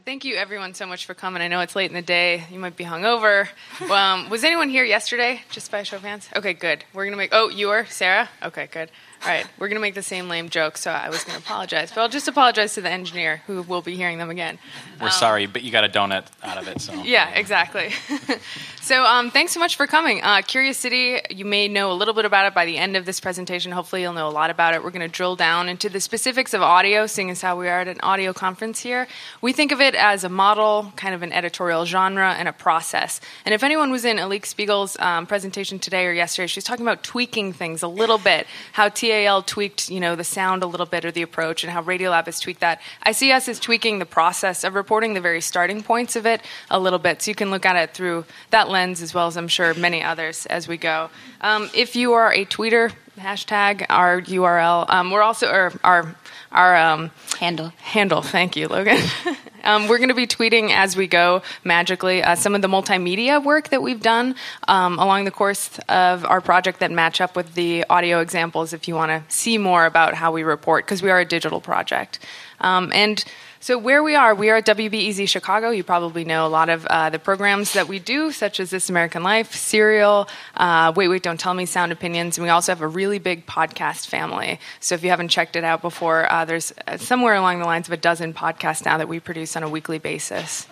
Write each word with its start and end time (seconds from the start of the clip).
thank 0.00 0.24
you, 0.24 0.36
everyone, 0.36 0.74
so 0.74 0.86
much 0.86 1.06
for 1.06 1.14
coming. 1.14 1.42
I 1.42 1.48
know 1.48 1.60
it's 1.60 1.76
late 1.76 1.90
in 1.90 1.94
the 1.94 2.02
day. 2.02 2.44
You 2.50 2.58
might 2.58 2.76
be 2.76 2.84
hungover. 2.84 3.48
Um, 3.92 4.30
was 4.30 4.42
anyone 4.42 4.70
here 4.70 4.84
yesterday? 4.84 5.42
Just 5.50 5.70
by 5.70 5.80
a 5.80 5.84
show 5.84 5.96
of 5.96 6.02
hands. 6.02 6.28
Okay, 6.34 6.54
good. 6.54 6.84
We're 6.94 7.04
gonna 7.04 7.16
make. 7.16 7.30
Oh, 7.32 7.50
you 7.50 7.68
were 7.68 7.84
Sarah. 7.86 8.28
Okay, 8.42 8.68
good. 8.72 8.90
All 9.24 9.28
right, 9.28 9.46
we're 9.56 9.68
going 9.68 9.76
to 9.76 9.80
make 9.80 9.94
the 9.94 10.02
same 10.02 10.28
lame 10.28 10.48
joke, 10.48 10.76
so 10.76 10.90
I 10.90 11.08
was 11.08 11.22
going 11.22 11.38
to 11.38 11.44
apologize. 11.44 11.92
But 11.92 12.00
I'll 12.00 12.08
just 12.08 12.26
apologize 12.26 12.74
to 12.74 12.80
the 12.80 12.90
engineer 12.90 13.40
who 13.46 13.62
will 13.62 13.80
be 13.80 13.94
hearing 13.94 14.18
them 14.18 14.30
again. 14.30 14.58
We're 15.00 15.06
um, 15.06 15.12
sorry, 15.12 15.46
but 15.46 15.62
you 15.62 15.70
got 15.70 15.84
a 15.84 15.88
donut 15.88 16.26
out 16.42 16.58
of 16.58 16.66
it. 16.66 16.80
So 16.80 16.92
Yeah, 17.04 17.30
exactly. 17.30 17.92
so 18.82 19.04
um, 19.04 19.30
thanks 19.30 19.52
so 19.52 19.60
much 19.60 19.76
for 19.76 19.86
coming. 19.86 20.24
Uh, 20.24 20.42
Curious 20.44 20.76
City, 20.76 21.20
you 21.30 21.44
may 21.44 21.68
know 21.68 21.92
a 21.92 21.94
little 21.94 22.14
bit 22.14 22.24
about 22.24 22.46
it 22.46 22.54
by 22.54 22.66
the 22.66 22.76
end 22.76 22.96
of 22.96 23.06
this 23.06 23.20
presentation. 23.20 23.70
Hopefully, 23.70 24.02
you'll 24.02 24.12
know 24.12 24.26
a 24.26 24.30
lot 24.30 24.50
about 24.50 24.74
it. 24.74 24.82
We're 24.82 24.90
going 24.90 25.08
to 25.08 25.16
drill 25.16 25.36
down 25.36 25.68
into 25.68 25.88
the 25.88 26.00
specifics 26.00 26.52
of 26.52 26.60
audio, 26.60 27.06
seeing 27.06 27.30
as 27.30 27.40
how 27.40 27.56
we 27.56 27.68
are 27.68 27.82
at 27.82 27.86
an 27.86 28.00
audio 28.00 28.32
conference 28.32 28.80
here. 28.80 29.06
We 29.40 29.52
think 29.52 29.70
of 29.70 29.80
it 29.80 29.94
as 29.94 30.24
a 30.24 30.28
model, 30.30 30.92
kind 30.96 31.14
of 31.14 31.22
an 31.22 31.32
editorial 31.32 31.84
genre, 31.84 32.32
and 32.32 32.48
a 32.48 32.52
process. 32.52 33.20
And 33.44 33.54
if 33.54 33.62
anyone 33.62 33.92
was 33.92 34.04
in 34.04 34.18
Alix 34.18 34.48
Spiegel's 34.48 34.98
um, 34.98 35.28
presentation 35.28 35.78
today 35.78 36.06
or 36.06 36.12
yesterday, 36.12 36.48
she's 36.48 36.64
talking 36.64 36.84
about 36.84 37.04
tweaking 37.04 37.52
things 37.52 37.84
a 37.84 37.88
little 37.88 38.18
bit, 38.18 38.48
how 38.72 38.88
T 38.88 39.11
TAL 39.12 39.42
tweaked, 39.42 39.90
you 39.90 40.00
know, 40.00 40.16
the 40.16 40.24
sound 40.24 40.62
a 40.62 40.66
little 40.66 40.86
bit 40.86 41.04
or 41.04 41.10
the 41.10 41.22
approach, 41.22 41.62
and 41.62 41.72
how 41.72 41.82
Radiolab 41.82 42.26
has 42.26 42.40
tweaked 42.40 42.60
that. 42.60 42.80
I 43.02 43.12
see 43.12 43.30
us 43.30 43.46
as 43.46 43.60
tweaking 43.60 43.98
the 43.98 44.06
process 44.06 44.64
of 44.64 44.74
reporting, 44.74 45.12
the 45.12 45.20
very 45.20 45.42
starting 45.42 45.82
points 45.82 46.16
of 46.16 46.24
it 46.24 46.40
a 46.70 46.80
little 46.80 46.98
bit, 46.98 47.20
so 47.20 47.30
you 47.30 47.34
can 47.34 47.50
look 47.50 47.66
at 47.66 47.76
it 47.76 47.92
through 47.94 48.24
that 48.50 48.70
lens 48.70 49.02
as 49.02 49.12
well 49.12 49.26
as 49.26 49.36
I'm 49.36 49.48
sure 49.48 49.74
many 49.74 50.02
others 50.02 50.46
as 50.46 50.66
we 50.66 50.78
go. 50.78 51.10
Um, 51.42 51.68
if 51.74 51.94
you 51.94 52.14
are 52.14 52.32
a 52.32 52.46
tweeter, 52.46 52.92
hashtag 53.18 53.84
our 53.90 54.22
URL. 54.22 54.88
Um, 54.88 55.10
we're 55.10 55.22
also 55.22 55.48
our 55.48 55.72
our, 55.84 56.16
our 56.50 56.76
um, 56.76 57.10
handle 57.38 57.72
handle. 57.82 58.22
Thank 58.22 58.56
you, 58.56 58.68
Logan. 58.68 58.98
Um, 59.64 59.88
we're 59.88 59.98
going 59.98 60.08
to 60.08 60.14
be 60.14 60.26
tweeting 60.26 60.70
as 60.70 60.96
we 60.96 61.06
go 61.06 61.42
magically 61.64 62.22
uh, 62.22 62.34
some 62.34 62.54
of 62.54 62.62
the 62.62 62.68
multimedia 62.68 63.42
work 63.42 63.68
that 63.68 63.82
we've 63.82 64.02
done 64.02 64.34
um, 64.68 64.98
along 64.98 65.24
the 65.24 65.30
course 65.30 65.78
of 65.88 66.24
our 66.24 66.40
project 66.40 66.80
that 66.80 66.90
match 66.90 67.20
up 67.20 67.36
with 67.36 67.54
the 67.54 67.84
audio 67.88 68.20
examples 68.20 68.72
if 68.72 68.88
you 68.88 68.94
want 68.94 69.10
to 69.10 69.34
see 69.34 69.58
more 69.58 69.86
about 69.86 70.14
how 70.14 70.32
we 70.32 70.42
report, 70.42 70.84
because 70.84 71.02
we 71.02 71.10
are 71.10 71.20
a 71.20 71.24
digital 71.24 71.60
project. 71.60 72.18
Um, 72.60 72.92
and 72.94 73.24
so, 73.62 73.78
where 73.78 74.02
we 74.02 74.16
are, 74.16 74.34
we 74.34 74.50
are 74.50 74.56
at 74.56 74.66
WBEZ 74.66 75.28
Chicago. 75.28 75.70
You 75.70 75.84
probably 75.84 76.24
know 76.24 76.44
a 76.44 76.48
lot 76.48 76.68
of 76.68 76.84
uh, 76.86 77.10
the 77.10 77.20
programs 77.20 77.74
that 77.74 77.86
we 77.86 78.00
do, 78.00 78.32
such 78.32 78.58
as 78.58 78.70
This 78.70 78.90
American 78.90 79.22
Life, 79.22 79.54
Serial, 79.54 80.26
uh, 80.56 80.92
Wait, 80.96 81.06
Wait, 81.06 81.22
Don't 81.22 81.38
Tell 81.38 81.54
Me, 81.54 81.64
Sound 81.64 81.92
Opinions. 81.92 82.38
And 82.38 82.44
we 82.44 82.50
also 82.50 82.72
have 82.72 82.80
a 82.80 82.88
really 82.88 83.20
big 83.20 83.46
podcast 83.46 84.08
family. 84.08 84.58
So, 84.80 84.96
if 84.96 85.04
you 85.04 85.10
haven't 85.10 85.28
checked 85.28 85.54
it 85.54 85.62
out 85.62 85.80
before, 85.80 86.28
uh, 86.28 86.44
there's 86.44 86.72
uh, 86.88 86.96
somewhere 86.96 87.36
along 87.36 87.60
the 87.60 87.64
lines 87.64 87.86
of 87.86 87.92
a 87.92 87.96
dozen 87.96 88.34
podcasts 88.34 88.84
now 88.84 88.98
that 88.98 89.06
we 89.06 89.20
produce 89.20 89.56
on 89.56 89.62
a 89.62 89.68
weekly 89.68 90.00
basis. 90.00 90.66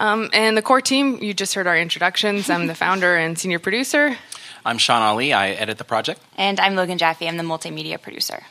Um, 0.00 0.30
and 0.32 0.56
the 0.56 0.62
core 0.62 0.80
team, 0.80 1.22
you 1.22 1.32
just 1.32 1.54
heard 1.54 1.68
our 1.68 1.78
introductions. 1.78 2.50
I'm 2.50 2.66
the 2.66 2.74
founder 2.84 3.16
and 3.16 3.38
senior 3.38 3.60
producer. 3.60 4.16
I'm 4.66 4.78
Shawn 4.78 5.00
Allee. 5.00 5.32
I 5.32 5.50
edit 5.50 5.78
the 5.78 5.84
project. 5.84 6.20
And 6.36 6.58
I'm 6.58 6.74
Logan 6.74 6.98
Jaffe. 6.98 7.28
I'm 7.28 7.36
the 7.36 7.44
multimedia 7.44 8.02
producer. 8.02 8.42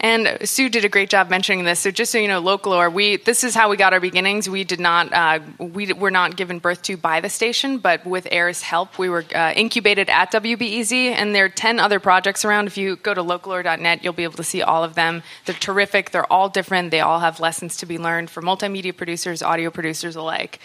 And 0.00 0.38
Sue 0.48 0.68
did 0.68 0.84
a 0.84 0.88
great 0.88 1.10
job 1.10 1.28
mentioning 1.28 1.64
this. 1.64 1.80
So 1.80 1.90
just 1.90 2.12
so 2.12 2.18
you 2.18 2.28
know, 2.28 2.40
Localore 2.40 3.24
this 3.24 3.42
is 3.42 3.54
how 3.54 3.68
we 3.68 3.76
got 3.76 3.92
our 3.92 4.00
beginnings. 4.00 4.48
We 4.48 4.62
did 4.62 4.78
not 4.78 5.12
uh, 5.12 5.40
we 5.58 5.92
were 5.92 6.10
not 6.10 6.36
given 6.36 6.60
birth 6.60 6.82
to 6.82 6.96
by 6.96 7.20
the 7.20 7.28
station, 7.28 7.78
but 7.78 8.06
with 8.06 8.28
AIR's 8.30 8.62
help, 8.62 8.98
we 8.98 9.08
were 9.08 9.24
uh, 9.34 9.52
incubated 9.56 10.08
at 10.08 10.30
WBEZ. 10.30 10.92
And 10.92 11.34
there 11.34 11.46
are 11.46 11.48
ten 11.48 11.80
other 11.80 11.98
projects 11.98 12.44
around. 12.44 12.68
If 12.68 12.76
you 12.76 12.96
go 12.96 13.12
to 13.12 13.22
localore.net, 13.22 14.04
you'll 14.04 14.12
be 14.12 14.24
able 14.24 14.34
to 14.34 14.44
see 14.44 14.62
all 14.62 14.84
of 14.84 14.94
them. 14.94 15.22
They're 15.46 15.54
terrific. 15.54 16.10
They're 16.10 16.32
all 16.32 16.48
different. 16.48 16.92
They 16.92 17.00
all 17.00 17.18
have 17.18 17.40
lessons 17.40 17.76
to 17.78 17.86
be 17.86 17.98
learned 17.98 18.30
for 18.30 18.40
multimedia 18.40 18.96
producers, 18.96 19.42
audio 19.42 19.70
producers 19.70 20.14
alike. 20.14 20.60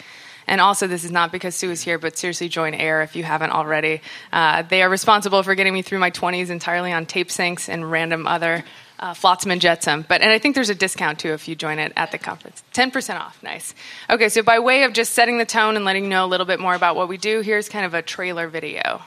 And 0.46 0.60
also, 0.60 0.86
this 0.86 1.04
is 1.04 1.10
not 1.10 1.32
because 1.32 1.54
Sue 1.54 1.70
is 1.70 1.82
here, 1.82 1.98
but 1.98 2.18
seriously, 2.18 2.48
join 2.48 2.74
AIR 2.74 3.02
if 3.02 3.16
you 3.16 3.24
haven't 3.24 3.50
already. 3.50 4.00
Uh, 4.32 4.62
they 4.62 4.82
are 4.82 4.90
responsible 4.90 5.42
for 5.42 5.54
getting 5.54 5.72
me 5.72 5.82
through 5.82 5.98
my 5.98 6.10
20s 6.10 6.50
entirely 6.50 6.92
on 6.92 7.06
tape 7.06 7.28
syncs 7.28 7.68
and 7.68 7.90
random 7.90 8.26
other 8.26 8.62
uh, 8.98 9.14
Flotsam 9.14 9.50
and 9.50 9.60
Jetsam. 9.60 10.04
But 10.08 10.20
and 10.20 10.30
I 10.30 10.38
think 10.38 10.54
there's 10.54 10.70
a 10.70 10.74
discount 10.74 11.18
too 11.18 11.32
if 11.32 11.48
you 11.48 11.54
join 11.54 11.78
it 11.78 11.92
at 11.96 12.12
the 12.12 12.18
conference. 12.18 12.62
Ten 12.72 12.90
percent 12.90 13.20
off. 13.20 13.42
Nice. 13.42 13.74
Okay, 14.10 14.28
so 14.28 14.42
by 14.42 14.58
way 14.58 14.84
of 14.84 14.92
just 14.92 15.14
setting 15.14 15.38
the 15.38 15.44
tone 15.44 15.76
and 15.76 15.84
letting 15.84 16.04
you 16.04 16.10
know 16.10 16.24
a 16.24 16.28
little 16.28 16.46
bit 16.46 16.60
more 16.60 16.74
about 16.74 16.96
what 16.96 17.08
we 17.08 17.16
do, 17.16 17.40
here's 17.40 17.68
kind 17.68 17.84
of 17.84 17.94
a 17.94 18.02
trailer 18.02 18.48
video. 18.48 19.02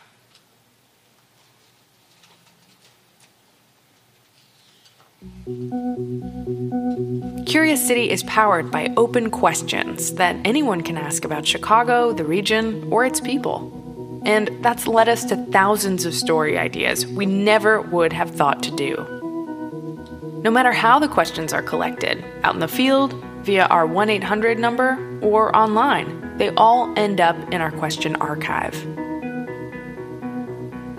Curious 7.46 7.86
City 7.86 8.09
is 8.09 8.24
powered 8.24 8.70
by 8.70 8.94
open 8.97 9.31
questions 9.31 10.14
that 10.14 10.36
anyone 10.46 10.81
can 10.81 10.97
ask 10.97 11.26
about 11.26 11.46
Chicago, 11.46 12.12
the 12.12 12.26
region, 12.26 12.92
or 12.92 13.06
its 13.06 13.20
people. 13.20 14.22
And 14.26 14.50
that's 14.62 14.88
led 14.88 15.08
us 15.08 15.24
to 15.26 15.38
thousands 15.38 16.06
of 16.06 16.14
story 16.14 16.58
ideas 16.58 17.08
we 17.08 17.26
never 17.26 17.81
would 17.81 18.14
have 18.14 18.31
thought 18.31 18.62
to 18.64 18.72
do. 18.76 19.16
No 20.44 20.52
matter 20.52 20.72
how 20.72 21.00
the 21.00 21.08
questions 21.08 21.52
are 21.52 21.64
collected, 21.64 22.24
out 22.44 22.53
in 22.53 22.59
the 22.59 22.68
field, 22.68 23.14
via 23.42 23.66
our 23.66 23.88
1 23.88 24.09
800 24.09 24.59
number, 24.59 25.20
or 25.22 25.56
online, 25.56 26.38
they 26.38 26.50
all 26.52 26.94
end 26.96 27.20
up 27.20 27.36
in 27.52 27.59
our 27.59 27.72
question 27.72 28.16
archive. 28.18 28.76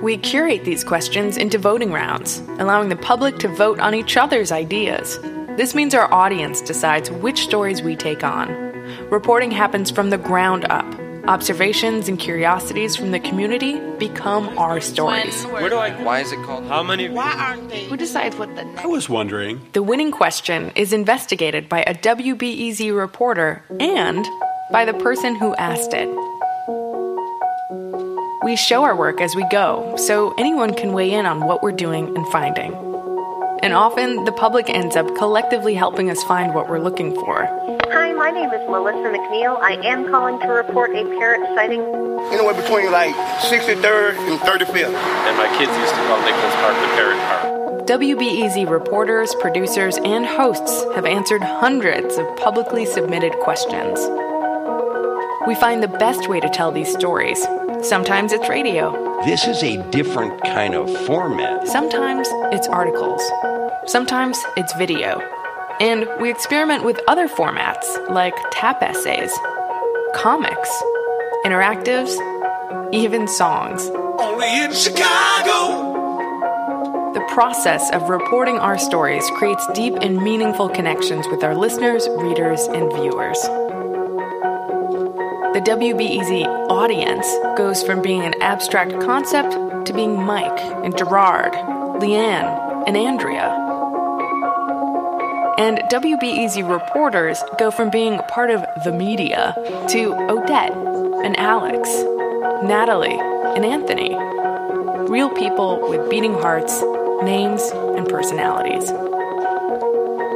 We 0.03 0.17
curate 0.17 0.65
these 0.65 0.83
questions 0.83 1.37
into 1.37 1.57
voting 1.57 1.93
rounds, 1.93 2.41
allowing 2.59 2.89
the 2.89 2.97
public 2.97 3.39
to 3.39 3.49
vote 3.49 3.79
on 3.79 3.95
each 3.95 4.17
other's 4.17 4.51
ideas. 4.51 5.21
This 5.57 5.75
means 5.75 5.95
our 5.95 6.13
audience 6.13 6.61
decides 6.61 7.11
which 7.11 7.43
stories 7.43 7.81
we 7.81 7.95
take 7.95 8.25
on. 8.25 8.49
Reporting 9.09 9.53
happens 9.53 9.91
from 9.91 10.11
the 10.11 10.19
ground 10.19 10.65
up, 10.69 10.87
Observations 11.29 12.09
and 12.09 12.19
curiosities 12.19 12.97
from 12.97 13.11
the 13.11 13.21
community 13.21 13.79
become 13.99 14.57
our 14.57 14.81
stories. 14.81 15.45
Where 15.45 15.69
do 15.69 15.77
I? 15.77 15.91
Why 16.03 16.21
is 16.21 16.33
it 16.33 16.43
called? 16.43 16.65
How 16.65 16.83
many? 16.83 17.11
Why 17.11 17.35
aren't 17.35 17.69
they? 17.69 17.85
Who 17.85 17.99
decides 17.99 18.35
what 18.37 18.57
the? 18.57 18.67
I 18.79 18.87
was 18.87 19.11
wondering. 19.11 19.61
The 19.75 19.83
winning 19.83 20.11
question 20.11 20.73
is 20.75 20.95
investigated 20.95 21.69
by 21.69 21.83
a 21.83 21.95
WBEZ 21.95 22.97
reporter 22.97 23.63
and 23.79 24.27
by 24.73 24.87
the 24.87 24.95
person 24.95 25.35
who 25.35 25.55
asked 25.57 25.93
it. 25.93 26.09
We 28.43 28.57
show 28.57 28.85
our 28.85 28.97
work 28.97 29.21
as 29.21 29.37
we 29.37 29.47
go, 29.51 29.97
so 29.99 30.35
anyone 30.39 30.73
can 30.73 30.95
weigh 30.95 31.13
in 31.13 31.27
on 31.27 31.45
what 31.45 31.63
we're 31.63 31.73
doing 31.73 32.17
and 32.17 32.27
finding. 32.29 32.88
And 33.61 33.73
often, 33.73 34.25
the 34.25 34.33
public 34.33 34.71
ends 34.71 34.95
up 34.95 35.17
collectively 35.17 35.75
helping 35.75 36.11
us 36.11 36.23
find 36.23 36.55
what 36.55 36.69
we're 36.69 36.79
looking 36.79 37.15
for. 37.15 37.45
Hi, 37.91 38.13
my 38.13 38.31
name 38.31 38.51
is 38.53 38.61
Melissa 38.71 39.11
McNeil. 39.11 39.61
I 39.61 39.73
am 39.85 40.09
calling 40.09 40.39
to 40.41 40.47
report 40.47 40.91
a 40.91 41.05
parrot 41.19 41.43
sighting. 41.57 41.81
Anywhere 42.33 42.55
between 42.55 42.93
like 42.93 43.15
63rd 43.43 44.17
and 44.31 44.41
35th. 44.41 44.95
And 44.95 45.37
my 45.37 45.49
kids 45.59 45.77
used 45.77 45.95
to 45.95 46.01
call 46.07 46.21
Nichols 46.21 46.55
Park 46.55 46.77
the 46.81 46.89
Parrot 46.95 47.19
Park. 47.19 47.87
WBEZ 47.89 48.71
reporters, 48.71 49.35
producers, 49.41 49.99
and 50.05 50.25
hosts 50.25 50.85
have 50.95 51.07
answered 51.07 51.43
hundreds 51.43 52.17
of 52.17 52.37
publicly 52.37 52.87
submitted 52.87 53.33
questions. 53.41 53.99
We 55.47 55.55
find 55.55 55.83
the 55.83 55.97
best 55.99 56.29
way 56.29 56.39
to 56.39 56.49
tell 56.49 56.71
these 56.71 56.93
stories. 56.93 57.45
Sometimes 57.83 58.33
it's 58.33 58.49
radio. 58.49 58.91
This 59.25 59.47
is 59.47 59.63
a 59.63 59.77
different 59.91 60.43
kind 60.43 60.75
of 60.75 60.91
format. 61.07 61.69
Sometimes 61.69 62.29
it's 62.53 62.67
articles. 62.67 63.23
Sometimes 63.87 64.37
it's 64.57 64.73
video. 64.75 65.21
And 65.81 66.09
we 66.21 66.29
experiment 66.31 66.85
with 66.85 67.01
other 67.07 67.29
formats 67.29 68.09
like 68.11 68.35
tap 68.51 68.83
essays, 68.83 69.33
comics, 70.15 70.83
interactives, 71.45 72.13
even 72.93 73.29
songs. 73.29 73.89
Only 74.19 74.65
in 74.65 74.73
Chicago. 74.73 75.95
The 77.15 77.25
process 77.29 77.91
of 77.93 78.09
reporting 78.09 78.59
our 78.59 78.77
stories 78.79 79.29
creates 79.37 79.67
deep 79.75 79.95
and 80.01 80.17
meaningful 80.23 80.69
connections 80.69 81.29
with 81.29 81.45
our 81.45 81.55
listeners, 81.55 82.09
readers, 82.19 82.67
and 82.67 82.93
viewers. 82.93 83.39
The 85.55 85.63
WBEZ 85.63 86.45
audience 86.69 87.27
goes 87.57 87.83
from 87.83 88.03
being 88.03 88.23
an 88.23 88.35
abstract 88.43 88.93
concept 89.01 89.87
to 89.87 89.95
being 89.95 90.23
Mike 90.23 90.61
and 90.85 90.97
Gerard, 90.97 91.55
Leanne, 92.03 92.87
and 92.87 92.95
Andrea. 92.95 93.49
And 95.57 95.79
WBEZ 95.91 96.71
reporters 96.71 97.43
go 97.59 97.71
from 97.71 97.89
being 97.89 98.19
part 98.29 98.51
of 98.51 98.63
the 98.85 98.93
media 98.93 99.55
to 99.89 100.13
Odette 100.29 100.77
and 101.25 101.35
Alex, 101.39 101.89
Natalie 102.63 103.19
and 103.19 103.65
Anthony. 103.65 104.15
Real 105.11 105.31
people 105.31 105.89
with 105.89 106.11
beating 106.11 106.35
hearts, 106.35 106.83
names, 107.23 107.63
and 107.73 108.07
personalities. 108.07 108.89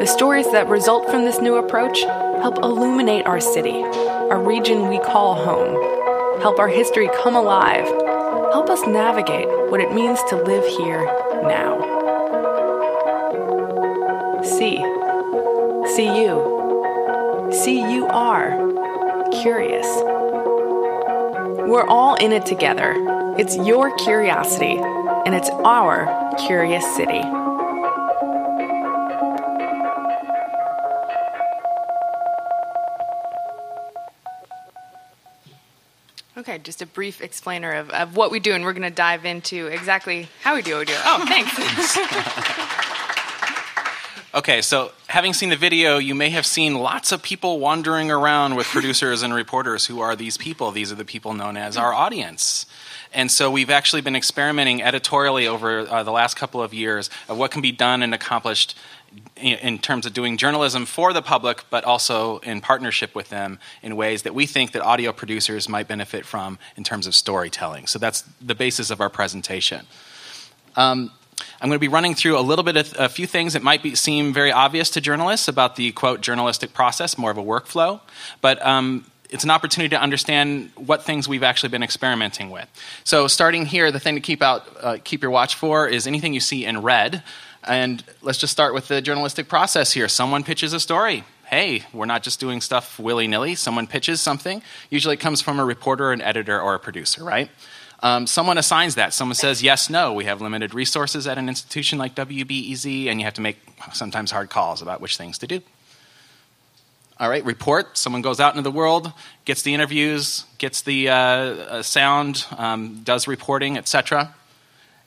The 0.01 0.07
stories 0.07 0.51
that 0.53 0.69
result 0.69 1.11
from 1.11 1.27
this 1.27 1.39
new 1.39 1.57
approach 1.57 2.01
help 2.01 2.59
illuminate 2.59 3.27
our 3.27 3.41
city 3.41 3.85
a 4.33 4.39
region 4.39 4.89
we 4.89 4.99
call 4.99 5.35
home, 5.35 6.41
help 6.41 6.59
our 6.59 6.67
history 6.69 7.07
come 7.23 7.35
alive, 7.35 7.85
help 8.51 8.71
us 8.71 8.87
navigate 8.87 9.47
what 9.71 9.79
it 9.79 9.93
means 9.93 10.23
to 10.23 10.37
live 10.37 10.65
here 10.79 11.05
now. 11.43 11.79
See. 14.43 14.79
See 15.95 16.23
you. 16.23 17.51
See, 17.53 17.81
you 17.93 18.07
are 18.07 18.57
curious. 19.43 19.87
We're 21.69 21.87
all 21.87 22.15
in 22.15 22.33
it 22.33 22.47
together. 22.47 22.95
It's 23.37 23.55
your 23.59 23.95
curiosity, 23.97 24.79
and 24.79 25.35
it's 25.35 25.51
our 25.51 26.33
curious 26.47 26.87
city. 26.97 27.21
Just 36.63 36.83
a 36.83 36.87
brief 36.87 37.21
explainer 37.21 37.73
of, 37.73 37.91
of 37.91 38.17
what 38.17 38.31
we 38.31 38.41
do, 38.41 38.55
and 38.55 38.65
we're 38.65 38.73
going 38.73 38.83
to 38.83 38.91
dive 38.91 39.25
into 39.25 39.67
exactly 39.67 40.29
how 40.43 40.55
we 40.55 40.63
do 40.63 40.73
what 40.73 40.81
we 40.81 40.85
do. 40.87 40.99
Oh, 41.05 41.25
thanks. 41.27 41.99
Okay, 44.35 44.63
so 44.63 44.93
having 45.09 45.35
seen 45.35 45.51
the 45.51 45.57
video, 45.57 45.99
you 45.99 46.15
may 46.15 46.31
have 46.31 46.47
seen 46.47 46.77
lots 46.77 47.13
of 47.13 47.23
people 47.23 47.61
wandering 47.61 48.11
around 48.11 48.55
with 48.55 48.67
producers 48.67 49.23
and 49.23 49.35
reporters. 49.35 49.85
Who 49.85 50.01
are 50.01 50.17
these 50.17 50.39
people? 50.39 50.71
These 50.71 50.91
are 50.91 50.95
the 50.95 51.05
people 51.05 51.35
known 51.35 51.59
as 51.59 51.77
our 51.77 51.93
audience. 51.93 52.65
And 53.13 53.31
so 53.31 53.51
we've 53.51 53.69
actually 53.69 54.01
been 54.01 54.17
experimenting 54.17 54.83
editorially 54.83 55.47
over 55.47 55.81
uh, 55.81 56.03
the 56.03 56.13
last 56.13 56.39
couple 56.39 56.63
of 56.63 56.73
years 56.73 57.11
of 57.29 57.37
what 57.37 57.51
can 57.51 57.61
be 57.61 57.73
done 57.73 58.03
and 58.03 58.15
accomplished 58.15 58.75
in, 59.37 59.79
terms 59.79 60.07
of 60.07 60.13
doing 60.13 60.37
journalism 60.37 60.87
for 60.87 61.13
the 61.13 61.23
public, 61.23 61.65
but 61.71 61.85
also 61.85 62.39
in 62.39 62.61
partnership 62.61 63.15
with 63.15 63.29
them 63.29 63.59
in 63.83 63.97
ways 63.97 64.23
that 64.23 64.35
we 64.35 64.47
think 64.47 64.73
that 64.73 64.83
audio 64.83 65.13
producers 65.13 65.69
might 65.69 65.89
benefit 65.89 66.25
from 66.25 66.59
in 66.77 66.85
terms 66.85 67.07
of 67.07 67.15
storytelling. 67.15 67.87
So 67.87 67.99
that's 67.99 68.23
the 68.41 68.55
basis 68.55 68.91
of 68.91 69.01
our 69.01 69.11
presentation. 69.11 69.87
Um, 70.77 71.11
I'm 71.61 71.69
going 71.69 71.77
to 71.77 71.81
be 71.81 71.89
running 71.89 72.15
through 72.15 72.39
a 72.39 72.41
little 72.41 72.65
bit 72.65 72.77
of 72.77 72.95
a 72.99 73.09
few 73.09 73.27
things 73.27 73.55
that 73.55 73.63
might 73.63 73.83
be, 73.83 73.95
seem 73.95 74.33
very 74.33 74.53
obvious 74.53 74.91
to 74.91 75.01
journalists 75.01 75.49
about 75.49 75.77
the 75.77 75.93
quote 75.93 76.21
journalistic 76.21 76.73
process, 76.73 77.19
more 77.19 77.31
of 77.31 77.39
a 77.39 77.43
workflow, 77.43 78.01
but 78.41 78.65
um, 78.65 79.05
it's 79.33 79.45
an 79.45 79.51
opportunity 79.51 79.89
to 79.97 80.01
understand 80.01 80.71
what 80.77 81.03
things 81.03 81.27
we've 81.27 81.43
actually 81.43 81.71
been 81.71 81.83
experimenting 81.83 82.51
with. 82.51 82.69
So, 83.03 83.27
starting 83.27 83.65
here, 83.65 83.91
the 83.91 83.99
thing 83.99 84.15
to 84.15 84.21
keep 84.21 84.43
out, 84.43 84.69
uh, 84.81 84.99
keep 85.03 85.23
your 85.23 85.31
watch 85.31 85.55
for 85.55 85.89
is 85.89 86.07
anything 86.07 86.35
you 86.35 86.41
see 86.41 86.65
in 86.65 86.83
red. 86.83 87.23
And 87.65 88.03
let's 88.23 88.39
just 88.39 88.53
start 88.53 88.75
with 88.75 88.89
the 88.89 89.01
journalistic 89.01 89.49
process 89.49 89.93
here. 89.93 90.09
Someone 90.09 90.43
pitches 90.43 90.73
a 90.73 90.81
story. 90.81 91.25
Hey, 91.47 91.85
we're 91.93 92.07
not 92.07 92.23
just 92.23 92.41
doing 92.41 92.61
stuff 92.61 92.99
willy 92.99 93.27
nilly. 93.27 93.55
Someone 93.55 93.87
pitches 93.87 94.21
something. 94.21 94.63
Usually, 94.91 95.15
it 95.15 95.21
comes 95.21 95.41
from 95.41 95.61
a 95.61 95.65
reporter, 95.65 96.13
an 96.13 96.21
editor, 96.23 96.61
or 96.61 96.75
a 96.75 96.79
producer, 96.79 97.23
right? 97.23 97.51
Um, 98.03 98.27
someone 98.27 98.59
assigns 98.59 98.97
that. 98.97 99.15
Someone 99.15 99.37
says, 99.37 99.63
yes, 99.63 99.89
no. 99.89 100.13
We 100.13 100.25
have 100.25 100.41
limited 100.41 100.75
resources 100.75 101.27
at 101.27 101.39
an 101.39 101.49
institution 101.49 101.99
like 101.99 102.17
WBEZ, 102.17 103.07
and 103.07 103.21
you 103.21 103.25
have 103.25 103.35
to 103.35 103.41
make 103.41 103.59
sometimes 103.93 104.33
hard 104.33 104.51
calls 104.51 104.83
about 104.83 105.01
which 105.01 105.17
things 105.17 105.39
to 105.39 105.47
do. 105.47 105.61
All 107.21 107.29
right, 107.29 107.45
report. 107.45 107.97
Someone 107.97 108.23
goes 108.23 108.41
out 108.41 108.57
into 108.57 108.63
the 108.63 108.73
world, 108.73 109.13
gets 109.45 109.63
the 109.63 109.73
interviews, 109.73 110.47
gets 110.59 110.83
the 110.83 111.11
uh, 111.11 111.15
uh, 111.15 111.83
sound, 111.83 112.45
um, 112.57 113.03
does 113.05 113.29
reporting, 113.29 113.79
etc. 113.79 114.35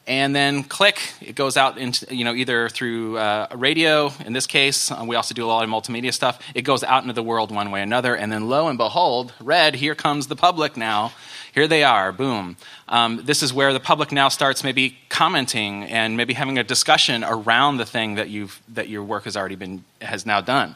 And 0.08 0.36
then 0.36 0.64
click, 0.64 1.14
it 1.20 1.36
goes 1.36 1.58
out 1.58 1.80
into, 1.80 2.16
you 2.16 2.24
know, 2.24 2.36
either 2.36 2.70
through 2.70 3.18
uh, 3.18 3.48
radio, 3.56 4.12
in 4.24 4.34
this 4.34 4.46
case, 4.46 4.92
uh, 4.92 5.04
we 5.08 5.16
also 5.16 5.34
do 5.34 5.44
a 5.44 5.48
lot 5.48 5.64
of 5.64 5.70
multimedia 5.70 6.14
stuff. 6.14 6.40
It 6.54 6.62
goes 6.62 6.84
out 6.84 7.02
into 7.04 7.14
the 7.14 7.24
world 7.24 7.50
one 7.50 7.72
way 7.72 7.80
or 7.80 7.84
another, 7.84 8.16
and 8.16 8.32
then 8.32 8.48
lo 8.48 8.68
and 8.68 8.78
behold, 8.78 9.34
red, 9.42 9.76
here 9.76 9.96
comes 9.96 10.28
the 10.28 10.36
public 10.36 10.78
now 10.78 11.12
here 11.56 11.68
they 11.70 11.86
are, 11.86 12.12
boom. 12.12 12.58
Um, 12.90 13.22
this 13.24 13.42
is 13.42 13.54
where 13.54 13.72
the 13.72 13.80
public 13.80 14.12
now 14.12 14.28
starts 14.28 14.62
maybe 14.62 14.98
commenting 15.08 15.86
and 15.86 16.18
maybe 16.18 16.34
having 16.34 16.58
a 16.58 16.66
discussion 16.66 17.24
around 17.24 17.78
the 17.78 17.86
thing 17.86 18.16
that, 18.16 18.30
you've, 18.30 18.62
that 18.68 18.90
your 18.90 19.04
work 19.04 19.24
has 19.24 19.38
already 19.38 19.56
been, 19.56 19.86
has 20.02 20.26
now 20.26 20.42
done. 20.42 20.76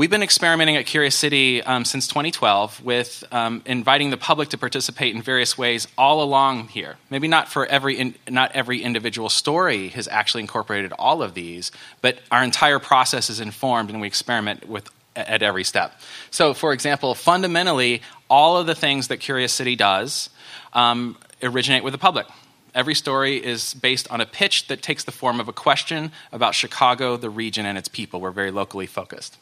We've 0.00 0.08
been 0.08 0.22
experimenting 0.22 0.76
at 0.76 0.86
Curious 0.86 1.14
City 1.14 1.62
um, 1.62 1.84
since 1.84 2.06
2012 2.06 2.82
with 2.82 3.22
um, 3.32 3.60
inviting 3.66 4.08
the 4.08 4.16
public 4.16 4.48
to 4.48 4.56
participate 4.56 5.14
in 5.14 5.20
various 5.20 5.58
ways 5.58 5.86
all 5.98 6.22
along 6.22 6.68
here. 6.68 6.96
Maybe 7.10 7.28
not 7.28 7.48
for 7.48 7.66
every 7.66 7.98
in, 7.98 8.14
not 8.26 8.50
every 8.52 8.80
individual 8.82 9.28
story 9.28 9.88
has 9.88 10.08
actually 10.08 10.40
incorporated 10.40 10.94
all 10.98 11.22
of 11.22 11.34
these, 11.34 11.70
but 12.00 12.18
our 12.30 12.42
entire 12.42 12.78
process 12.78 13.28
is 13.28 13.40
informed, 13.40 13.90
and 13.90 14.00
we 14.00 14.06
experiment 14.06 14.66
with 14.66 14.88
at 15.14 15.42
every 15.42 15.64
step. 15.64 16.00
So, 16.30 16.54
for 16.54 16.72
example, 16.72 17.14
fundamentally, 17.14 18.00
all 18.30 18.56
of 18.56 18.66
the 18.66 18.74
things 18.74 19.08
that 19.08 19.18
Curious 19.18 19.52
City 19.52 19.76
does 19.76 20.30
um, 20.72 21.18
originate 21.42 21.84
with 21.84 21.92
the 21.92 21.98
public. 21.98 22.26
Every 22.74 22.94
story 22.94 23.36
is 23.36 23.74
based 23.74 24.10
on 24.10 24.22
a 24.22 24.26
pitch 24.26 24.68
that 24.68 24.80
takes 24.80 25.04
the 25.04 25.12
form 25.12 25.40
of 25.40 25.48
a 25.48 25.52
question 25.52 26.10
about 26.32 26.54
Chicago, 26.54 27.18
the 27.18 27.28
region, 27.28 27.66
and 27.66 27.76
its 27.76 27.88
people. 27.88 28.22
We're 28.22 28.30
very 28.30 28.50
locally 28.50 28.86
focused. 28.86 29.36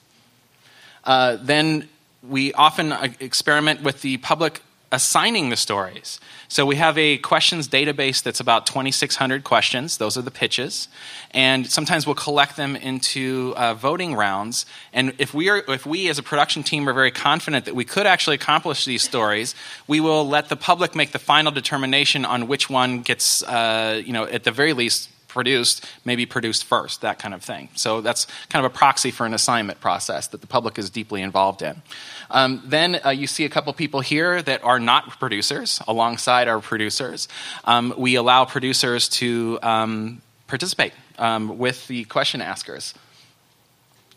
Uh, 1.09 1.39
then 1.41 1.89
we 2.23 2.53
often 2.53 2.93
uh, 2.93 3.09
experiment 3.19 3.83
with 3.83 4.03
the 4.03 4.19
public 4.19 4.61
assigning 4.93 5.49
the 5.49 5.57
stories. 5.57 6.21
So 6.49 6.65
we 6.65 6.77
have 6.77 6.97
a 6.97 7.19
questions 7.19 7.69
database 7.69 8.23
that's 8.23 8.41
about 8.41 8.67
2,600 8.67 9.43
questions. 9.43 9.97
Those 9.99 10.17
are 10.19 10.23
the 10.23 10.31
pitches, 10.31 10.89
and 11.33 11.67
sometimes 11.67 12.07
we'll 12.07 12.15
collect 12.15 12.57
them 12.57 12.77
into 12.77 13.55
uh, 13.57 13.75
voting 13.75 14.15
rounds. 14.15 14.67
And 14.93 15.15
if 15.19 15.33
we 15.33 15.49
are, 15.49 15.63
if 15.69 15.87
we 15.87 16.09
as 16.09 16.19
a 16.19 16.23
production 16.23 16.63
team 16.63 16.89
are 16.89 16.95
very 16.95 17.11
confident 17.11 17.65
that 17.65 17.75
we 17.75 17.85
could 17.85 18.07
actually 18.07 18.37
accomplish 18.37 18.85
these 18.85 19.03
stories, 19.03 19.55
we 19.87 20.01
will 20.01 20.29
let 20.29 20.51
the 20.51 20.57
public 20.57 20.95
make 20.95 21.13
the 21.13 21.19
final 21.19 21.53
determination 21.53 22.27
on 22.27 22.49
which 22.49 22.69
one 22.69 23.01
gets, 23.01 23.43
uh, 23.45 24.03
you 24.05 24.13
know, 24.13 24.25
at 24.25 24.45
the 24.45 24.53
very 24.53 24.75
least 24.75 25.11
produced, 25.29 25.87
maybe 26.05 26.27
produced 26.27 26.65
first, 26.65 27.03
that 27.03 27.19
kind 27.19 27.35
of 27.35 27.43
thing. 27.43 27.69
So 27.75 28.01
that's 28.01 28.27
kind 28.49 28.65
of 28.65 28.73
a 28.73 28.75
proxy 28.75 29.11
for 29.11 29.27
an 29.27 29.35
assignment 29.35 29.81
process 29.81 30.27
that 30.29 30.41
the 30.41 30.47
public 30.47 30.79
is 30.79 30.91
deeply 30.91 31.23
involved 31.23 31.63
in. 31.63 31.83
Um, 32.31 32.63
then 32.65 33.01
uh, 33.05 33.11
you 33.11 33.27
see 33.27 33.45
a 33.45 33.49
couple 33.49 33.73
people 33.75 34.01
here 34.01 34.43
that 34.43 34.65
are 34.65 34.81
not 34.81 35.19
producers 35.21 35.81
alongside 35.87 36.49
our 36.49 36.61
producers. 36.61 37.29
Um, 37.65 37.95
we 37.97 38.17
allow 38.17 38.45
producers 38.45 39.09
to 39.11 39.59
um, 39.63 40.23
participate 40.47 40.93
um, 41.19 41.59
with 41.59 41.87
the 41.89 42.05
question 42.05 42.41
askers 42.41 42.95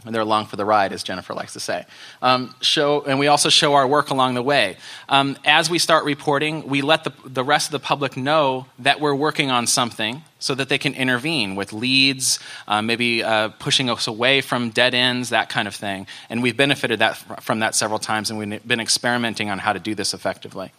and 0.06 0.14
they're 0.14 0.22
along 0.22 0.48
for 0.48 0.56
the 0.56 0.66
ride, 0.66 0.94
as 0.94 1.04
Jennifer 1.04 1.34
likes 1.34 1.54
to 1.54 1.60
say. 1.60 1.86
Um, 2.22 2.56
show, 2.62 3.04
and 3.04 3.20
we 3.20 3.28
also 3.28 3.50
show 3.50 3.74
our 3.76 3.88
work 3.88 4.10
along 4.10 4.34
the 4.34 4.42
way. 4.42 4.78
Um, 5.10 5.38
as 5.46 5.70
we 5.70 5.80
start 5.80 6.06
reporting, 6.06 6.68
we 6.68 6.82
let 6.82 7.04
the, 7.04 7.14
the 7.26 7.44
rest 7.44 7.68
of 7.68 7.72
the 7.72 7.80
public 7.80 8.18
know 8.18 8.66
that 8.80 9.00
we're 9.00 9.16
working 9.16 9.52
on 9.52 9.68
something 9.68 10.24
so 10.40 10.56
that 10.56 10.70
they 10.70 10.78
can 10.78 10.94
intervene 10.96 11.56
with 11.56 11.72
leads, 11.72 12.40
uh, 12.68 12.82
maybe 12.82 13.24
uh, 13.24 13.50
pushing 13.60 13.90
us 13.90 14.08
away 14.08 14.42
from 14.42 14.72
dead 14.72 14.94
ends, 14.94 15.30
that 15.30 15.50
kind 15.50 15.68
of 15.68 15.76
thing. 15.76 16.08
And 16.30 16.42
we've 16.42 16.58
benefited 16.58 17.00
that, 17.00 17.16
from 17.44 17.60
that 17.60 17.76
several 17.76 18.00
times, 18.00 18.32
and 18.32 18.40
we've 18.40 18.68
been 18.68 18.80
experimenting 18.80 19.50
on 19.50 19.60
how 19.60 19.74
to 19.74 19.80
do 19.80 19.94
this 19.94 20.14
effectively. 20.14 20.72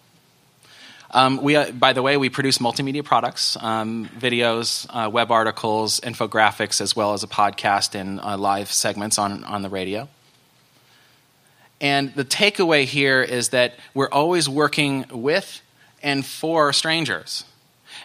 Um, 1.14 1.42
we, 1.42 1.56
uh, 1.56 1.72
by 1.72 1.92
the 1.92 2.00
way, 2.00 2.16
we 2.16 2.30
produce 2.30 2.58
multimedia 2.58 3.04
products, 3.04 3.56
um, 3.60 4.08
videos, 4.18 4.86
uh, 4.88 5.10
web 5.10 5.30
articles, 5.30 6.00
infographics, 6.00 6.80
as 6.80 6.96
well 6.96 7.12
as 7.12 7.22
a 7.22 7.26
podcast 7.26 7.94
and 7.94 8.18
uh, 8.20 8.38
live 8.38 8.72
segments 8.72 9.18
on, 9.18 9.44
on 9.44 9.60
the 9.60 9.68
radio. 9.68 10.08
And 11.82 12.14
the 12.14 12.24
takeaway 12.24 12.84
here 12.84 13.22
is 13.22 13.50
that 13.50 13.74
we're 13.92 14.08
always 14.08 14.48
working 14.48 15.04
with 15.10 15.60
and 16.02 16.24
for 16.24 16.72
strangers. 16.72 17.44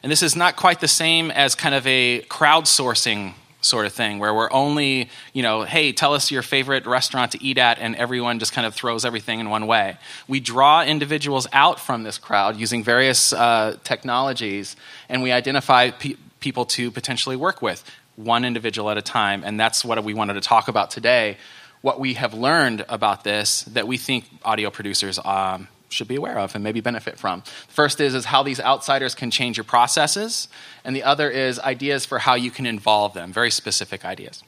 And 0.03 0.11
this 0.11 0.21
is 0.21 0.35
not 0.35 0.57
quite 0.57 0.81
the 0.81 0.87
same 0.87 1.31
as 1.31 1.55
kind 1.55 1.75
of 1.75 1.87
a 1.87 2.21
crowdsourcing 2.23 3.35
sort 3.67 3.85
of 3.85 3.93
thing 3.93 4.19
where 4.19 4.33
we're 4.33 4.51
only, 4.51 5.09
you 5.33 5.43
know, 5.43 5.63
hey, 5.63 5.91
tell 5.91 6.13
us 6.13 6.31
your 6.31 6.41
favorite 6.41 6.85
restaurant 6.85 7.31
to 7.33 7.43
eat 7.43 7.57
at, 7.57 7.79
and 7.79 7.95
everyone 7.95 8.39
just 8.39 8.53
kind 8.53 8.65
of 8.65 8.73
throws 8.73 9.05
everything 9.05 9.39
in 9.39 9.49
one 9.49 9.67
way. 9.67 9.97
We 10.27 10.39
draw 10.39 10.83
individuals 10.83 11.47
out 11.53 11.79
from 11.79 12.03
this 12.03 12.17
crowd 12.17 12.57
using 12.57 12.83
various 12.83 13.33
uh, 13.33 13.77
technologies, 13.83 14.75
and 15.09 15.21
we 15.21 15.31
identify 15.31 15.91
pe- 15.91 16.15
people 16.39 16.65
to 16.65 16.91
potentially 16.91 17.35
work 17.35 17.61
with, 17.61 17.83
one 18.15 18.45
individual 18.45 18.89
at 18.89 18.97
a 18.97 19.01
time. 19.01 19.43
And 19.45 19.59
that's 19.59 19.85
what 19.85 20.03
we 20.03 20.13
wanted 20.13 20.33
to 20.33 20.41
talk 20.41 20.67
about 20.67 20.91
today. 20.91 21.37
What 21.81 21.99
we 21.99 22.15
have 22.15 22.33
learned 22.33 22.85
about 22.89 23.23
this 23.23 23.61
that 23.73 23.87
we 23.87 23.97
think 23.97 24.25
audio 24.43 24.71
producers 24.71 25.19
um, 25.23 25.67
should 25.89 26.07
be 26.07 26.15
aware 26.15 26.37
of 26.39 26.55
and 26.55 26.63
maybe 26.63 26.81
benefit 26.81 27.17
from. 27.17 27.41
The 27.67 27.73
First 27.73 28.01
is, 28.01 28.13
is 28.13 28.25
how 28.25 28.43
these 28.43 28.59
outsiders 28.59 29.15
can 29.15 29.31
change 29.31 29.57
your 29.57 29.63
processes, 29.63 30.47
and 30.83 30.95
the 30.95 31.03
other 31.03 31.29
is 31.29 31.59
ideas 31.59 32.05
for 32.05 32.19
how 32.19 32.35
you 32.35 32.51
can 32.51 32.65
involve 32.65 33.13
them, 33.13 33.31
very 33.31 33.51
specific 33.51 34.05
ideas. 34.05 34.43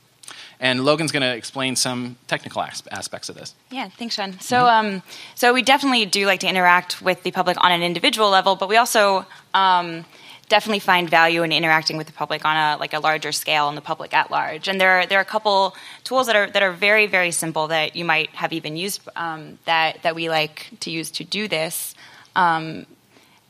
And 0.60 0.84
Logan's 0.84 1.14
going 1.14 1.22
to 1.22 1.34
explain 1.34 1.78
some 1.78 2.18
technical 2.28 2.62
aspects 2.92 3.30
of 3.30 3.36
this. 3.36 3.56
Yeah, 3.72 3.88
thanks, 3.88 4.16
Shawn. 4.16 4.40
So, 4.42 4.58
mm-hmm. 4.58 4.96
um, 4.96 5.04
so 5.36 5.54
we 5.54 5.62
definitely 5.62 6.06
do 6.06 6.26
like 6.26 6.42
to 6.42 6.48
interact 6.48 7.02
with 7.02 7.24
the 7.24 7.32
public 7.32 7.56
on 7.64 7.72
an 7.72 7.82
individual 7.82 8.30
level, 8.30 8.58
but 8.58 8.68
we 8.68 8.76
also 8.76 9.26
um, 9.54 10.04
definitely 10.50 10.80
find 10.80 11.10
value 11.10 11.44
in 11.44 11.52
interacting 11.52 11.96
with 11.96 12.08
the 12.08 12.14
public 12.14 12.44
on 12.44 12.56
a 12.58 12.78
like 12.78 12.94
a 12.94 13.00
larger 13.00 13.32
scale 13.32 13.70
and 13.70 13.78
the 13.78 13.82
public 13.82 14.14
at 14.14 14.30
large. 14.30 14.68
And 14.68 14.82
there 14.82 15.00
are, 15.00 15.06
there 15.06 15.20
are 15.20 15.22
a 15.22 15.26
couple 15.26 15.76
tools 16.04 16.28
that 16.28 16.36
are 16.36 16.50
that 16.50 16.62
are 16.62 16.72
very 16.72 17.08
very 17.08 17.32
simple 17.32 17.68
that 17.68 17.96
you 17.96 18.04
might 18.04 18.30
have 18.32 18.52
even 18.52 18.76
used 18.76 19.02
um, 19.16 19.60
that 19.66 20.04
that 20.04 20.16
we 20.16 20.30
like 20.30 20.70
to 20.82 20.92
use 20.92 21.12
to 21.12 21.24
do 21.24 21.48
this. 21.48 21.96
Um, 22.36 22.86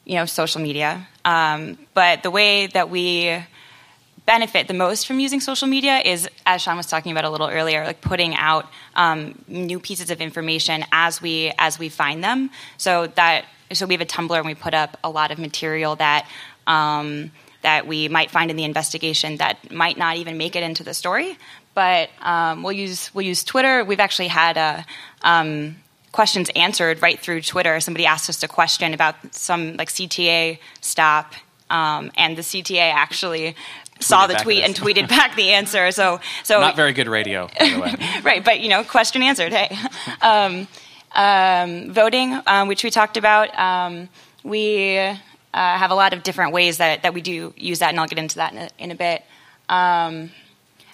you 0.05 0.15
know, 0.15 0.25
social 0.25 0.59
media. 0.59 1.07
Um, 1.23 1.77
but 1.93 2.23
the 2.23 2.31
way 2.31 2.65
that 2.65 2.89
we 2.89 3.45
benefit 4.25 4.67
the 4.67 4.73
most 4.73 5.05
from 5.05 5.19
using 5.19 5.39
social 5.39 5.67
media 5.67 5.99
is, 5.99 6.27
as 6.47 6.63
Shawn 6.63 6.77
was 6.77 6.87
talking 6.87 7.11
about 7.11 7.25
a 7.25 7.29
little 7.29 7.47
earlier, 7.47 7.83
like 7.83 8.01
putting 8.01 8.33
out 8.35 8.65
um, 8.95 9.43
new 9.47 9.79
pieces 9.79 10.09
of 10.09 10.19
information 10.19 10.83
as 10.91 11.21
we 11.21 11.51
as 11.59 11.77
we 11.77 11.89
find 11.89 12.23
them. 12.23 12.49
So 12.77 13.07
that 13.15 13.45
so 13.71 13.85
we 13.85 13.93
have 13.93 14.01
a 14.01 14.05
Tumblr 14.05 14.35
and 14.35 14.47
we 14.47 14.55
put 14.55 14.73
up 14.73 14.97
a 15.03 15.09
lot 15.09 15.31
of 15.31 15.37
material 15.37 15.95
that. 15.97 16.27
Um, 16.69 17.31
that 17.61 17.87
we 17.87 18.07
might 18.07 18.31
find 18.31 18.49
in 18.49 18.55
the 18.55 18.63
investigation 18.63 19.37
that 19.37 19.69
might 19.71 19.97
not 19.97 20.15
even 20.15 20.37
make 20.37 20.55
it 20.55 20.63
into 20.63 20.83
the 20.83 20.93
story, 20.93 21.37
but 21.73 22.09
um, 22.21 22.63
we'll 22.63 22.73
use 22.73 23.13
we'll 23.13 23.25
use 23.25 23.43
Twitter. 23.43 23.83
We've 23.83 23.99
actually 23.99 24.29
had 24.29 24.57
a, 24.57 24.85
um, 25.23 25.75
questions 26.11 26.49
answered 26.55 27.01
right 27.01 27.19
through 27.19 27.41
Twitter. 27.41 27.79
Somebody 27.79 28.05
asked 28.05 28.29
us 28.29 28.41
a 28.43 28.47
question 28.47 28.93
about 28.93 29.15
some 29.35 29.75
like 29.75 29.89
CTA 29.89 30.59
stop, 30.81 31.33
um, 31.69 32.11
and 32.17 32.37
the 32.37 32.41
CTA 32.41 32.91
actually 32.93 33.55
saw 33.99 34.27
the 34.27 34.35
tweet 34.35 34.63
and 34.63 34.73
tweeted 34.73 35.09
back 35.17 35.35
the 35.35 35.51
answer. 35.51 35.91
So, 35.91 36.19
so 36.43 36.59
Not 36.61 36.75
very 36.75 36.93
good 36.93 37.07
radio, 37.07 37.49
by 37.59 37.69
the 37.69 37.79
way. 37.79 37.95
right, 38.23 38.43
but 38.43 38.61
you 38.61 38.69
know, 38.69 38.83
question 38.83 39.21
answered. 39.21 39.51
Hey, 39.51 39.77
um, 40.21 40.67
um, 41.13 41.91
voting, 41.91 42.39
um, 42.47 42.67
which 42.67 42.83
we 42.83 42.89
talked 42.89 43.17
about, 43.17 43.57
um, 43.59 44.09
we 44.43 44.97
uh, 45.53 45.77
have 45.77 45.91
a 45.91 45.95
lot 45.95 46.13
of 46.13 46.23
different 46.23 46.53
ways 46.53 46.77
that, 46.77 47.03
that 47.03 47.13
we 47.13 47.21
do 47.21 47.53
use 47.57 47.79
that, 47.79 47.89
and 47.89 47.99
I'll 47.99 48.07
get 48.07 48.19
into 48.19 48.35
that 48.37 48.53
in 48.53 48.57
a, 48.59 48.69
in 48.77 48.91
a 48.91 48.95
bit. 48.95 49.23
Um, 49.67 50.31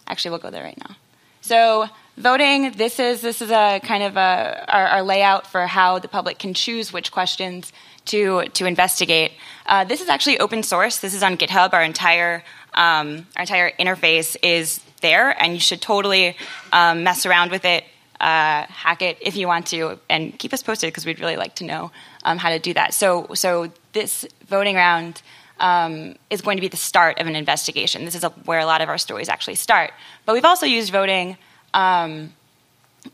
actually, 0.07 0.31
we'll 0.31 0.39
go 0.39 0.49
there 0.49 0.63
right 0.63 0.77
now. 0.77 0.95
So, 1.41 1.87
voting. 2.17 2.71
This 2.71 2.99
is 2.99 3.21
this 3.21 3.41
is 3.41 3.51
a 3.51 3.79
kind 3.83 4.03
of 4.03 4.17
a, 4.17 4.65
our, 4.67 4.87
our 4.87 5.03
layout 5.03 5.47
for 5.47 5.67
how 5.67 5.99
the 5.99 6.07
public 6.07 6.39
can 6.39 6.53
choose 6.53 6.93
which 6.93 7.11
questions 7.11 7.71
to 8.05 8.45
to 8.53 8.65
investigate. 8.65 9.33
Uh, 9.65 9.83
this 9.83 10.01
is 10.01 10.09
actually 10.09 10.39
open 10.39 10.63
source. 10.63 10.99
This 10.99 11.13
is 11.13 11.23
on 11.23 11.37
GitHub. 11.37 11.73
Our 11.73 11.83
entire 11.83 12.43
um, 12.73 13.27
our 13.35 13.41
entire 13.41 13.71
interface 13.79 14.35
is 14.41 14.81
there, 15.01 15.31
and 15.41 15.53
you 15.53 15.59
should 15.59 15.81
totally 15.81 16.35
um, 16.71 17.03
mess 17.03 17.25
around 17.25 17.51
with 17.51 17.65
it, 17.65 17.83
uh, 18.19 18.65
hack 18.67 19.01
it 19.01 19.17
if 19.21 19.35
you 19.35 19.47
want 19.47 19.67
to, 19.67 19.99
and 20.09 20.37
keep 20.37 20.53
us 20.53 20.63
posted 20.63 20.87
because 20.87 21.05
we'd 21.05 21.19
really 21.19 21.37
like 21.37 21.55
to 21.55 21.63
know 21.63 21.91
um, 22.23 22.37
how 22.37 22.49
to 22.49 22.59
do 22.59 22.73
that. 22.73 22.93
So 22.93 23.27
so 23.33 23.71
this 23.93 24.25
voting 24.47 24.75
round 24.75 25.21
um, 25.59 26.15
is 26.29 26.41
going 26.41 26.57
to 26.57 26.61
be 26.61 26.67
the 26.67 26.77
start 26.77 27.19
of 27.19 27.27
an 27.27 27.35
investigation. 27.35 28.05
This 28.05 28.15
is 28.15 28.23
a, 28.23 28.29
where 28.29 28.59
a 28.59 28.65
lot 28.65 28.81
of 28.81 28.89
our 28.89 28.97
stories 28.97 29.29
actually 29.29 29.55
start. 29.55 29.91
But 30.25 30.33
we've 30.33 30.45
also 30.45 30.65
used 30.65 30.91
voting 30.91 31.37
um, 31.73 32.33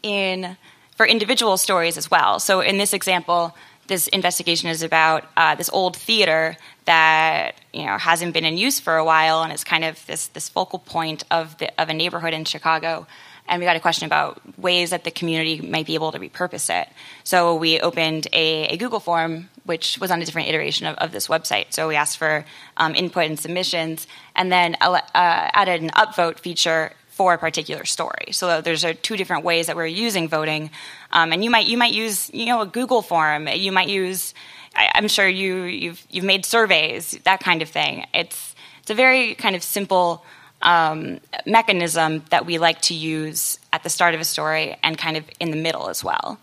in 0.02 0.58
for 0.96 1.06
individual 1.06 1.58
stories 1.58 1.98
as 1.98 2.12
well. 2.12 2.40
So 2.40 2.62
in 2.62 2.78
this 2.78 2.94
example, 2.94 3.56
this 3.88 4.08
investigation 4.08 4.70
is 4.70 4.84
about 4.84 5.26
uh, 5.36 5.56
this 5.56 5.70
old 5.74 5.98
theater 5.98 6.56
that 6.86 7.56
you 7.74 7.86
know 7.86 7.98
hasn't 7.98 8.34
been 8.34 8.46
in 8.46 8.58
use 8.58 8.80
for 8.80 8.98
a 8.98 9.06
while, 9.06 9.44
and 9.44 9.52
it's 9.52 9.64
kind 9.64 9.84
of 9.84 10.06
this 10.06 10.28
this 10.28 10.50
focal 10.50 10.80
point 10.80 11.24
of 11.30 11.58
the, 11.58 11.70
of 11.82 11.90
a 11.90 11.94
neighborhood 11.94 12.34
in 12.34 12.46
Chicago. 12.46 13.06
And 13.52 13.60
we 13.60 13.66
got 13.66 13.76
a 13.76 13.82
question 13.82 14.06
about 14.06 14.42
ways 14.58 14.92
that 14.92 15.04
the 15.04 15.12
community 15.12 15.60
might 15.60 15.86
be 15.86 15.96
able 15.96 16.14
to 16.14 16.20
repurpose 16.20 16.70
it. 16.70 16.88
So 17.26 17.54
we 17.56 17.82
opened 17.82 18.28
a, 18.32 18.70
a 18.70 18.78
Google 18.78 19.02
form, 19.02 19.50
which 19.66 19.98
was 20.00 20.10
on 20.10 20.22
a 20.22 20.26
different 20.26 20.48
iteration 20.48 20.88
of, 20.88 20.96
of 20.96 21.12
this 21.12 21.28
website. 21.28 21.74
So 21.74 21.90
we 21.90 21.98
asked 21.98 22.18
for 22.18 22.46
um, 22.78 22.96
input 22.96 23.26
and 23.26 23.38
submissions, 23.38 24.08
and 24.38 24.54
then 24.54 24.78
uh, 24.80 25.02
added 25.14 25.82
an 25.82 25.90
upvote 25.90 26.40
feature 26.40 26.94
for 27.10 27.34
a 27.34 27.38
particular 27.38 27.84
story. 27.84 28.32
So 28.32 28.62
there's 28.62 28.86
two 29.02 29.18
different 29.18 29.44
ways 29.44 29.68
that 29.68 29.76
we're 29.76 29.86
using 29.86 30.30
voting, 30.30 30.72
um, 31.12 31.34
and 31.34 31.44
you 31.44 31.50
might 31.50 31.68
you 31.68 31.78
might 31.78 31.94
use 31.94 32.34
you 32.34 32.46
know 32.46 32.62
a 32.62 32.66
Google 32.66 33.02
form. 33.02 33.50
You 33.50 33.74
might 33.74 33.90
use 33.90 34.34
I, 34.74 34.92
I'm 34.96 35.10
sure 35.10 35.28
you 35.28 35.64
you've 35.64 36.02
you've 36.10 36.24
made 36.24 36.46
surveys 36.46 37.20
that 37.26 37.42
kind 37.42 37.62
of 37.62 37.68
thing. 37.68 38.06
It's 38.14 38.56
it's 38.80 38.92
a 38.92 38.96
very 38.96 39.36
kind 39.36 39.58
of 39.58 39.62
simple 39.62 40.24
um, 40.62 41.20
mechanism 41.46 42.24
that 42.30 42.46
we 42.46 42.58
like 42.58 42.82
to 42.84 42.94
use 42.94 43.60
at 43.74 43.84
the 43.84 43.90
start 43.90 44.14
of 44.14 44.22
a 44.22 44.26
story 44.26 44.78
and 44.84 44.98
kind 44.98 45.18
of 45.18 45.24
in 45.40 45.52
the 45.52 45.58
middle 45.58 45.90
as 45.90 46.04
well. 46.04 46.40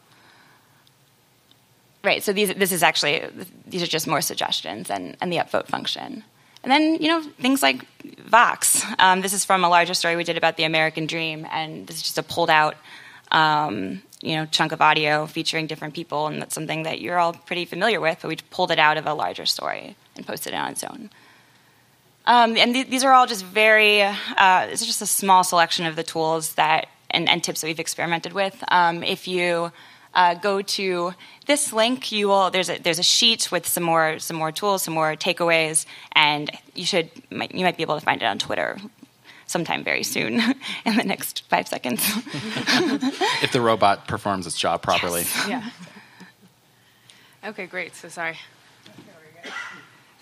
Right. 2.05 2.23
So 2.23 2.33
these 2.33 2.55
this 2.55 2.73
is 2.73 2.83
actually 2.83 3.25
these 3.67 3.83
are 3.83 3.87
just 3.87 4.07
more 4.07 4.21
suggestions 4.21 4.91
and, 4.91 5.17
and 5.21 5.33
the 5.33 5.39
upvote 5.39 5.67
function. 5.67 6.25
And 6.63 6.73
then, 6.73 6.97
you 7.01 7.09
know, 7.09 7.23
things 7.41 7.63
like 7.63 7.85
Vox. 8.21 8.85
Um, 8.99 9.21
this 9.21 9.33
is 9.33 9.45
from 9.45 9.65
a 9.65 9.69
larger 9.69 9.95
story 9.95 10.17
we 10.17 10.25
did 10.25 10.37
about 10.37 10.57
the 10.57 10.65
American 10.65 11.07
Dream, 11.07 11.47
and 11.51 11.87
this 11.87 11.97
is 11.97 12.03
just 12.03 12.19
a 12.19 12.23
pulled 12.23 12.51
out, 12.51 12.77
um, 13.31 14.03
you 14.21 14.37
know, 14.37 14.47
chunk 14.47 14.73
of 14.73 14.81
audio 14.81 15.27
featuring 15.27 15.67
different 15.67 15.95
people, 15.95 16.27
and 16.27 16.43
that's 16.43 16.55
something 16.55 16.83
that 16.83 17.01
you're 17.01 17.19
all 17.19 17.33
pretty 17.33 17.65
familiar 17.65 18.01
with, 18.01 18.19
but 18.23 18.29
we 18.29 18.37
pulled 18.51 18.71
it 18.71 18.79
out 18.79 18.97
of 18.97 19.07
a 19.07 19.15
larger 19.15 19.47
story 19.47 19.97
and 20.17 20.27
posted 20.27 20.53
it 20.53 20.57
on 20.57 20.73
its 20.73 20.83
own. 20.83 21.11
Um, 22.29 22.59
and 22.59 22.75
th- 22.75 22.89
these 22.89 23.05
are 23.05 23.13
all 23.13 23.27
just 23.27 23.43
very, 23.45 24.03
uh, 24.03 24.67
it's 24.71 24.85
just 24.85 25.01
a 25.01 25.07
small 25.07 25.43
selection 25.43 25.87
of 25.87 25.97
the 25.97 26.03
tools 26.03 26.55
that 26.55 26.89
and, 27.11 27.27
and 27.27 27.43
tips 27.43 27.63
that 27.63 27.69
we've 27.69 27.81
experimented 27.81 28.35
with. 28.35 28.63
Um, 28.69 29.03
if 29.03 29.27
you 29.27 29.73
uh, 30.13 30.35
go 30.35 30.61
to 30.61 31.15
this 31.47 31.73
link, 31.73 32.13
you 32.13 32.29
will 32.29 32.51
there's 32.51 32.69
a 32.69 32.79
there's 32.79 32.99
a 32.99 33.03
sheet 33.03 33.51
with 33.51 33.67
some 33.67 33.83
more 33.83 34.19
some 34.19 34.37
more 34.37 34.53
tools, 34.53 34.83
some 34.83 34.93
more 34.93 35.17
takeaways, 35.17 35.87
and 36.13 36.51
you 36.75 36.85
should 36.85 37.11
might, 37.31 37.55
you 37.55 37.65
might 37.65 37.79
be 37.79 37.83
able 37.83 37.99
to 37.99 38.05
find 38.05 38.23
it 38.23 38.27
on 38.27 38.39
Twitter 38.39 38.79
sometime 39.47 39.83
very 39.83 40.03
soon 40.03 40.35
in 40.85 40.97
the 40.97 41.05
next 41.05 41.45
five 41.49 41.67
seconds. 41.67 42.03
if 43.43 43.53
the 43.53 43.61
robot 43.61 44.07
performs 44.07 44.47
its 44.47 44.59
job 44.59 44.83
properly. 44.83 45.25
Yeah. 45.49 45.71
Okay, 47.43 47.67
great. 47.67 47.95
So 47.95 48.09
sorry. 48.09 48.37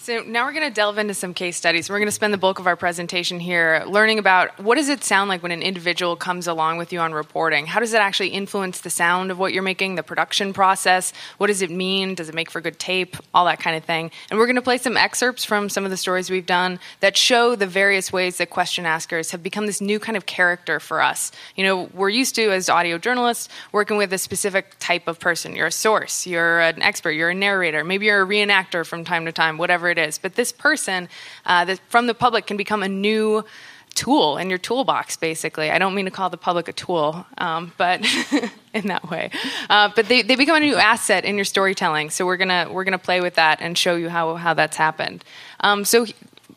So 0.06 0.22
now 0.22 0.46
we're 0.46 0.52
going 0.52 0.68
to 0.68 0.72
delve 0.72 0.98
into 0.98 1.14
some 1.14 1.34
case 1.34 1.56
studies. 1.56 1.90
We're 1.90 1.98
going 1.98 2.06
to 2.06 2.12
spend 2.12 2.32
the 2.32 2.38
bulk 2.38 2.60
of 2.60 2.68
our 2.68 2.76
presentation 2.76 3.40
here 3.40 3.82
learning 3.88 4.20
about 4.20 4.56
what 4.60 4.76
does 4.76 4.88
it 4.88 5.02
sound 5.02 5.28
like 5.28 5.42
when 5.42 5.50
an 5.50 5.62
individual 5.62 6.14
comes 6.14 6.46
along 6.46 6.78
with 6.78 6.92
you 6.92 7.00
on 7.00 7.12
reporting? 7.12 7.66
How 7.66 7.80
does 7.80 7.92
it 7.92 8.00
actually 8.00 8.28
influence 8.28 8.82
the 8.82 8.88
sound 8.88 9.32
of 9.32 9.38
what 9.40 9.52
you're 9.52 9.64
making, 9.64 9.96
the 9.96 10.04
production 10.04 10.52
process? 10.52 11.12
What 11.38 11.48
does 11.48 11.60
it 11.60 11.72
mean? 11.72 12.14
Does 12.14 12.28
it 12.28 12.36
make 12.36 12.52
for 12.52 12.60
good 12.60 12.78
tape? 12.78 13.16
All 13.34 13.46
that 13.46 13.58
kind 13.58 13.76
of 13.76 13.82
thing. 13.82 14.12
And 14.30 14.38
we're 14.38 14.46
going 14.46 14.54
to 14.54 14.62
play 14.62 14.78
some 14.78 14.96
excerpts 14.96 15.44
from 15.44 15.68
some 15.68 15.84
of 15.84 15.90
the 15.90 15.96
stories 15.96 16.30
we've 16.30 16.46
done 16.46 16.78
that 17.00 17.16
show 17.16 17.56
the 17.56 17.66
various 17.66 18.12
ways 18.12 18.38
that 18.38 18.48
question 18.48 18.86
askers 18.86 19.32
have 19.32 19.42
become 19.42 19.66
this 19.66 19.80
new 19.80 19.98
kind 19.98 20.16
of 20.16 20.24
character 20.24 20.78
for 20.78 21.02
us. 21.02 21.32
You 21.56 21.64
know, 21.64 21.90
we're 21.92 22.10
used 22.10 22.36
to 22.36 22.52
as 22.52 22.68
audio 22.68 22.98
journalists 22.98 23.48
working 23.72 23.96
with 23.96 24.12
a 24.12 24.18
specific 24.18 24.76
type 24.78 25.08
of 25.08 25.18
person. 25.18 25.56
You're 25.56 25.66
a 25.66 25.72
source, 25.72 26.28
you're 26.28 26.60
an 26.60 26.80
expert, 26.80 27.10
you're 27.10 27.30
a 27.30 27.34
narrator, 27.34 27.82
maybe 27.82 28.06
you're 28.06 28.22
a 28.22 28.24
reenactor 28.24 28.86
from 28.86 29.04
time 29.04 29.24
to 29.24 29.32
time, 29.32 29.58
whatever 29.58 29.88
it 29.88 29.95
is. 29.98 30.18
But 30.18 30.34
this 30.34 30.52
person 30.52 31.08
uh, 31.44 31.64
that 31.64 31.80
from 31.88 32.06
the 32.06 32.14
public 32.14 32.46
can 32.46 32.56
become 32.56 32.82
a 32.82 32.88
new 32.88 33.44
tool 33.96 34.36
in 34.36 34.50
your 34.50 34.58
toolbox, 34.58 35.16
basically. 35.16 35.70
I 35.70 35.78
don't 35.78 35.94
mean 35.94 36.04
to 36.04 36.10
call 36.10 36.30
the 36.30 36.36
public 36.36 36.68
a 36.68 36.72
tool, 36.72 37.26
um, 37.38 37.72
but 37.78 38.06
in 38.74 38.86
that 38.88 39.10
way. 39.10 39.30
Uh, 39.68 39.90
but 39.96 40.06
they, 40.06 40.22
they 40.22 40.36
become 40.36 40.56
a 40.56 40.60
new 40.60 40.76
asset 40.76 41.24
in 41.24 41.34
your 41.34 41.46
storytelling. 41.46 42.10
So 42.10 42.26
we're 42.26 42.36
gonna 42.36 42.68
we're 42.70 42.84
gonna 42.84 42.98
play 42.98 43.20
with 43.20 43.34
that 43.34 43.60
and 43.60 43.76
show 43.76 43.96
you 43.96 44.08
how 44.08 44.36
how 44.36 44.54
that's 44.54 44.76
happened. 44.76 45.24
Um, 45.60 45.84
so 45.84 46.06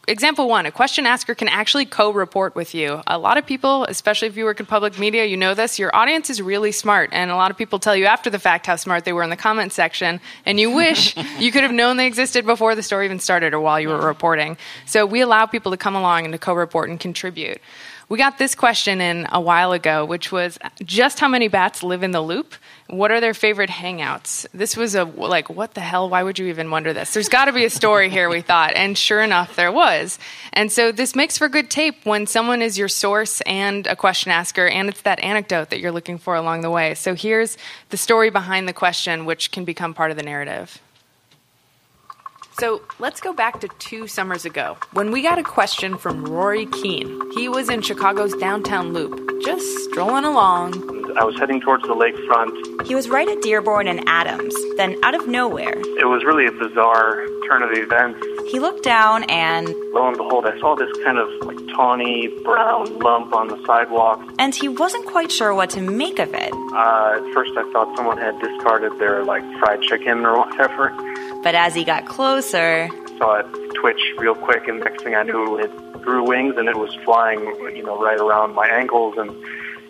example 0.10 0.50
one 0.50 0.66
a 0.66 0.72
question 0.72 1.06
asker 1.06 1.36
can 1.36 1.48
actually 1.48 1.86
co-report 1.86 2.56
with 2.56 2.74
you. 2.74 3.02
A 3.08 3.18
lot 3.18 3.38
of 3.38 3.46
people 3.46 3.86
especially 3.86 4.28
if 4.28 4.36
you 4.36 4.44
work 4.44 4.60
in 4.60 4.66
public 4.66 4.98
media 4.98 5.26
you 5.26 5.38
know 5.38 5.54
this 5.54 5.80
your 5.80 5.96
audience 5.96 6.30
is 6.30 6.42
really 6.42 6.72
smart 6.72 7.10
and 7.14 7.32
a 7.32 7.36
lot 7.36 7.52
of 7.52 7.58
people 7.58 7.80
tell 7.80 7.96
you 7.96 8.06
after 8.06 8.30
the 8.30 8.40
fact 8.40 8.66
how 8.66 8.76
smart 8.76 9.06
they 9.06 9.14
were 9.14 9.24
in 9.24 9.30
the 9.30 9.38
comment 9.38 9.72
section 9.72 10.20
and 10.46 10.60
you 10.60 10.72
wish 10.72 11.16
you 11.40 11.52
could 11.52 11.64
have 11.64 11.72
known 11.72 11.98
they 11.98 12.08
existed 12.08 12.46
before 12.46 12.76
the 12.76 12.84
story 12.84 13.06
even 13.06 13.20
started 13.20 13.54
or 13.54 13.60
while 13.60 13.80
you 13.80 13.90
were 13.90 14.06
reporting. 14.06 14.58
So 14.86 15.06
we 15.06 15.22
allow 15.22 15.46
people 15.46 15.72
to 15.72 15.78
come 15.78 15.96
along 15.96 16.26
and 16.26 16.34
to 16.34 16.40
co-report 16.40 16.90
and 16.90 17.00
contribute. 17.00 17.62
We 18.10 18.18
got 18.18 18.40
this 18.40 18.56
question 18.56 19.02
in 19.02 19.28
a 19.32 19.40
while 19.40 19.72
ago, 19.72 20.04
which 20.04 20.32
was 20.32 20.58
just 20.84 21.20
how 21.20 21.28
many 21.28 21.48
bats 21.48 21.84
live 21.84 22.02
in 22.02 22.10
the 22.10 22.22
loop? 22.22 22.56
What 22.90 23.12
are 23.12 23.22
their 23.22 23.36
favorite 23.36 23.70
hangouts? 23.70 24.48
This 24.52 24.76
was 24.76 24.96
a 24.96 25.04
like, 25.04 25.48
what 25.48 25.76
the 25.76 25.82
hell? 25.82 26.10
Why 26.10 26.24
would 26.24 26.40
you 26.40 26.48
even 26.48 26.72
wonder 26.72 26.92
this? 26.92 27.14
There's 27.14 27.30
got 27.30 27.46
to 27.46 27.54
be 27.54 27.64
a 27.64 27.70
story 27.70 28.10
here, 28.10 28.30
we 28.30 28.42
thought. 28.42 28.74
And 28.76 28.98
sure 28.98 29.22
enough, 29.22 29.56
there 29.56 29.72
was. 29.72 30.18
And 30.54 30.72
so 30.72 30.92
this 30.92 31.16
makes 31.16 31.38
for 31.38 31.50
good 31.50 31.70
tape 31.70 32.04
when 32.04 32.26
someone 32.26 32.64
is 32.64 32.80
your 32.80 32.88
source 32.88 33.42
and 33.42 33.86
a 33.86 33.96
question 33.96 34.32
asker, 34.32 34.68
and 34.68 34.90
it's 34.90 35.02
that 35.02 35.20
anecdote 35.20 35.70
that 35.70 35.80
you're 35.80 35.92
looking 35.92 36.18
for 36.18 36.36
along 36.36 36.62
the 36.62 36.72
way. 36.72 36.96
So 36.96 37.14
here's 37.14 37.58
the 37.90 37.98
story 37.98 38.32
behind 38.32 38.68
the 38.68 38.74
question, 38.74 39.26
which 39.26 39.52
can 39.52 39.66
become 39.66 39.94
part 39.94 40.10
of 40.10 40.18
the 40.18 40.24
narrative. 40.24 40.82
So 42.60 42.82
let's 43.00 43.22
go 43.22 43.32
back 43.32 43.62
to 43.62 43.70
two 43.80 44.08
summers 44.08 44.44
ago 44.44 44.76
when 44.92 45.12
we 45.12 45.22
got 45.22 45.38
a 45.40 45.44
question 45.44 45.98
from 45.98 46.26
Rory 46.26 46.66
Keene. 46.66 47.32
He 47.32 47.48
was 47.48 47.70
in 47.70 47.82
Chicago's 47.82 48.34
downtown 48.34 48.92
loop, 48.92 49.42
just 49.42 49.66
strolling 49.86 50.26
along. 50.26 50.74
I 51.18 51.24
was 51.24 51.36
heading 51.40 51.62
towards 51.62 51.84
the 51.84 51.96
lakefront. 51.96 52.86
He 52.86 52.96
was 52.96 53.08
right 53.10 53.28
at 53.30 53.42
Dearborn 53.42 53.88
and 53.88 54.04
Adams. 54.08 54.54
Then, 54.78 54.98
out 55.04 55.16
of 55.16 55.28
nowhere, 55.28 55.74
It 55.98 56.08
was 56.08 56.24
really 56.26 56.46
a 56.48 56.52
bizarre 56.52 57.26
turn 57.48 57.64
of 57.64 57.72
events. 57.72 58.20
he 58.52 58.60
looked 58.60 58.84
down 58.84 59.24
and 59.24 59.68
Lo 59.94 60.08
and 60.08 60.18
behold, 60.18 60.46
I 60.46 60.60
saw 60.60 60.76
this 60.76 60.92
kind 61.04 61.18
of 61.18 61.28
like 61.48 61.58
tawny 61.76 62.28
brown 62.44 63.00
lump 63.00 63.34
on 63.34 63.48
the 63.48 63.58
sidewalk. 63.66 64.22
and 64.38 64.54
he 64.54 64.68
wasn't 64.68 65.06
quite 65.08 65.32
sure 65.32 65.54
what 65.56 65.70
to 65.72 65.82
make 65.82 66.20
of 66.20 66.34
it. 66.34 66.52
Uh, 66.74 67.18
at 67.26 67.34
first, 67.34 67.52
I 67.58 67.64
thought 67.72 67.96
someone 67.96 68.18
had 68.18 68.38
discarded 68.40 69.00
their 69.00 69.24
like 69.24 69.44
fried 69.60 69.82
chicken 69.82 70.26
or 70.26 70.38
whatever. 70.40 70.90
But 71.44 71.56
as 71.56 71.74
he 71.74 71.84
got 71.84 72.06
closer, 72.06 72.90
Saw 73.18 73.40
it 73.40 73.76
twitch 73.76 74.02
real 74.18 74.36
quick, 74.36 74.68
and 74.68 74.80
next 74.80 75.04
thing 75.04 75.16
I 75.16 75.24
knew, 75.24 75.58
it 75.58 76.02
grew 76.02 76.24
wings 76.24 76.56
and 76.58 76.68
it 76.68 76.78
was 76.78 76.94
flying, 77.06 77.40
you 77.76 77.84
know, 77.84 78.02
right 78.02 78.20
around 78.20 78.56
my 78.56 78.68
ankles 78.68 79.16
and 79.18 79.30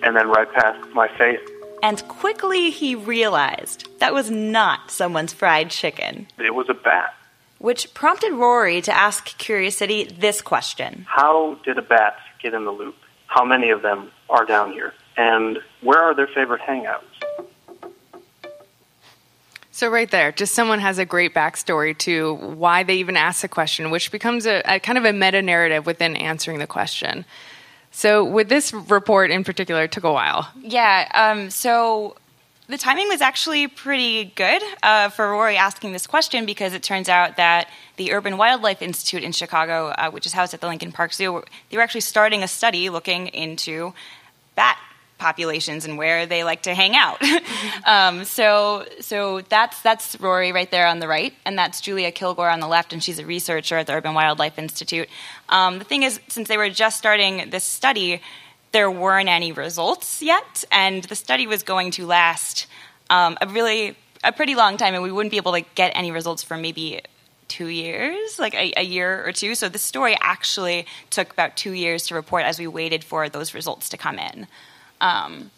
and 0.04 0.16
then 0.16 0.30
right 0.30 0.52
past 0.54 0.80
my 0.94 1.08
face. 1.18 1.40
And 1.82 2.06
quickly 2.08 2.70
he 2.70 2.96
realized 2.96 3.88
that 4.00 4.14
was 4.14 4.30
not 4.30 4.92
someone's 4.92 5.34
fried 5.34 5.70
chicken. 5.70 6.28
It 6.38 6.54
was 6.54 6.68
a 6.70 6.74
bat. 6.74 7.14
Which 7.58 7.94
prompted 7.94 8.32
Rory 8.34 8.82
to 8.82 8.96
ask 8.96 9.38
Curious 9.38 9.78
City 9.78 10.06
this 10.06 10.42
question 10.42 11.06
How 11.08 11.58
did 11.66 11.78
a 11.78 11.82
bat 11.82 12.18
get 12.42 12.54
in 12.54 12.66
the 12.66 12.72
loop? 12.72 12.96
How 13.28 13.46
many 13.46 13.70
of 13.70 13.82
them 13.82 14.12
are 14.30 14.46
down 14.46 14.72
here? 14.72 14.94
And 15.18 15.60
where 15.82 16.02
are 16.02 16.16
their 16.16 16.28
favorite 16.28 16.62
hangouts? 16.62 17.04
So 19.80 19.88
right 19.88 20.12
there, 20.12 20.34
just 20.34 20.56
someone 20.56 20.80
has 20.80 20.98
a 20.98 21.06
great 21.06 21.34
backstory 21.34 21.98
to 22.00 22.34
why 22.34 22.84
they 22.84 22.96
even 22.96 23.16
asked 23.16 23.44
the 23.44 23.48
question, 23.48 23.92
which 23.92 24.12
becomes 24.12 24.46
a, 24.46 24.62
a 24.66 24.78
kind 24.78 24.98
of 24.98 25.06
a 25.06 25.14
meta 25.14 25.42
narrative 25.42 25.86
within 25.86 26.18
answering 26.18 26.60
the 26.60 26.68
question. 26.68 27.24
So 27.92 28.26
with 28.26 28.50
this 28.50 28.74
report 28.74 29.32
in 29.32 29.46
particular, 29.46 29.84
it 29.84 29.94
took 29.94 30.04
a 30.04 30.12
while. 30.12 30.50
Yeah. 30.60 31.10
Um, 31.14 31.50
so 31.50 32.18
the 32.68 32.78
timing 32.78 33.08
was 33.08 33.22
actually 33.22 33.70
pretty 33.70 34.26
good 34.36 34.62
uh, 34.84 35.08
for 35.08 35.32
Rory 35.32 35.56
asking 35.56 35.94
this 35.94 36.08
question 36.08 36.46
because 36.46 36.74
it 36.74 36.84
turns 36.84 37.08
out 37.08 37.38
that 37.38 37.70
the 37.96 38.12
Urban 38.12 38.36
Wildlife 38.36 38.82
Institute 38.82 39.24
in 39.24 39.32
Chicago, 39.32 39.94
uh, 39.98 40.12
which 40.12 40.26
is 40.26 40.34
housed 40.34 40.54
at 40.54 40.60
the 40.60 40.68
Lincoln 40.68 40.92
Park 40.92 41.14
Zoo, 41.14 41.42
they 41.70 41.78
were 41.78 41.84
actually 41.84 42.02
starting 42.02 42.44
a 42.44 42.50
study 42.50 42.90
looking 42.90 43.28
into 43.28 43.94
bat 44.56 44.78
populations 45.20 45.86
and 45.86 45.98
where 45.98 46.26
they 46.26 46.44
like 46.44 46.64
to 46.64 46.74
hang 46.74 46.96
out. 46.96 47.22
um, 47.86 48.26
so, 48.26 48.86
so 49.00 49.42
that's 49.42 49.82
that's 49.82 50.20
Rory 50.20 50.52
right 50.52 50.70
there 50.72 50.88
on 50.88 51.00
the 51.00 51.08
right, 51.08 51.34
and 51.46 51.58
that's 51.58 51.82
Julia 51.82 52.12
Kilgore 52.12 52.50
on 52.50 52.60
the 52.60 52.68
left, 52.68 52.94
and 52.94 53.04
she's 53.04 53.20
a 53.20 53.26
researcher 53.26 53.78
at 53.78 53.88
the 53.88 53.94
Urban 53.94 54.14
Wildlife 54.14 54.58
Institute. 54.58 55.08
Um, 55.50 55.78
the 55.78 55.86
thing 55.86 56.04
is, 56.04 56.20
since 56.30 56.48
they 56.48 56.58
were 56.58 56.70
just 56.70 56.98
starting 56.98 57.50
this 57.52 57.64
study, 57.64 58.22
there 58.72 58.90
weren't 58.90 59.30
any 59.30 59.52
results 59.52 60.22
yet, 60.22 60.64
and 60.72 61.04
the 61.04 61.16
study 61.16 61.46
was 61.46 61.62
going 61.62 61.92
to 61.92 62.06
last 62.06 62.68
um, 63.10 63.38
a 63.42 63.48
really 63.48 63.96
a 64.24 64.32
pretty 64.32 64.56
long 64.56 64.78
time, 64.78 64.94
and 64.94 65.04
we 65.04 65.12
wouldn't 65.12 65.32
be 65.32 65.38
able 65.38 65.54
to 65.54 65.62
get 65.76 65.92
any 65.96 66.12
results 66.12 66.44
for 66.44 66.58
maybe 66.58 67.02
two 67.48 67.68
years, 67.68 68.38
like 68.38 68.54
a, 68.54 68.72
a, 68.78 68.84
year 68.84 69.26
or 69.26 69.32
two. 69.32 69.56
So 69.56 69.68
the 69.70 69.80
story 69.80 70.16
actually 70.22 70.86
took 71.10 71.34
about 71.34 71.58
two 71.58 71.72
years 71.72 72.08
to 72.08 72.16
report 72.16 72.44
as 72.44 72.60
we 72.60 72.68
waited 72.68 73.04
for 73.04 73.28
those 73.28 73.54
results 73.54 73.90
to 73.90 73.98
come 73.98 74.20
in. 74.20 74.48
Um, 75.02 75.52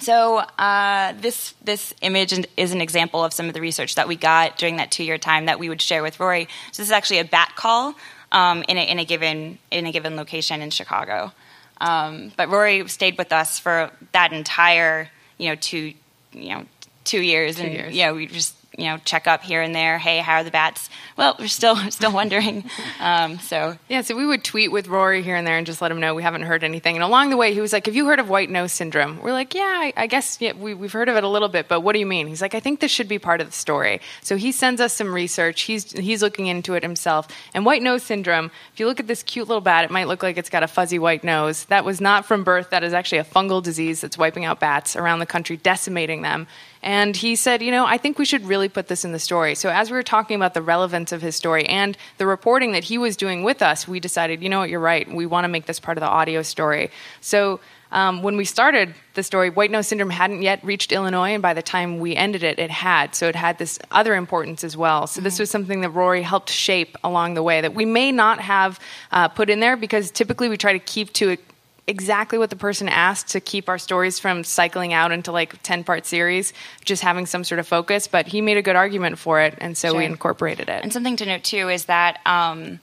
so 0.00 0.38
uh, 0.38 1.12
this 1.20 1.54
this 1.62 1.94
image 2.02 2.34
is 2.56 2.72
an 2.72 2.80
example 2.80 3.24
of 3.24 3.32
some 3.32 3.46
of 3.46 3.54
the 3.54 3.60
research 3.60 3.94
that 3.94 4.08
we 4.08 4.16
got 4.16 4.58
during 4.58 4.76
that 4.76 4.90
two 4.90 5.04
year 5.04 5.18
time 5.18 5.46
that 5.46 5.58
we 5.58 5.68
would 5.68 5.80
share 5.80 6.02
with 6.02 6.18
Rory. 6.18 6.48
So 6.72 6.82
this 6.82 6.88
is 6.88 6.92
actually 6.92 7.20
a 7.20 7.24
bat 7.24 7.52
call 7.54 7.94
um, 8.32 8.64
in, 8.68 8.76
a, 8.76 8.80
in 8.80 8.98
a 8.98 9.04
given 9.04 9.58
in 9.70 9.86
a 9.86 9.92
given 9.92 10.16
location 10.16 10.60
in 10.60 10.70
Chicago. 10.70 11.32
Um, 11.80 12.32
but 12.36 12.48
Rory 12.48 12.86
stayed 12.88 13.18
with 13.18 13.32
us 13.32 13.58
for 13.58 13.90
that 14.12 14.32
entire 14.32 15.10
you 15.38 15.48
know 15.48 15.54
two 15.54 15.94
you 16.32 16.48
know 16.50 16.66
two 17.04 17.20
years, 17.20 17.56
two 17.56 17.62
and 17.62 17.72
years. 17.72 17.94
you 17.94 18.04
know 18.04 18.14
we 18.14 18.26
just 18.26 18.56
you 18.78 18.84
know 18.84 18.98
check 19.04 19.26
up 19.26 19.42
here 19.42 19.62
and 19.62 19.74
there. 19.74 19.98
Hey, 19.98 20.18
how 20.18 20.36
are 20.36 20.44
the 20.44 20.50
bats? 20.50 20.90
Well, 21.16 21.36
we're 21.38 21.48
still 21.48 21.76
still 21.90 22.12
wondering. 22.12 22.64
Um, 23.00 23.38
so 23.38 23.76
yeah, 23.88 24.02
so 24.02 24.16
we 24.16 24.26
would 24.26 24.44
tweet 24.44 24.72
with 24.72 24.88
Rory 24.88 25.22
here 25.22 25.36
and 25.36 25.46
there 25.46 25.56
and 25.56 25.66
just 25.66 25.80
let 25.80 25.90
him 25.90 26.00
know 26.00 26.14
we 26.14 26.22
haven't 26.22 26.42
heard 26.42 26.64
anything. 26.64 26.96
And 26.96 27.04
along 27.04 27.30
the 27.30 27.36
way, 27.36 27.54
he 27.54 27.60
was 27.60 27.72
like, 27.72 27.86
"Have 27.86 27.94
you 27.94 28.06
heard 28.06 28.18
of 28.18 28.28
white 28.28 28.50
nose 28.50 28.72
syndrome?" 28.72 29.20
We're 29.22 29.32
like, 29.32 29.54
"Yeah, 29.54 29.62
I, 29.62 29.92
I 29.96 30.06
guess 30.06 30.40
yeah, 30.40 30.52
we, 30.52 30.74
we've 30.74 30.92
heard 30.92 31.08
of 31.08 31.16
it 31.16 31.24
a 31.24 31.28
little 31.28 31.48
bit, 31.48 31.68
but 31.68 31.80
what 31.80 31.92
do 31.92 31.98
you 31.98 32.06
mean?" 32.06 32.26
He's 32.26 32.42
like, 32.42 32.54
"I 32.54 32.60
think 32.60 32.80
this 32.80 32.90
should 32.90 33.08
be 33.08 33.18
part 33.18 33.40
of 33.40 33.46
the 33.46 33.52
story." 33.52 34.00
So 34.22 34.36
he 34.36 34.52
sends 34.52 34.80
us 34.80 34.92
some 34.92 35.14
research. 35.14 35.62
He's 35.62 35.92
he's 35.92 36.22
looking 36.22 36.46
into 36.46 36.74
it 36.74 36.82
himself. 36.82 37.28
And 37.52 37.64
white 37.64 37.82
nose 37.82 38.02
syndrome, 38.02 38.50
if 38.72 38.80
you 38.80 38.86
look 38.86 39.00
at 39.00 39.06
this 39.06 39.22
cute 39.22 39.48
little 39.48 39.60
bat, 39.60 39.84
it 39.84 39.90
might 39.90 40.08
look 40.08 40.22
like 40.22 40.36
it's 40.36 40.50
got 40.50 40.62
a 40.62 40.68
fuzzy 40.68 40.98
white 40.98 41.24
nose. 41.24 41.64
That 41.66 41.84
was 41.84 42.00
not 42.00 42.24
from 42.24 42.44
birth. 42.44 42.70
That 42.70 42.84
is 42.84 42.92
actually 42.92 43.18
a 43.18 43.24
fungal 43.24 43.62
disease 43.62 44.00
that's 44.00 44.18
wiping 44.18 44.44
out 44.44 44.60
bats 44.60 44.96
around 44.96 45.18
the 45.20 45.26
country, 45.26 45.56
decimating 45.56 46.22
them. 46.22 46.46
And 46.84 47.16
he 47.16 47.34
said, 47.34 47.62
you 47.62 47.70
know, 47.70 47.86
I 47.86 47.96
think 47.96 48.18
we 48.18 48.26
should 48.26 48.44
really 48.44 48.68
put 48.68 48.88
this 48.88 49.06
in 49.06 49.12
the 49.12 49.18
story. 49.18 49.54
So 49.54 49.70
as 49.70 49.90
we 49.90 49.96
were 49.96 50.02
talking 50.02 50.36
about 50.36 50.52
the 50.52 50.60
relevance 50.60 51.12
of 51.12 51.22
his 51.22 51.34
story 51.34 51.64
and 51.64 51.96
the 52.18 52.26
reporting 52.26 52.72
that 52.72 52.84
he 52.84 52.98
was 52.98 53.16
doing 53.16 53.42
with 53.42 53.62
us, 53.62 53.88
we 53.88 54.00
decided, 54.00 54.42
you 54.42 54.50
know 54.50 54.58
what, 54.58 54.68
you're 54.68 54.80
right. 54.80 55.10
We 55.10 55.24
want 55.24 55.44
to 55.44 55.48
make 55.48 55.64
this 55.64 55.80
part 55.80 55.96
of 55.96 56.02
the 56.02 56.08
audio 56.08 56.42
story. 56.42 56.90
So 57.22 57.58
um, 57.90 58.22
when 58.22 58.36
we 58.36 58.44
started 58.44 58.94
the 59.14 59.22
story, 59.22 59.48
white 59.48 59.70
nose 59.70 59.86
syndrome 59.86 60.10
hadn't 60.10 60.42
yet 60.42 60.62
reached 60.62 60.92
Illinois, 60.92 61.30
and 61.32 61.40
by 61.40 61.54
the 61.54 61.62
time 61.62 62.00
we 62.00 62.16
ended 62.16 62.42
it, 62.42 62.58
it 62.58 62.70
had. 62.70 63.14
So 63.14 63.28
it 63.28 63.34
had 63.34 63.56
this 63.56 63.78
other 63.90 64.14
importance 64.14 64.62
as 64.62 64.76
well. 64.76 65.06
So 65.06 65.18
mm-hmm. 65.18 65.24
this 65.24 65.38
was 65.38 65.48
something 65.48 65.80
that 65.80 65.90
Rory 65.90 66.20
helped 66.20 66.50
shape 66.50 66.98
along 67.02 67.32
the 67.32 67.42
way 67.42 67.62
that 67.62 67.74
we 67.74 67.86
may 67.86 68.12
not 68.12 68.40
have 68.40 68.78
uh, 69.10 69.28
put 69.28 69.48
in 69.48 69.60
there 69.60 69.78
because 69.78 70.10
typically 70.10 70.50
we 70.50 70.58
try 70.58 70.74
to 70.74 70.78
keep 70.80 71.14
to 71.14 71.38
exactly 71.86 72.38
what 72.38 72.50
the 72.50 72.56
person 72.56 72.88
asked 72.88 73.28
to 73.28 73.40
keep 73.40 73.68
our 73.68 73.78
stories 73.78 74.18
from 74.18 74.42
cycling 74.42 74.92
out 74.92 75.12
into 75.12 75.32
like 75.32 75.62
10 75.62 75.84
part 75.84 76.06
series 76.06 76.52
just 76.84 77.02
having 77.02 77.26
some 77.26 77.44
sort 77.44 77.58
of 77.58 77.66
focus 77.66 78.08
but 78.08 78.26
he 78.26 78.40
made 78.40 78.56
a 78.56 78.62
good 78.62 78.76
argument 78.76 79.18
for 79.18 79.40
it 79.40 79.54
and 79.58 79.76
so 79.76 79.90
sure. 79.90 79.98
we 79.98 80.04
incorporated 80.04 80.68
it. 80.68 80.82
And 80.82 80.92
something 80.92 81.16
to 81.16 81.26
note 81.26 81.44
too 81.44 81.68
is 81.68 81.86
that 81.86 82.20
um, 82.26 82.80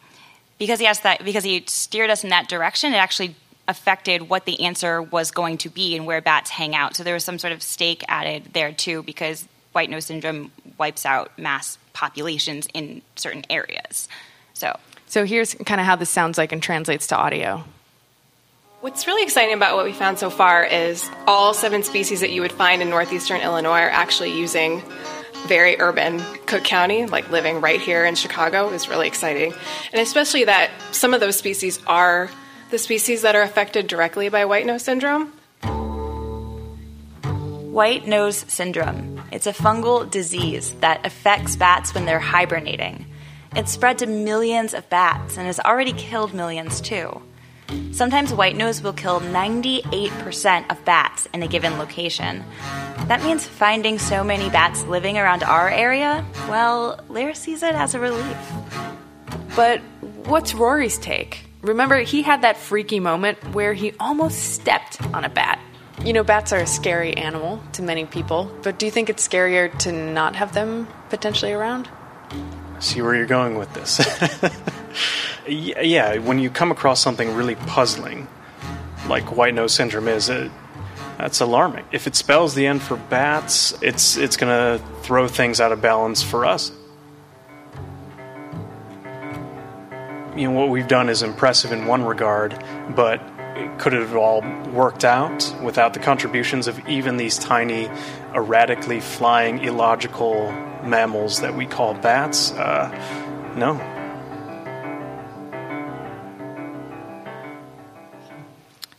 because 0.60 0.80
he 0.80 0.86
asked 0.86 1.04
that 1.04 1.26
because 1.26 1.44
he 1.44 1.64
steered 1.68 2.10
us 2.10 2.24
in 2.24 2.30
that 2.30 2.48
direction 2.48 2.94
it 2.94 2.98
actually 2.98 3.36
affected 3.68 4.30
what 4.30 4.46
the 4.46 4.64
answer 4.66 5.02
was 5.02 5.32
going 5.32 5.58
to 5.58 5.70
be 5.70 5.96
and 5.96 6.06
where 6.06 6.22
bats 6.22 6.50
hang 6.50 6.76
out. 6.76 6.96
So 6.96 7.04
there 7.04 7.14
was 7.14 7.24
some 7.24 7.40
sort 7.40 7.54
of 7.54 7.64
stake 7.64 8.04
added 8.08 8.50
there 8.54 8.72
too 8.72 9.02
because 9.04 9.48
white 9.72 9.90
nose 9.90 10.06
syndrome 10.06 10.52
wipes 10.78 11.06
out 11.06 11.38
mass 11.40 11.78
populations 11.94 12.68
in 12.74 13.02
certain 13.16 13.44
areas. 13.50 14.08
So 14.54 14.78
so 15.08 15.26
here's 15.26 15.56
kind 15.56 15.82
of 15.82 15.88
how 15.88 15.96
this 15.96 16.10
sounds 16.10 16.38
like 16.38 16.52
and 16.52 16.62
translates 16.62 17.08
to 17.08 17.18
audio 17.18 17.64
What's 18.82 19.06
really 19.06 19.22
exciting 19.22 19.54
about 19.54 19.76
what 19.76 19.86
we 19.86 19.94
found 19.94 20.18
so 20.18 20.32
far 20.32 20.64
is 20.64 21.08
all 21.28 21.54
seven 21.54 21.84
species 21.84 22.22
that 22.22 22.32
you 22.32 22.42
would 22.42 22.52
find 22.52 22.82
in 22.82 22.90
northeastern 22.90 23.40
Illinois 23.40 23.82
are 23.82 23.92
actually 23.92 24.36
using 24.36 24.82
very 25.46 25.80
urban 25.80 26.20
Cook 26.48 26.64
County, 26.64 27.06
like 27.06 27.30
living 27.30 27.62
right 27.62 27.80
here 27.80 28.04
in 28.06 28.16
Chicago, 28.16 28.70
is 28.70 28.90
really 28.90 29.06
exciting. 29.06 29.54
And 29.94 30.02
especially 30.02 30.46
that 30.46 30.72
some 30.90 31.14
of 31.14 31.20
those 31.20 31.36
species 31.36 31.80
are 31.86 32.32
the 32.72 32.80
species 32.80 33.22
that 33.22 33.36
are 33.36 33.44
affected 33.44 33.86
directly 33.86 34.30
by 34.30 34.46
white 34.46 34.66
nose 34.66 34.82
syndrome. 34.82 35.28
White 37.72 38.08
nose 38.08 38.46
syndrome. 38.48 39.22
It's 39.32 39.46
a 39.46 39.54
fungal 39.54 40.10
disease 40.10 40.74
that 40.80 41.06
affects 41.06 41.56
bats 41.56 41.94
when 41.94 42.06
they're 42.06 42.20
hibernating. 42.20 43.06
It's 43.56 43.72
spread 43.72 44.00
to 44.00 44.08
millions 44.08 44.74
of 44.74 44.90
bats 44.90 45.38
and 45.38 45.46
has 45.46 45.60
already 45.60 45.94
killed 45.94 46.34
millions 46.34 46.82
too. 46.82 47.22
Sometimes 47.92 48.34
white 48.34 48.56
nose 48.56 48.82
will 48.82 48.94
kill 48.94 49.20
98% 49.20 50.72
of 50.72 50.84
bats 50.86 51.28
in 51.34 51.44
a 51.44 51.48
given 51.48 51.78
location. 51.78 52.44
That 53.08 53.24
means 53.24 53.48
finding 53.48 54.00
so 54.00 54.24
many 54.24 54.50
bats 54.50 54.84
living 54.84 55.18
around 55.18 55.44
our 55.44 55.70
area, 55.70 56.26
well, 56.50 57.00
Lehrer 57.10 57.36
sees 57.36 57.64
it 57.64 57.76
as 57.76 57.96
a 57.96 58.00
relief. 58.00 58.38
But 59.56 59.80
what's 60.26 60.54
Rory's 60.54 60.98
take? 60.98 61.46
Remember, 61.62 62.00
he 62.00 62.22
had 62.22 62.42
that 62.42 62.58
freaky 62.58 63.00
moment 63.00 63.38
where 63.54 63.74
he 63.74 63.94
almost 64.00 64.54
stepped 64.54 65.02
on 65.14 65.24
a 65.24 65.30
bat. 65.30 65.60
You 66.04 66.14
know, 66.14 66.24
bats 66.24 66.52
are 66.52 66.60
a 66.60 66.68
scary 66.68 67.16
animal 67.16 67.62
to 67.74 67.84
many 67.84 68.06
people, 68.06 68.52
but 68.64 68.80
do 68.80 68.88
you 68.88 68.92
think 68.92 69.10
it's 69.10 69.28
scarier 69.28 69.78
to 69.80 69.92
not 69.92 70.36
have 70.36 70.54
them 70.54 70.88
potentially 71.10 71.52
around? 71.52 71.88
See 72.82 73.02
where 73.02 73.16
you're 73.16 73.26
going 73.26 73.58
with 73.58 73.74
this. 73.74 74.00
yeah, 75.48 76.18
when 76.18 76.40
you 76.40 76.50
come 76.50 76.72
across 76.72 77.00
something 77.00 77.34
really 77.36 77.56
puzzling, 77.56 78.28
like 79.08 79.36
white 79.36 79.54
nose 79.54 79.74
syndrome 79.74 80.08
is, 80.08 80.30
it, 80.30 80.52
that's 81.18 81.40
alarming. 81.40 81.86
If 81.92 82.08
it 82.08 82.16
spells 82.16 82.56
the 82.56 82.66
end 82.66 82.82
for 82.82 82.98
bats, 82.98 83.74
it's 83.82 84.18
it's 84.18 84.38
going 84.38 84.52
to 84.80 84.84
throw 85.02 85.28
things 85.28 85.62
out 85.62 85.72
of 85.72 85.82
balance 85.82 86.24
for 86.24 86.46
us. 86.46 86.72
You 90.36 90.48
know 90.48 90.52
what 90.52 90.70
we've 90.70 90.88
done 90.88 91.10
is 91.10 91.24
impressive 91.24 91.72
in 91.72 91.86
one 91.86 92.04
regard, 92.04 92.64
but 92.96 93.22
could 93.78 93.94
it 93.94 94.00
have 94.00 94.16
all 94.16 94.42
worked 94.72 95.04
out 95.04 95.54
without 95.62 95.94
the 95.94 96.00
contributions 96.00 96.68
of 96.68 96.80
even 96.88 97.18
these 97.18 97.38
tiny, 97.38 97.90
erratically 98.34 99.02
flying, 99.02 99.60
illogical 99.60 100.48
mammals 100.86 101.42
that 101.42 101.56
we 101.56 101.66
call 101.66 101.94
bats? 101.94 102.52
Uh, 102.52 102.90
no. 103.56 103.80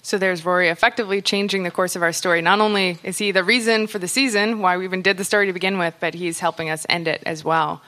So 0.04 0.18
there's 0.18 0.44
Rory 0.44 0.68
effectively 0.68 1.22
changing 1.22 1.62
the 1.62 1.70
course 1.70 1.96
of 1.96 2.02
our 2.02 2.12
story. 2.12 2.42
Not 2.42 2.60
only 2.60 2.98
is 3.02 3.16
he 3.16 3.30
the 3.30 3.44
reason 3.44 3.86
for 3.86 3.98
the 3.98 4.08
season, 4.08 4.60
why 4.60 4.76
we 4.76 4.84
even 4.84 5.00
did 5.00 5.16
the 5.16 5.24
story 5.24 5.46
to 5.46 5.54
begin 5.54 5.78
with, 5.78 5.94
but 6.00 6.12
he's 6.12 6.38
helping 6.38 6.68
us 6.68 6.84
end 6.88 7.08
it 7.08 7.22
as 7.24 7.42
well. 7.44 7.80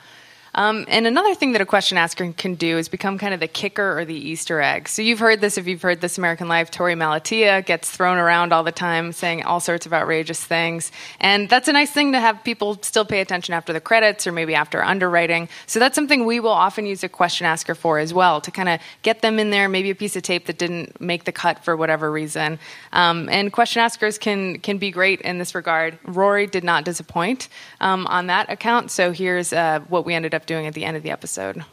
Um, 0.55 0.85
and 0.89 1.07
another 1.07 1.35
thing 1.35 1.53
that 1.53 1.61
a 1.61 1.67
question 1.67 1.99
asker 1.99 2.33
can 2.33 2.55
do 2.55 2.79
is 2.79 2.89
become 2.89 3.19
kind 3.19 3.35
of 3.35 3.41
the 3.41 3.49
kicker 3.49 3.99
or 3.99 4.05
the 4.05 4.15
Easter 4.15 4.61
egg. 4.61 4.89
So 4.89 5.03
you've 5.03 5.19
heard 5.19 5.41
this 5.41 5.59
if 5.59 5.67
you've 5.67 5.83
heard 5.83 6.01
This 6.01 6.17
American 6.17 6.47
Life. 6.47 6.71
Torey 6.71 6.97
Malatia 6.97 7.65
gets 7.65 7.91
thrown 7.91 8.19
around 8.19 8.53
all 8.53 8.63
the 8.63 8.73
time 8.73 9.13
saying 9.13 9.43
all 9.43 9.59
sorts 9.59 9.85
of 9.87 9.93
outrageous 9.93 10.43
things. 10.43 10.93
And 11.21 11.49
that's 11.49 11.67
a 11.67 11.73
nice 11.73 11.91
thing 11.91 12.13
to 12.13 12.21
have 12.21 12.45
people 12.45 12.79
still 12.83 13.05
pay 13.05 13.21
attention 13.21 13.53
after 13.53 13.73
the 13.73 13.81
credits 13.81 14.27
or 14.27 14.33
maybe 14.33 14.55
after 14.55 14.83
underwriting. 14.83 15.49
So 15.67 15.81
that's 15.81 15.97
something 15.97 16.25
we 16.25 16.39
will 16.39 16.51
often 16.51 16.87
use 16.87 17.03
a 17.03 17.09
question 17.09 17.47
asker 17.47 17.75
for 17.75 17.99
as 17.99 18.15
well 18.15 18.41
to 18.41 18.51
kind 18.51 18.69
of 18.69 18.81
get 19.03 19.23
them 19.23 19.39
in 19.41 19.51
there, 19.51 19.69
maybe 19.69 19.91
a 19.91 19.95
piece 19.95 20.15
of 20.15 20.23
tape 20.23 20.47
that 20.47 20.59
didn't 20.59 21.01
make 21.01 21.25
the 21.25 21.33
cut 21.33 21.65
for 21.65 21.77
whatever 21.77 22.13
reason. 22.13 22.61
Um, 22.93 23.29
and 23.29 23.53
question 23.53 23.83
askers 23.83 24.19
can, 24.19 24.61
can 24.61 24.79
be 24.79 24.93
great 24.93 25.21
in 25.23 25.39
this 25.39 25.55
regard. 25.55 25.99
Rory 26.05 26.47
did 26.47 26.63
not 26.63 26.85
disappoint 26.85 27.49
um, 27.81 28.07
on 28.07 28.29
that 28.29 28.51
account. 28.51 28.93
So 28.93 29.11
here's 29.11 29.53
uh, 29.53 29.81
what 29.89 30.05
we 30.05 30.15
ended 30.15 30.35
up 30.35 30.44
doing 30.47 30.67
at 30.67 30.75
the 30.75 30.85
end 30.85 30.97
of 30.97 31.03
the 31.03 31.11
episode. 31.11 31.65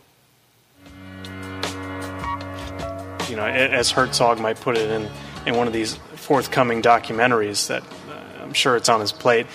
You 3.30 3.38
know, 3.38 3.46
as 3.46 3.92
Herzog 3.92 4.40
might 4.40 4.60
put 4.60 4.78
it 4.78 4.90
in, 4.90 5.10
in 5.46 5.56
one 5.56 5.68
of 5.68 5.74
these 5.74 5.96
forthcoming 6.16 6.82
documentaries 6.82 7.68
that 7.68 7.84
uh, 7.84 8.44
I'm 8.44 8.54
sure 8.54 8.76
it's 8.76 8.90
on 8.90 9.00
his 9.00 9.12
plate, 9.12 9.48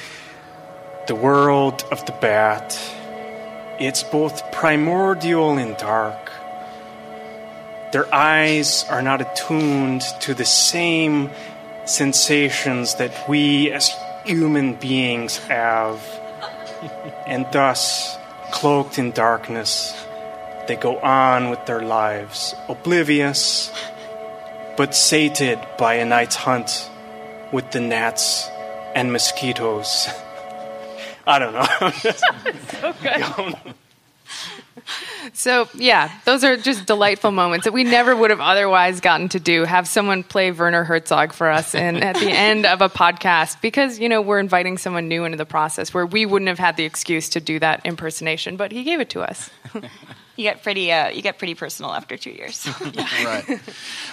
the 1.06 1.14
world 1.14 1.84
of 1.90 2.04
the 2.06 2.12
bat, 2.12 2.78
it's 3.78 4.02
both 4.02 4.50
primordial 4.52 5.58
and 5.58 5.76
dark. 5.76 6.32
Their 7.92 8.12
eyes 8.12 8.84
are 8.88 9.02
not 9.02 9.20
attuned 9.20 10.02
to 10.22 10.34
the 10.34 10.44
same 10.44 11.30
sensations 11.84 12.96
that 12.96 13.28
we 13.28 13.70
as 13.70 13.90
human 14.24 14.74
beings 14.74 15.38
have. 15.38 16.02
And 17.26 17.46
thus, 17.52 18.16
cloaked 18.50 18.98
in 18.98 19.12
darkness, 19.12 19.94
they 20.68 20.76
go 20.76 20.98
on 20.98 21.50
with 21.50 21.64
their 21.66 21.82
lives, 21.82 22.54
oblivious, 22.68 23.70
but 24.76 24.94
sated 24.94 25.58
by 25.78 25.94
a 25.94 26.04
night's 26.04 26.36
hunt 26.36 26.90
with 27.52 27.70
the 27.70 27.80
gnats 27.80 28.48
and 28.94 29.12
mosquitoes. 29.12 30.08
I 31.26 31.38
don't 31.38 31.54
know. 31.54 31.90
so 32.80 32.94
good. 33.02 33.74
So, 35.32 35.68
yeah, 35.74 36.10
those 36.24 36.44
are 36.44 36.56
just 36.56 36.86
delightful 36.86 37.30
moments 37.30 37.64
that 37.64 37.72
we 37.72 37.84
never 37.84 38.14
would 38.14 38.30
have 38.30 38.40
otherwise 38.40 39.00
gotten 39.00 39.28
to 39.30 39.40
do. 39.40 39.64
Have 39.64 39.88
someone 39.88 40.22
play 40.22 40.50
Werner 40.50 40.84
Herzog 40.84 41.32
for 41.32 41.50
us 41.50 41.74
and 41.74 42.02
at 42.02 42.14
the 42.16 42.30
end 42.30 42.64
of 42.64 42.80
a 42.80 42.88
podcast 42.88 43.60
because, 43.60 43.98
you 43.98 44.08
know, 44.08 44.22
we're 44.22 44.38
inviting 44.38 44.78
someone 44.78 45.08
new 45.08 45.24
into 45.24 45.36
the 45.36 45.44
process 45.44 45.92
where 45.92 46.06
we 46.06 46.24
wouldn't 46.24 46.48
have 46.48 46.58
had 46.58 46.76
the 46.76 46.84
excuse 46.84 47.28
to 47.30 47.40
do 47.40 47.58
that 47.58 47.84
impersonation, 47.84 48.56
but 48.56 48.72
he 48.72 48.84
gave 48.84 49.00
it 49.00 49.10
to 49.10 49.20
us. 49.20 49.50
you 50.36 50.44
get 50.44 50.62
pretty 50.62 50.92
uh, 50.92 51.08
you 51.08 51.22
get 51.22 51.38
pretty 51.38 51.54
personal 51.54 51.92
after 51.92 52.16
two 52.16 52.30
years. 52.30 52.68
right. 53.24 53.60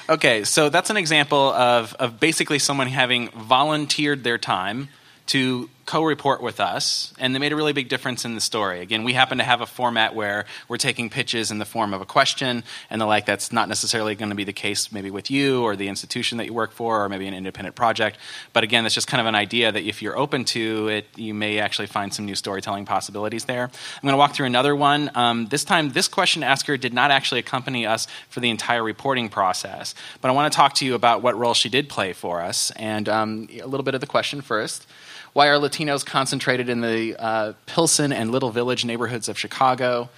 Okay, 0.09 0.43
so 0.43 0.69
that's 0.69 0.89
an 0.89 0.97
example 0.97 1.51
of, 1.53 1.93
of 1.95 2.19
basically 2.19 2.59
someone 2.59 2.87
having 2.87 3.29
volunteered 3.29 4.23
their 4.23 4.37
time 4.37 4.89
to 5.27 5.69
co-report 5.85 6.41
with 6.41 6.59
us 6.59 7.13
and 7.19 7.35
they 7.35 7.39
made 7.39 7.51
a 7.51 7.55
really 7.55 7.73
big 7.73 7.89
difference 7.89 8.25
in 8.25 8.35
the 8.35 8.41
story. 8.41 8.81
Again 8.81 9.03
we 9.03 9.13
happen 9.13 9.37
to 9.37 9.43
have 9.43 9.61
a 9.61 9.65
format 9.65 10.15
where 10.15 10.45
we're 10.67 10.77
taking 10.77 11.09
pitches 11.09 11.51
in 11.51 11.57
the 11.59 11.65
form 11.65 11.93
of 11.93 12.01
a 12.01 12.05
question 12.05 12.63
and 12.89 13.01
the 13.01 13.05
like. 13.05 13.25
That's 13.25 13.51
not 13.51 13.69
necessarily 13.69 14.15
going 14.15 14.29
to 14.29 14.35
be 14.35 14.43
the 14.43 14.53
case 14.53 14.91
maybe 14.91 15.11
with 15.11 15.29
you 15.29 15.63
or 15.63 15.75
the 15.75 15.87
institution 15.87 16.37
that 16.37 16.45
you 16.45 16.53
work 16.53 16.71
for 16.71 17.03
or 17.03 17.09
maybe 17.09 17.27
an 17.27 17.33
independent 17.33 17.75
project. 17.75 18.17
But 18.53 18.63
again 18.63 18.83
that's 18.83 18.95
just 18.95 19.07
kind 19.07 19.21
of 19.21 19.27
an 19.27 19.35
idea 19.35 19.71
that 19.71 19.83
if 19.83 20.01
you're 20.01 20.17
open 20.17 20.45
to 20.45 20.87
it 20.87 21.05
you 21.15 21.33
may 21.33 21.59
actually 21.59 21.87
find 21.87 22.13
some 22.13 22.25
new 22.25 22.35
storytelling 22.35 22.85
possibilities 22.85 23.45
there. 23.45 23.63
I'm 23.63 24.01
going 24.01 24.13
to 24.13 24.17
walk 24.17 24.33
through 24.33 24.47
another 24.47 24.75
one. 24.75 25.11
Um, 25.15 25.47
this 25.47 25.63
time 25.63 25.89
this 25.89 26.07
question 26.07 26.43
asker 26.43 26.77
did 26.77 26.93
not 26.93 27.11
actually 27.11 27.39
accompany 27.39 27.85
us 27.85 28.07
for 28.29 28.39
the 28.39 28.49
entire 28.49 28.83
reporting 28.83 29.29
process 29.29 29.95
but 30.21 30.29
i 30.29 30.31
want 30.31 30.51
to 30.51 30.55
talk 30.55 30.73
to 30.75 30.85
you 30.85 30.95
about 30.95 31.21
what 31.21 31.37
role 31.37 31.53
she 31.53 31.69
did 31.69 31.89
play 31.89 32.13
for 32.13 32.41
us 32.41 32.71
and 32.71 33.09
um, 33.09 33.47
a 33.51 33.65
little 33.65 33.83
bit 33.83 33.95
of 33.95 34.01
the 34.01 34.07
question 34.07 34.41
first 34.41 34.87
why 35.33 35.47
are 35.47 35.55
Latinos 35.55 36.05
concentrated 36.05 36.69
in 36.69 36.81
the 36.81 37.15
uh, 37.19 37.53
Pilsen 37.65 38.13
and 38.13 38.31
Little 38.31 38.51
Village 38.51 38.85
neighborhoods 38.85 39.27
of 39.27 39.37
Chicago? 39.37 40.09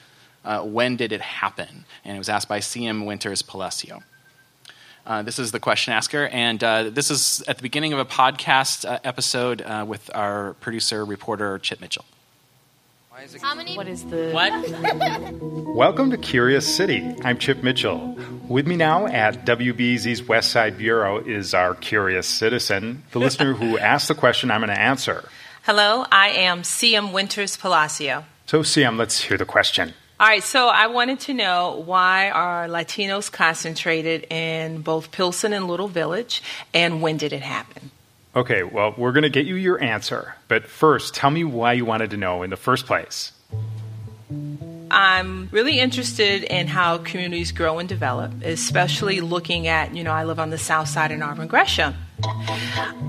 Uh, 0.44 0.62
when 0.62 0.96
did 0.96 1.12
it 1.12 1.22
happen? 1.22 1.86
And 2.04 2.16
it 2.16 2.20
was 2.20 2.30
asked 2.30 2.48
by 2.48 2.60
CM 2.60 3.06
Winters 3.06 3.42
Palacio. 3.42 4.04
Uh, 5.06 5.22
this 5.22 5.40
is 5.40 5.52
the 5.52 5.60
question 5.60 5.94
asker, 5.94 6.28
and 6.28 6.64
uh, 6.64 6.90
this 6.90 7.12
is 7.12 7.44
at 7.48 7.58
the 7.58 7.62
beginning 7.62 7.94
of 7.94 8.00
a 8.00 8.06
podcast 8.06 8.90
uh, 8.90 9.00
episode 9.04 9.62
uh, 9.62 9.86
with 9.88 10.10
our 10.16 10.54
producer, 10.56 11.06
reporter 11.06 11.60
Chip 11.60 11.80
Mitchell. 11.80 12.06
How 13.42 13.56
many? 13.56 13.78
What 13.78 13.88
is 13.88 14.04
the. 14.04 14.32
What? 14.32 14.52
Welcome 15.74 16.12
to 16.12 16.18
Curious 16.18 16.76
City. 16.76 17.16
I'm 17.24 17.38
Chip 17.38 17.64
Mitchell. 17.64 18.18
With 18.50 18.68
me 18.68 18.76
now 18.76 19.08
at 19.08 19.46
WBEZ's 19.46 20.24
West 20.24 20.52
Side 20.52 20.78
Bureau 20.78 21.20
is 21.20 21.54
our 21.54 21.76
curious 21.76 22.28
citizen, 22.28 23.04
the 23.12 23.20
listener 23.20 23.54
who 23.54 23.78
asked 23.80 24.10
the 24.10 24.16
question 24.16 24.52
I'm 24.52 24.60
going 24.60 24.70
to 24.70 24.80
answer. 24.80 25.30
Hello, 25.64 26.06
I 26.12 26.30
am 26.30 26.64
CM 26.64 27.14
Winters 27.14 27.56
Palacio. 27.56 28.26
So, 28.48 28.64
CM, 28.64 28.98
let's 28.98 29.22
hear 29.22 29.38
the 29.38 29.46
question. 29.46 29.94
All 30.20 30.28
right, 30.28 30.44
so 30.44 30.68
I 30.68 30.88
wanted 30.88 31.22
to 31.22 31.34
know 31.34 31.84
why 31.86 32.30
are 32.32 32.68
Latinos 32.68 33.32
concentrated 33.32 34.28
in 34.30 34.82
both 34.82 35.12
Pilsen 35.12 35.54
and 35.54 35.68
Little 35.68 35.88
Village, 35.88 36.44
and 36.74 37.02
when 37.02 37.16
did 37.16 37.32
it 37.32 37.44
happen? 37.44 37.92
Okay, 38.36 38.64
well, 38.64 38.94
we're 38.98 39.14
going 39.14 39.24
to 39.24 39.30
get 39.30 39.46
you 39.46 39.56
your 39.56 39.82
answer. 39.82 40.36
But 40.50 40.66
first, 40.66 41.16
tell 41.16 41.30
me 41.30 41.46
why 41.46 41.74
you 41.74 41.86
wanted 41.86 42.10
to 42.12 42.18
know 42.18 42.44
in 42.44 42.50
the 42.50 42.58
first 42.58 42.86
place. 42.86 43.32
I'm 44.92 45.50
really 45.52 45.80
interested 45.80 46.44
in 46.44 46.68
how 46.68 46.98
communities 47.00 47.52
grow 47.54 47.80
and 47.80 47.88
develop, 47.88 48.44
especially 48.44 49.22
looking 49.22 49.68
at, 49.68 49.96
you 49.96 50.04
know, 50.04 50.12
I 50.12 50.26
live 50.26 50.40
on 50.40 50.50
the 50.50 50.58
south 50.58 50.90
side 50.90 51.12
in 51.12 51.24
Auburn 51.24 51.48
Gresham. 51.48 51.96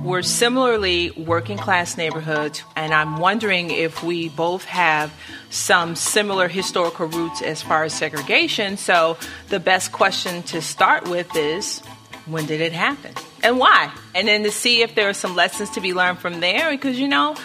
We're 0.03 0.23
similarly 0.23 1.11
working 1.11 1.59
class 1.59 1.97
neighborhoods, 1.97 2.62
and 2.77 2.95
I'm 2.95 3.19
wondering 3.19 3.71
if 3.71 4.03
we 4.03 4.29
both 4.29 4.65
have 4.65 5.12
some 5.51 5.97
similar 5.97 6.49
historical 6.49 7.07
roots 7.07 7.43
as 7.43 7.62
far 7.62 7.85
as 7.85 7.95
segregation. 7.95 8.77
So, 8.77 9.17
the 9.49 9.61
best 9.61 9.93
question 9.93 10.43
to 10.45 10.62
start 10.62 11.09
with 11.09 11.35
is 11.37 11.83
when 12.27 12.47
did 12.47 12.61
it 12.61 12.73
happen 12.73 13.15
and 13.43 13.59
why? 13.59 13.93
And 14.15 14.27
then 14.27 14.43
to 14.43 14.51
see 14.51 14.83
if 14.83 14.95
there 14.95 15.09
are 15.09 15.15
some 15.15 15.37
lessons 15.37 15.71
to 15.71 15.81
be 15.81 15.95
learned 15.95 16.19
from 16.19 16.41
there 16.41 16.71
because, 16.71 16.99
you 16.99 17.07
know, 17.07 17.37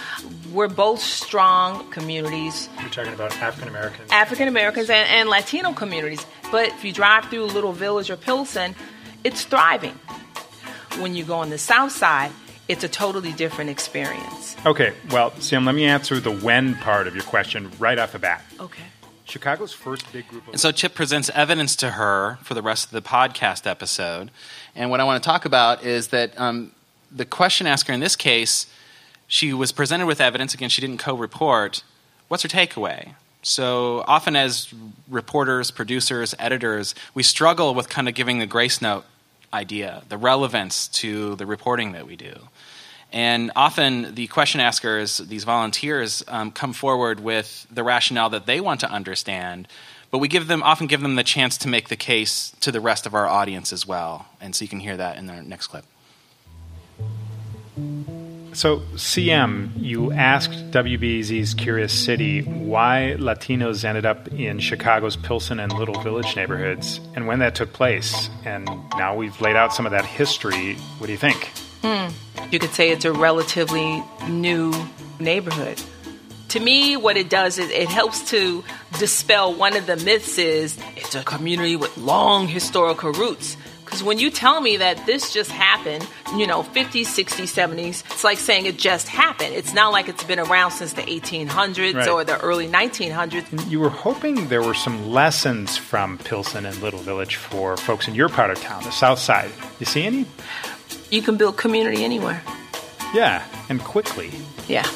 we're 0.51 0.67
both 0.67 0.99
strong 0.99 1.89
communities. 1.91 2.69
You're 2.79 2.89
talking 2.89 3.13
about 3.13 3.37
African 3.37 3.69
Americans. 3.69 4.11
African 4.11 4.47
Americans 4.47 4.89
and, 4.89 5.09
and 5.09 5.29
Latino 5.29 5.73
communities. 5.73 6.25
But 6.51 6.69
if 6.69 6.83
you 6.83 6.91
drive 6.91 7.25
through 7.25 7.45
Little 7.45 7.73
Village 7.73 8.09
or 8.09 8.17
Pilsen, 8.17 8.75
it's 9.23 9.43
thriving. 9.43 9.97
When 10.99 11.15
you 11.15 11.23
go 11.23 11.35
on 11.35 11.51
the 11.51 11.57
south 11.57 11.91
side, 11.91 12.31
it's 12.67 12.83
a 12.83 12.89
totally 12.89 13.31
different 13.33 13.69
experience. 13.69 14.55
Okay, 14.65 14.93
well, 15.11 15.31
CM, 15.31 15.65
let 15.65 15.75
me 15.75 15.85
answer 15.85 16.19
the 16.19 16.31
when 16.31 16.75
part 16.75 17.07
of 17.07 17.15
your 17.15 17.23
question 17.23 17.71
right 17.79 17.99
off 17.99 18.13
the 18.13 18.19
bat. 18.19 18.43
Okay. 18.59 18.83
Chicago's 19.25 19.71
first 19.71 20.11
big 20.11 20.27
group 20.27 20.47
of. 20.47 20.53
And 20.53 20.59
so 20.59 20.71
Chip 20.71 20.93
presents 20.93 21.29
evidence 21.33 21.75
to 21.77 21.91
her 21.91 22.37
for 22.43 22.53
the 22.53 22.61
rest 22.61 22.85
of 22.85 22.91
the 22.91 23.01
podcast 23.01 23.65
episode. 23.65 24.29
And 24.75 24.89
what 24.89 24.99
I 24.99 25.03
want 25.03 25.21
to 25.21 25.27
talk 25.27 25.45
about 25.45 25.83
is 25.83 26.09
that 26.09 26.39
um, 26.39 26.71
the 27.11 27.25
question 27.25 27.67
asker 27.67 27.91
in 27.91 27.99
this 27.99 28.15
case, 28.15 28.67
she 29.27 29.53
was 29.53 29.71
presented 29.71 30.05
with 30.05 30.21
evidence. 30.21 30.53
Again, 30.53 30.69
she 30.69 30.81
didn't 30.81 30.97
co 30.97 31.15
report. 31.15 31.83
What's 32.27 32.43
her 32.43 32.49
takeaway? 32.49 33.15
So 33.43 34.03
often, 34.07 34.35
as 34.35 34.71
reporters, 35.09 35.71
producers, 35.71 36.35
editors, 36.37 36.93
we 37.13 37.23
struggle 37.23 37.73
with 37.73 37.89
kind 37.89 38.07
of 38.07 38.13
giving 38.13 38.39
the 38.39 38.45
grace 38.45 38.81
note 38.81 39.03
idea, 39.53 40.03
the 40.09 40.17
relevance 40.17 40.87
to 40.87 41.35
the 41.35 41.45
reporting 41.45 41.93
that 41.93 42.05
we 42.05 42.15
do. 42.15 42.33
And 43.11 43.51
often 43.55 44.15
the 44.15 44.27
question 44.27 44.61
askers, 44.61 45.17
these 45.17 45.43
volunteers, 45.43 46.23
um, 46.27 46.51
come 46.51 46.71
forward 46.71 47.19
with 47.19 47.67
the 47.69 47.83
rationale 47.83 48.29
that 48.29 48.45
they 48.45 48.61
want 48.61 48.79
to 48.81 48.89
understand, 48.89 49.67
but 50.11 50.19
we 50.19 50.27
give 50.27 50.47
them 50.47 50.61
often 50.61 50.87
give 50.87 51.01
them 51.01 51.15
the 51.15 51.23
chance 51.23 51.57
to 51.59 51.67
make 51.67 51.89
the 51.89 51.95
case 51.95 52.53
to 52.59 52.71
the 52.71 52.81
rest 52.81 53.05
of 53.05 53.15
our 53.15 53.27
audience 53.27 53.73
as 53.73 53.87
well. 53.87 54.27
And 54.39 54.55
so 54.55 54.63
you 54.63 54.69
can 54.69 54.81
hear 54.81 54.97
that 54.97 55.17
in 55.17 55.25
the 55.25 55.41
next 55.41 55.67
clip. 55.67 55.85
So, 58.53 58.79
CM, 58.95 59.71
you 59.77 60.11
asked 60.11 60.71
WBEZ's 60.71 61.53
Curious 61.53 61.93
City 61.93 62.41
why 62.41 63.15
Latinos 63.17 63.85
ended 63.85 64.05
up 64.05 64.27
in 64.27 64.59
Chicago's 64.59 65.15
Pilsen 65.15 65.57
and 65.57 65.71
Little 65.71 66.01
Village 66.01 66.35
neighborhoods 66.35 66.99
and 67.15 67.27
when 67.27 67.39
that 67.39 67.55
took 67.55 67.71
place. 67.71 68.29
And 68.43 68.65
now 68.97 69.15
we've 69.15 69.39
laid 69.39 69.55
out 69.55 69.73
some 69.73 69.85
of 69.85 69.93
that 69.93 70.05
history. 70.05 70.75
What 70.97 71.07
do 71.07 71.13
you 71.13 71.17
think? 71.17 71.49
Hmm. 71.81 72.09
You 72.51 72.59
could 72.59 72.71
say 72.71 72.89
it's 72.89 73.05
a 73.05 73.13
relatively 73.13 74.03
new 74.27 74.73
neighborhood. 75.21 75.81
To 76.51 76.59
me, 76.59 76.97
what 76.97 77.15
it 77.15 77.29
does 77.29 77.57
is 77.57 77.69
it 77.69 77.87
helps 77.87 78.29
to 78.31 78.63
dispel 78.99 79.53
one 79.53 79.75
of 79.77 79.85
the 79.85 79.95
myths 79.95 80.37
is 80.37 80.77
it's 80.97 81.15
a 81.15 81.23
community 81.23 81.75
with 81.77 81.97
long 81.97 82.47
historical 82.47 83.11
roots 83.13 83.55
Because 83.85 84.03
when 84.03 84.19
you 84.19 84.29
tell 84.31 84.61
me 84.61 84.77
that 84.77 85.05
this 85.05 85.33
just 85.33 85.51
happened, 85.51 86.07
you 86.37 86.47
know, 86.47 86.63
50s, 86.63 87.07
60s, 87.11 87.51
70s, 87.51 88.03
it's 88.11 88.23
like 88.23 88.37
saying 88.37 88.65
it 88.65 88.77
just 88.77 89.07
happened. 89.09 89.53
It's 89.53 89.73
not 89.73 89.91
like 89.91 90.07
it's 90.07 90.23
been 90.23 90.39
around 90.39 90.71
since 90.71 90.93
the 90.93 91.01
1800s 91.03 91.95
Right. 91.95 92.07
or 92.07 92.23
the 92.23 92.39
early 92.39 92.67
1900s. 92.69 93.69
You 93.69 93.81
were 93.81 93.89
hoping 93.89 94.47
there 94.47 94.61
were 94.63 94.73
some 94.73 95.09
lessons 95.11 95.75
from 95.77 96.17
Pilsen 96.19 96.65
and 96.65 96.75
Little 96.81 97.01
Village 97.01 97.35
for 97.35 97.75
folks 97.75 98.07
in 98.07 98.15
your 98.15 98.29
part 98.29 98.49
of 98.49 98.61
town, 98.61 98.83
the 98.83 98.91
South 98.91 99.19
Side. 99.19 99.51
You 99.79 99.85
see 99.85 100.03
any? 100.05 100.25
You 101.09 101.21
can 101.21 101.35
build 101.35 101.57
community 101.57 102.03
anywhere. 102.05 102.41
Yeah, 103.13 103.43
and 103.69 103.81
quickly. 103.83 104.31
Yeah. 104.69 104.87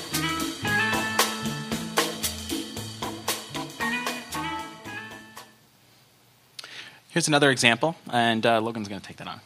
Here's 7.16 7.30
another 7.30 7.50
example, 7.50 7.96
and 8.12 8.46
uh, 8.46 8.60
Logan's 8.60 8.90
going 8.90 9.00
to 9.00 9.08
take 9.08 9.16
that 9.16 9.28
on. 9.30 9.40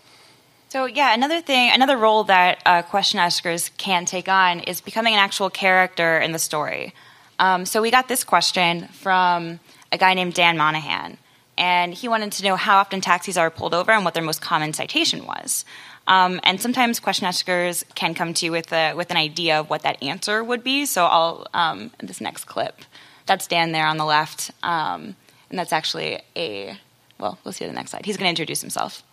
So 0.69 0.87
yeah, 0.87 1.13
another 1.13 1.39
thing, 1.39 1.69
another 1.71 1.97
role 1.97 2.23
that 2.23 2.63
uh, 2.65 2.81
question 2.81 3.19
askers 3.19 3.69
can 3.77 4.05
take 4.05 4.27
on 4.27 4.61
is 4.61 4.81
becoming 4.81 5.13
an 5.13 5.19
actual 5.19 5.51
character 5.51 6.17
in 6.17 6.31
the 6.31 6.39
story. 6.39 6.95
Um, 7.37 7.67
so 7.67 7.79
we 7.83 7.91
got 7.91 8.07
this 8.07 8.23
question 8.23 8.87
from 8.87 9.59
a 9.91 9.99
guy 9.99 10.15
named 10.15 10.33
Dan 10.33 10.57
Monahan, 10.57 11.19
and 11.59 11.93
he 11.93 12.07
wanted 12.07 12.31
to 12.31 12.43
know 12.43 12.55
how 12.55 12.79
often 12.79 13.01
taxis 13.01 13.37
are 13.37 13.51
pulled 13.51 13.75
over 13.75 13.91
and 13.91 14.03
what 14.03 14.15
their 14.15 14.23
most 14.23 14.41
common 14.41 14.73
citation 14.73 15.27
was. 15.27 15.63
Um, 16.07 16.39
and 16.41 16.59
sometimes 16.59 16.99
question 16.99 17.27
askers 17.27 17.85
can 17.93 18.15
come 18.15 18.33
to 18.33 18.45
you 18.47 18.51
with 18.51 18.73
a, 18.73 18.95
with 18.95 19.11
an 19.11 19.17
idea 19.17 19.59
of 19.59 19.69
what 19.69 19.83
that 19.83 20.01
answer 20.01 20.43
would 20.43 20.63
be. 20.63 20.87
So 20.87 21.05
I'll 21.05 21.45
um, 21.53 21.91
this 21.99 22.19
next 22.19 22.45
clip, 22.45 22.81
that's 23.27 23.45
Dan 23.45 23.73
there 23.73 23.85
on 23.85 23.97
the 23.97 24.05
left, 24.05 24.49
um, 24.63 25.15
and 25.51 25.59
that's 25.59 25.71
actually 25.71 26.19
a 26.35 26.75
well, 27.19 27.37
we'll 27.43 27.51
see 27.51 27.65
the 27.65 27.73
next 27.73 27.91
slide. 27.91 28.05
He's 28.05 28.17
going 28.17 28.25
to 28.25 28.29
introduce 28.29 28.61
himself. 28.61 29.03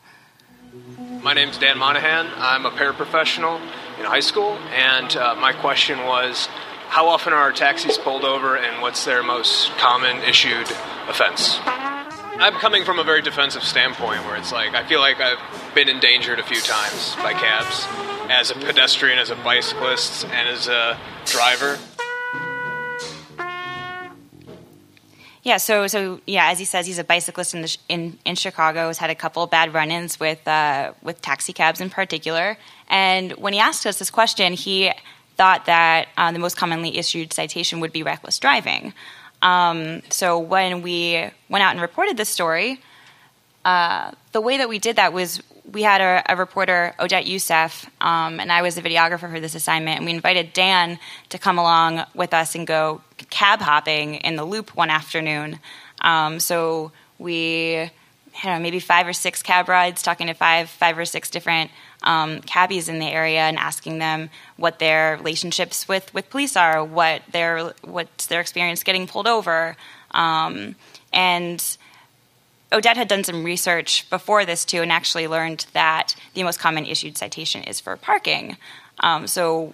My 1.22 1.32
name's 1.32 1.58
Dan 1.58 1.78
Monahan. 1.78 2.28
I'm 2.36 2.66
a 2.66 2.70
paraprofessional 2.70 3.60
in 3.98 4.04
high 4.04 4.20
school, 4.20 4.52
and 4.74 5.16
uh, 5.16 5.34
my 5.36 5.52
question 5.52 5.98
was 6.04 6.48
how 6.88 7.08
often 7.08 7.32
are 7.32 7.52
taxis 7.52 7.98
pulled 7.98 8.24
over 8.24 8.56
and 8.56 8.80
what's 8.80 9.04
their 9.04 9.22
most 9.22 9.70
common 9.78 10.18
issued 10.18 10.70
offense? 11.08 11.58
I'm 12.38 12.54
coming 12.54 12.84
from 12.84 12.98
a 12.98 13.04
very 13.04 13.22
defensive 13.22 13.64
standpoint 13.64 14.24
where 14.26 14.36
it's 14.36 14.52
like 14.52 14.74
I 14.74 14.86
feel 14.86 15.00
like 15.00 15.20
I've 15.20 15.74
been 15.74 15.88
endangered 15.88 16.38
a 16.38 16.42
few 16.42 16.60
times 16.60 17.16
by 17.16 17.32
cabs 17.32 17.86
as 18.30 18.50
a 18.50 18.54
pedestrian, 18.54 19.18
as 19.18 19.30
a 19.30 19.36
bicyclist, 19.36 20.26
and 20.26 20.48
as 20.48 20.68
a 20.68 20.98
driver. 21.24 21.78
Yeah, 25.46 25.58
so 25.58 25.86
so 25.86 26.20
yeah, 26.26 26.50
as 26.50 26.58
he 26.58 26.64
says, 26.64 26.88
he's 26.88 26.98
a 26.98 27.04
bicyclist 27.04 27.54
in 27.54 27.62
the, 27.62 27.76
in 27.88 28.18
in 28.24 28.34
Chicago. 28.34 28.88
Has 28.88 28.98
had 28.98 29.10
a 29.10 29.14
couple 29.14 29.46
bad 29.46 29.72
run-ins 29.72 30.18
with 30.18 30.42
uh, 30.48 30.92
with 31.04 31.22
taxi 31.22 31.52
cabs 31.52 31.80
in 31.80 31.88
particular. 31.88 32.58
And 32.88 33.30
when 33.34 33.52
he 33.52 33.60
asked 33.60 33.86
us 33.86 33.96
this 34.00 34.10
question, 34.10 34.54
he 34.54 34.90
thought 35.36 35.66
that 35.66 36.08
uh, 36.16 36.32
the 36.32 36.40
most 36.40 36.56
commonly 36.56 36.98
issued 36.98 37.32
citation 37.32 37.78
would 37.78 37.92
be 37.92 38.02
reckless 38.02 38.40
driving. 38.40 38.92
Um, 39.40 40.02
so 40.10 40.36
when 40.36 40.82
we 40.82 41.30
went 41.48 41.62
out 41.62 41.70
and 41.70 41.80
reported 41.80 42.16
this 42.16 42.28
story, 42.28 42.80
uh, 43.64 44.10
the 44.32 44.40
way 44.40 44.58
that 44.58 44.68
we 44.68 44.80
did 44.80 44.96
that 44.96 45.12
was 45.12 45.40
we 45.72 45.82
had 45.82 46.00
a, 46.00 46.32
a 46.32 46.36
reporter, 46.36 46.94
Odette 47.00 47.26
Youssef, 47.26 47.90
um, 48.00 48.38
and 48.38 48.52
I 48.52 48.62
was 48.62 48.76
the 48.76 48.82
videographer 48.82 49.30
for 49.30 49.40
this 49.40 49.54
assignment, 49.54 49.98
and 49.98 50.06
we 50.06 50.12
invited 50.12 50.52
Dan 50.52 50.98
to 51.30 51.38
come 51.38 51.58
along 51.58 52.04
with 52.14 52.32
us 52.32 52.54
and 52.54 52.66
go 52.66 53.00
cab 53.30 53.60
hopping 53.60 54.16
in 54.16 54.36
the 54.36 54.44
loop 54.44 54.76
one 54.76 54.90
afternoon. 54.90 55.58
Um, 56.02 56.38
so 56.38 56.92
we, 57.18 57.90
know, 58.44 58.58
maybe 58.60 58.78
five 58.80 59.08
or 59.08 59.12
six 59.12 59.42
cab 59.42 59.68
rides, 59.68 60.02
talking 60.02 60.28
to 60.28 60.34
five, 60.34 60.70
five 60.70 60.96
or 60.96 61.04
six 61.04 61.30
different 61.30 61.70
um, 62.02 62.40
cabbies 62.42 62.88
in 62.88 62.98
the 62.98 63.06
area 63.06 63.40
and 63.40 63.58
asking 63.58 63.98
them 63.98 64.30
what 64.56 64.78
their 64.78 65.16
relationships 65.16 65.88
with, 65.88 66.12
with 66.14 66.30
police 66.30 66.56
are, 66.56 66.84
what 66.84 67.22
their 67.32 67.72
what's 67.82 68.26
their 68.26 68.40
experience 68.40 68.82
getting 68.82 69.06
pulled 69.06 69.26
over, 69.26 69.76
um, 70.12 70.76
and 71.12 71.76
Odette 72.72 72.96
had 72.96 73.08
done 73.08 73.24
some 73.24 73.44
research 73.44 74.08
before 74.10 74.44
this 74.44 74.64
too, 74.64 74.82
and 74.82 74.90
actually 74.90 75.28
learned 75.28 75.66
that 75.72 76.16
the 76.34 76.42
most 76.42 76.58
common 76.58 76.84
issued 76.84 77.16
citation 77.16 77.62
is 77.62 77.80
for 77.80 77.96
parking. 77.96 78.56
Um, 79.00 79.26
so 79.26 79.72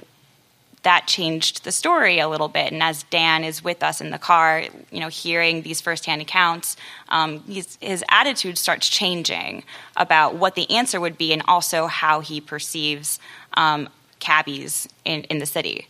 that 0.82 1.06
changed 1.06 1.64
the 1.64 1.72
story 1.72 2.18
a 2.18 2.28
little 2.28 2.48
bit. 2.48 2.72
And 2.72 2.82
as 2.82 3.04
Dan 3.04 3.44
is 3.44 3.62
with 3.62 3.82
us 3.82 4.00
in 4.00 4.10
the 4.10 4.18
car, 4.18 4.64
you 4.90 5.00
know, 5.00 5.08
hearing 5.08 5.62
these 5.62 5.80
firsthand 5.80 6.20
accounts, 6.20 6.76
um, 7.08 7.40
his, 7.44 7.78
his 7.80 8.04
attitude 8.08 8.58
starts 8.58 8.88
changing 8.88 9.62
about 9.96 10.34
what 10.34 10.54
the 10.54 10.70
answer 10.70 11.00
would 11.00 11.16
be, 11.16 11.32
and 11.32 11.42
also 11.46 11.86
how 11.86 12.20
he 12.20 12.40
perceives 12.40 13.20
um, 13.54 13.88
cabbies 14.18 14.88
in, 15.04 15.22
in 15.24 15.38
the 15.38 15.46
city. 15.46 15.86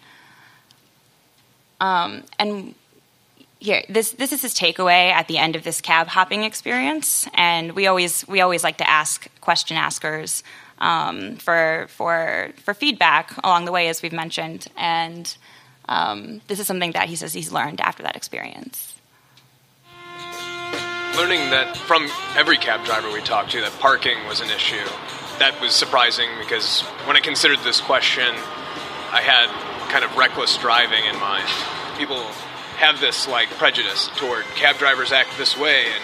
Um, 1.80 2.24
and 2.38 2.74
here 3.62 3.84
this 3.88 4.12
this 4.12 4.32
is 4.32 4.42
his 4.42 4.54
takeaway 4.54 5.10
at 5.12 5.28
the 5.28 5.38
end 5.38 5.56
of 5.56 5.62
this 5.62 5.80
cab 5.80 6.08
hopping 6.08 6.42
experience. 6.42 7.28
And 7.34 7.72
we 7.72 7.86
always 7.86 8.26
we 8.26 8.40
always 8.40 8.64
like 8.64 8.78
to 8.78 8.88
ask 8.88 9.28
question 9.40 9.76
askers 9.76 10.42
um, 10.78 11.36
for 11.36 11.86
for 11.88 12.50
for 12.56 12.74
feedback 12.74 13.32
along 13.44 13.64
the 13.64 13.72
way 13.72 13.88
as 13.88 14.02
we've 14.02 14.12
mentioned. 14.12 14.66
And 14.76 15.34
um, 15.88 16.40
this 16.48 16.58
is 16.58 16.66
something 16.66 16.92
that 16.92 17.08
he 17.08 17.16
says 17.16 17.32
he's 17.32 17.52
learned 17.52 17.80
after 17.80 18.02
that 18.02 18.16
experience. 18.16 18.94
Learning 21.16 21.50
that 21.50 21.76
from 21.76 22.08
every 22.36 22.56
cab 22.56 22.84
driver 22.84 23.12
we 23.12 23.20
talked 23.20 23.50
to 23.52 23.60
that 23.60 23.72
parking 23.80 24.16
was 24.26 24.40
an 24.40 24.50
issue, 24.50 24.88
that 25.38 25.56
was 25.60 25.72
surprising 25.72 26.28
because 26.40 26.80
when 27.04 27.16
I 27.16 27.20
considered 27.20 27.58
this 27.60 27.80
question, 27.80 28.34
I 29.12 29.20
had 29.20 29.50
kind 29.92 30.04
of 30.04 30.16
reckless 30.16 30.56
driving 30.56 31.04
in 31.04 31.20
mind. 31.20 31.46
People 31.98 32.24
have 32.82 33.00
this 33.00 33.28
like 33.28 33.48
prejudice 33.50 34.08
toward 34.16 34.44
cab 34.56 34.76
drivers 34.76 35.12
act 35.12 35.30
this 35.38 35.56
way 35.56 35.84
and, 35.86 36.02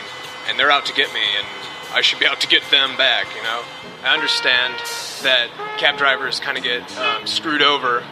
and 0.48 0.58
they're 0.58 0.70
out 0.70 0.86
to 0.86 0.94
get 0.94 1.12
me 1.12 1.20
and 1.36 1.46
I 1.92 2.02
should 2.02 2.20
be 2.20 2.26
out 2.26 2.40
to 2.42 2.46
get 2.46 2.62
them 2.70 2.96
back, 2.96 3.26
you 3.34 3.42
know? 3.42 3.64
I 4.04 4.14
understand 4.14 4.74
that 5.24 5.48
cab 5.78 5.98
drivers 5.98 6.38
kind 6.38 6.56
of 6.56 6.62
get 6.62 6.96
um, 6.98 7.26
screwed 7.26 7.62
over 7.62 8.04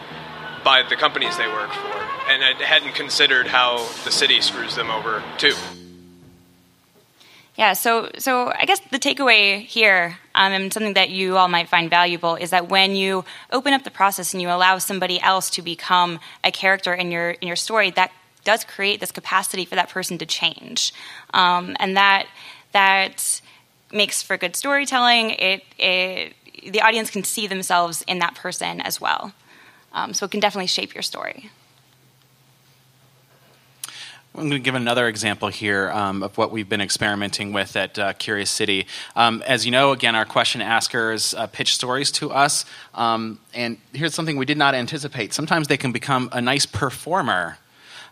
by 0.65 0.83
the 0.83 0.97
companies 0.97 1.37
they 1.37 1.47
work 1.47 1.71
for, 1.71 1.97
and 2.29 2.43
I 2.43 2.61
hadn't 2.61 2.93
considered 2.93 3.47
how 3.47 3.77
the 4.03 4.11
city 4.11 4.41
screws 4.41 4.75
them 4.75 4.91
over 4.91 5.23
too. 5.37 5.53
Yeah, 7.55 7.71
so 7.71 8.11
so 8.17 8.51
I 8.53 8.65
guess 8.65 8.81
the 8.91 8.99
takeaway 8.99 9.63
here, 9.63 10.17
um, 10.35 10.51
and 10.51 10.73
something 10.73 10.95
that 10.95 11.09
you 11.09 11.37
all 11.37 11.47
might 11.47 11.69
find 11.69 11.89
valuable, 11.89 12.35
is 12.35 12.49
that 12.49 12.67
when 12.67 12.95
you 12.95 13.23
open 13.49 13.73
up 13.73 13.83
the 13.83 13.91
process 13.91 14.33
and 14.33 14.41
you 14.41 14.49
allow 14.49 14.77
somebody 14.77 15.21
else 15.21 15.49
to 15.51 15.61
become 15.61 16.19
a 16.43 16.51
character 16.51 16.93
in 16.93 17.11
your 17.11 17.31
in 17.31 17.47
your 17.47 17.55
story, 17.55 17.91
that 17.91 18.11
does 18.47 18.63
create 18.63 19.01
this 19.01 19.11
capacity 19.11 19.65
for 19.65 19.75
that 19.75 19.89
person 19.89 20.17
to 20.17 20.25
change, 20.25 20.93
um, 21.33 21.75
and 21.81 21.97
that 21.97 22.27
that 22.71 23.41
makes 23.91 24.23
for 24.23 24.37
good 24.37 24.55
storytelling. 24.55 25.31
It, 25.31 25.63
it 25.77 26.33
the 26.71 26.81
audience 26.81 27.09
can 27.11 27.25
see 27.25 27.45
themselves 27.45 28.03
in 28.07 28.19
that 28.19 28.35
person 28.35 28.79
as 28.79 29.01
well, 29.01 29.33
um, 29.91 30.13
so 30.13 30.25
it 30.25 30.31
can 30.31 30.39
definitely 30.39 30.67
shape 30.67 30.95
your 30.95 31.01
story. 31.03 31.51
I'm 34.33 34.49
going 34.49 34.51
to 34.51 34.59
give 34.59 34.75
another 34.75 35.07
example 35.07 35.49
here 35.49 35.89
um, 35.91 36.21
of 36.21 36.37
what 36.37 36.51
we've 36.51 36.69
been 36.69 36.79
experimenting 36.79 37.53
with 37.53 37.75
at 37.75 37.97
uh, 37.97 38.13
Curious 38.13 38.51
City. 38.51 38.85
Um, 39.15 39.43
as 39.47 39.65
you 39.65 39.71
know, 39.71 39.91
again, 39.91 40.15
our 40.15 40.25
question 40.25 40.61
askers 40.61 41.33
uh, 41.33 41.47
pitch 41.47 41.73
stories 41.73 42.11
to 42.11 42.31
us, 42.31 42.63
um, 42.93 43.39
and 43.53 43.77
here's 43.93 44.13
something 44.13 44.37
we 44.37 44.45
did 44.45 44.57
not 44.57 44.75
anticipate. 44.75 45.33
Sometimes 45.33 45.67
they 45.67 45.77
can 45.77 45.91
become 45.91 46.29
a 46.31 46.39
nice 46.39 46.65
performer. 46.65 47.57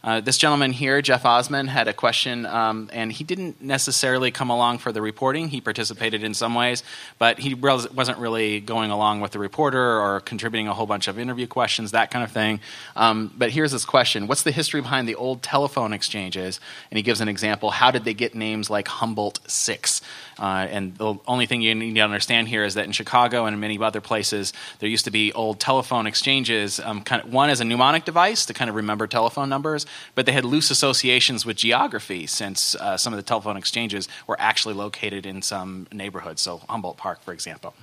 Uh, 0.05 0.21
this 0.21 0.37
gentleman 0.37 0.71
here, 0.71 1.01
Jeff 1.01 1.25
Osman, 1.25 1.67
had 1.67 1.87
a 1.87 1.93
question, 1.93 2.45
um, 2.45 2.91
and 2.93 3.11
he 3.11 3.23
didn't 3.23 3.59
necessarily 3.59 4.29
come 4.29 4.51
along 4.51 4.77
for 4.77 4.91
the 4.91 5.01
reporting. 5.01 5.49
He 5.49 5.59
participated 5.59 6.23
in 6.23 6.35
some 6.35 6.53
ways, 6.53 6.83
but 7.17 7.39
he 7.39 7.55
was- 7.55 7.89
wasn't 7.89 8.19
really 8.19 8.59
going 8.59 8.91
along 8.91 9.21
with 9.21 9.31
the 9.31 9.39
reporter 9.39 9.99
or 9.99 10.19
contributing 10.19 10.67
a 10.67 10.75
whole 10.75 10.85
bunch 10.85 11.07
of 11.07 11.17
interview 11.17 11.47
questions, 11.47 11.89
that 11.89 12.11
kind 12.11 12.23
of 12.23 12.31
thing. 12.31 12.59
Um, 12.95 13.31
but 13.35 13.49
here's 13.49 13.71
his 13.71 13.83
question 13.83 14.27
What's 14.27 14.43
the 14.43 14.51
history 14.51 14.79
behind 14.79 15.09
the 15.09 15.15
old 15.15 15.41
telephone 15.41 15.91
exchanges? 15.91 16.59
And 16.91 16.97
he 16.97 17.01
gives 17.01 17.19
an 17.19 17.27
example. 17.27 17.71
How 17.71 17.89
did 17.89 18.05
they 18.05 18.13
get 18.13 18.35
names 18.35 18.69
like 18.69 18.87
Humboldt 18.87 19.39
6? 19.47 20.01
Uh, 20.37 20.67
and 20.69 20.95
the 20.97 21.15
only 21.27 21.45
thing 21.45 21.61
you 21.61 21.73
need 21.73 21.95
to 21.95 22.01
understand 22.01 22.47
here 22.47 22.63
is 22.63 22.73
that 22.73 22.85
in 22.85 22.91
Chicago 22.91 23.45
and 23.45 23.53
in 23.53 23.59
many 23.59 23.79
other 23.79 24.01
places, 24.01 24.53
there 24.79 24.89
used 24.89 25.05
to 25.05 25.11
be 25.11 25.31
old 25.33 25.59
telephone 25.59 26.07
exchanges. 26.07 26.79
Um, 26.79 27.01
kind 27.01 27.23
of, 27.23 27.31
one 27.31 27.49
as 27.49 27.61
a 27.61 27.65
mnemonic 27.65 28.05
device 28.05 28.45
to 28.47 28.53
kind 28.53 28.69
of 28.69 28.75
remember 28.75 29.07
telephone 29.07 29.49
numbers, 29.49 29.85
but 30.13 30.25
they 30.25 30.31
had 30.31 30.45
loose 30.45 30.71
associations 30.71 31.45
with 31.45 31.57
geography 31.57 32.27
since 32.27 32.75
uh, 32.75 32.97
some 32.97 33.13
of 33.13 33.17
the 33.17 33.23
telephone 33.23 33.57
exchanges 33.57 34.07
were 34.27 34.35
actually 34.39 34.73
located 34.73 35.25
in 35.25 35.41
some 35.41 35.87
neighborhoods. 35.91 36.41
So 36.41 36.61
Humboldt 36.69 36.97
Park, 36.97 37.21
for 37.21 37.33
example. 37.33 37.73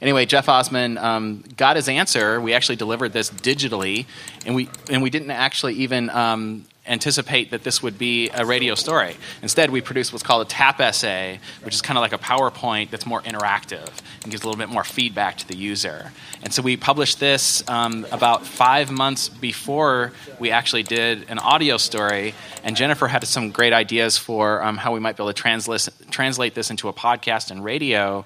anyway, 0.00 0.26
Jeff 0.26 0.48
Osman 0.48 0.98
um, 0.98 1.44
got 1.56 1.76
his 1.76 1.88
answer. 1.88 2.40
We 2.40 2.54
actually 2.54 2.76
delivered 2.76 3.12
this 3.12 3.30
digitally, 3.30 4.06
and 4.46 4.54
we 4.54 4.68
and 4.90 5.02
we 5.02 5.10
didn't 5.10 5.30
actually 5.30 5.74
even 5.74 6.10
um, 6.10 6.66
anticipate 6.86 7.52
that 7.52 7.62
this 7.62 7.82
would 7.82 7.96
be 7.96 8.28
a 8.30 8.44
radio 8.44 8.74
story. 8.74 9.16
Instead, 9.40 9.70
we 9.70 9.80
produced 9.80 10.12
what's 10.12 10.24
called 10.24 10.44
a 10.46 10.50
tap 10.50 10.80
essay, 10.80 11.38
which 11.62 11.74
is 11.74 11.82
kind 11.82 11.96
of 11.96 12.02
like 12.02 12.12
a 12.12 12.18
PowerPoint 12.18 12.90
that's 12.90 13.06
more 13.06 13.22
interactive 13.22 13.88
and 14.22 14.30
gives 14.32 14.42
a 14.42 14.46
little 14.46 14.58
bit 14.58 14.68
more 14.68 14.82
feedback 14.82 15.36
to 15.38 15.46
the 15.46 15.56
user. 15.56 16.10
And 16.42 16.52
so 16.52 16.60
we 16.60 16.76
published 16.76 17.20
this 17.20 17.62
um, 17.68 18.04
about 18.10 18.44
five 18.44 18.90
months 18.90 19.28
before 19.28 20.12
we 20.40 20.50
actually 20.50 20.82
did 20.82 21.30
an 21.30 21.38
audio 21.38 21.76
story. 21.76 22.34
And 22.64 22.74
Jennifer 22.74 23.06
had 23.06 23.24
some 23.28 23.50
great 23.52 23.72
ideas 23.72 24.18
for 24.18 24.60
um, 24.62 24.76
how 24.76 24.92
we 24.92 24.98
might 24.98 25.16
be 25.16 25.22
able 25.22 25.32
to 25.32 25.94
translate 26.10 26.54
this 26.54 26.70
into 26.70 26.88
a 26.88 26.92
podcast 26.92 27.52
and 27.52 27.64
radio 27.64 28.24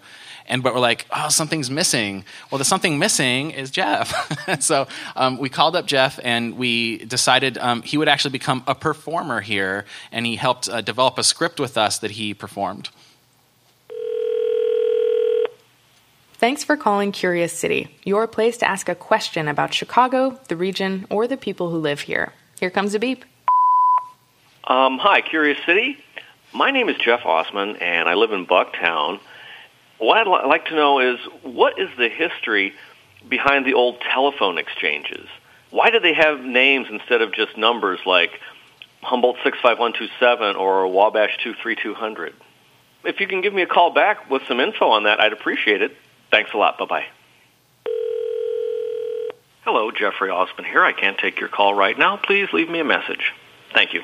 and 0.49 0.63
but 0.63 0.75
we're 0.75 0.81
like, 0.81 1.07
oh, 1.11 1.29
something's 1.29 1.71
missing. 1.71 2.25
Well, 2.51 2.59
the 2.59 2.65
something 2.65 2.99
missing 2.99 3.51
is 3.51 3.71
Jeff. 3.71 4.13
so 4.63 4.87
um, 5.15 5.39
we 5.39 5.49
called 5.49 5.77
up 5.77 5.87
Jeff 5.87 6.19
and 6.23 6.57
we 6.57 6.99
decided 6.99 7.59
um, 7.59 7.83
he 7.83 7.99
would 7.99 8.09
actually 8.09 8.33
become 8.33 8.63
a 8.67 8.75
performer 8.75 9.41
here, 9.41 9.85
and 10.13 10.27
he 10.27 10.37
helped 10.37 10.69
uh, 10.69 10.81
develop 10.81 11.19
a 11.19 11.25
script 11.25 11.61
with 11.61 11.77
us 11.77 11.99
that 11.99 12.13
he 12.13 12.35
performed. 12.35 12.91
Thanks 16.39 16.63
for 16.63 16.77
calling 16.77 17.13
Curious 17.13 17.53
City, 17.53 17.97
your 18.05 18.27
place 18.27 18.59
to 18.59 18.69
ask 18.69 18.91
a 18.91 18.95
question 18.95 19.49
about 19.49 19.73
Chicago, 19.73 20.39
the 20.49 20.57
region, 20.57 21.07
or 21.09 21.27
the 21.27 21.39
people 21.39 21.71
who 21.71 21.79
live 21.79 22.01
here. 22.01 22.35
Here 22.61 22.69
comes 22.69 22.95
a 22.95 22.99
beep. 22.99 23.25
Um, 24.65 24.99
hi, 24.99 25.23
Curious 25.23 25.59
City. 25.65 25.99
My 26.53 26.71
name 26.71 26.91
is 26.91 26.97
Jeff 26.99 27.25
Osman, 27.25 27.77
and 27.77 28.09
I 28.09 28.15
live 28.15 28.33
in 28.33 28.47
Bucktown. 28.47 29.21
What 29.99 30.19
I'd 30.19 30.27
li- 30.27 30.49
like 30.49 30.67
to 30.67 30.75
know 30.75 31.01
is 31.01 31.19
what 31.43 31.79
is 31.79 31.89
the 31.97 32.09
history 32.09 32.75
behind 33.29 33.65
the 33.67 33.75
old 33.75 34.01
telephone 34.01 34.59
exchanges? 34.59 35.27
Why 35.71 35.91
do 35.91 36.01
they 36.01 36.15
have 36.15 36.41
names 36.41 36.89
instead 36.91 37.23
of 37.23 37.33
just 37.33 37.57
numbers 37.57 38.01
like 38.07 38.41
Humboldt 39.03 39.37
65127 39.43 40.57
or 40.57 40.87
Wabash 40.89 41.37
23200? 41.43 42.35
If 43.05 43.21
you 43.21 43.27
can 43.27 43.41
give 43.41 43.55
me 43.55 43.63
a 43.63 43.67
call 43.67 43.93
back 43.93 44.31
with 44.31 44.43
some 44.49 44.61
info 44.61 44.89
on 44.91 45.05
that, 45.05 45.21
I'd 45.21 45.33
appreciate 45.33 45.81
it. 45.83 45.97
Thanks 46.31 46.51
a 46.53 46.57
lot. 46.57 46.79
Bye 46.79 46.87
bye. 46.87 47.07
Hello, 49.65 49.91
Jeffrey 49.91 50.31
Osman 50.31 50.65
here. 50.65 50.85
I 50.85 50.93
can't 50.93 51.19
take 51.19 51.41
your 51.41 51.49
call 51.49 51.75
right 51.75 51.99
now. 51.99 52.17
Please 52.17 52.53
leave 52.53 52.69
me 52.69 52.79
a 52.79 52.85
message. 52.85 53.33
Thank 53.75 53.95
you. 53.95 54.03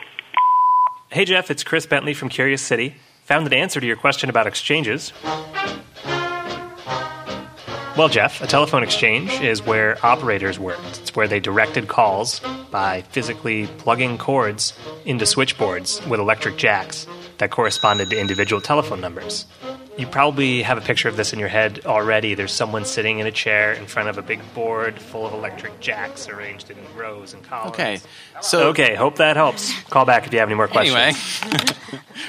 Hey, 1.11 1.25
Jeff, 1.25 1.51
it's 1.51 1.63
Chris 1.63 1.87
Bentley 1.87 2.15
from 2.15 2.29
Curious 2.29 2.63
City. 2.63 2.97
Found 3.27 3.47
an 3.47 3.53
answer 3.53 3.81
to 3.81 3.87
your 3.87 3.97
question 3.97 4.29
about 4.29 4.47
exchanges. 4.47 5.13
Well, 7.97 8.09
Jeff, 8.09 8.41
a 8.41 8.47
telephone 8.47 8.83
exchange 8.83 9.31
is 9.41 9.63
where 9.65 10.05
operators 10.05 10.59
worked. 10.59 11.01
It's 11.01 11.15
where 11.15 11.29
they 11.29 11.41
directed 11.41 11.89
calls 11.89 12.41
by 12.71 13.03
physically 13.03 13.67
plugging 13.79 14.17
cords 14.17 14.73
into 15.05 15.27
switchboards 15.27 16.05
with 16.07 16.19
electric 16.19 16.57
jacks 16.57 17.07
that 17.39 17.51
corresponded 17.51 18.09
to 18.11 18.19
individual 18.19 18.63
telephone 18.63 19.01
numbers. 19.01 19.47
You 19.99 20.07
probably 20.07 20.63
have 20.63 20.79
a 20.79 20.81
picture 20.81 21.09
of 21.09 21.17
this 21.17 21.35
in 21.35 21.39
your 21.39 21.49
head 21.49 21.83
already. 21.85 22.35
There's 22.35 22.53
someone 22.53 22.87
sitting 22.87 23.19
in 23.19 23.27
a 23.27 23.31
chair 23.31 23.75
in 23.75 23.87
front 23.87 24.09
of 24.09 24.17
a 24.17 24.23
big 24.23 24.41
board 24.55 24.99
full 24.99 25.27
of 25.27 25.35
electric 25.35 25.81
jacks 25.81 26.29
arranged 26.29 26.71
in 26.71 26.79
rows 26.97 27.35
and 27.35 27.43
columns. 27.45 27.75
Okay, 27.75 28.01
so 28.41 28.69
okay, 28.69 28.95
hope 28.95 29.17
that 29.17 29.37
helps. 29.37 29.79
Call 29.85 30.07
back 30.07 30.27
if 30.27 30.33
you 30.33 30.39
have 30.39 30.49
any 30.49 30.57
more 30.57 30.69
questions. 30.69 30.97
Anyway, 31.43 31.63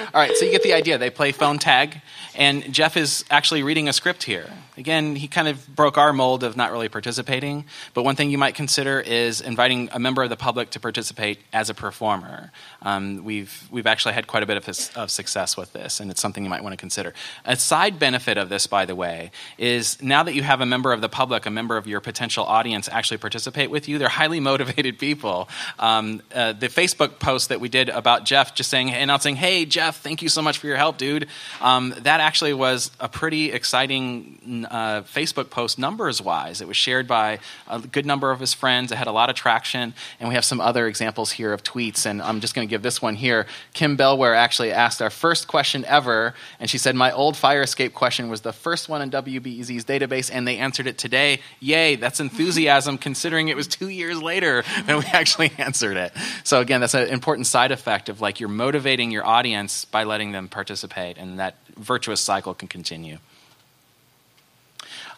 all 0.14 0.20
right. 0.20 0.36
So 0.36 0.44
you 0.44 0.50
get 0.50 0.62
the 0.62 0.74
idea. 0.74 0.98
They 0.98 1.08
play 1.08 1.32
phone 1.32 1.58
tag, 1.58 2.02
and 2.36 2.72
Jeff 2.72 2.96
is 2.96 3.24
actually 3.30 3.62
reading 3.62 3.88
a 3.88 3.92
script 3.92 4.24
here. 4.24 4.50
Again, 4.76 5.14
he 5.14 5.28
kind 5.28 5.46
of 5.46 5.68
broke 5.68 5.96
our 5.96 6.12
mold 6.12 6.42
of 6.42 6.56
not 6.56 6.72
really 6.72 6.88
participating. 6.88 7.64
But 7.92 8.02
one 8.02 8.16
thing 8.16 8.30
you 8.30 8.38
might 8.38 8.56
consider 8.56 9.00
is 9.00 9.40
inviting 9.40 9.88
a 9.92 10.00
member 10.00 10.22
of 10.22 10.30
the 10.30 10.36
public 10.36 10.70
to 10.70 10.80
participate 10.80 11.38
as 11.52 11.70
a 11.70 11.74
performer. 11.74 12.50
Um, 12.82 13.22
we've 13.22 13.68
we've 13.70 13.86
actually 13.86 14.14
had 14.14 14.26
quite 14.26 14.42
a 14.42 14.46
bit 14.46 14.56
of, 14.56 14.90
of 14.96 15.10
success 15.10 15.56
with 15.56 15.72
this, 15.72 16.00
and 16.00 16.10
it's 16.10 16.20
something 16.20 16.42
you 16.42 16.50
might 16.50 16.62
want 16.62 16.72
to 16.72 16.76
consider. 16.76 17.14
A 17.44 17.54
side 17.56 17.98
benefit 18.00 18.36
of 18.36 18.48
this, 18.48 18.66
by 18.66 18.84
the 18.84 18.96
way, 18.96 19.30
is 19.58 20.02
now 20.02 20.24
that 20.24 20.34
you 20.34 20.42
have 20.42 20.60
a 20.60 20.66
member 20.66 20.92
of 20.92 21.00
the 21.00 21.08
public, 21.08 21.46
a 21.46 21.50
member 21.50 21.76
of 21.76 21.86
your 21.86 22.00
potential 22.00 22.44
audience, 22.44 22.88
actually 22.88 23.18
participate 23.18 23.70
with 23.70 23.88
you, 23.88 23.98
they're 23.98 24.08
highly 24.08 24.40
motivated 24.40 24.98
people. 24.98 25.48
Um, 25.78 26.20
uh, 26.34 26.52
the 26.52 26.68
Facebook 26.68 27.20
post 27.20 27.48
that 27.50 27.60
we 27.60 27.68
did 27.68 27.88
about 27.88 28.24
Jeff, 28.24 28.54
just 28.54 28.70
saying, 28.70 28.90
announcing, 28.90 29.36
"Hey, 29.36 29.66
Jeff, 29.66 30.00
thank 30.02 30.20
you 30.20 30.28
so 30.28 30.42
much 30.42 30.58
for 30.58 30.66
your 30.66 30.76
help, 30.76 30.98
dude." 30.98 31.28
Um, 31.60 31.94
that 32.02 32.23
actually 32.24 32.54
was 32.54 32.90
a 33.00 33.08
pretty 33.08 33.52
exciting 33.52 34.66
uh, 34.70 35.02
Facebook 35.02 35.50
post 35.50 35.78
numbers 35.78 36.22
wise. 36.22 36.62
It 36.62 36.66
was 36.66 36.76
shared 36.76 37.06
by 37.06 37.38
a 37.68 37.78
good 37.78 38.06
number 38.06 38.30
of 38.30 38.40
his 38.40 38.54
friends. 38.54 38.90
It 38.90 38.96
had 38.96 39.06
a 39.06 39.12
lot 39.12 39.28
of 39.28 39.36
traction, 39.36 39.92
and 40.18 40.28
we 40.30 40.34
have 40.34 40.44
some 40.44 40.58
other 40.58 40.86
examples 40.86 41.32
here 41.32 41.52
of 41.52 41.62
tweets. 41.62 42.06
And 42.06 42.22
I'm 42.22 42.40
just 42.40 42.54
going 42.54 42.66
to 42.66 42.70
give 42.70 42.80
this 42.80 43.02
one 43.02 43.14
here. 43.14 43.46
Kim 43.74 43.94
Bellware 43.98 44.34
actually 44.34 44.72
asked 44.72 45.02
our 45.02 45.10
first 45.10 45.48
question 45.48 45.84
ever, 45.84 46.32
and 46.58 46.70
she 46.70 46.78
said, 46.78 46.96
"My 46.96 47.12
old 47.12 47.36
fire 47.36 47.60
escape 47.60 47.92
question 47.92 48.30
was 48.30 48.40
the 48.40 48.54
first 48.54 48.88
one 48.88 49.02
in 49.02 49.10
WBEZ's 49.10 49.84
database, 49.84 50.30
and 50.32 50.48
they 50.48 50.56
answered 50.56 50.86
it 50.86 50.96
today. 50.96 51.40
Yay! 51.60 51.96
That's 51.96 52.20
enthusiasm, 52.20 52.96
considering 52.96 53.48
it 53.48 53.56
was 53.56 53.68
two 53.68 53.88
years 53.88 54.22
later 54.22 54.64
that 54.86 54.96
we 54.96 55.04
actually 55.12 55.52
answered 55.58 55.98
it. 55.98 56.12
So 56.42 56.62
again, 56.62 56.80
that's 56.80 56.94
an 56.94 57.08
important 57.08 57.46
side 57.46 57.70
effect 57.70 58.08
of 58.08 58.22
like 58.22 58.40
you're 58.40 58.48
motivating 58.48 59.10
your 59.10 59.26
audience 59.26 59.84
by 59.84 60.04
letting 60.04 60.32
them 60.32 60.48
participate, 60.48 61.18
and 61.18 61.38
that 61.38 61.56
virtuous 61.76 62.20
cycle 62.20 62.54
can 62.54 62.68
continue. 62.68 63.18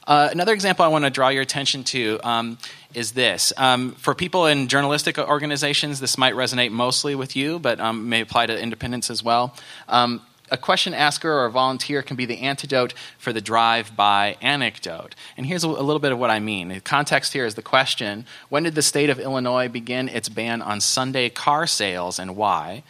Uh, 0.06 0.28
another 0.30 0.52
example 0.52 0.84
I 0.84 0.88
want 0.88 1.04
to 1.04 1.10
draw 1.10 1.28
your 1.28 1.42
attention 1.42 1.82
to 1.84 2.20
um, 2.22 2.58
is 2.94 3.12
this. 3.12 3.52
Um, 3.56 3.92
for 3.92 4.14
people 4.14 4.46
in 4.46 4.68
journalistic 4.68 5.18
organizations, 5.18 5.98
this 5.98 6.16
might 6.16 6.34
resonate 6.34 6.70
mostly 6.70 7.16
with 7.16 7.34
you, 7.34 7.58
but 7.58 7.80
um, 7.80 8.08
may 8.08 8.20
apply 8.20 8.46
to 8.46 8.58
independents 8.58 9.10
as 9.10 9.24
well. 9.24 9.56
Um, 9.88 10.22
a 10.48 10.56
question 10.56 10.94
asker 10.94 11.30
or 11.30 11.46
a 11.46 11.50
volunteer 11.50 12.02
can 12.02 12.14
be 12.14 12.24
the 12.24 12.38
antidote 12.38 12.94
for 13.18 13.32
the 13.32 13.40
drive 13.40 13.96
by 13.96 14.36
anecdote. 14.40 15.16
And 15.36 15.44
here's 15.44 15.64
a, 15.64 15.68
a, 15.68 15.82
little 15.82 15.98
bit 15.98 16.12
of 16.12 16.20
what 16.20 16.30
I 16.30 16.38
mean. 16.38 16.68
The 16.68 16.80
context 16.80 17.32
here 17.32 17.44
is 17.44 17.56
the 17.56 17.62
question 17.62 18.26
When 18.48 18.62
did 18.62 18.76
the 18.76 18.82
state 18.82 19.10
of 19.10 19.18
Illinois 19.18 19.68
begin 19.68 20.08
its 20.08 20.28
ban 20.28 20.62
on 20.62 20.80
Sunday 20.80 21.30
car 21.30 21.66
sales 21.66 22.20
and 22.20 22.36
why? 22.36 22.84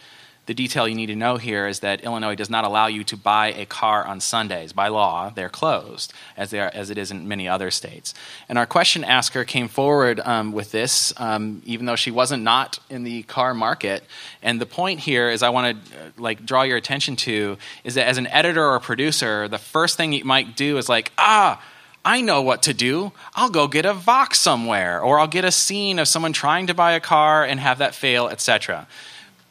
The 0.47 0.55
detail 0.55 0.87
you 0.87 0.95
need 0.95 1.07
to 1.07 1.17
know 1.17 1.37
here 1.37 1.67
is 1.67 1.81
that 1.81 2.03
Illinois 2.03 2.37
does 2.37 2.49
not 2.49 2.65
allow 2.65 2.87
you 2.87 3.03
to 3.05 3.17
buy 3.17 3.49
a 3.49 3.67
car 3.67 4.07
on 4.07 4.21
Sundays. 4.21 4.73
By 4.73 4.89
law, 4.89 5.31
they're 5.31 5.49
closed, 5.49 6.13
as, 6.37 6.51
they 6.51 6.61
are, 6.61 6.71
as 6.73 6.89
it 6.89 6.99
is 6.99 7.11
in 7.11 7.27
many 7.27 7.49
other 7.49 7.73
states. 7.73 8.15
And 8.49 8.57
our 8.57 8.67
question 8.67 9.03
asker 9.03 9.45
came 9.45 9.67
forward 9.67 10.21
um, 10.21 10.53
with 10.53 10.71
this, 10.71 11.13
um, 11.17 11.63
even 11.65 11.87
though 11.87 11.97
she 11.97 12.13
wasn't 12.13 12.45
not 12.45 12.79
in 12.89 13.03
the 13.03 13.25
car 13.25 13.55
market. 13.55 14.05
And 14.41 14.61
the 14.61 14.67
point 14.67 15.01
here 15.01 15.29
is 15.31 15.43
I 15.43 15.49
want 15.49 15.85
to 15.85 15.99
uh, 15.99 16.11
like 16.17 16.47
draw 16.47 16.63
your 16.63 16.77
attention 16.77 17.17
to 17.17 17.59
is 17.83 17.95
that 17.97 18.07
as 18.07 18.17
an 18.17 18.29
editor 18.29 18.65
or 18.65 18.79
producer, 18.79 19.49
the 19.49 19.59
first 19.59 19.97
thing 19.97 20.13
you 20.13 20.25
might 20.25 20.57
do 20.57 20.79
is 20.79 20.89
like, 20.89 21.11
ah, 21.19 21.61
I 22.05 22.21
know 22.21 22.41
what 22.41 22.63
to 22.63 22.73
do. 22.73 23.11
I'll 23.35 23.51
go 23.51 23.67
get 23.67 23.85
a 23.85 23.93
Vox 23.93 24.39
somewhere, 24.39 25.01
or 25.01 25.19
I'll 25.19 25.27
get 25.27 25.45
a 25.45 25.51
scene 25.51 25.99
of 25.99 26.07
someone 26.07 26.33
trying 26.33 26.69
to 26.69 26.75
buy 26.75 26.93
a 26.93 27.01
car 27.01 27.43
and 27.43 27.59
have 27.59 27.79
that 27.79 27.97
fail, 27.97 28.29
etc 28.29 28.87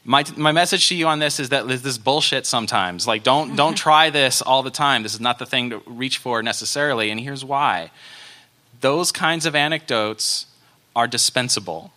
my, 0.08 0.24
my 0.38 0.52
message 0.52 0.88
to 0.90 0.96
you 0.96 1.08
on 1.08 1.18
this 1.18 1.40
is 1.40 1.50
that 1.50 1.68
this 1.68 1.84
is 1.84 1.98
bullshit 1.98 2.46
sometimes. 2.46 3.08
Like, 3.08 3.24
don't, 3.24 3.56
don't 3.56 3.74
try 3.78 4.12
this 4.12 4.42
all 4.42 4.62
the 4.62 4.70
time. 4.70 5.02
This 5.02 5.16
is 5.16 5.20
not 5.20 5.40
the 5.40 5.48
thing 5.48 5.72
to 5.72 5.82
reach 5.88 6.20
for 6.20 6.44
necessarily. 6.44 7.10
And 7.10 7.20
here's 7.20 7.44
why 7.44 7.92
those 8.82 9.12
kinds 9.12 9.48
of 9.48 9.56
anecdotes 9.56 10.46
are 10.96 11.08
dispensable. 11.08 11.92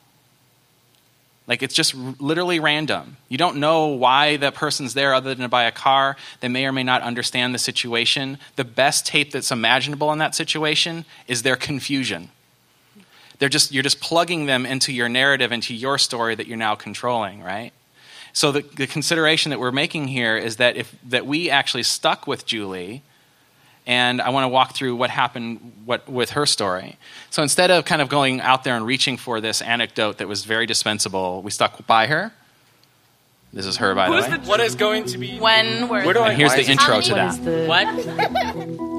Like, 1.46 1.62
it's 1.62 1.74
just 1.74 1.94
literally 1.94 2.60
random. 2.60 3.18
You 3.28 3.36
don't 3.36 3.56
know 3.56 3.88
why 3.88 4.36
that 4.38 4.54
person's 4.54 4.94
there 4.94 5.12
other 5.12 5.34
than 5.34 5.42
to 5.42 5.48
buy 5.48 5.64
a 5.64 5.72
car. 5.72 6.16
They 6.40 6.48
may 6.48 6.64
or 6.64 6.72
may 6.72 6.82
not 6.82 7.02
understand 7.02 7.54
the 7.54 7.58
situation. 7.58 8.38
The 8.56 8.64
best 8.64 9.06
tape 9.06 9.32
that's 9.32 9.50
imaginable 9.50 10.12
in 10.12 10.18
that 10.18 10.34
situation 10.34 11.04
is 11.26 11.42
their 11.42 11.56
confusion. 11.56 12.30
They're 13.38 13.48
just, 13.48 13.72
you're 13.72 13.82
just 13.82 14.00
plugging 14.00 14.46
them 14.46 14.64
into 14.64 14.92
your 14.92 15.08
narrative, 15.08 15.52
into 15.52 15.74
your 15.74 15.98
story 15.98 16.34
that 16.34 16.46
you're 16.46 16.56
now 16.56 16.74
controlling, 16.74 17.42
right? 17.42 17.72
So 18.38 18.52
the, 18.52 18.60
the 18.60 18.86
consideration 18.86 19.50
that 19.50 19.58
we're 19.58 19.72
making 19.72 20.06
here 20.06 20.36
is 20.36 20.58
that 20.58 20.76
if 20.76 20.94
that 21.08 21.26
we 21.26 21.50
actually 21.50 21.82
stuck 21.82 22.28
with 22.28 22.46
Julie, 22.46 23.02
and 23.84 24.22
I 24.22 24.30
want 24.30 24.44
to 24.44 24.48
walk 24.48 24.76
through 24.76 24.94
what 24.94 25.10
happened 25.10 25.72
what, 25.84 26.08
with 26.08 26.30
her 26.30 26.46
story. 26.46 26.98
So 27.30 27.42
instead 27.42 27.72
of 27.72 27.84
kind 27.84 28.00
of 28.00 28.08
going 28.08 28.40
out 28.40 28.62
there 28.62 28.76
and 28.76 28.86
reaching 28.86 29.16
for 29.16 29.40
this 29.40 29.60
anecdote 29.60 30.18
that 30.18 30.28
was 30.28 30.44
very 30.44 30.66
dispensable, 30.66 31.42
we 31.42 31.50
stuck 31.50 31.84
by 31.88 32.06
her. 32.06 32.30
This 33.52 33.66
is 33.66 33.78
her, 33.78 33.92
by 33.96 34.06
Who's 34.06 34.26
the 34.26 34.30
way. 34.30 34.36
The, 34.36 34.48
what 34.48 34.60
is 34.60 34.76
going 34.76 35.06
to 35.06 35.18
be 35.18 35.40
when? 35.40 35.88
Where? 35.88 36.04
Where 36.04 36.14
do 36.14 36.20
I, 36.20 36.28
and 36.28 36.38
here's 36.38 36.54
the 36.54 36.64
intro 36.64 37.00
to 37.00 37.14
that. 37.14 37.44
The, 37.44 37.66
what? 37.66 38.88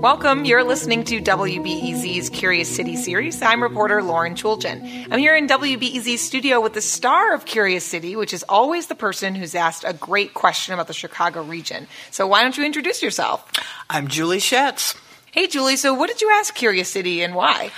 Welcome. 0.00 0.46
You're 0.46 0.64
listening 0.64 1.04
to 1.04 1.20
WBEZ's 1.20 2.30
Curious 2.30 2.74
City 2.74 2.96
series. 2.96 3.42
I'm 3.42 3.62
reporter 3.62 4.02
Lauren 4.02 4.34
Chooljian. 4.34 5.08
I'm 5.10 5.18
here 5.18 5.36
in 5.36 5.46
WBEZ's 5.46 6.22
studio 6.22 6.58
with 6.58 6.72
the 6.72 6.80
star 6.80 7.34
of 7.34 7.44
Curious 7.44 7.84
City, 7.84 8.16
which 8.16 8.32
is 8.32 8.42
always 8.48 8.86
the 8.86 8.94
person 8.94 9.34
who's 9.34 9.54
asked 9.54 9.84
a 9.86 9.92
great 9.92 10.32
question 10.32 10.72
about 10.72 10.86
the 10.86 10.94
Chicago 10.94 11.42
region. 11.42 11.86
So 12.10 12.26
why 12.26 12.40
don't 12.40 12.56
you 12.56 12.64
introduce 12.64 13.02
yourself? 13.02 13.46
I'm 13.90 14.08
Julie 14.08 14.38
Schatz. 14.38 14.94
Hey, 15.32 15.46
Julie, 15.46 15.76
so 15.76 15.92
what 15.92 16.08
did 16.08 16.22
you 16.22 16.30
ask 16.32 16.54
Curious 16.54 16.88
City 16.88 17.22
and 17.22 17.34
why? 17.34 17.70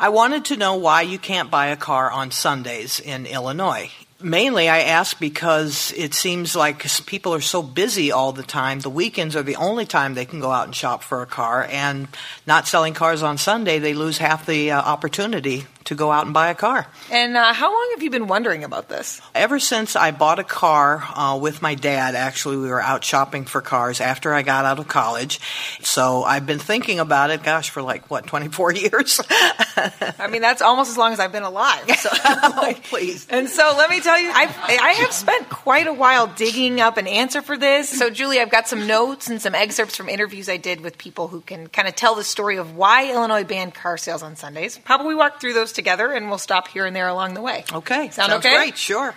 I 0.00 0.08
wanted 0.08 0.46
to 0.46 0.56
know 0.56 0.74
why 0.74 1.02
you 1.02 1.20
can't 1.20 1.48
buy 1.48 1.68
a 1.68 1.76
car 1.76 2.10
on 2.10 2.32
Sundays 2.32 2.98
in 2.98 3.24
Illinois. 3.24 3.92
Mainly, 4.20 4.68
I 4.68 4.80
ask 4.80 5.20
because 5.20 5.92
it 5.96 6.12
seems 6.12 6.56
like 6.56 6.84
people 7.06 7.34
are 7.34 7.40
so 7.40 7.62
busy 7.62 8.10
all 8.10 8.32
the 8.32 8.42
time. 8.42 8.80
The 8.80 8.90
weekends 8.90 9.36
are 9.36 9.44
the 9.44 9.54
only 9.54 9.86
time 9.86 10.14
they 10.14 10.24
can 10.24 10.40
go 10.40 10.50
out 10.50 10.64
and 10.64 10.74
shop 10.74 11.04
for 11.04 11.22
a 11.22 11.26
car, 11.26 11.64
and 11.70 12.08
not 12.44 12.66
selling 12.66 12.94
cars 12.94 13.22
on 13.22 13.38
Sunday, 13.38 13.78
they 13.78 13.94
lose 13.94 14.18
half 14.18 14.44
the 14.44 14.72
uh, 14.72 14.80
opportunity 14.80 15.66
to 15.88 15.94
go 15.94 16.12
out 16.12 16.26
and 16.26 16.34
buy 16.34 16.50
a 16.50 16.54
car. 16.54 16.86
And 17.10 17.34
uh, 17.34 17.54
how 17.54 17.72
long 17.72 17.88
have 17.94 18.02
you 18.02 18.10
been 18.10 18.26
wondering 18.26 18.62
about 18.62 18.90
this? 18.90 19.22
Ever 19.34 19.58
since 19.58 19.96
I 19.96 20.10
bought 20.10 20.38
a 20.38 20.44
car 20.44 21.02
uh, 21.14 21.38
with 21.40 21.62
my 21.62 21.74
dad, 21.74 22.14
actually, 22.14 22.58
we 22.58 22.68
were 22.68 22.80
out 22.80 23.02
shopping 23.02 23.46
for 23.46 23.62
cars 23.62 24.02
after 24.02 24.34
I 24.34 24.42
got 24.42 24.66
out 24.66 24.78
of 24.78 24.86
college. 24.86 25.40
So 25.80 26.24
I've 26.24 26.44
been 26.44 26.58
thinking 26.58 27.00
about 27.00 27.30
it, 27.30 27.42
gosh, 27.42 27.70
for 27.70 27.80
like, 27.80 28.10
what, 28.10 28.26
24 28.26 28.72
years? 28.74 29.18
I 29.28 30.28
mean, 30.30 30.42
that's 30.42 30.60
almost 30.60 30.90
as 30.90 30.98
long 30.98 31.14
as 31.14 31.20
I've 31.20 31.32
been 31.32 31.42
alive. 31.42 31.90
So. 31.96 32.10
oh, 32.24 32.74
please. 32.84 33.26
And 33.30 33.48
so 33.48 33.74
let 33.78 33.88
me 33.88 34.00
tell 34.00 34.20
you, 34.20 34.30
I've, 34.30 34.54
I 34.58 34.92
have 34.98 35.12
spent 35.12 35.48
quite 35.48 35.86
a 35.86 35.92
while 35.94 36.26
digging 36.26 36.82
up 36.82 36.98
an 36.98 37.06
answer 37.06 37.40
for 37.40 37.56
this. 37.56 37.88
So, 37.88 38.10
Julie, 38.10 38.40
I've 38.40 38.50
got 38.50 38.68
some 38.68 38.86
notes 38.86 39.30
and 39.30 39.40
some 39.40 39.54
excerpts 39.54 39.96
from 39.96 40.10
interviews 40.10 40.50
I 40.50 40.58
did 40.58 40.82
with 40.82 40.98
people 40.98 41.28
who 41.28 41.40
can 41.40 41.68
kind 41.68 41.88
of 41.88 41.96
tell 41.96 42.14
the 42.14 42.24
story 42.24 42.58
of 42.58 42.76
why 42.76 43.10
Illinois 43.10 43.44
banned 43.44 43.74
car 43.74 43.96
sales 43.96 44.22
on 44.22 44.36
Sundays. 44.36 44.76
Probably 44.76 45.14
walk 45.14 45.40
through 45.40 45.54
those 45.54 45.72
together, 45.78 46.12
and 46.12 46.28
we'll 46.28 46.38
stop 46.38 46.66
here 46.68 46.84
and 46.84 46.94
there 46.94 47.06
along 47.08 47.34
the 47.34 47.40
way. 47.40 47.64
Okay. 47.72 48.10
Sound 48.10 48.32
Sounds 48.32 48.44
okay? 48.44 48.56
great. 48.56 48.76
Sure. 48.76 49.14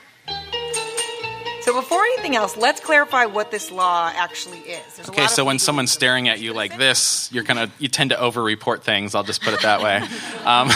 So 1.62 1.74
before 1.76 2.02
anything 2.02 2.36
else, 2.36 2.58
let's 2.58 2.80
clarify 2.82 3.26
what 3.26 3.52
this 3.52 3.72
law 3.72 4.12
actually 4.16 4.60
is. 4.60 4.96
There's 4.96 5.08
a 5.08 5.12
Okay, 5.12 5.22
lot 5.22 5.32
so 5.32 5.46
when 5.46 5.60
someone's 5.60 5.92
staring 5.92 6.28
at 6.28 6.40
you 6.40 6.54
like 6.54 6.76
this, 6.78 7.30
you're 7.32 7.44
gonna 7.44 7.70
you 7.78 7.88
tend 7.88 8.10
to 8.12 8.20
over-report 8.20 8.84
things. 8.84 9.14
I'll 9.14 9.24
just 9.24 9.44
put 9.44 9.54
it 9.54 9.62
that 9.62 9.82
way. 9.82 10.02
um, 10.46 10.72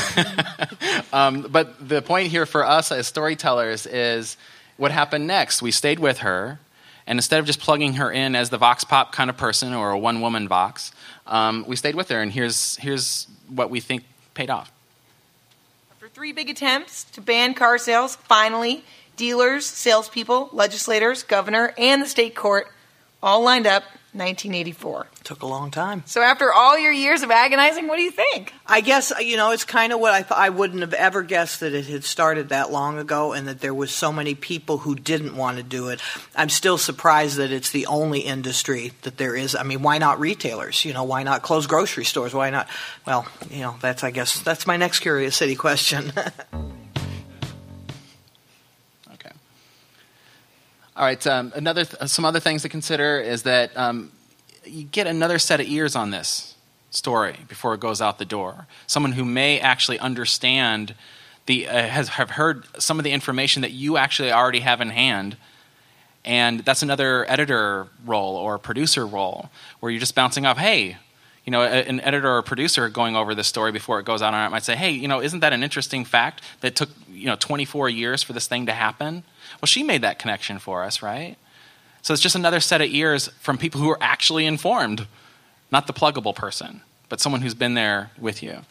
um, 1.13 1.47
but 1.51 1.87
the 1.87 2.01
point 2.03 2.27
here 2.27 2.45
for 2.45 2.63
us 2.63 2.91
as 2.91 3.07
storytellers 3.07 3.87
is 3.87 4.37
what 4.77 4.91
happened 4.91 5.25
next. 5.25 5.61
We 5.61 5.71
stayed 5.71 5.99
with 5.99 6.19
her, 6.19 6.59
and 7.07 7.17
instead 7.17 7.39
of 7.39 7.45
just 7.47 7.59
plugging 7.59 7.93
her 7.93 8.11
in 8.11 8.35
as 8.35 8.51
the 8.51 8.59
vox 8.59 8.83
pop 8.83 9.11
kind 9.11 9.31
of 9.31 9.37
person 9.37 9.73
or 9.73 9.89
a 9.91 9.97
one-woman 9.97 10.47
vox, 10.47 10.91
um, 11.25 11.65
we 11.67 11.75
stayed 11.75 11.95
with 11.95 12.09
her. 12.09 12.21
And 12.21 12.31
here's 12.31 12.75
here's 12.75 13.27
what 13.49 13.71
we 13.71 13.79
think 13.79 14.03
paid 14.35 14.51
off. 14.51 14.71
Three 16.15 16.31
big 16.31 16.49
attempts 16.49 17.03
to 17.11 17.19
ban 17.19 17.55
car 17.55 17.77
sales, 17.77 18.15
finally, 18.15 18.85
dealers, 19.17 19.65
salespeople, 19.65 20.49
legislators, 20.53 21.23
governor, 21.23 21.73
and 21.77 22.01
the 22.01 22.05
state 22.05 22.35
court 22.35 22.71
all 23.21 23.41
lined 23.41 23.67
up 23.67 23.83
1984. 24.15 25.07
Took 25.23 25.41
a 25.41 25.45
long 25.45 25.71
time. 25.71 26.03
So 26.05 26.21
after 26.21 26.51
all 26.51 26.77
your 26.77 26.91
years 26.91 27.21
of 27.21 27.31
agonizing, 27.31 27.87
what 27.87 27.97
do 27.97 28.03
you 28.03 28.11
think? 28.11 28.53
I 28.65 28.81
guess 28.81 29.11
uh, 29.11 29.19
you 29.19 29.37
know 29.37 29.51
it's 29.51 29.65
kind 29.65 29.93
of 29.93 29.99
what 29.99 30.13
I 30.13 30.21
th- 30.21 30.31
I 30.31 30.49
wouldn't 30.49 30.81
have 30.81 30.93
ever 30.93 31.21
guessed 31.21 31.59
that 31.59 31.73
it 31.73 31.85
had 31.87 32.03
started 32.03 32.49
that 32.49 32.71
long 32.71 32.97
ago, 32.97 33.33
and 33.33 33.47
that 33.47 33.59
there 33.61 33.73
was 33.73 33.91
so 33.91 34.11
many 34.11 34.35
people 34.35 34.79
who 34.79 34.95
didn't 34.95 35.35
want 35.35 35.57
to 35.57 35.63
do 35.63 35.89
it. 35.89 35.99
I'm 36.35 36.49
still 36.49 36.77
surprised 36.77 37.37
that 37.37 37.51
it's 37.51 37.71
the 37.71 37.85
only 37.87 38.21
industry 38.21 38.93
that 39.01 39.17
there 39.17 39.35
is. 39.35 39.55
I 39.55 39.63
mean, 39.63 39.81
why 39.81 39.97
not 39.97 40.19
retailers? 40.19 40.85
You 40.85 40.93
know, 40.93 41.03
why 41.03 41.23
not 41.23 41.41
close 41.41 41.67
grocery 41.67 42.05
stores? 42.05 42.33
Why 42.33 42.49
not? 42.49 42.67
Well, 43.05 43.27
you 43.49 43.61
know, 43.61 43.75
that's 43.81 44.03
I 44.03 44.11
guess 44.11 44.39
that's 44.39 44.65
my 44.65 44.77
next 44.77 44.99
curious 44.99 45.35
city 45.35 45.55
question. 45.55 46.13
All 50.97 51.03
right. 51.03 51.27
Um, 51.27 51.51
another, 51.55 51.83
th- 51.83 52.09
some 52.09 52.23
other 52.23 52.39
things 52.39 52.61
to 52.61 52.69
consider 52.69 53.19
is 53.19 53.43
that 53.43 53.75
um, 53.75 54.11
you 54.63 54.83
get 54.83 55.07
another 55.07 55.39
set 55.39 55.59
of 55.59 55.67
ears 55.67 55.93
on 55.93 56.11
this 56.11 56.55
story 56.89 57.35
before 57.49 57.73
it 57.73 57.81
goes 57.81 58.01
out 58.01 58.17
the 58.17 58.23
door. 58.25 58.67
Someone 58.87 59.11
who 59.11 59.25
may 59.25 59.59
actually 59.59 59.99
understand 59.99 60.95
the 61.47 61.67
uh, 61.67 61.87
has 61.87 62.07
have 62.09 62.31
heard 62.31 62.65
some 62.81 62.97
of 62.97 63.03
the 63.03 63.11
information 63.11 63.61
that 63.61 63.71
you 63.71 63.97
actually 63.97 64.31
already 64.31 64.61
have 64.61 64.79
in 64.79 64.89
hand, 64.89 65.35
and 66.23 66.61
that's 66.61 66.81
another 66.81 67.29
editor 67.29 67.87
role 68.05 68.35
or 68.37 68.57
producer 68.57 69.05
role 69.05 69.49
where 69.81 69.91
you're 69.91 69.99
just 69.99 70.15
bouncing 70.15 70.45
off. 70.45 70.57
Hey. 70.57 70.97
You 71.45 71.51
know, 71.51 71.61
an 71.61 72.01
editor 72.01 72.37
or 72.37 72.41
producer 72.41 72.89
going 72.89 73.15
over 73.15 73.35
this 73.35 73.47
story 73.47 73.71
before 73.71 73.99
it 73.99 74.05
goes 74.05 74.23
out 74.23 74.33
on 74.33 74.47
it 74.47 74.49
might 74.49 74.63
say, 74.63 74.75
"Hey, 74.75 74.89
you 74.89 75.07
know, 75.07 75.21
isn't 75.21 75.41
that 75.41 75.53
an 75.53 75.63
interesting 75.63 76.03
fact 76.03 76.41
that 76.61 76.75
took 76.75 76.89
you 77.07 77.27
know 77.27 77.35
24 77.35 77.87
years 77.87 78.23
for 78.23 78.33
this 78.33 78.47
thing 78.47 78.65
to 78.65 78.73
happen?" 78.73 79.23
Well, 79.61 79.67
she 79.67 79.83
made 79.83 80.01
that 80.01 80.17
connection 80.17 80.57
for 80.57 80.83
us, 80.83 81.03
right? 81.03 81.37
So 82.01 82.13
it's 82.13 82.21
just 82.21 82.35
another 82.35 82.59
set 82.59 82.81
of 82.81 82.89
ears 82.89 83.29
from 83.39 83.57
people 83.57 83.81
who 83.81 83.89
are 83.89 83.97
actually 84.01 84.45
informed, 84.45 85.07
not 85.71 85.87
the 85.87 85.93
pluggable 85.93 86.35
person, 86.35 86.81
but 87.09 87.19
someone 87.19 87.41
who's 87.41 87.55
been 87.55 87.73
there 87.73 88.11
with 88.19 88.43
you. 88.43 88.61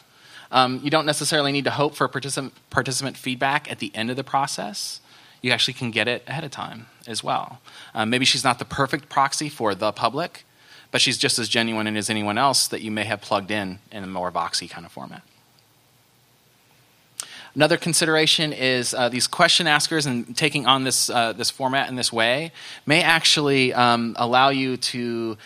Um, 0.51 0.79
you 0.83 0.89
don't 0.89 1.05
necessarily 1.05 1.51
need 1.51 1.65
to 1.65 1.71
hope 1.71 1.95
for 1.95 2.07
particip- 2.07 2.53
participant 2.69 3.17
feedback 3.17 3.69
at 3.69 3.79
the 3.79 3.91
end 3.93 4.09
of 4.09 4.15
the 4.15 4.23
process. 4.23 5.01
You 5.41 5.51
actually 5.51 5.73
can 5.73 5.91
get 5.91 6.07
it 6.07 6.23
ahead 6.27 6.43
of 6.43 6.51
time 6.51 6.87
as 7.07 7.23
well. 7.23 7.59
Um, 7.93 8.09
maybe 8.09 8.25
she's 8.25 8.43
not 8.43 8.57
the 8.57 8.65
perfect 8.65 9.09
proxy 9.09 9.49
for 9.49 9.75
the 9.75 9.91
public, 9.91 10.45
but 10.95 11.01
she's 11.01 11.17
just 11.17 11.39
as 11.39 11.49
genuine 11.49 11.97
as 11.97 12.09
anyone 12.09 12.37
else 12.37 12.69
that 12.69 12.81
you 12.81 12.89
may 12.89 13.03
have 13.03 13.19
plugged 13.19 13.51
in 13.51 13.79
in 13.91 14.01
a 14.01 14.07
more 14.07 14.31
Voxy 14.31 14.69
kind 14.69 14.85
of 14.85 14.93
format. 14.93 15.23
Another 17.53 17.75
consideration 17.75 18.53
is 18.53 18.93
uh, 18.93 19.09
these 19.09 19.27
question 19.27 19.67
askers 19.67 20.05
and 20.05 20.37
taking 20.37 20.65
on 20.65 20.85
this, 20.85 21.09
uh, 21.09 21.33
this 21.33 21.49
format 21.49 21.89
in 21.89 21.97
this 21.97 22.13
way 22.13 22.53
may 22.85 23.01
actually 23.01 23.73
um, 23.73 24.15
allow 24.17 24.47
you 24.47 24.77
to 24.77 25.37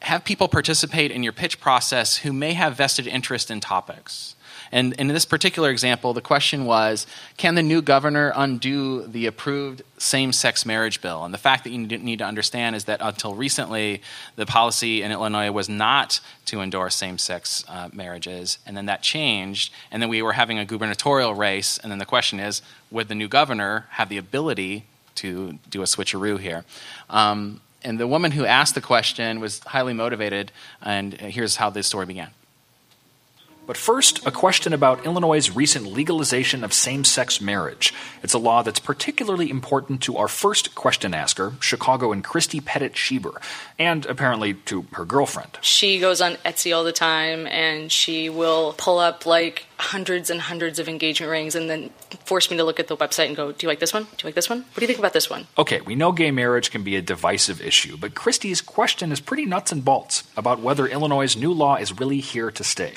have 0.00 0.22
people 0.22 0.48
participate 0.48 1.10
in 1.10 1.22
your 1.22 1.32
pitch 1.32 1.62
process 1.62 2.18
who 2.18 2.30
may 2.30 2.52
have 2.52 2.76
vested 2.76 3.06
interest 3.06 3.50
in 3.50 3.58
topics. 3.58 4.36
And 4.72 4.92
in 4.94 5.08
this 5.08 5.24
particular 5.24 5.70
example, 5.70 6.12
the 6.12 6.20
question 6.20 6.64
was 6.64 7.06
can 7.36 7.54
the 7.54 7.62
new 7.62 7.82
governor 7.82 8.32
undo 8.34 9.06
the 9.06 9.26
approved 9.26 9.82
same 9.98 10.32
sex 10.32 10.64
marriage 10.64 11.00
bill? 11.00 11.24
And 11.24 11.34
the 11.34 11.38
fact 11.38 11.64
that 11.64 11.70
you 11.70 11.78
need 11.86 12.18
to 12.20 12.24
understand 12.24 12.76
is 12.76 12.84
that 12.84 13.00
until 13.02 13.34
recently, 13.34 14.02
the 14.36 14.46
policy 14.46 15.02
in 15.02 15.10
Illinois 15.10 15.50
was 15.50 15.68
not 15.68 16.20
to 16.46 16.60
endorse 16.60 16.94
same 16.94 17.18
sex 17.18 17.64
uh, 17.68 17.88
marriages. 17.92 18.58
And 18.64 18.76
then 18.76 18.86
that 18.86 19.02
changed. 19.02 19.72
And 19.90 20.00
then 20.00 20.08
we 20.08 20.22
were 20.22 20.32
having 20.32 20.58
a 20.58 20.64
gubernatorial 20.64 21.34
race. 21.34 21.78
And 21.78 21.90
then 21.90 21.98
the 21.98 22.06
question 22.06 22.38
is 22.38 22.62
would 22.90 23.08
the 23.08 23.14
new 23.14 23.28
governor 23.28 23.86
have 23.90 24.08
the 24.08 24.18
ability 24.18 24.84
to 25.16 25.58
do 25.68 25.82
a 25.82 25.84
switcheroo 25.84 26.38
here? 26.38 26.64
Um, 27.08 27.60
and 27.82 27.98
the 27.98 28.06
woman 28.06 28.32
who 28.32 28.44
asked 28.44 28.74
the 28.74 28.80
question 28.80 29.40
was 29.40 29.60
highly 29.60 29.94
motivated. 29.94 30.52
And 30.82 31.14
here's 31.14 31.56
how 31.56 31.70
this 31.70 31.86
story 31.86 32.06
began. 32.06 32.30
But 33.66 33.76
first, 33.76 34.26
a 34.26 34.30
question 34.32 34.72
about 34.72 35.06
Illinois' 35.06 35.48
recent 35.50 35.86
legalization 35.86 36.64
of 36.64 36.72
same 36.72 37.04
sex 37.04 37.40
marriage. 37.40 37.94
It's 38.22 38.34
a 38.34 38.38
law 38.38 38.62
that's 38.62 38.80
particularly 38.80 39.48
important 39.48 40.02
to 40.02 40.16
our 40.16 40.28
first 40.28 40.74
question 40.74 41.14
asker, 41.14 41.54
Chicago 41.60 42.10
and 42.10 42.24
Christy 42.24 42.60
Pettit 42.60 42.94
Schieber, 42.94 43.40
and 43.78 44.06
apparently 44.06 44.54
to 44.54 44.86
her 44.92 45.04
girlfriend. 45.04 45.58
She 45.60 46.00
goes 46.00 46.20
on 46.20 46.34
Etsy 46.44 46.74
all 46.74 46.84
the 46.84 46.92
time 46.92 47.46
and 47.46 47.92
she 47.92 48.28
will 48.28 48.74
pull 48.76 48.98
up 48.98 49.24
like 49.24 49.66
hundreds 49.80 50.30
and 50.30 50.40
hundreds 50.40 50.78
of 50.78 50.88
engagement 50.88 51.30
rings 51.30 51.54
and 51.54 51.70
then 51.70 51.90
force 52.24 52.50
me 52.50 52.56
to 52.56 52.64
look 52.64 52.78
at 52.78 52.88
the 52.88 52.96
website 52.96 53.26
and 53.26 53.36
go, 53.36 53.50
Do 53.50 53.64
you 53.64 53.68
like 53.68 53.80
this 53.80 53.94
one? 53.94 54.02
Do 54.02 54.08
you 54.22 54.26
like 54.28 54.34
this 54.34 54.50
one? 54.50 54.58
What 54.58 54.74
do 54.76 54.82
you 54.82 54.86
think 54.86 54.98
about 54.98 55.14
this 55.14 55.30
one? 55.30 55.46
Okay, 55.56 55.80
we 55.80 55.94
know 55.94 56.12
gay 56.12 56.30
marriage 56.30 56.70
can 56.70 56.82
be 56.82 56.96
a 56.96 57.02
divisive 57.02 57.62
issue, 57.62 57.96
but 57.96 58.14
Christy's 58.14 58.60
question 58.60 59.10
is 59.10 59.20
pretty 59.20 59.46
nuts 59.46 59.72
and 59.72 59.84
bolts 59.84 60.24
about 60.36 60.60
whether 60.60 60.86
Illinois' 60.86 61.36
new 61.36 61.52
law 61.52 61.76
is 61.76 61.98
really 61.98 62.20
here 62.20 62.50
to 62.50 62.64
stay. 62.64 62.94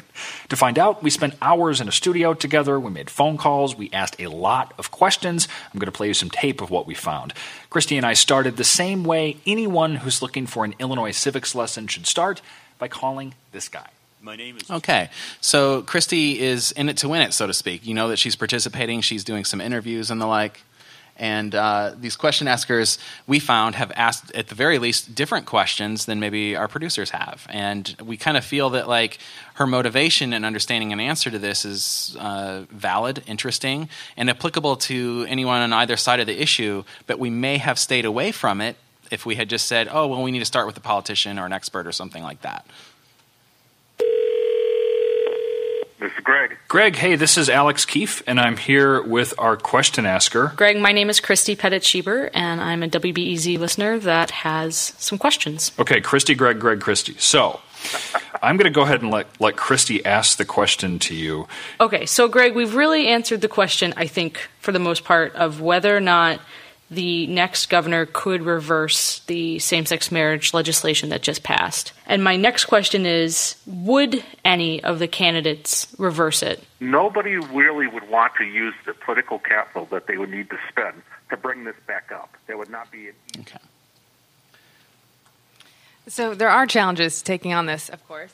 To 0.54 0.58
find 0.58 0.78
out, 0.78 1.02
we 1.02 1.10
spent 1.10 1.34
hours 1.42 1.82
in 1.82 1.88
a 1.88 1.92
studio 1.92 2.36
together, 2.36 2.80
we 2.80 2.92
made 2.92 3.10
phone 3.10 3.38
calls, 3.38 3.76
we 3.76 3.90
asked 3.92 4.22
a 4.22 4.28
lot 4.28 4.72
of 4.78 4.92
questions. 4.92 5.48
I'm 5.74 5.80
going 5.80 5.88
to 5.88 5.92
play 5.92 6.10
you 6.10 6.14
some 6.14 6.30
tape 6.30 6.62
of 6.62 6.70
what 6.70 6.86
we 6.86 6.94
found. 6.94 7.34
Christy 7.72 7.98
and 7.98 8.06
I 8.06 8.14
started 8.14 8.56
the 8.56 8.64
same 8.64 9.04
way 9.04 9.38
anyone 9.48 9.96
who's 9.96 10.22
looking 10.22 10.46
for 10.46 10.64
an 10.64 10.76
Illinois 10.78 11.10
civics 11.10 11.56
lesson 11.56 11.88
should 11.88 12.06
start 12.06 12.44
by 12.78 12.88
calling 12.88 13.34
this 13.52 13.68
guy. 13.68 13.88
My 14.22 14.36
name 14.36 14.58
is. 14.58 14.70
Okay, 14.70 15.10
so 15.42 15.82
Christy 15.82 16.40
is 16.40 16.72
in 16.72 16.88
it 16.88 16.98
to 16.98 17.10
win 17.10 17.24
it, 17.24 17.34
so 17.34 17.48
to 17.48 17.54
speak. 17.54 17.84
You 17.84 17.96
know 17.96 18.10
that 18.10 18.20
she's 18.20 18.36
participating, 18.36 19.02
she's 19.02 19.24
doing 19.24 19.46
some 19.46 19.60
interviews 19.60 20.12
and 20.12 20.22
the 20.22 20.28
like. 20.28 20.62
And 21.18 21.54
uh, 21.54 21.94
these 21.96 22.16
question 22.16 22.48
askers 22.48 22.98
we 23.28 23.40
found 23.40 23.76
have 23.76 23.92
asked, 23.96 24.34
at 24.34 24.48
the 24.48 24.56
very 24.56 24.80
least, 24.80 25.14
different 25.14 25.46
questions 25.46 26.06
than 26.06 26.20
maybe 26.20 26.56
our 26.56 26.68
producers 26.68 27.12
have. 27.12 27.46
And 27.50 27.96
we 28.04 28.18
kind 28.18 28.36
of 28.36 28.44
feel 28.44 28.72
that 28.72 28.88
like 28.88 29.20
her 29.56 29.68
motivation 29.68 30.34
and 30.34 30.44
understanding 30.44 30.92
an 30.92 31.00
answer 31.00 31.30
to 31.30 31.38
this 31.38 31.66
is 31.66 32.18
uh, 32.20 32.64
valid, 32.72 33.24
interesting, 33.28 33.90
and 34.18 34.30
applicable 34.30 34.78
to 34.78 35.26
anyone 35.30 35.62
on 35.62 35.72
either 35.74 35.98
side 35.98 36.20
of 36.20 36.26
the 36.26 36.42
issue. 36.42 36.84
But 37.06 37.20
we 37.20 37.30
may 37.30 37.58
have 37.60 37.78
stayed 37.78 38.06
away 38.06 38.32
from 38.32 38.60
it 38.60 38.76
if 39.12 39.26
we 39.26 39.36
had 39.36 39.50
just 39.50 39.68
said, 39.68 39.88
"Oh, 39.92 40.08
well, 40.08 40.24
we 40.24 40.32
need 40.32 40.40
to 40.40 40.46
start 40.46 40.66
with 40.66 40.78
a 40.78 40.82
politician 40.82 41.38
or 41.38 41.46
an 41.46 41.54
expert 41.54 41.86
or 41.86 41.92
something 41.92 42.24
like 42.24 42.42
that." 42.42 42.66
This 46.04 46.12
is 46.18 46.20
Greg. 46.20 46.58
Greg, 46.68 46.98
hey, 46.98 47.16
this 47.16 47.38
is 47.38 47.48
Alex 47.48 47.86
Keefe, 47.86 48.24
and 48.28 48.38
I'm 48.38 48.58
here 48.58 49.02
with 49.02 49.34
our 49.38 49.56
question 49.56 50.06
asker. 50.06 50.52
Greg, 50.58 50.78
my 50.78 50.92
name 50.92 51.10
is 51.10 51.22
Christy 51.22 51.56
Pettit 51.56 51.84
Schieber, 51.84 52.30
and 52.34 52.60
I'm 52.60 52.84
a 52.84 52.90
WBEZ 52.90 53.58
listener 53.58 53.98
that 54.00 54.30
has 54.32 54.76
some 54.98 55.18
questions. 55.18 55.72
Okay, 55.80 56.02
Christy, 56.02 56.36
Greg, 56.36 56.60
Greg, 56.60 56.82
Christy. 56.82 57.16
So, 57.20 57.62
I'm 58.42 58.58
going 58.58 58.66
to 58.66 58.76
go 58.76 58.82
ahead 58.82 59.02
and 59.02 59.12
let, 59.12 59.28
let 59.40 59.56
Christy 59.56 60.04
ask 60.04 60.38
the 60.38 60.44
question 60.44 61.00
to 61.00 61.16
you. 61.16 61.48
Okay, 61.80 62.06
so 62.06 62.28
Greg, 62.28 62.54
we've 62.54 62.76
really 62.76 63.08
answered 63.08 63.40
the 63.40 63.48
question, 63.48 63.94
I 63.96 64.08
think, 64.08 64.50
for 64.60 64.74
the 64.74 64.80
most 64.80 65.06
part, 65.06 65.34
of 65.36 65.62
whether 65.62 65.96
or 65.96 66.02
not 66.02 66.42
the 66.94 67.28
next 67.28 67.70
governor 67.70 68.06
could 68.06 68.44
reverse 68.44 69.20
the 69.28 69.60
same 69.60 69.86
sex 69.86 70.12
marriage 70.12 70.54
legislation 70.54 71.10
that 71.10 71.22
just 71.22 71.44
passed. 71.44 71.94
And 72.06 72.24
my 72.24 72.36
next 72.36 72.66
question 72.66 73.06
is 73.06 73.56
Would 73.66 74.24
any 74.44 74.84
of 74.84 75.00
the 75.00 75.08
candidates 75.08 75.88
reverse 75.98 76.44
it? 76.44 76.64
Nobody 76.80 77.38
really 77.38 77.88
would 77.88 78.10
want 78.10 78.34
to 78.38 78.46
use 78.46 78.74
the 78.86 78.94
political 78.94 79.40
capital 79.40 79.86
that 79.92 80.08
they 80.08 80.18
would 80.18 80.30
need 80.30 80.50
to 80.50 80.58
spend 80.70 81.02
to 81.30 81.38
bring 81.38 81.64
this 81.64 81.76
back 81.88 82.12
up. 82.14 82.36
There 82.48 82.58
would 82.58 82.70
not 82.70 82.92
be 82.92 83.10
an 83.10 83.16
Okay. 83.40 83.60
So 86.08 86.34
there 86.36 86.50
are 86.50 86.66
challenges 86.68 87.22
taking 87.22 87.54
on 87.54 87.66
this, 87.66 87.90
of 87.90 88.06
course, 88.08 88.34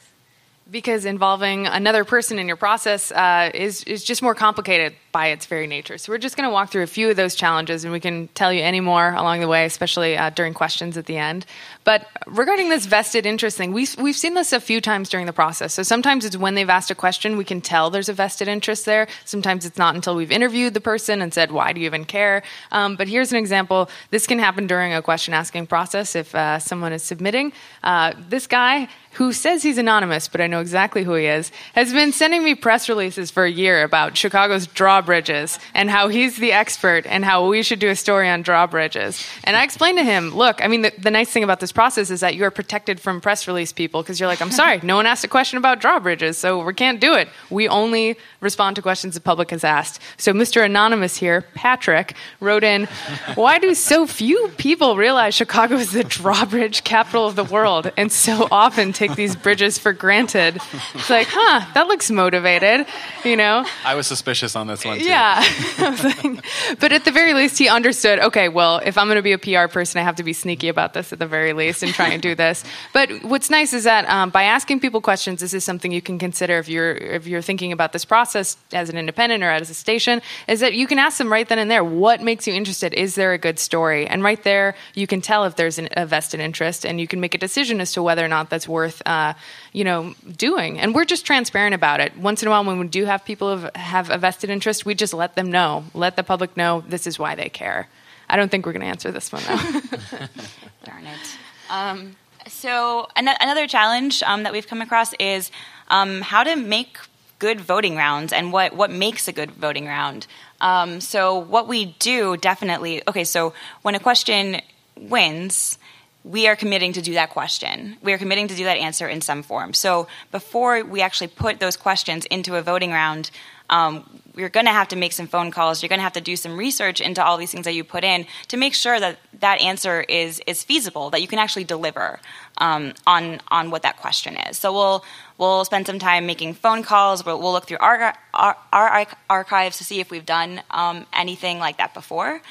because 0.72 1.06
involving 1.06 1.68
another 1.68 2.04
person 2.06 2.40
in 2.40 2.48
your 2.48 2.56
process 2.56 3.12
uh, 3.12 3.52
is 3.54 3.84
is 3.84 4.04
just 4.04 4.22
more 4.22 4.36
complicated 4.36 4.94
by 5.12 5.28
its 5.28 5.46
very 5.46 5.68
nature. 5.68 5.98
So 5.98 6.12
we're 6.12 6.20
just 6.20 6.38
going 6.38 6.48
to 6.48 6.54
walk 6.54 6.72
through 6.72 6.84
a 6.84 6.88
few 6.88 7.10
of 7.10 7.16
those 7.16 7.36
challenges, 7.36 7.84
and 7.84 7.92
we 7.92 8.00
can 8.00 8.28
tell 8.30 8.54
you 8.54 8.62
any 8.62 8.80
more 8.80 9.14
along 9.14 9.40
the 9.40 9.48
way, 9.48 9.66
especially 9.66 10.18
uh, 10.18 10.30
during 10.30 10.54
questions 10.54 10.98
at 10.98 11.06
the 11.06 11.18
end. 11.18 11.46
But 11.90 12.06
regarding 12.28 12.70
this 12.70 12.86
vested 12.86 13.26
interest 13.26 13.58
thing, 13.58 13.74
we've 13.74 13.96
we've 13.98 14.16
seen 14.16 14.36
this 14.36 14.54
a 14.54 14.60
few 14.60 14.80
times 14.80 15.10
during 15.10 15.26
the 15.26 15.34
process. 15.34 15.74
So 15.74 15.82
sometimes 15.82 16.24
it's 16.24 16.38
when 16.38 16.54
they've 16.54 16.70
asked 16.70 16.92
a 16.92 16.94
question, 16.94 17.36
we 17.36 17.44
can 17.44 17.62
tell 17.62 17.90
there's 17.90 18.10
a 18.10 18.14
vested 18.14 18.48
interest 18.48 18.86
there. 18.86 19.08
Sometimes 19.26 19.66
it's 19.66 19.80
not 19.80 19.96
until 19.96 20.16
we've 20.16 20.32
interviewed 20.32 20.76
the 20.76 20.82
person 20.82 21.20
and 21.20 21.34
said, 21.34 21.52
"Why 21.52 21.74
do 21.74 21.80
you 21.82 21.88
even 21.88 22.06
care?" 22.06 22.44
Um, 22.72 22.96
but 22.96 23.08
here's 23.08 23.32
an 23.32 23.40
example. 23.40 23.90
This 24.12 24.28
can 24.28 24.38
happen 24.38 24.68
during 24.68 24.94
a 24.94 25.02
question 25.02 25.34
asking 25.34 25.66
process 25.66 26.16
if 26.16 26.36
uh, 26.36 26.60
someone 26.60 26.94
is 26.94 27.02
submitting. 27.02 27.54
Uh, 27.82 28.14
this 28.30 28.46
guy 28.46 28.88
who 29.14 29.34
says 29.34 29.64
he's 29.64 29.78
anonymous, 29.78 30.28
but 30.28 30.40
I 30.40 30.48
know 30.48 30.60
exactly 30.60 31.04
who 31.04 31.16
he 31.16 31.26
is, 31.26 31.52
has 31.74 31.92
been 31.92 32.12
sending 32.12 32.44
me 32.44 32.54
press 32.54 32.88
releases 32.88 33.32
for 33.32 33.44
a 33.44 33.50
year 33.50 33.84
about 33.84 34.16
Chicago's 34.16 34.68
drawbridges 34.68 35.58
and 35.74 35.90
how 35.90 36.08
he's 36.10 36.38
the 36.38 36.52
expert 36.52 37.08
and 37.08 37.26
how 37.26 37.48
we 37.48 37.64
should 37.64 37.80
do 37.80 37.90
a 37.90 37.96
story 37.96 38.30
on 38.30 38.44
drawbridges. 38.44 39.26
And 39.44 39.58
I 39.58 39.64
explained 39.64 39.98
to 39.98 40.04
him, 40.04 40.36
look, 40.36 40.64
I 40.64 40.68
mean, 40.68 40.84
the, 40.84 40.94
the 40.98 41.12
nice 41.12 41.32
thing 41.32 41.44
about 41.44 41.60
this 41.60 41.72
process 41.80 42.10
is 42.10 42.20
that 42.20 42.36
you 42.36 42.44
are 42.44 42.52
protected 42.52 43.00
from 43.00 43.22
press 43.22 43.48
release 43.48 43.72
people 43.72 44.02
because 44.02 44.20
you're 44.20 44.28
like, 44.28 44.42
I'm 44.42 44.52
sorry, 44.52 44.82
no 44.84 44.98
one 44.98 45.06
asked 45.06 45.24
a 45.24 45.30
question 45.30 45.58
about 45.58 45.80
drawbridges, 45.80 46.38
so 46.38 46.62
we 46.62 46.74
can't 46.74 47.00
do 47.00 47.14
it. 47.14 47.30
We 47.50 47.70
only 47.70 48.18
respond 48.42 48.76
to 48.76 48.82
questions 48.82 49.14
the 49.16 49.22
public 49.22 49.52
has 49.52 49.64
asked. 49.64 50.02
So 50.18 50.34
Mr. 50.34 50.62
Anonymous 50.62 51.16
here, 51.16 51.46
Patrick, 51.56 52.16
wrote 52.42 52.66
in, 52.66 52.90
why 53.36 53.60
do 53.60 53.74
so 53.74 54.06
few 54.06 54.50
people 54.58 54.98
realize 54.98 55.36
Chicago 55.36 55.76
is 55.76 55.94
the 55.94 56.04
drawbridge 56.04 56.84
capital 56.84 57.26
of 57.26 57.38
the 57.38 57.46
world 57.46 57.90
and 57.96 58.12
so 58.12 58.50
often 58.52 58.92
take 58.92 59.16
these 59.16 59.38
bridges 59.38 59.78
for 59.78 59.94
granted? 59.94 60.58
It's 60.96 61.10
like, 61.10 61.28
huh, 61.32 61.66
that 61.76 61.88
looks 61.88 62.12
motivated, 62.12 62.88
you 63.24 63.38
know? 63.38 63.66
I 63.86 63.96
was 63.96 64.06
suspicious 64.06 64.54
on 64.58 64.68
this 64.68 64.84
one 64.84 64.98
too. 64.98 65.06
Yeah. 65.06 65.48
Like- 65.80 66.44
but 66.82 66.92
at 66.92 67.06
the 67.06 67.12
very 67.12 67.34
least, 67.34 67.58
he 67.58 67.70
understood 67.70 68.20
okay, 68.20 68.50
well, 68.50 68.82
if 68.84 68.98
I'm 68.98 69.08
going 69.08 69.16
to 69.16 69.22
be 69.22 69.32
a 69.32 69.38
PR 69.38 69.72
person, 69.72 70.02
I 70.02 70.04
have 70.04 70.18
to 70.18 70.24
be 70.24 70.34
sneaky 70.34 70.68
about 70.68 70.94
this 70.94 71.14
at 71.14 71.20
the 71.20 71.26
very 71.26 71.54
least 71.54 71.59
and 71.68 71.94
try 71.94 72.10
and 72.10 72.22
do 72.22 72.36
this. 72.36 72.64
But 72.94 73.24
what's 73.24 73.50
nice 73.50 73.74
is 73.74 73.84
that 73.84 74.10
um, 74.10 74.30
by 74.30 74.44
asking 74.44 74.80
people 74.80 75.02
questions, 75.02 75.42
this 75.42 75.54
is 75.54 75.64
something 75.64 75.92
you 75.92 76.02
can 76.02 76.18
consider 76.20 76.58
if 76.58 76.68
you're, 76.68 76.94
if 76.94 77.28
you're 77.28 77.42
thinking 77.42 77.72
about 77.72 77.94
this 77.94 78.06
process 78.06 78.58
as 78.74 78.90
an 78.90 78.98
independent 78.98 79.44
or 79.44 79.50
as 79.50 79.70
a 79.70 79.74
station, 79.74 80.22
is 80.48 80.60
that 80.60 80.74
you 80.74 80.88
can 80.88 81.00
ask 81.00 81.18
them 81.18 81.32
right 81.32 81.48
then 81.48 81.60
and 81.60 81.70
there, 81.70 81.84
what 81.84 82.22
makes 82.22 82.48
you 82.48 82.54
interested? 82.54 82.94
Is 82.94 83.16
there 83.16 83.34
a 83.34 83.38
good 83.38 83.60
story? 83.60 84.08
And 84.08 84.24
right 84.24 84.42
there, 84.44 84.76
you 84.96 85.08
can 85.08 85.22
tell 85.22 85.46
if 85.46 85.56
there's 85.56 85.78
an, 85.78 85.90
a 85.94 86.06
vested 86.06 86.40
interest 86.40 86.86
and 86.86 87.00
you 87.00 87.08
can 87.08 87.20
make 87.20 87.36
a 87.36 87.38
decision 87.38 87.82
as 87.82 87.94
to 87.94 88.04
whether 88.04 88.24
or 88.24 88.28
not 88.28 88.50
that's 88.50 88.68
worth, 88.68 89.02
uh, 89.06 89.34
you 89.74 89.84
know, 89.84 90.14
doing. 90.38 90.80
And 90.80 90.96
we're 90.96 91.06
just 91.06 91.26
transparent 91.26 91.76
about 91.76 92.00
it. 92.00 92.18
Once 92.18 92.42
in 92.42 92.48
a 92.48 92.52
while, 92.52 92.64
when 92.64 92.80
we 92.80 92.88
do 92.88 93.06
have 93.06 93.26
people 93.26 93.58
have, 93.58 93.76
have 93.76 94.10
a 94.10 94.18
vested 94.18 94.50
interest, 94.50 94.86
we 94.86 94.96
just 94.96 95.14
let 95.14 95.36
them 95.36 95.52
know, 95.52 95.86
let 95.94 96.16
the 96.16 96.24
public 96.24 96.56
know 96.58 96.84
this 96.88 97.06
is 97.06 97.20
why 97.20 97.36
they 97.36 97.50
care. 97.50 97.88
I 98.30 98.38
don't 98.38 98.50
think 98.50 98.66
we're 98.66 98.74
going 98.74 98.82
to 98.82 98.88
answer 98.88 99.12
this 99.12 99.32
one 99.32 99.42
though. 99.48 99.56
Darn 100.86 101.06
it. 101.08 101.38
Um, 101.70 102.16
so 102.48 103.08
an- 103.16 103.28
another 103.28 103.68
challenge 103.68 104.24
um, 104.24 104.44
that 104.44 104.52
we've 104.52 104.68
come 104.68 104.82
across 104.82 105.14
is 105.14 105.52
um, 105.90 106.22
how 106.22 106.44
to 106.44 106.56
make 106.56 106.98
good 107.40 107.62
voting 107.62 107.96
rounds 107.96 108.34
and 108.34 108.52
what, 108.52 108.74
what 108.74 108.92
makes 108.92 109.28
a 109.28 109.32
good 109.32 109.52
voting 109.52 109.86
round. 109.86 110.28
Um, 110.62 111.00
so 111.00 111.38
what 111.38 111.68
we 111.68 111.96
do 112.00 112.36
definitely 112.36 113.02
okay. 113.08 113.24
So 113.24 113.54
when 113.82 113.96
a 113.96 114.00
question 114.00 114.62
wins, 114.98 115.78
we 116.26 116.48
are 116.48 116.56
committing 116.56 116.94
to 116.94 117.02
do 117.02 117.14
that 117.14 117.30
question. 117.30 117.98
We 118.04 118.12
are 118.12 118.18
committing 118.18 118.50
to 118.50 118.56
do 118.56 118.66
that 118.66 118.78
answer 118.78 119.08
in 119.08 119.22
some 119.22 119.42
form. 119.42 119.74
So 119.74 120.08
before 120.32 120.84
we 120.84 121.02
actually 121.02 121.28
put 121.28 121.60
those 121.60 121.78
questions 121.78 122.26
into 122.26 122.56
a 122.56 122.62
voting 122.62 122.92
round, 122.92 123.32
um, 123.70 124.19
you're 124.40 124.50
going 124.50 124.66
to 124.66 124.72
have 124.72 124.88
to 124.90 124.96
make 124.96 125.14
some 125.14 125.28
phone 125.28 125.52
calls. 125.52 125.84
You're 125.84 125.90
going 125.90 126.00
to 126.00 126.04
have 126.04 126.14
to 126.14 126.22
do 126.22 126.36
some 126.36 126.58
research 126.58 127.02
into 127.02 127.24
all 127.24 127.38
these 127.38 127.52
things 127.52 127.66
that 127.66 127.74
you 127.74 127.84
put 127.84 128.04
in 128.04 128.26
to 128.48 128.58
make 128.58 128.74
sure 128.74 129.00
that 129.00 129.20
that 129.40 129.62
answer 129.62 130.02
is 130.02 130.42
is 130.48 130.64
feasible, 130.64 131.10
that 131.12 131.22
you 131.22 131.28
can 131.28 131.40
actually 131.40 131.66
deliver 131.66 132.20
um, 132.58 132.94
on 133.06 133.42
on 133.50 133.70
what 133.72 133.84
that 133.84 133.98
question 133.98 134.38
is. 134.38 134.58
So 134.58 134.74
we'll 134.74 135.04
we'll 135.38 135.66
spend 135.66 135.86
some 135.86 136.00
time 136.00 136.26
making 136.26 136.54
phone 136.56 136.84
calls. 136.84 137.26
We'll, 137.26 137.40
we'll 137.40 137.52
look 137.52 137.68
through 137.68 137.80
our, 137.80 138.16
our 138.34 138.58
our 138.74 139.08
archives 139.30 139.78
to 139.78 139.84
see 139.84 140.00
if 140.00 140.10
we've 140.10 140.26
done 140.26 140.62
um, 140.72 141.06
anything 141.14 141.60
like 141.60 141.78
that 141.78 141.94
before 141.94 142.42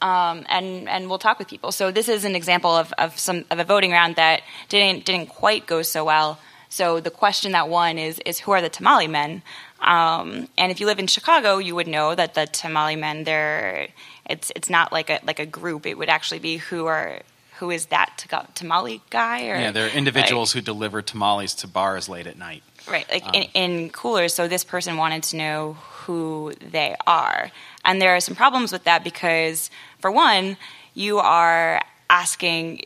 um, 0.00 0.44
and 0.48 0.88
and 0.88 1.08
we'll 1.08 1.18
talk 1.18 1.38
with 1.38 1.48
people. 1.48 1.72
So 1.72 1.90
this 1.90 2.08
is 2.08 2.24
an 2.24 2.36
example 2.36 2.70
of, 2.70 2.92
of 2.98 3.18
some 3.18 3.44
of 3.50 3.58
a 3.58 3.64
voting 3.64 3.90
round 3.90 4.16
that 4.16 4.42
didn't 4.68 5.04
didn't 5.04 5.28
quite 5.28 5.66
go 5.66 5.82
so 5.82 6.04
well. 6.04 6.38
So 6.68 7.00
the 7.00 7.10
question 7.10 7.52
that 7.52 7.68
won 7.68 7.98
is 7.98 8.20
is 8.24 8.40
who 8.40 8.52
are 8.52 8.62
the 8.62 8.68
tamale 8.68 9.08
men? 9.08 9.42
Um, 9.80 10.48
and 10.58 10.72
if 10.72 10.80
you 10.80 10.86
live 10.86 10.98
in 10.98 11.06
Chicago, 11.06 11.58
you 11.58 11.74
would 11.74 11.86
know 11.86 12.14
that 12.14 12.34
the 12.34 12.46
tamale 12.46 12.96
men 12.96 13.24
they're 13.24 13.88
it's 14.28 14.50
it's 14.56 14.68
not 14.68 14.92
like 14.92 15.08
a 15.10 15.20
like 15.24 15.38
a 15.38 15.46
group. 15.46 15.86
It 15.86 15.96
would 15.96 16.08
actually 16.08 16.40
be 16.40 16.56
who 16.56 16.86
are 16.86 17.20
who 17.58 17.70
is 17.70 17.86
that 17.86 18.24
tamale 18.54 19.00
guy? 19.10 19.48
Or, 19.48 19.56
Yeah, 19.56 19.72
they're 19.72 19.88
individuals 19.88 20.52
who 20.52 20.60
deliver 20.60 21.02
tamales 21.02 21.54
to 21.56 21.66
bars 21.66 22.08
late 22.08 22.26
at 22.26 22.38
night. 22.38 22.62
Right, 22.88 23.08
like 23.10 23.34
in, 23.34 23.42
in 23.54 23.90
coolers. 23.90 24.32
So 24.32 24.48
this 24.48 24.64
person 24.64 24.96
wanted 24.96 25.22
to 25.24 25.36
know 25.36 25.72
who 25.72 26.54
they 26.60 26.96
are. 27.06 27.50
And 27.84 28.00
there 28.00 28.14
are 28.14 28.20
some 28.20 28.34
problems 28.34 28.72
with 28.72 28.84
that 28.84 29.04
because, 29.04 29.70
for 29.98 30.10
one, 30.10 30.56
you 30.94 31.18
are 31.18 31.82
asking, 32.08 32.82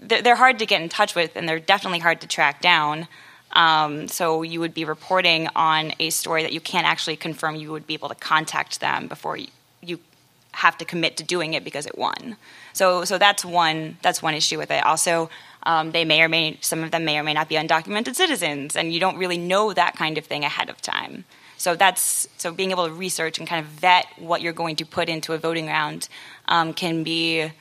they're 0.00 0.36
hard 0.36 0.58
to 0.60 0.66
get 0.66 0.80
in 0.80 0.88
touch 0.88 1.14
with 1.14 1.36
and 1.36 1.48
they're 1.48 1.58
definitely 1.58 1.98
hard 1.98 2.20
to 2.22 2.26
track 2.26 2.62
down. 2.62 3.08
Um, 3.52 4.08
so 4.08 4.42
you 4.42 4.60
would 4.60 4.74
be 4.74 4.84
reporting 4.84 5.48
on 5.56 5.92
a 5.98 6.10
story 6.10 6.42
that 6.42 6.52
you 6.52 6.60
can't 6.60 6.86
actually 6.86 7.16
confirm 7.16 7.56
you 7.56 7.72
would 7.72 7.86
be 7.86 7.94
able 7.94 8.08
to 8.08 8.14
contact 8.14 8.80
them 8.80 9.08
before 9.08 9.36
you, 9.36 9.48
have 10.52 10.76
to 10.78 10.84
commit 10.84 11.16
to 11.16 11.22
doing 11.22 11.54
it 11.54 11.62
because 11.62 11.86
it 11.86 11.96
won. 11.96 12.36
So, 12.72 13.04
so 13.04 13.16
that's 13.16 13.44
one 13.44 13.96
that's 14.02 14.22
one 14.22 14.34
issue 14.34 14.58
with 14.58 14.70
it. 14.70 14.84
Also, 14.84 15.30
um, 15.64 15.92
they 15.92 16.04
may 16.04 16.22
or 16.22 16.28
may 16.28 16.58
some 16.60 16.82
of 16.82 16.90
them 16.90 17.04
may 17.04 17.18
or 17.18 17.22
may 17.22 17.34
not 17.34 17.48
be 17.48 17.54
undocumented 17.54 18.14
citizens, 18.14 18.76
and 18.76 18.92
you 18.92 18.98
don't 18.98 19.16
really 19.16 19.38
know 19.38 19.72
that 19.72 19.94
kind 19.96 20.18
of 20.18 20.24
thing 20.24 20.44
ahead 20.44 20.68
of 20.68 20.80
time. 20.82 21.24
So 21.58 21.74
that's 21.74 22.28
so 22.38 22.52
being 22.52 22.70
able 22.70 22.86
to 22.86 22.92
research 22.92 23.38
and 23.38 23.46
kind 23.46 23.64
of 23.64 23.70
vet 23.70 24.06
what 24.16 24.42
you're 24.42 24.52
going 24.52 24.76
to 24.76 24.84
put 24.84 25.08
into 25.08 25.32
a 25.32 25.38
voting 25.38 25.66
round 25.66 26.08
um, 26.48 26.72
can 26.72 27.02
be 27.02 27.52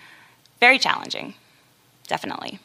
very 0.60 0.80
challenging. 0.80 1.34
Definitely. 2.08 2.60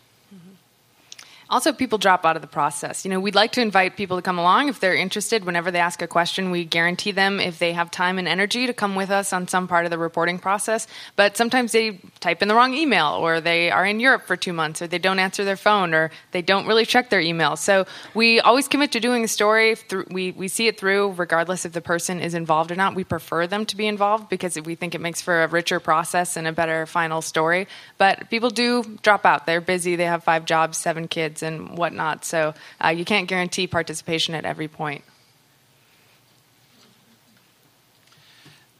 Also, 1.52 1.70
people 1.70 1.98
drop 1.98 2.24
out 2.24 2.34
of 2.34 2.40
the 2.40 2.48
process. 2.48 3.04
You 3.04 3.10
know, 3.10 3.20
we'd 3.20 3.34
like 3.34 3.52
to 3.52 3.60
invite 3.60 3.94
people 3.94 4.16
to 4.16 4.22
come 4.22 4.38
along 4.38 4.70
if 4.70 4.80
they're 4.80 4.94
interested. 4.94 5.44
Whenever 5.44 5.70
they 5.70 5.80
ask 5.80 6.00
a 6.00 6.06
question, 6.06 6.50
we 6.50 6.64
guarantee 6.64 7.12
them 7.12 7.40
if 7.40 7.58
they 7.58 7.74
have 7.74 7.90
time 7.90 8.18
and 8.18 8.26
energy 8.26 8.66
to 8.66 8.72
come 8.72 8.94
with 8.94 9.10
us 9.10 9.34
on 9.34 9.46
some 9.46 9.68
part 9.68 9.84
of 9.84 9.90
the 9.90 9.98
reporting 9.98 10.38
process. 10.38 10.86
But 11.14 11.36
sometimes 11.36 11.72
they 11.72 12.00
type 12.20 12.40
in 12.40 12.48
the 12.48 12.54
wrong 12.54 12.72
email, 12.72 13.18
or 13.20 13.42
they 13.42 13.70
are 13.70 13.84
in 13.84 14.00
Europe 14.00 14.22
for 14.22 14.34
two 14.34 14.54
months, 14.54 14.80
or 14.80 14.86
they 14.86 14.96
don't 14.96 15.18
answer 15.18 15.44
their 15.44 15.58
phone, 15.58 15.92
or 15.92 16.10
they 16.30 16.40
don't 16.40 16.66
really 16.66 16.86
check 16.86 17.10
their 17.10 17.20
email. 17.20 17.56
So 17.56 17.84
we 18.14 18.40
always 18.40 18.66
commit 18.66 18.92
to 18.92 19.00
doing 19.00 19.22
a 19.24 19.28
story. 19.28 19.74
Through, 19.74 20.06
we 20.10 20.30
we 20.30 20.48
see 20.48 20.68
it 20.68 20.80
through, 20.80 21.12
regardless 21.18 21.66
if 21.66 21.72
the 21.72 21.82
person 21.82 22.18
is 22.18 22.32
involved 22.32 22.70
or 22.70 22.76
not. 22.76 22.94
We 22.94 23.04
prefer 23.04 23.46
them 23.46 23.66
to 23.66 23.76
be 23.76 23.86
involved 23.86 24.30
because 24.30 24.58
we 24.58 24.74
think 24.74 24.94
it 24.94 25.02
makes 25.02 25.20
for 25.20 25.44
a 25.44 25.48
richer 25.48 25.80
process 25.80 26.38
and 26.38 26.48
a 26.48 26.52
better 26.52 26.86
final 26.86 27.20
story. 27.20 27.68
But 27.98 28.30
people 28.30 28.48
do 28.48 28.96
drop 29.02 29.26
out. 29.26 29.44
They're 29.44 29.60
busy. 29.60 29.96
They 29.96 30.06
have 30.06 30.24
five 30.24 30.46
jobs, 30.46 30.78
seven 30.78 31.08
kids 31.08 31.41
and 31.42 31.76
whatnot. 31.76 32.24
So 32.24 32.54
uh, 32.84 32.88
you 32.88 33.04
can't 33.04 33.28
guarantee 33.28 33.66
participation 33.66 34.34
at 34.34 34.44
every 34.44 34.68
point. 34.68 35.04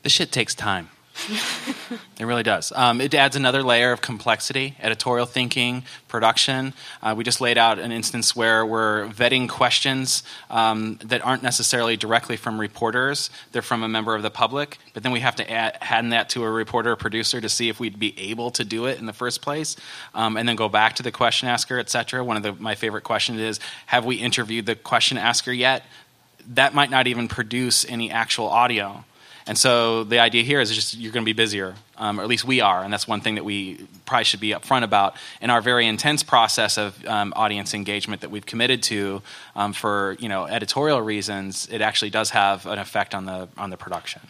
This 0.02 0.12
shit 0.12 0.32
takes 0.32 0.54
time. 0.54 0.88
It 2.18 2.24
really 2.24 2.42
does. 2.42 2.72
Um, 2.74 3.00
it 3.00 3.14
adds 3.14 3.36
another 3.36 3.62
layer 3.62 3.92
of 3.92 4.00
complexity, 4.00 4.76
editorial 4.80 5.26
thinking, 5.26 5.84
production. 6.08 6.72
Uh, 7.02 7.14
we 7.16 7.24
just 7.24 7.40
laid 7.40 7.58
out 7.58 7.78
an 7.78 7.92
instance 7.92 8.36
where 8.36 8.64
we're 8.64 9.08
vetting 9.08 9.48
questions 9.48 10.22
um, 10.50 10.98
that 11.04 11.24
aren't 11.24 11.42
necessarily 11.42 11.96
directly 11.96 12.36
from 12.36 12.60
reporters, 12.60 13.30
they're 13.52 13.62
from 13.62 13.82
a 13.82 13.88
member 13.88 14.14
of 14.14 14.22
the 14.22 14.30
public, 14.30 14.78
but 14.94 15.02
then 15.02 15.12
we 15.12 15.20
have 15.20 15.36
to 15.36 15.50
add, 15.50 15.76
hand 15.82 16.12
that 16.12 16.28
to 16.30 16.44
a 16.44 16.50
reporter 16.50 16.92
or 16.92 16.96
producer 16.96 17.40
to 17.40 17.48
see 17.48 17.68
if 17.68 17.80
we'd 17.80 17.98
be 17.98 18.18
able 18.18 18.50
to 18.50 18.64
do 18.64 18.86
it 18.86 18.98
in 18.98 19.06
the 19.06 19.12
first 19.12 19.42
place, 19.42 19.76
um, 20.14 20.36
and 20.36 20.48
then 20.48 20.56
go 20.56 20.68
back 20.68 20.94
to 20.96 21.02
the 21.02 21.12
question 21.12 21.48
asker, 21.48 21.78
et 21.78 21.90
cetera. 21.90 22.24
One 22.24 22.36
of 22.36 22.42
the, 22.42 22.52
my 22.54 22.74
favorite 22.74 23.04
questions 23.04 23.40
is 23.40 23.60
Have 23.86 24.04
we 24.04 24.16
interviewed 24.16 24.66
the 24.66 24.76
question 24.76 25.18
asker 25.18 25.52
yet? 25.52 25.84
That 26.54 26.74
might 26.74 26.90
not 26.90 27.06
even 27.06 27.28
produce 27.28 27.84
any 27.84 28.10
actual 28.10 28.48
audio. 28.48 29.04
And 29.46 29.58
so 29.58 30.04
the 30.04 30.20
idea 30.20 30.42
here 30.42 30.60
is 30.60 30.72
just 30.72 30.96
you're 30.96 31.12
going 31.12 31.24
to 31.24 31.28
be 31.28 31.32
busier, 31.32 31.74
um, 31.96 32.20
or 32.20 32.22
at 32.22 32.28
least 32.28 32.44
we 32.44 32.60
are, 32.60 32.82
and 32.82 32.92
that's 32.92 33.08
one 33.08 33.20
thing 33.20 33.34
that 33.34 33.44
we 33.44 33.86
probably 34.06 34.24
should 34.24 34.40
be 34.40 34.50
upfront 34.50 34.84
about 34.84 35.16
in 35.40 35.50
our 35.50 35.60
very 35.60 35.86
intense 35.86 36.22
process 36.22 36.78
of 36.78 37.04
um, 37.06 37.32
audience 37.34 37.74
engagement 37.74 38.20
that 38.20 38.30
we've 38.30 38.46
committed 38.46 38.82
to 38.84 39.22
um, 39.56 39.72
for 39.72 40.16
you 40.20 40.28
know 40.28 40.46
editorial 40.46 41.00
reasons. 41.00 41.68
It 41.70 41.80
actually 41.80 42.10
does 42.10 42.30
have 42.30 42.66
an 42.66 42.78
effect 42.78 43.14
on 43.14 43.26
the 43.26 43.48
on 43.58 43.70
the 43.70 43.76
production. 43.76 44.20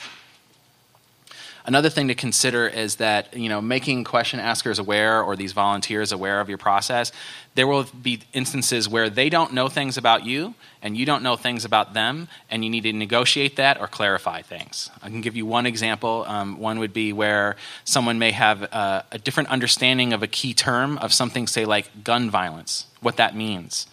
Another 1.65 1.89
thing 1.89 2.09
to 2.09 2.15
consider 2.15 2.67
is 2.67 2.97
that 2.97 3.37
you 3.37 3.49
know 3.49 3.61
making 3.61 4.05
question 4.05 4.41
askers 4.41 4.79
aware 4.79 5.23
or 5.23 5.37
these 5.37 5.53
volunteers 5.53 6.11
aware 6.11 6.41
of 6.41 6.49
your 6.49 6.59
process. 6.59 7.13
There 7.55 7.67
will 7.67 7.85
be 7.85 8.21
instances 8.33 8.89
where 8.89 9.09
they 9.09 9.29
don't 9.29 9.53
know 9.53 9.69
things 9.69 9.97
about 9.97 10.25
you 10.25 10.55
and 10.83 10.97
you 10.97 11.07
don't 11.07 11.23
know 11.23 11.37
things 11.37 11.65
about 11.65 11.95
them, 11.95 12.29
and 12.51 12.65
you 12.65 12.71
need 12.71 12.83
to 12.83 12.93
negotiate 12.93 13.57
that 13.57 13.81
or 13.81 13.87
clarify 13.87 14.43
things. 14.43 14.91
I 15.01 15.09
can 15.09 15.21
give 15.21 15.37
you 15.37 15.47
one 15.47 15.65
example. 15.65 16.25
Um, 16.27 16.59
one 16.59 16.81
would 16.81 16.93
be 16.93 17.13
where 17.13 17.57
someone 17.85 18.19
may 18.19 18.33
have 18.33 18.63
a, 18.63 19.05
a 19.13 19.19
different 19.19 19.51
understanding 19.51 20.13
of 20.13 20.25
a 20.25 20.27
key 20.27 20.55
term 20.55 20.99
of 20.99 21.13
something, 21.13 21.47
say 21.47 21.65
like 21.65 22.03
gun 22.03 22.31
violence. 22.31 22.87
What 23.01 23.17
that 23.19 23.37
means. 23.37 23.87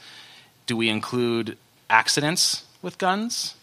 Do 0.65 0.75
we 0.75 0.89
include 0.89 1.57
accidents 1.89 2.65
with 2.81 2.97
guns? 2.97 3.55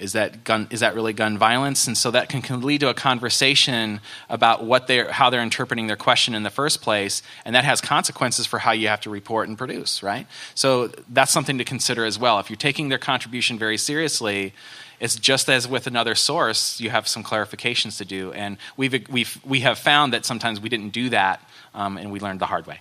Is 0.00 0.12
that 0.14 0.44
gun 0.44 0.66
is 0.70 0.80
that 0.80 0.94
really 0.94 1.12
gun 1.12 1.38
violence? 1.38 1.86
And 1.86 1.96
so 1.96 2.10
that 2.10 2.28
can, 2.28 2.42
can 2.42 2.62
lead 2.62 2.80
to 2.80 2.88
a 2.88 2.94
conversation 2.94 4.00
about 4.28 4.64
what 4.64 4.86
they're 4.86 5.12
how 5.12 5.30
they're 5.30 5.42
interpreting 5.42 5.86
their 5.86 5.96
question 5.96 6.34
in 6.34 6.42
the 6.42 6.50
first 6.50 6.82
place 6.82 7.22
and 7.44 7.54
that 7.54 7.64
has 7.64 7.80
consequences 7.80 8.46
for 8.46 8.58
how 8.58 8.72
you 8.72 8.88
have 8.88 9.00
to 9.02 9.10
report 9.10 9.48
and 9.48 9.56
produce 9.56 10.02
right? 10.02 10.26
So 10.54 10.88
that's 11.08 11.30
something 11.30 11.58
to 11.58 11.64
consider 11.64 12.04
as 12.04 12.18
well. 12.18 12.38
If 12.38 12.50
you're 12.50 12.56
taking 12.56 12.88
their 12.88 12.98
contribution 12.98 13.58
very 13.58 13.76
seriously 13.76 14.54
it's 14.98 15.16
just 15.16 15.48
as 15.48 15.66
with 15.66 15.86
another 15.86 16.14
source 16.14 16.80
you 16.80 16.90
have 16.90 17.06
some 17.06 17.24
clarifications 17.24 17.98
to 17.98 18.04
do. 18.04 18.32
And 18.32 18.56
we've, 18.76 19.08
we've 19.08 19.40
we 19.44 19.60
have 19.60 19.78
found 19.78 20.12
that 20.12 20.24
sometimes 20.24 20.60
we 20.60 20.68
didn't 20.68 20.90
do 20.90 21.10
that 21.10 21.46
um, 21.74 21.96
and 21.96 22.10
we 22.10 22.20
learned 22.20 22.40
the 22.40 22.46
hard 22.46 22.66
way. 22.66 22.80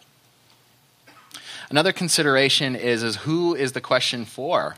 Another 1.69 1.91
consideration 1.91 2.75
is, 2.75 3.03
is 3.03 3.15
who 3.17 3.55
is 3.55 3.73
the 3.73 3.81
question 3.81 4.25
for? 4.25 4.75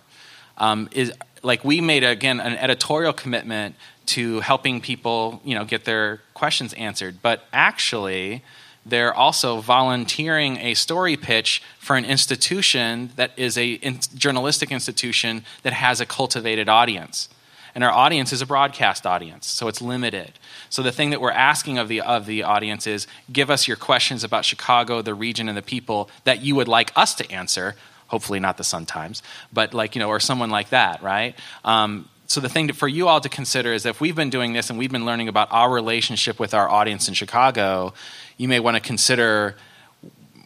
Um, 0.58 0.90
is 0.92 1.14
like 1.44 1.64
we 1.64 1.82
made 1.82 2.04
again 2.04 2.40
an 2.40 2.54
editorial 2.54 3.14
commitment 3.14 3.76
to 4.08 4.40
helping 4.42 4.82
people 4.82 5.42
you 5.44 5.56
know 5.56 5.66
get 5.66 5.86
their 5.86 6.22
questions 6.34 6.74
answered. 6.74 7.22
But 7.22 7.46
actually 7.54 8.44
they're 8.86 9.14
also 9.14 9.62
volunteering 9.62 10.58
a 10.58 10.74
story 10.74 11.16
pitch 11.16 11.62
for 11.78 11.96
an 11.96 12.06
institution 12.06 13.12
that 13.16 13.32
is 13.38 13.58
a 13.58 13.74
in- 13.74 14.00
journalistic 14.16 14.72
institution 14.72 15.46
that 15.62 15.74
has 15.74 16.02
a 16.02 16.06
cultivated 16.06 16.68
audience. 16.68 17.30
And 17.76 17.84
our 17.84 17.92
audience 17.92 18.34
is 18.34 18.42
a 18.42 18.46
broadcast 18.46 19.06
audience 19.06 19.48
so 19.48 19.68
it's 19.68 19.82
limited. 19.82 20.34
So 20.70 20.82
the 20.82 20.92
thing 20.92 21.12
that 21.12 21.22
we're 21.22 21.32
asking 21.32 21.78
of 21.78 21.88
the 21.88 22.02
of 22.02 22.26
the 22.26 22.44
audience 22.44 22.88
is 22.88 23.08
give 23.32 23.50
us 23.50 23.68
your 23.68 23.78
questions 23.78 24.24
about 24.24 24.46
chicago 24.46 25.02
the 25.02 25.14
region 25.14 25.48
and 25.48 25.58
the 25.58 25.62
people 25.62 26.10
that 26.24 26.42
you 26.42 26.56
would 26.56 26.68
like 26.68 26.92
us 26.96 27.14
to 27.16 27.32
answer 27.32 27.76
hopefully 28.12 28.42
not 28.42 28.58
the 28.58 28.64
Sun 28.64 28.86
Times, 28.86 29.24
but 29.54 29.74
like, 29.74 29.96
you 29.96 30.00
know, 30.00 30.10
or 30.10 30.20
someone 30.20 30.50
like 30.50 30.70
that, 30.70 31.02
right? 31.02 31.34
Um, 31.64 32.10
so 32.28 32.42
the 32.42 32.50
thing 32.50 32.68
to, 32.68 32.74
for 32.74 32.90
you 32.90 33.08
all 33.08 33.22
to 33.22 33.30
consider 33.30 33.74
is 33.74 33.86
if 33.86 34.02
we've 34.02 34.16
been 34.16 34.30
doing 34.30 34.52
this 34.52 34.70
and 34.70 34.78
we've 34.78 34.92
been 34.92 35.06
learning 35.06 35.30
about 35.30 35.48
our 35.52 35.72
relationship 35.72 36.38
with 36.38 36.54
our 36.54 36.70
audience 36.70 37.08
in 37.08 37.14
Chicago, 37.14 37.94
you 38.36 38.50
may 38.50 38.60
want 38.60 38.76
to 38.76 38.82
consider 38.82 39.56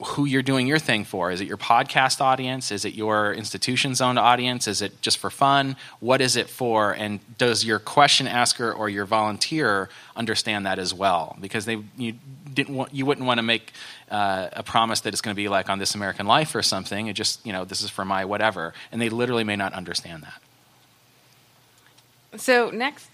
who 0.04 0.26
you're 0.26 0.44
doing 0.44 0.68
your 0.68 0.78
thing 0.78 1.06
for. 1.06 1.32
Is 1.32 1.42
it 1.42 1.48
your 1.48 1.58
podcast 1.58 2.22
audience? 2.22 2.72
Is 2.72 2.86
it 2.86 2.94
your 2.94 3.34
institution's 3.34 4.00
own 4.00 4.18
audience? 4.18 4.68
Is 4.68 4.82
it 4.82 5.02
just 5.02 5.18
for 5.18 5.32
fun? 5.32 5.76
What 6.00 6.22
is 6.22 6.36
it 6.36 6.50
for? 6.50 6.92
And 6.92 7.20
does 7.38 7.66
your 7.66 7.80
question 7.80 8.28
asker 8.28 8.72
or 8.72 8.90
your 8.90 9.06
volunteer 9.06 9.90
understand 10.16 10.66
that 10.66 10.78
as 10.78 10.94
well? 10.94 11.36
Because 11.40 11.66
they 11.66 11.82
you 11.98 12.14
didn't 12.54 12.76
want, 12.76 12.94
you 12.94 13.06
wouldn't 13.06 13.26
want 13.26 13.38
to 13.38 13.44
make 13.44 13.72
uh, 14.10 14.50
a 14.54 14.64
promise 14.64 15.02
that 15.02 15.14
it's 15.14 15.22
going 15.22 15.34
to 15.34 15.42
be 15.42 15.48
like 15.50 15.70
on 15.70 15.80
This 15.80 15.96
American 15.96 16.28
Life 16.28 16.56
or 16.56 16.64
something. 16.64 17.08
It 17.08 17.14
just 17.14 17.46
you 17.46 17.54
know 17.54 17.66
this 17.66 17.82
is 17.82 17.90
for 17.90 18.06
my 18.06 18.26
whatever, 18.26 18.74
and 18.92 19.02
they 19.02 19.10
literally 19.10 19.44
may 19.44 19.56
not 19.56 19.74
understand 19.74 20.24
that. 20.24 20.42
So 22.40 22.70
next 22.70 23.10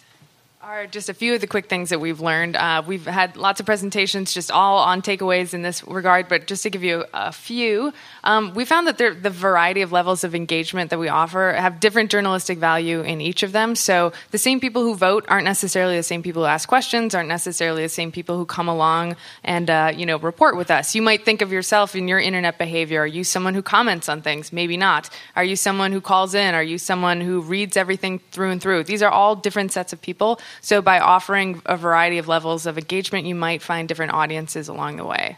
are 0.63 0.85
just 0.85 1.09
a 1.09 1.13
few 1.13 1.33
of 1.33 1.41
the 1.41 1.47
quick 1.47 1.67
things 1.67 1.89
that 1.89 1.99
we've 1.99 2.19
learned. 2.19 2.55
Uh, 2.55 2.83
we've 2.85 3.07
had 3.07 3.35
lots 3.35 3.59
of 3.59 3.65
presentations, 3.65 4.31
just 4.31 4.51
all 4.51 4.77
on 4.77 5.01
takeaways 5.01 5.55
in 5.55 5.63
this 5.63 5.83
regard, 5.87 6.27
but 6.27 6.45
just 6.45 6.61
to 6.61 6.69
give 6.69 6.83
you 6.83 7.03
a 7.15 7.31
few, 7.31 7.91
um, 8.23 8.53
we 8.53 8.63
found 8.63 8.85
that 8.85 8.99
there, 8.99 9.11
the 9.11 9.31
variety 9.31 9.81
of 9.81 9.91
levels 9.91 10.23
of 10.23 10.35
engagement 10.35 10.91
that 10.91 10.99
we 10.99 11.09
offer 11.09 11.55
have 11.57 11.79
different 11.79 12.11
journalistic 12.11 12.59
value 12.59 13.01
in 13.01 13.21
each 13.21 13.41
of 13.41 13.53
them. 13.53 13.75
So 13.75 14.13
the 14.29 14.37
same 14.37 14.59
people 14.59 14.83
who 14.83 14.93
vote 14.93 15.25
aren't 15.27 15.45
necessarily 15.45 15.97
the 15.97 16.03
same 16.03 16.21
people 16.21 16.43
who 16.43 16.47
ask 16.47 16.69
questions, 16.69 17.15
aren't 17.15 17.29
necessarily 17.29 17.81
the 17.81 17.89
same 17.89 18.11
people 18.11 18.37
who 18.37 18.45
come 18.45 18.67
along 18.67 19.15
and 19.43 19.67
uh, 19.67 19.91
you 19.95 20.05
know 20.05 20.19
report 20.19 20.55
with 20.55 20.69
us. 20.69 20.93
You 20.93 21.01
might 21.01 21.25
think 21.25 21.41
of 21.41 21.51
yourself 21.51 21.95
in 21.95 22.07
your 22.07 22.19
internet 22.19 22.59
behavior. 22.59 23.01
Are 23.01 23.07
you 23.07 23.23
someone 23.23 23.55
who 23.55 23.63
comments 23.63 24.07
on 24.07 24.21
things? 24.21 24.53
Maybe 24.53 24.77
not. 24.77 25.09
Are 25.35 25.43
you 25.43 25.55
someone 25.55 25.91
who 25.91 26.01
calls 26.01 26.35
in? 26.35 26.53
Are 26.53 26.61
you 26.61 26.77
someone 26.77 27.19
who 27.19 27.41
reads 27.41 27.77
everything 27.77 28.19
through 28.31 28.51
and 28.51 28.61
through? 28.61 28.83
These 28.83 29.01
are 29.01 29.09
all 29.09 29.35
different 29.35 29.71
sets 29.71 29.91
of 29.91 29.99
people. 30.03 30.39
So 30.59 30.81
by 30.81 30.99
offering 30.99 31.61
a 31.65 31.77
variety 31.77 32.17
of 32.17 32.27
levels 32.27 32.65
of 32.65 32.77
engagement, 32.77 33.25
you 33.25 33.35
might 33.35 33.61
find 33.61 33.87
different 33.87 34.13
audiences 34.13 34.67
along 34.67 34.97
the 34.97 35.05
way. 35.05 35.37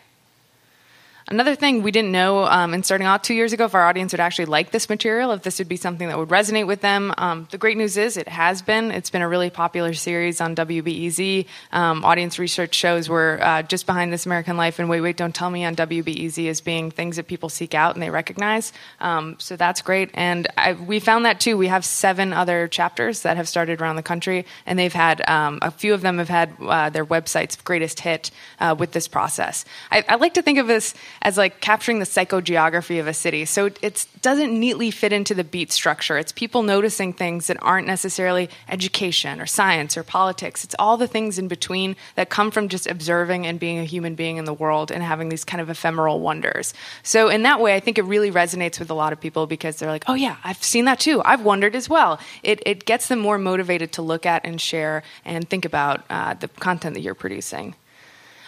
Another 1.28 1.55
thing 1.55 1.84
we 1.84 1.91
didn't 1.91 2.11
know 2.11 2.43
um, 2.43 2.74
in 2.74 2.84
starting 2.84 3.07
out 3.07 3.24
two 3.24 3.34
years 3.34 3.53
ago 3.53 3.65
if 3.65 3.76
our 3.76 3.86
audience 3.86 4.11
would 4.11 4.19
actually 4.19 4.45
like 4.45 4.71
this 4.71 4.89
material, 4.89 5.32
if 5.32 5.41
this 5.41 5.57
would 5.57 5.69
be 5.69 5.78
something 5.78 6.09
that 6.09 6.17
would 6.17 6.30
resonate 6.30 6.67
with 6.67 6.82
them. 6.82 7.13
Um, 7.17 7.47
the 7.49 7.57
great 7.57 7.78
news 7.78 7.95
is 7.95 8.17
it 8.17 8.28
has 8.28 8.61
been. 8.61 8.91
It's 8.91 9.09
been 9.09 9.21
a 9.21 9.28
really 9.28 9.49
popular 9.49 9.93
series 9.93 10.41
on 10.41 10.53
WBEZ. 10.55 11.45
Um, 11.71 12.03
audience 12.03 12.39
research 12.39 12.76
shows 12.76 13.09
we're 13.09 13.39
uh, 13.41 13.63
just 13.63 13.86
behind 13.86 14.11
This 14.11 14.26
American 14.26 14.57
Life 14.57 14.80
and 14.80 14.89
Wait, 14.89 14.99
Wait, 14.99 15.15
Don't 15.15 15.34
Tell 15.34 15.49
Me 15.49 15.63
on 15.63 15.76
WBEZ 15.78 16.49
as 16.49 16.59
being 16.59 16.91
things 16.91 17.15
that 17.15 17.28
people 17.28 17.47
seek 17.47 17.74
out 17.74 17.95
and 17.95 18.03
they 18.03 18.09
recognize. 18.09 18.74
Um, 18.99 19.38
so 19.39 19.55
that's 19.55 19.82
great. 19.82 20.09
And 20.13 20.47
I, 20.57 20.74
we 20.74 20.99
found 20.99 21.26
that 21.26 21.39
too. 21.39 21.57
We 21.57 21.67
have 21.67 21.86
seven 21.86 22.34
other 22.34 22.67
chapters 22.67 23.21
that 23.21 23.38
have 23.38 23.47
started 23.47 23.82
around 23.82 23.95
the 23.95 24.03
country, 24.03 24.45
and 24.65 24.78
they've 24.78 24.91
had 24.91 25.28
um, 25.30 25.59
a 25.61 25.71
few 25.71 25.93
of 25.93 26.01
them 26.01 26.17
have 26.17 26.30
had 26.30 26.53
uh, 26.59 26.89
their 26.89 27.05
websites 27.05 27.61
greatest 27.63 28.01
hit 28.01 28.30
uh, 28.59 28.76
with 28.78 28.91
this 28.91 29.07
process. 29.07 29.63
I, 29.89 30.03
I 30.09 30.15
like 30.15 30.34
to 30.34 30.41
think 30.41 30.59
of 30.59 30.67
this 30.67 30.93
as 31.24 31.38
like 31.38 31.61
capturing 31.61 31.99
the 31.99 32.05
psychogeography 32.05 32.99
of 32.99 33.07
a 33.07 33.13
city. 33.13 33.45
So 33.45 33.69
it 33.82 34.05
doesn't 34.21 34.57
neatly 34.57 34.91
fit 34.91 35.13
into 35.13 35.34
the 35.34 35.43
beat 35.43 35.71
structure. 35.71 36.17
It's 36.17 36.34
people 36.34 36.63
noticing 36.63 37.13
things 37.13 37.47
that 37.47 37.57
aren't 37.61 37.88
necessarily 37.88 38.49
education 38.67 39.39
or 39.39 39.45
science 39.45 39.97
or 39.97 40.03
politics. 40.03 40.63
It's 40.65 40.76
all 40.78 40.97
the 40.97 41.07
things 41.07 41.39
in 41.39 41.47
between 41.47 41.95
that 42.15 42.30
come 42.30 42.51
from 42.51 42.67
just 42.67 42.88
observing 42.88 43.47
and 43.47 43.59
being 43.59 43.80
a 43.80 43.86
human 43.86 44.15
being 44.15 44.38
in 44.38 44.43
the 44.43 44.53
world 44.53 44.91
and 44.91 45.01
having 45.01 45.30
these 45.30 45.45
kind 45.45 45.61
of 45.61 45.69
ephemeral 45.69 46.19
wonders. 46.19 46.74
So 47.03 47.30
in 47.30 47.43
that 47.43 47.61
way, 47.61 47.74
I 47.74 47.80
think 47.80 47.97
it 47.97 48.03
really 48.03 48.32
resonates 48.32 48.78
with 48.78 48.89
a 48.89 48.93
lot 48.93 49.13
of 49.13 49.21
people 49.21 49.47
because 49.47 49.78
they're 49.78 49.89
like, 49.89 50.03
oh 50.07 50.15
yeah, 50.15 50.36
I've 50.43 50.61
seen 50.61 50.86
that 50.86 50.99
too. 50.99 51.21
I've 51.24 51.41
wondered 51.41 51.76
as 51.76 51.88
well. 51.88 52.19
It, 52.43 52.61
it 52.65 52.86
gets 52.86 53.07
them 53.07 53.19
more 53.19 53.38
motivated 53.38 53.93
to 53.93 54.01
look 54.01 54.26
at 54.26 54.45
and 54.45 54.59
share 54.59 55.03
and 55.24 55.49
think 55.49 55.63
about 55.63 56.03
uh, 56.09 56.34
the 56.34 56.49
content 56.49 56.95
that 56.95 57.01
you're 57.01 57.15
producing. 57.15 57.76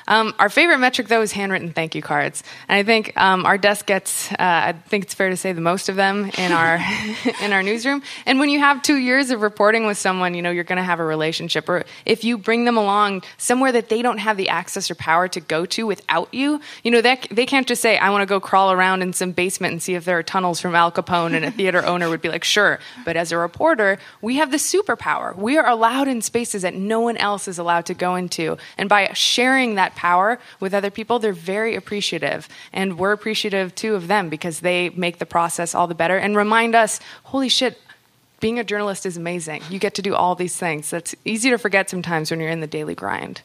Um, 0.07 0.33
our 0.39 0.49
favorite 0.49 0.77
metric, 0.77 1.07
though, 1.07 1.21
is 1.21 1.31
handwritten 1.31 1.71
thank 1.71 1.95
you 1.95 2.01
cards, 2.01 2.43
and 2.67 2.77
I 2.77 2.83
think 2.83 3.15
um, 3.17 3.45
our 3.45 3.57
desk 3.57 3.85
gets. 3.85 4.31
Uh, 4.31 4.35
I 4.39 4.73
think 4.87 5.05
it's 5.05 5.13
fair 5.13 5.29
to 5.29 5.37
say 5.37 5.51
the 5.51 5.61
most 5.61 5.89
of 5.89 5.95
them 5.95 6.29
in 6.37 6.51
our 6.51 6.79
in 7.41 7.53
our 7.53 7.63
newsroom. 7.63 8.01
And 8.25 8.39
when 8.39 8.49
you 8.49 8.59
have 8.59 8.81
two 8.81 8.97
years 8.97 9.31
of 9.31 9.41
reporting 9.41 9.85
with 9.85 9.97
someone, 9.97 10.33
you 10.33 10.41
know 10.41 10.51
you're 10.51 10.63
going 10.63 10.77
to 10.77 10.83
have 10.83 10.99
a 10.99 11.03
relationship. 11.03 11.67
Or 11.69 11.85
if 12.05 12.23
you 12.23 12.37
bring 12.37 12.65
them 12.65 12.77
along 12.77 13.23
somewhere 13.37 13.71
that 13.71 13.89
they 13.89 14.01
don't 14.01 14.17
have 14.17 14.37
the 14.37 14.49
access 14.49 14.89
or 14.91 14.95
power 14.95 15.27
to 15.29 15.39
go 15.39 15.65
to 15.67 15.85
without 15.85 16.33
you, 16.33 16.61
you 16.83 16.91
know 16.91 17.01
that 17.01 17.27
they 17.31 17.45
can't 17.45 17.67
just 17.67 17.81
say, 17.81 17.97
"I 17.97 18.09
want 18.09 18.21
to 18.21 18.25
go 18.25 18.39
crawl 18.39 18.71
around 18.71 19.01
in 19.01 19.13
some 19.13 19.31
basement 19.31 19.71
and 19.73 19.81
see 19.81 19.95
if 19.95 20.05
there 20.05 20.17
are 20.17 20.23
tunnels 20.23 20.59
from 20.59 20.75
Al 20.75 20.91
Capone." 20.91 21.35
And 21.35 21.45
a 21.45 21.51
theater 21.51 21.85
owner 21.85 22.09
would 22.09 22.21
be 22.21 22.29
like, 22.29 22.43
"Sure," 22.43 22.79
but 23.03 23.15
as 23.15 23.31
a 23.31 23.37
reporter, 23.37 23.97
we 24.21 24.35
have 24.35 24.51
the 24.51 24.57
superpower. 24.57 25.35
We 25.35 25.57
are 25.57 25.67
allowed 25.67 26.07
in 26.07 26.21
spaces 26.21 26.61
that 26.63 26.75
no 26.75 26.99
one 26.99 27.17
else 27.17 27.47
is 27.47 27.59
allowed 27.59 27.85
to 27.87 27.93
go 27.93 28.15
into, 28.15 28.57
and 28.77 28.89
by 28.89 29.11
sharing 29.13 29.75
that 29.75 29.94
power 29.95 30.39
with 30.59 30.73
other 30.73 30.91
people, 30.91 31.19
they're 31.19 31.33
very 31.33 31.75
appreciative. 31.75 32.47
And 32.73 32.97
we're 32.99 33.11
appreciative 33.11 33.73
too 33.75 33.95
of 33.95 34.07
them 34.07 34.29
because 34.29 34.59
they 34.59 34.89
make 34.89 35.19
the 35.19 35.25
process 35.25 35.73
all 35.73 35.87
the 35.87 35.95
better 35.95 36.17
and 36.17 36.35
remind 36.35 36.75
us, 36.75 36.99
holy 37.23 37.49
shit, 37.49 37.79
being 38.39 38.59
a 38.59 38.63
journalist 38.63 39.05
is 39.05 39.17
amazing. 39.17 39.63
You 39.69 39.79
get 39.79 39.95
to 39.95 40.01
do 40.01 40.13
all 40.13 40.35
these 40.35 40.57
things. 40.57 40.89
That's 40.89 41.15
easy 41.25 41.49
to 41.49 41.57
forget 41.57 41.89
sometimes 41.89 42.29
when 42.29 42.39
you're 42.39 42.49
in 42.49 42.61
the 42.61 42.67
daily 42.67 42.95
grind. 42.95 43.41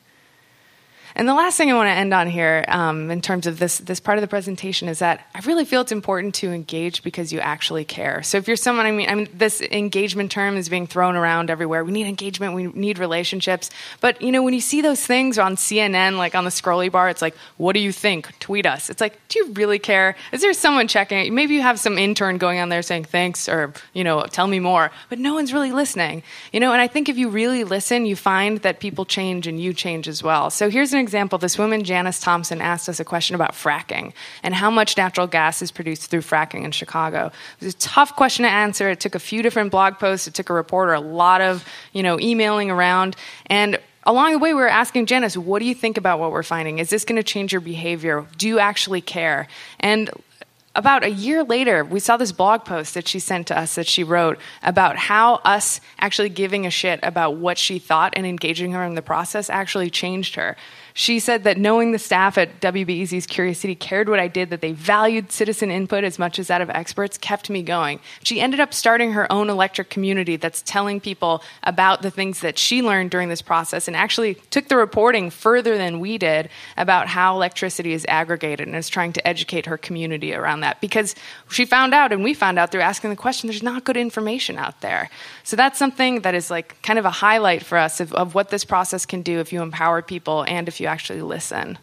And 1.20 1.28
the 1.28 1.34
last 1.34 1.58
thing 1.58 1.70
I 1.70 1.74
want 1.74 1.88
to 1.88 1.92
end 1.92 2.14
on 2.14 2.28
here, 2.28 2.64
um, 2.66 3.10
in 3.10 3.20
terms 3.20 3.46
of 3.46 3.58
this 3.58 3.76
this 3.76 4.00
part 4.00 4.16
of 4.16 4.22
the 4.22 4.26
presentation, 4.26 4.88
is 4.88 5.00
that 5.00 5.20
I 5.34 5.40
really 5.40 5.66
feel 5.66 5.82
it's 5.82 5.92
important 5.92 6.34
to 6.36 6.50
engage 6.50 7.02
because 7.02 7.30
you 7.30 7.40
actually 7.40 7.84
care. 7.84 8.22
So 8.22 8.38
if 8.38 8.48
you're 8.48 8.56
someone, 8.56 8.86
I 8.86 8.90
mean, 8.90 9.06
I 9.06 9.14
mean, 9.14 9.28
this 9.34 9.60
engagement 9.60 10.32
term 10.32 10.56
is 10.56 10.70
being 10.70 10.86
thrown 10.86 11.16
around 11.16 11.50
everywhere. 11.50 11.84
We 11.84 11.92
need 11.92 12.06
engagement. 12.06 12.54
We 12.54 12.68
need 12.68 12.98
relationships. 12.98 13.68
But 14.00 14.22
you 14.22 14.32
know, 14.32 14.42
when 14.42 14.54
you 14.54 14.62
see 14.62 14.80
those 14.80 15.04
things 15.04 15.38
on 15.38 15.56
CNN, 15.56 16.16
like 16.16 16.34
on 16.34 16.44
the 16.44 16.50
scrolly 16.50 16.90
bar, 16.90 17.10
it's 17.10 17.20
like, 17.20 17.36
"What 17.58 17.74
do 17.74 17.80
you 17.80 17.92
think? 17.92 18.38
Tweet 18.38 18.64
us." 18.64 18.88
It's 18.88 19.02
like, 19.02 19.20
do 19.28 19.40
you 19.40 19.52
really 19.52 19.78
care? 19.78 20.16
Is 20.32 20.40
there 20.40 20.54
someone 20.54 20.88
checking? 20.88 21.34
Maybe 21.34 21.52
you 21.52 21.60
have 21.60 21.78
some 21.78 21.98
intern 21.98 22.38
going 22.38 22.60
on 22.60 22.70
there 22.70 22.80
saying 22.80 23.04
thanks 23.04 23.46
or 23.46 23.74
you 23.92 24.04
know, 24.04 24.22
tell 24.22 24.46
me 24.46 24.58
more, 24.58 24.90
but 25.10 25.18
no 25.18 25.34
one's 25.34 25.52
really 25.52 25.72
listening. 25.72 26.22
You 26.50 26.60
know, 26.60 26.72
and 26.72 26.80
I 26.80 26.86
think 26.86 27.10
if 27.10 27.18
you 27.18 27.28
really 27.28 27.64
listen, 27.64 28.06
you 28.06 28.16
find 28.16 28.56
that 28.60 28.80
people 28.80 29.04
change 29.04 29.46
and 29.46 29.60
you 29.60 29.74
change 29.74 30.08
as 30.08 30.22
well. 30.22 30.48
So 30.48 30.70
here's 30.70 30.94
an 30.94 30.98
example, 30.98 31.09
this 31.10 31.58
woman, 31.58 31.84
Janice 31.84 32.20
Thompson, 32.20 32.60
asked 32.60 32.88
us 32.88 33.00
a 33.00 33.04
question 33.04 33.34
about 33.34 33.52
fracking 33.52 34.12
and 34.42 34.54
how 34.54 34.70
much 34.70 34.96
natural 34.96 35.26
gas 35.26 35.62
is 35.62 35.70
produced 35.70 36.10
through 36.10 36.20
fracking 36.20 36.64
in 36.64 36.72
Chicago. 36.72 37.30
It 37.60 37.64
was 37.64 37.74
a 37.74 37.78
tough 37.78 38.16
question 38.16 38.44
to 38.44 38.50
answer. 38.50 38.90
It 38.90 39.00
took 39.00 39.14
a 39.14 39.20
few 39.20 39.42
different 39.42 39.70
blog 39.70 39.98
posts. 39.98 40.26
It 40.26 40.34
took 40.34 40.50
a 40.50 40.54
reporter 40.54 40.92
a 40.92 41.00
lot 41.00 41.40
of, 41.40 41.64
you 41.92 42.02
know, 42.02 42.18
emailing 42.20 42.70
around. 42.70 43.16
And 43.46 43.78
along 44.04 44.32
the 44.32 44.38
way, 44.38 44.54
we 44.54 44.60
were 44.60 44.68
asking 44.68 45.06
Janice, 45.06 45.36
what 45.36 45.58
do 45.58 45.66
you 45.66 45.74
think 45.74 45.96
about 45.96 46.18
what 46.18 46.32
we're 46.32 46.42
finding? 46.42 46.78
Is 46.78 46.90
this 46.90 47.04
going 47.04 47.16
to 47.16 47.22
change 47.22 47.52
your 47.52 47.60
behavior? 47.60 48.26
Do 48.38 48.48
you 48.48 48.58
actually 48.58 49.00
care? 49.00 49.46
And 49.78 50.10
about 50.76 51.02
a 51.02 51.10
year 51.10 51.42
later, 51.42 51.84
we 51.84 51.98
saw 51.98 52.16
this 52.16 52.30
blog 52.30 52.64
post 52.64 52.94
that 52.94 53.08
she 53.08 53.18
sent 53.18 53.48
to 53.48 53.58
us 53.58 53.74
that 53.74 53.88
she 53.88 54.04
wrote 54.04 54.38
about 54.62 54.96
how 54.96 55.36
us 55.36 55.80
actually 55.98 56.28
giving 56.28 56.64
a 56.64 56.70
shit 56.70 57.00
about 57.02 57.36
what 57.36 57.58
she 57.58 57.78
thought 57.80 58.12
and 58.16 58.24
engaging 58.24 58.72
her 58.72 58.84
in 58.84 58.94
the 58.94 59.02
process 59.02 59.50
actually 59.50 59.90
changed 59.90 60.36
her. 60.36 60.56
She 60.94 61.18
said 61.18 61.44
that 61.44 61.58
knowing 61.58 61.92
the 61.92 61.98
staff 61.98 62.36
at 62.38 62.60
WBEZ's 62.60 63.26
Curious 63.26 63.58
City 63.60 63.74
cared 63.74 64.08
what 64.08 64.20
I 64.20 64.28
did, 64.28 64.50
that 64.50 64.60
they 64.60 64.72
valued 64.72 65.32
citizen 65.32 65.70
input 65.70 66.04
as 66.04 66.18
much 66.18 66.38
as 66.38 66.48
that 66.48 66.60
of 66.60 66.70
experts, 66.70 67.18
kept 67.18 67.50
me 67.50 67.62
going. 67.62 68.00
She 68.22 68.40
ended 68.40 68.60
up 68.60 68.74
starting 68.74 69.12
her 69.12 69.30
own 69.32 69.50
electric 69.50 69.90
community 69.90 70.36
that's 70.36 70.62
telling 70.62 71.00
people 71.00 71.42
about 71.62 72.02
the 72.02 72.10
things 72.10 72.40
that 72.40 72.58
she 72.58 72.82
learned 72.82 73.10
during 73.10 73.28
this 73.28 73.42
process 73.42 73.88
and 73.88 73.96
actually 73.96 74.34
took 74.50 74.68
the 74.68 74.76
reporting 74.76 75.30
further 75.30 75.76
than 75.76 76.00
we 76.00 76.18
did 76.18 76.48
about 76.76 77.08
how 77.08 77.34
electricity 77.34 77.92
is 77.92 78.04
aggregated 78.08 78.66
and 78.66 78.76
is 78.76 78.88
trying 78.88 79.12
to 79.12 79.26
educate 79.26 79.66
her 79.66 79.78
community 79.78 80.34
around 80.34 80.60
that 80.60 80.80
because 80.80 81.14
she 81.50 81.64
found 81.64 81.94
out 81.94 82.12
and 82.12 82.24
we 82.24 82.34
found 82.34 82.58
out 82.58 82.70
through 82.72 82.80
asking 82.80 83.10
the 83.10 83.16
question 83.16 83.48
there's 83.48 83.62
not 83.62 83.84
good 83.84 83.96
information 83.96 84.56
out 84.56 84.80
there. 84.80 85.10
So 85.44 85.56
that's 85.56 85.78
something 85.78 86.20
that 86.20 86.34
is 86.34 86.50
like 86.50 86.80
kind 86.82 86.98
of 86.98 87.04
a 87.04 87.10
highlight 87.10 87.64
for 87.64 87.78
us 87.78 88.00
of, 88.00 88.12
of 88.14 88.34
what 88.34 88.50
this 88.50 88.64
process 88.64 89.06
can 89.06 89.22
do 89.22 89.38
if 89.40 89.52
you 89.52 89.62
empower 89.62 90.02
people 90.02 90.44
and 90.46 90.68
if 90.68 90.80
you 90.80 90.86
actually 90.86 91.22
listen. 91.22 91.78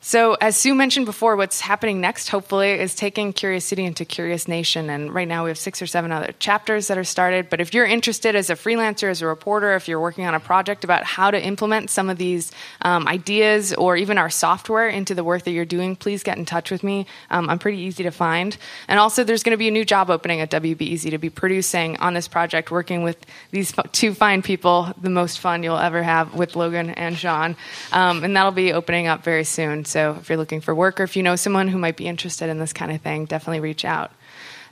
So, 0.00 0.34
as 0.34 0.56
Sue 0.56 0.74
mentioned 0.74 1.06
before, 1.06 1.36
what's 1.36 1.60
happening 1.60 2.00
next, 2.00 2.28
hopefully, 2.28 2.70
is 2.70 2.94
taking 2.94 3.32
Curious 3.32 3.64
City 3.64 3.84
into 3.84 4.04
Curious 4.04 4.46
Nation. 4.46 4.90
And 4.90 5.12
right 5.12 5.26
now 5.26 5.44
we 5.44 5.50
have 5.50 5.58
six 5.58 5.80
or 5.80 5.86
seven 5.86 6.12
other 6.12 6.32
chapters 6.38 6.88
that 6.88 6.98
are 6.98 7.04
started. 7.04 7.48
But 7.48 7.60
if 7.60 7.72
you're 7.72 7.86
interested 7.86 8.36
as 8.36 8.50
a 8.50 8.54
freelancer, 8.54 9.08
as 9.08 9.22
a 9.22 9.26
reporter, 9.26 9.74
if 9.74 9.88
you're 9.88 10.00
working 10.00 10.26
on 10.26 10.34
a 10.34 10.40
project 10.40 10.84
about 10.84 11.04
how 11.04 11.30
to 11.30 11.42
implement 11.42 11.90
some 11.90 12.10
of 12.10 12.18
these 12.18 12.52
um, 12.82 13.08
ideas 13.08 13.72
or 13.72 13.96
even 13.96 14.18
our 14.18 14.30
software 14.30 14.88
into 14.88 15.14
the 15.14 15.24
work 15.24 15.44
that 15.44 15.52
you're 15.52 15.64
doing, 15.64 15.96
please 15.96 16.22
get 16.22 16.36
in 16.36 16.44
touch 16.44 16.70
with 16.70 16.84
me. 16.84 17.06
Um, 17.30 17.48
I'm 17.48 17.58
pretty 17.58 17.78
easy 17.78 18.02
to 18.04 18.10
find. 18.10 18.56
And 18.88 19.00
also, 19.00 19.24
there's 19.24 19.42
going 19.42 19.54
to 19.54 19.56
be 19.56 19.68
a 19.68 19.72
new 19.72 19.84
job 19.84 20.10
opening 20.10 20.40
at 20.40 20.50
WBEZ 20.50 21.10
to 21.10 21.18
be 21.18 21.30
producing 21.30 21.96
on 21.96 22.12
this 22.12 22.28
project, 22.28 22.70
working 22.70 23.02
with 23.02 23.16
these 23.50 23.74
two 23.92 24.12
fine 24.12 24.42
people, 24.42 24.92
the 25.00 25.10
most 25.10 25.40
fun 25.40 25.62
you'll 25.62 25.78
ever 25.78 26.02
have 26.02 26.34
with 26.34 26.54
Logan 26.54 26.90
and 26.90 27.16
Shawn. 27.16 27.56
Um, 27.92 28.22
and 28.22 28.36
that'll 28.36 28.52
be 28.52 28.72
opening 28.74 29.06
up 29.06 29.24
very 29.24 29.44
soon. 29.44 29.85
So 29.86 30.16
if 30.20 30.28
you're 30.28 30.38
looking 30.38 30.60
for 30.60 30.74
work 30.74 31.00
or 31.00 31.04
if 31.04 31.16
you 31.16 31.22
know 31.22 31.36
someone 31.36 31.68
who 31.68 31.78
might 31.78 31.96
be 31.96 32.06
interested 32.06 32.48
in 32.48 32.58
this 32.58 32.72
kind 32.72 32.92
of 32.92 33.00
thing, 33.00 33.24
definitely 33.24 33.60
reach 33.60 33.84
out. 33.84 34.12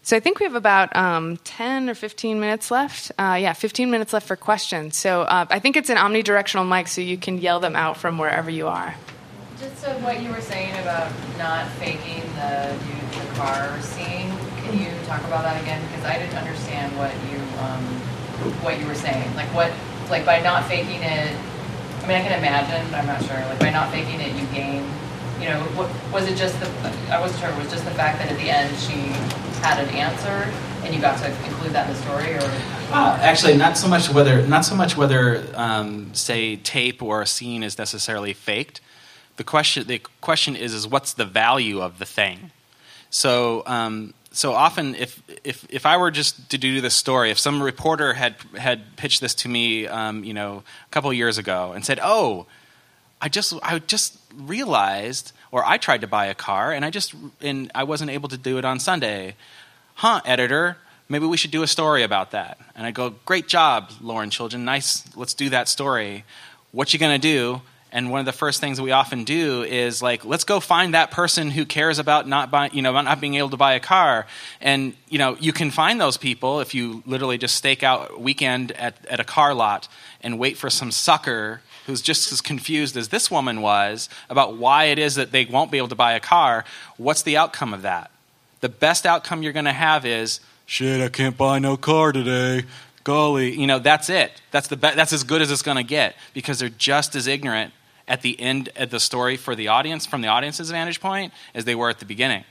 So 0.04 0.18
I 0.18 0.20
think 0.20 0.38
we 0.38 0.44
have 0.44 0.54
about 0.54 0.94
um, 0.94 1.38
10 1.44 1.88
or 1.88 1.94
15 1.94 2.38
minutes 2.38 2.70
left. 2.70 3.10
Uh, 3.18 3.38
yeah, 3.40 3.54
15 3.54 3.90
minutes 3.90 4.12
left 4.12 4.28
for 4.28 4.36
questions. 4.36 4.98
So 4.98 5.22
uh, 5.22 5.46
I 5.48 5.58
think 5.60 5.76
it's 5.76 5.88
an 5.88 5.96
omnidirectional 5.96 6.68
mic, 6.68 6.88
so 6.88 7.00
you 7.00 7.16
can 7.16 7.38
yell 7.38 7.58
them 7.58 7.74
out 7.74 7.96
from 7.96 8.18
wherever 8.18 8.50
you 8.50 8.68
are. 8.68 8.94
Just 9.58 9.78
so 9.80 9.88
what 10.00 10.20
you 10.20 10.30
were 10.30 10.42
saying 10.42 10.72
about 10.82 11.10
not 11.38 11.70
faking 11.78 12.20
the 12.34 12.76
the 13.16 13.34
car 13.34 13.80
scene, 13.80 14.28
can 14.58 14.78
you 14.78 14.90
talk 15.06 15.24
about 15.24 15.42
that 15.42 15.62
again? 15.62 15.80
Because 15.88 16.04
I 16.04 16.18
didn't 16.18 16.36
understand 16.36 16.94
what 16.98 17.12
you 17.30 17.38
um, 17.64 17.82
what 18.60 18.78
you 18.78 18.86
were 18.86 18.94
saying. 18.94 19.34
Like 19.36 19.48
what, 19.54 19.72
like 20.10 20.26
by 20.26 20.40
not 20.40 20.66
faking 20.66 21.02
it. 21.02 21.32
I 21.32 22.06
mean, 22.06 22.16
I 22.18 22.20
can 22.20 22.38
imagine, 22.38 22.90
but 22.90 23.00
I'm 23.00 23.06
not 23.06 23.24
sure. 23.24 23.40
Like 23.48 23.60
by 23.60 23.70
not 23.70 23.90
faking 23.90 24.20
it, 24.20 24.36
you 24.36 24.46
gain 24.48 24.84
you 25.45 25.51
know, 25.51 25.61
what, 25.76 25.90
was 26.11 26.26
it 26.26 26.38
just 26.38 26.59
the, 26.59 26.66
I 27.14 27.20
wasn't 27.20 27.40
sure, 27.40 27.55
was 27.59 27.70
just 27.70 27.84
the 27.84 27.90
fact 27.90 28.18
that 28.18 28.32
at 28.32 28.38
the 28.38 28.49
end 28.49 28.74
she 28.78 28.95
had 29.61 29.78
an 29.78 29.95
answer 29.95 30.51
and 30.82 30.95
you 30.95 31.03
got 31.03 31.18
to 31.18 31.28
include 31.45 31.72
that 31.72 31.86
in 31.86 31.95
the 31.95 32.01
story 32.01 32.32
or? 32.32 32.51
Uh, 32.90 33.18
actually, 33.20 33.55
not 33.55 33.76
so 33.76 33.86
much 33.86 34.09
whether, 34.09 34.47
not 34.47 34.64
so 34.64 34.74
much 34.74 34.97
whether, 34.97 35.47
um, 35.55 36.14
say, 36.14 36.57
tape 36.57 37.03
or 37.03 37.20
a 37.20 37.26
scene 37.26 37.62
is 37.62 37.76
necessarily 37.76 38.32
faked. 38.32 38.80
The 39.36 39.45
question, 39.45 39.86
the 39.86 39.99
question 40.22 40.57
is, 40.57 40.72
is 40.72 40.88
what's 40.88 41.12
the 41.12 41.26
value 41.26 41.82
of 41.82 41.99
the 41.99 42.07
thing? 42.07 42.51
So, 43.11 43.64
um, 43.66 44.14
so 44.30 44.55
often, 44.55 44.95
if, 44.95 45.22
if, 45.45 45.66
if 45.68 45.84
I 45.84 45.99
were 45.99 46.11
just 46.11 46.49
to 46.51 46.59
do 46.59 46.80
this 46.80 46.95
story, 46.95 47.30
if 47.30 47.38
some 47.38 47.62
reporter 47.62 48.14
had, 48.14 48.36
had 48.57 48.97
pitched 48.97 49.20
this 49.20 49.34
to 49.36 49.49
me, 49.49 49.86
um, 49.88 50.24
you 50.24 50.32
know, 50.32 50.62
a 50.86 50.90
couple 50.90 51.12
years 51.12 51.36
ago 51.36 51.72
and 51.72 51.84
said, 51.84 52.01
oh, 52.03 52.47
I 53.20 53.28
just 53.28 53.54
I 53.62 53.78
just 53.78 54.18
realized, 54.36 55.32
or 55.50 55.64
I 55.64 55.78
tried 55.78 56.02
to 56.02 56.06
buy 56.06 56.26
a 56.26 56.34
car 56.34 56.72
and 56.72 56.84
I 56.84 56.90
just 56.90 57.14
and 57.40 57.70
I 57.74 57.84
wasn't 57.84 58.10
able 58.10 58.28
to 58.28 58.36
do 58.36 58.58
it 58.58 58.64
on 58.64 58.78
Sunday. 58.78 59.36
Huh, 59.94 60.20
editor? 60.24 60.76
Maybe 61.08 61.26
we 61.26 61.36
should 61.36 61.50
do 61.50 61.62
a 61.62 61.66
story 61.66 62.02
about 62.02 62.30
that. 62.32 62.58
And 62.74 62.86
I 62.86 62.90
go, 62.90 63.14
great 63.24 63.46
job, 63.46 63.90
Lauren 64.00 64.30
Chooljian. 64.30 64.60
Nice. 64.60 65.04
Let's 65.16 65.34
do 65.34 65.50
that 65.50 65.68
story. 65.68 66.24
What 66.72 66.92
you 66.92 66.98
gonna 66.98 67.18
do? 67.18 67.62
And 67.92 68.10
one 68.10 68.18
of 68.18 68.26
the 68.26 68.32
first 68.32 68.60
things 68.60 68.78
that 68.78 68.82
we 68.82 68.90
often 68.90 69.22
do 69.22 69.62
is 69.62 70.02
like, 70.02 70.24
let's 70.24 70.42
go 70.42 70.58
find 70.58 70.94
that 70.94 71.12
person 71.12 71.48
who 71.48 71.64
cares 71.64 72.00
about 72.00 72.26
not 72.26 72.50
buying, 72.50 72.74
you 72.74 72.82
know, 72.82 73.00
not 73.00 73.20
being 73.20 73.36
able 73.36 73.50
to 73.50 73.56
buy 73.56 73.74
a 73.74 73.80
car. 73.80 74.26
And 74.60 74.94
you 75.08 75.18
know, 75.18 75.36
you 75.38 75.52
can 75.52 75.70
find 75.70 76.00
those 76.00 76.16
people 76.16 76.60
if 76.60 76.74
you 76.74 77.04
literally 77.06 77.38
just 77.38 77.54
stake 77.54 77.84
out 77.84 78.10
a 78.10 78.18
weekend 78.18 78.72
at, 78.72 78.96
at 79.06 79.20
a 79.20 79.24
car 79.24 79.54
lot 79.54 79.86
and 80.20 80.38
wait 80.40 80.56
for 80.56 80.68
some 80.70 80.90
sucker 80.90 81.60
who's 81.87 82.03
just 82.03 82.32
as 82.32 82.41
confused 82.41 82.97
as 82.97 83.09
this 83.09 83.30
woman 83.30 83.61
was 83.61 84.09
about 84.30 84.57
why 84.57 84.85
it 84.85 84.99
is 84.99 85.14
that 85.16 85.32
they 85.32 85.45
won't 85.45 85.70
be 85.70 85.78
able 85.78 85.89
to 85.89 85.95
buy 85.95 86.12
a 86.12 86.20
car, 86.20 86.64
what's 86.97 87.22
the 87.22 87.37
outcome 87.37 87.74
of 87.74 87.82
that? 87.82 88.11
The 88.61 88.68
best 88.68 89.07
outcome 89.07 89.43
you're 89.43 89.53
going 89.53 89.66
to 89.66 89.72
have 89.72 90.07
is, 90.07 90.41
shit, 90.66 91.01
I 91.01 91.09
can't 91.09 91.37
buy 91.37 91.59
no 91.59 91.76
car 91.76 92.12
today. 92.12 92.64
Golly, 93.05 93.59
you 93.59 93.66
know, 93.66 93.78
that's 93.78 94.09
it. 94.09 94.41
That's, 94.51 94.68
the 94.68 94.76
be- 94.76 94.95
that's 94.95 95.12
as 95.12 95.24
good 95.24 95.43
as 95.43 95.51
it's 95.51 95.62
going 95.62 95.76
to 95.76 95.82
get 95.82 96.16
because 96.32 96.59
they're 96.59 96.70
just 96.70 97.14
as 97.14 97.26
ignorant 97.26 97.74
at 98.09 98.22
the 98.22 98.39
end 98.41 98.70
of 98.76 98.91
the 98.91 99.01
story 99.01 99.37
for 99.37 99.55
the 99.55 99.68
audience, 99.68 100.07
from 100.07 100.22
the 100.22 100.28
audience's 100.28 100.70
vantage 100.70 101.01
point, 101.01 101.32
as 101.55 101.64
they 101.64 101.74
were 101.74 101.91
at 101.91 101.99
the 101.99 102.07
beginning. 102.07 102.45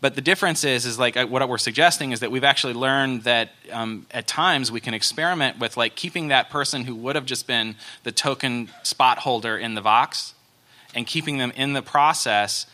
But 0.00 0.14
the 0.14 0.20
difference 0.20 0.64
is, 0.64 0.84
is 0.84 0.98
like 0.98 1.16
uh, 1.16 1.26
what 1.26 1.48
we're 1.48 1.58
suggesting 1.58 2.12
is 2.12 2.20
that 2.20 2.30
we've 2.30 2.44
actually 2.44 2.74
learned 2.74 3.22
that 3.22 3.50
um, 3.72 4.06
at 4.10 4.26
times 4.26 4.70
we 4.70 4.80
can 4.80 4.92
experiment 4.92 5.58
with 5.58 5.76
like 5.76 5.94
keeping 5.94 6.28
that 6.28 6.50
person 6.50 6.84
who 6.84 6.94
would 6.96 7.16
have 7.16 7.26
just 7.26 7.46
been 7.46 7.76
the 8.02 8.12
token 8.12 8.70
spot 8.82 9.18
holder 9.18 9.56
in 9.56 9.74
the 9.74 9.80
Vox 9.80 10.34
and 10.94 11.06
keeping 11.06 11.38
them 11.38 11.52
in 11.56 11.72
the 11.72 11.82
process 11.82 12.66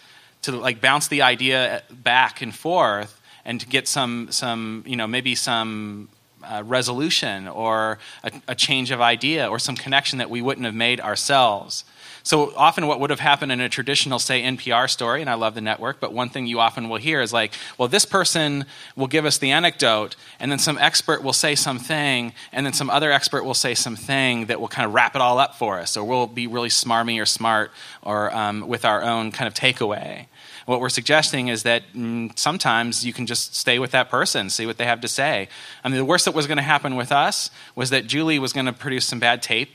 to 0.42 0.52
like 0.52 0.80
bounce 0.80 1.08
the 1.08 1.22
idea 1.22 1.82
back 1.90 2.42
and 2.42 2.54
forth 2.54 3.20
and 3.44 3.60
to 3.60 3.66
get 3.66 3.86
some, 3.86 4.30
some 4.30 4.82
you 4.86 4.96
know, 4.96 5.06
maybe 5.06 5.34
some 5.34 6.08
uh, 6.42 6.62
resolution 6.64 7.48
or 7.48 7.98
a, 8.24 8.32
a 8.48 8.54
change 8.54 8.90
of 8.90 9.00
idea 9.00 9.48
or 9.48 9.58
some 9.58 9.76
connection 9.76 10.18
that 10.18 10.30
we 10.30 10.42
wouldn't 10.42 10.64
have 10.64 10.74
made 10.74 11.00
ourselves. 11.00 11.84
So 12.22 12.54
often, 12.56 12.86
what 12.86 13.00
would 13.00 13.10
have 13.10 13.20
happened 13.20 13.52
in 13.52 13.60
a 13.60 13.68
traditional, 13.68 14.18
say, 14.18 14.42
NPR 14.42 14.88
story, 14.90 15.20
and 15.20 15.30
I 15.30 15.34
love 15.34 15.54
the 15.54 15.60
network, 15.60 16.00
but 16.00 16.12
one 16.12 16.28
thing 16.28 16.46
you 16.46 16.60
often 16.60 16.88
will 16.88 16.98
hear 16.98 17.20
is 17.20 17.32
like, 17.32 17.52
well, 17.78 17.88
this 17.88 18.04
person 18.04 18.66
will 18.94 19.06
give 19.06 19.24
us 19.24 19.38
the 19.38 19.50
anecdote, 19.50 20.16
and 20.38 20.50
then 20.50 20.58
some 20.58 20.76
expert 20.78 21.22
will 21.22 21.32
say 21.32 21.54
something, 21.54 22.32
and 22.52 22.66
then 22.66 22.72
some 22.72 22.90
other 22.90 23.10
expert 23.10 23.44
will 23.44 23.54
say 23.54 23.74
something 23.74 24.46
that 24.46 24.60
will 24.60 24.68
kind 24.68 24.86
of 24.86 24.92
wrap 24.92 25.14
it 25.14 25.22
all 25.22 25.38
up 25.38 25.54
for 25.54 25.78
us, 25.78 25.96
or 25.96 26.04
we'll 26.04 26.26
be 26.26 26.46
really 26.46 26.68
smarmy 26.68 27.20
or 27.20 27.26
smart, 27.26 27.70
or 28.02 28.34
um, 28.34 28.68
with 28.68 28.84
our 28.84 29.02
own 29.02 29.32
kind 29.32 29.48
of 29.48 29.54
takeaway. 29.54 30.26
What 30.66 30.80
we're 30.80 30.88
suggesting 30.88 31.48
is 31.48 31.64
that 31.64 31.82
mm, 31.94 32.38
sometimes 32.38 33.04
you 33.04 33.12
can 33.12 33.26
just 33.26 33.56
stay 33.56 33.78
with 33.78 33.90
that 33.92 34.10
person, 34.10 34.50
see 34.50 34.66
what 34.66 34.76
they 34.76 34.84
have 34.84 35.00
to 35.00 35.08
say. 35.08 35.48
I 35.82 35.88
mean, 35.88 35.96
the 35.96 36.04
worst 36.04 36.26
that 36.26 36.34
was 36.34 36.46
going 36.46 36.58
to 36.58 36.62
happen 36.62 36.94
with 36.96 37.10
us 37.10 37.50
was 37.74 37.90
that 37.90 38.06
Julie 38.06 38.38
was 38.38 38.52
going 38.52 38.66
to 38.66 38.72
produce 38.72 39.06
some 39.06 39.18
bad 39.18 39.42
tape 39.42 39.70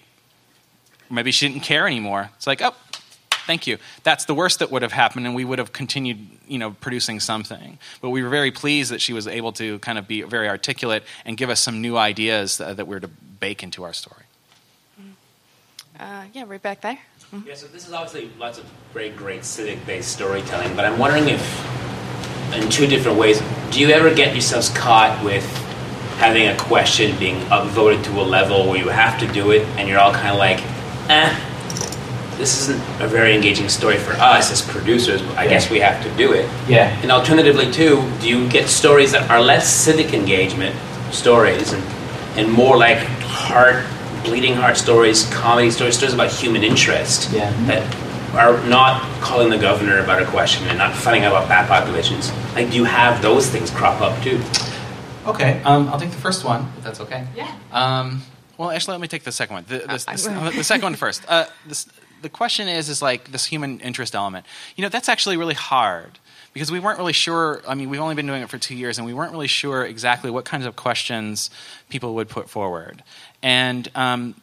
maybe 1.15 1.31
she 1.31 1.47
didn't 1.47 1.63
care 1.63 1.87
anymore. 1.87 2.29
It's 2.35 2.47
like, 2.47 2.61
oh, 2.61 2.73
Thank 3.45 3.67
you. 3.67 3.77
That's 4.03 4.25
the 4.25 4.33
worst 4.33 4.59
that 4.59 4.71
would 4.71 4.81
have 4.81 4.91
happened, 4.91 5.27
and 5.27 5.35
we 5.35 5.45
would 5.45 5.59
have 5.59 5.71
continued, 5.71 6.17
you 6.47 6.57
know, 6.57 6.71
producing 6.71 7.19
something. 7.19 7.77
But 8.01 8.09
we 8.09 8.23
were 8.23 8.29
very 8.29 8.51
pleased 8.51 8.91
that 8.91 9.01
she 9.01 9.13
was 9.13 9.27
able 9.27 9.51
to 9.53 9.77
kind 9.79 9.99
of 9.99 10.07
be 10.07 10.23
very 10.23 10.49
articulate 10.49 11.03
and 11.25 11.37
give 11.37 11.51
us 11.51 11.59
some 11.59 11.79
new 11.79 11.95
ideas 11.95 12.57
that, 12.57 12.77
that 12.77 12.87
we 12.87 12.95
were 12.95 13.01
to 13.01 13.07
bake 13.07 13.61
into 13.61 13.83
our 13.83 13.93
story. 13.93 14.23
Uh, 15.99 16.23
yeah, 16.33 16.43
right 16.47 16.61
back 16.61 16.81
there. 16.81 16.97
Yeah, 17.45 17.53
so 17.53 17.67
this 17.67 17.87
is 17.87 17.93
obviously 17.93 18.31
lots 18.39 18.57
of 18.57 18.65
great, 18.93 19.15
great 19.15 19.45
civic-based 19.45 20.11
storytelling, 20.11 20.75
but 20.75 20.83
I'm 20.85 20.97
wondering 20.97 21.29
if, 21.29 22.53
in 22.53 22.69
two 22.69 22.87
different 22.87 23.17
ways, 23.17 23.41
do 23.69 23.79
you 23.79 23.89
ever 23.89 24.13
get 24.13 24.33
yourselves 24.33 24.69
caught 24.69 25.23
with 25.23 25.45
having 26.17 26.47
a 26.47 26.57
question 26.57 27.17
being 27.19 27.39
upvoted 27.45 28.03
to 28.05 28.21
a 28.21 28.23
level 28.23 28.67
where 28.67 28.79
you 28.79 28.89
have 28.89 29.19
to 29.19 29.31
do 29.31 29.51
it, 29.51 29.61
and 29.77 29.87
you're 29.87 29.99
all 29.99 30.13
kind 30.13 30.29
of 30.29 30.37
like, 30.37 30.59
eh, 31.09 32.37
this 32.37 32.61
isn't 32.61 32.81
a 33.01 33.07
very 33.07 33.33
engaging 33.35 33.69
story 33.69 33.97
for 33.97 34.13
us 34.13 34.51
as 34.51 34.61
producers, 34.61 35.21
but 35.21 35.37
I 35.37 35.47
guess 35.47 35.69
we 35.69 35.79
have 35.79 36.03
to 36.03 36.09
do 36.17 36.33
it. 36.33 36.49
Yeah. 36.67 36.89
And 37.01 37.11
alternatively, 37.11 37.71
too, 37.71 38.03
do 38.19 38.27
you 38.27 38.47
get 38.49 38.67
stories 38.67 39.11
that 39.13 39.29
are 39.29 39.41
less 39.41 39.71
civic 39.73 40.13
engagement 40.13 40.75
stories 41.13 41.71
and, 41.71 41.83
and 42.37 42.51
more 42.51 42.77
like 42.77 42.97
heart, 43.21 43.85
bleeding 44.25 44.53
heart 44.55 44.75
stories, 44.75 45.29
comedy 45.33 45.71
stories, 45.71 45.95
stories 45.95 46.13
about 46.13 46.31
human 46.31 46.63
interest 46.63 47.31
Yeah. 47.31 47.51
that 47.67 47.83
are 48.35 48.61
not 48.67 49.01
calling 49.21 49.49
the 49.49 49.57
governor 49.57 49.99
about 49.99 50.21
a 50.21 50.25
question 50.25 50.67
and 50.67 50.77
not 50.77 50.93
finding 50.93 51.23
out 51.23 51.31
about 51.31 51.47
bat 51.47 51.69
populations? 51.69 52.31
Like, 52.53 52.69
do 52.69 52.75
you 52.75 52.83
have 52.83 53.21
those 53.21 53.49
things 53.49 53.69
crop 53.71 54.01
up 54.01 54.21
too? 54.21 54.41
Okay, 55.25 55.61
um, 55.63 55.87
I'll 55.89 55.99
take 55.99 56.11
the 56.11 56.17
first 56.17 56.43
one, 56.43 56.69
if 56.77 56.83
that's 56.83 56.99
okay. 56.99 57.25
Yeah. 57.35 57.51
Um, 57.71 58.21
well, 58.57 58.71
actually, 58.71 58.93
let 58.93 59.01
me 59.01 59.07
take 59.07 59.23
the 59.23 59.31
second 59.31 59.53
one. 59.53 59.65
The, 59.67 59.79
the, 59.79 59.87
the, 59.87 60.51
the 60.57 60.63
second 60.63 60.83
one 60.83 60.95
first. 60.95 61.23
Uh, 61.27 61.45
this, 61.67 61.87
the 62.21 62.29
question 62.29 62.67
is, 62.67 62.89
is 62.89 63.01
like 63.01 63.31
this 63.31 63.45
human 63.45 63.79
interest 63.79 64.15
element. 64.15 64.45
You 64.75 64.81
know, 64.83 64.89
that's 64.89 65.09
actually 65.09 65.37
really 65.37 65.53
hard 65.53 66.19
because 66.53 66.71
we 66.71 66.79
weren't 66.79 66.97
really 66.97 67.13
sure. 67.13 67.61
I 67.67 67.75
mean, 67.75 67.89
we've 67.89 67.99
only 67.99 68.15
been 68.15 68.27
doing 68.27 68.41
it 68.41 68.49
for 68.49 68.57
two 68.57 68.75
years, 68.75 68.97
and 68.97 69.05
we 69.05 69.13
weren't 69.13 69.31
really 69.31 69.47
sure 69.47 69.85
exactly 69.85 70.31
what 70.31 70.45
kinds 70.45 70.65
of 70.65 70.75
questions 70.75 71.49
people 71.89 72.15
would 72.15 72.29
put 72.29 72.49
forward. 72.49 73.03
And 73.43 73.89
um, 73.95 74.35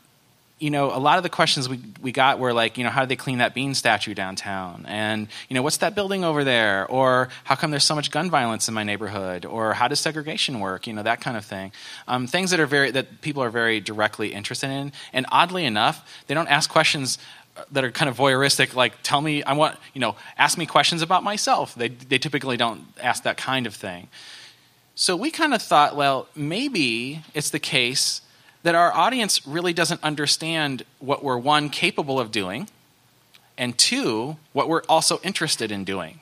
you 0.63 0.71
know, 0.71 0.97
a 0.97 0.99
lot 0.99 1.17
of 1.17 1.25
the 1.25 1.29
questions 1.29 1.69
we, 1.69 1.81
we 2.01 2.13
got 2.13 2.39
were 2.39 2.53
like, 2.53 2.79
you 2.79 2.85
know, 2.85 2.91
how 2.91 3.01
do 3.01 3.09
they 3.09 3.17
clean 3.17 3.39
that 3.39 3.53
bean 3.53 3.75
statue 3.75 4.15
downtown? 4.15 4.85
And, 4.87 5.27
you 5.49 5.55
know, 5.55 5.63
what's 5.63 5.79
that 5.79 5.97
building 5.97 6.23
over 6.23 6.45
there? 6.45 6.87
Or 6.87 7.31
how 7.43 7.57
come 7.57 7.73
there's 7.73 7.83
so 7.83 7.97
much 7.97 8.13
gun 8.13 8.31
violence 8.31 8.69
in 8.69 8.75
my 8.75 8.85
neighborhood? 8.85 9.45
Or 9.45 9.73
how 9.73 9.89
does 9.89 9.99
segregation 9.99 10.61
work? 10.61 10.87
You 10.87 10.93
know, 10.93 11.03
that 11.03 11.21
kind 11.21 11.37
of 11.37 11.45
thing. 11.45 11.73
Um, 12.07 12.29
things 12.29 12.53
that 12.53 12.61
are 12.61 12.67
very, 12.67 12.93
that 12.93 13.23
people 13.23 13.43
are 13.43 13.51
very 13.51 13.81
directly 13.81 14.33
interested 14.33 14.71
in. 14.71 14.93
And 15.13 15.27
oddly 15.33 15.65
enough, 15.65 16.09
they 16.29 16.35
don't 16.35 16.49
ask 16.49 16.71
questions 16.71 17.19
that 17.73 17.83
are 17.83 17.91
kind 17.91 18.09
of 18.09 18.17
voyeuristic, 18.17 18.75
like 18.75 18.95
tell 19.03 19.21
me, 19.21 19.43
I 19.43 19.55
want, 19.55 19.77
you 19.95 20.01
know, 20.01 20.15
ask 20.39 20.57
me 20.57 20.65
questions 20.65 21.03
about 21.03 21.25
myself. 21.25 21.75
They, 21.75 21.89
they 21.89 22.19
typically 22.19 22.57
don't 22.57 22.85
ask 23.03 23.25
that 23.25 23.37
kind 23.37 23.67
of 23.67 23.75
thing. 23.75 24.07
So 24.95 25.17
we 25.17 25.31
kind 25.31 25.55
of 25.55 25.61
thought, 25.61 25.97
well, 25.97 26.29
maybe 26.37 27.25
it's 27.35 27.51
the 27.51 27.59
case 27.59 28.22
that 28.63 28.75
our 28.75 28.93
audience 28.93 29.47
really 29.47 29.73
doesn't 29.73 30.03
understand 30.03 30.85
what 30.99 31.25
we're, 31.25 31.39
one, 31.39 31.69
capable 31.69 32.21
of 32.21 32.31
doing, 32.31 32.69
and 33.59 33.77
two, 33.77 34.37
what 34.53 34.69
we're 34.69 34.83
also 34.89 35.21
interested 35.23 35.71
in 35.71 35.85
doing. 35.85 36.21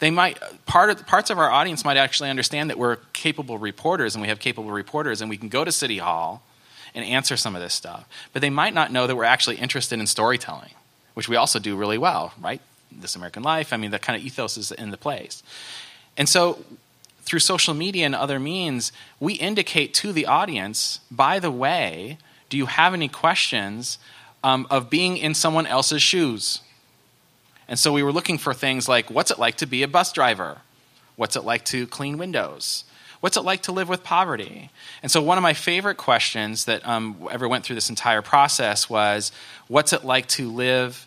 They 0.00 0.10
might, 0.10 0.38
part 0.66 0.90
of, 0.90 1.06
parts 1.06 1.30
of 1.30 1.38
our 1.38 1.50
audience 1.50 1.84
might 1.84 1.96
actually 1.96 2.30
understand 2.30 2.70
that 2.70 2.78
we're 2.78 2.96
capable 3.12 3.58
reporters 3.58 4.14
and 4.14 4.22
we 4.22 4.28
have 4.28 4.38
capable 4.38 4.70
reporters 4.70 5.20
and 5.20 5.30
we 5.30 5.36
can 5.36 5.48
go 5.48 5.64
to 5.64 5.72
City 5.72 5.98
Hall 5.98 6.42
and 6.94 7.04
answer 7.04 7.36
some 7.36 7.56
of 7.56 7.62
this 7.62 7.74
stuff. 7.74 8.06
But 8.32 8.42
they 8.42 8.50
might 8.50 8.74
not 8.74 8.92
know 8.92 9.06
that 9.06 9.16
we're 9.16 9.24
actually 9.24 9.56
interested 9.56 9.98
in 9.98 10.06
storytelling, 10.06 10.70
which 11.14 11.28
we 11.28 11.36
also 11.36 11.58
do 11.58 11.76
really 11.76 11.98
well, 11.98 12.34
right? 12.40 12.60
This 12.92 13.16
American 13.16 13.42
Life, 13.42 13.72
I 13.72 13.76
mean, 13.76 13.92
that 13.92 14.02
kind 14.02 14.18
of 14.18 14.24
ethos 14.24 14.56
is 14.56 14.72
in 14.72 14.90
the 14.90 14.96
place. 14.96 15.42
And 16.16 16.28
so 16.28 16.64
through 17.24 17.40
social 17.40 17.74
media 17.74 18.06
and 18.06 18.14
other 18.14 18.38
means, 18.38 18.92
we 19.18 19.34
indicate 19.34 19.94
to 19.94 20.12
the 20.12 20.26
audience, 20.26 21.00
by 21.10 21.38
the 21.38 21.50
way, 21.50 22.18
do 22.48 22.56
you 22.56 22.66
have 22.66 22.94
any 22.94 23.08
questions 23.08 23.98
um, 24.42 24.66
of 24.70 24.90
being 24.90 25.16
in 25.16 25.34
someone 25.34 25.66
else's 25.66 26.02
shoes? 26.02 26.60
And 27.66 27.78
so 27.78 27.92
we 27.92 28.02
were 28.02 28.12
looking 28.12 28.38
for 28.38 28.52
things 28.52 28.88
like 28.88 29.10
what's 29.10 29.30
it 29.30 29.38
like 29.38 29.56
to 29.56 29.66
be 29.66 29.82
a 29.82 29.88
bus 29.88 30.12
driver? 30.12 30.58
What's 31.16 31.36
it 31.36 31.44
like 31.44 31.64
to 31.66 31.86
clean 31.86 32.18
windows? 32.18 32.84
What's 33.20 33.38
it 33.38 33.42
like 33.42 33.62
to 33.62 33.72
live 33.72 33.88
with 33.88 34.04
poverty? 34.04 34.68
And 35.02 35.10
so, 35.10 35.22
one 35.22 35.38
of 35.38 35.42
my 35.42 35.54
favorite 35.54 35.96
questions 35.96 36.66
that 36.66 36.86
um, 36.86 37.26
ever 37.30 37.48
went 37.48 37.64
through 37.64 37.76
this 37.76 37.88
entire 37.88 38.20
process 38.20 38.90
was 38.90 39.32
what's 39.66 39.94
it 39.94 40.04
like 40.04 40.26
to 40.28 40.50
live 40.50 41.06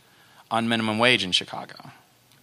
on 0.49 0.68
minimum 0.68 0.97
wage 0.97 1.24
in 1.24 1.32
Chicago? 1.32 1.76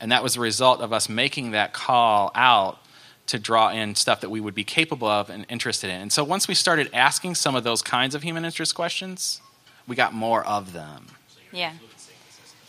And 0.01 0.13
that 0.13 0.23
was 0.23 0.35
the 0.35 0.41
result 0.41 0.81
of 0.81 0.93
us 0.93 1.09
making 1.09 1.53
that 1.53 1.73
call 1.73 2.31
out 2.37 2.79
to 3.27 3.39
draw 3.39 3.71
in 3.71 3.95
stuff 3.95 4.21
that 4.21 4.31
we 4.31 4.41
would 4.41 4.55
be 4.55 4.65
capable 4.65 5.09
of 5.09 5.31
and 5.31 5.47
interested 5.49 5.91
in. 5.91 6.01
And 6.01 6.13
so 6.13 6.23
once 6.23 6.47
we 6.47 6.55
started 6.55 6.91
asking 6.93 7.37
some 7.37 7.55
of 7.55 7.65
those 7.65 7.83
kinds 7.83 8.15
of 8.15 8.23
human 8.23 8.45
interest 8.45 8.75
questions, 8.75 9.41
we 9.87 9.97
got 9.97 10.13
more 10.13 10.45
of 10.47 10.73
them. 10.73 11.07
Yeah. 11.53 11.73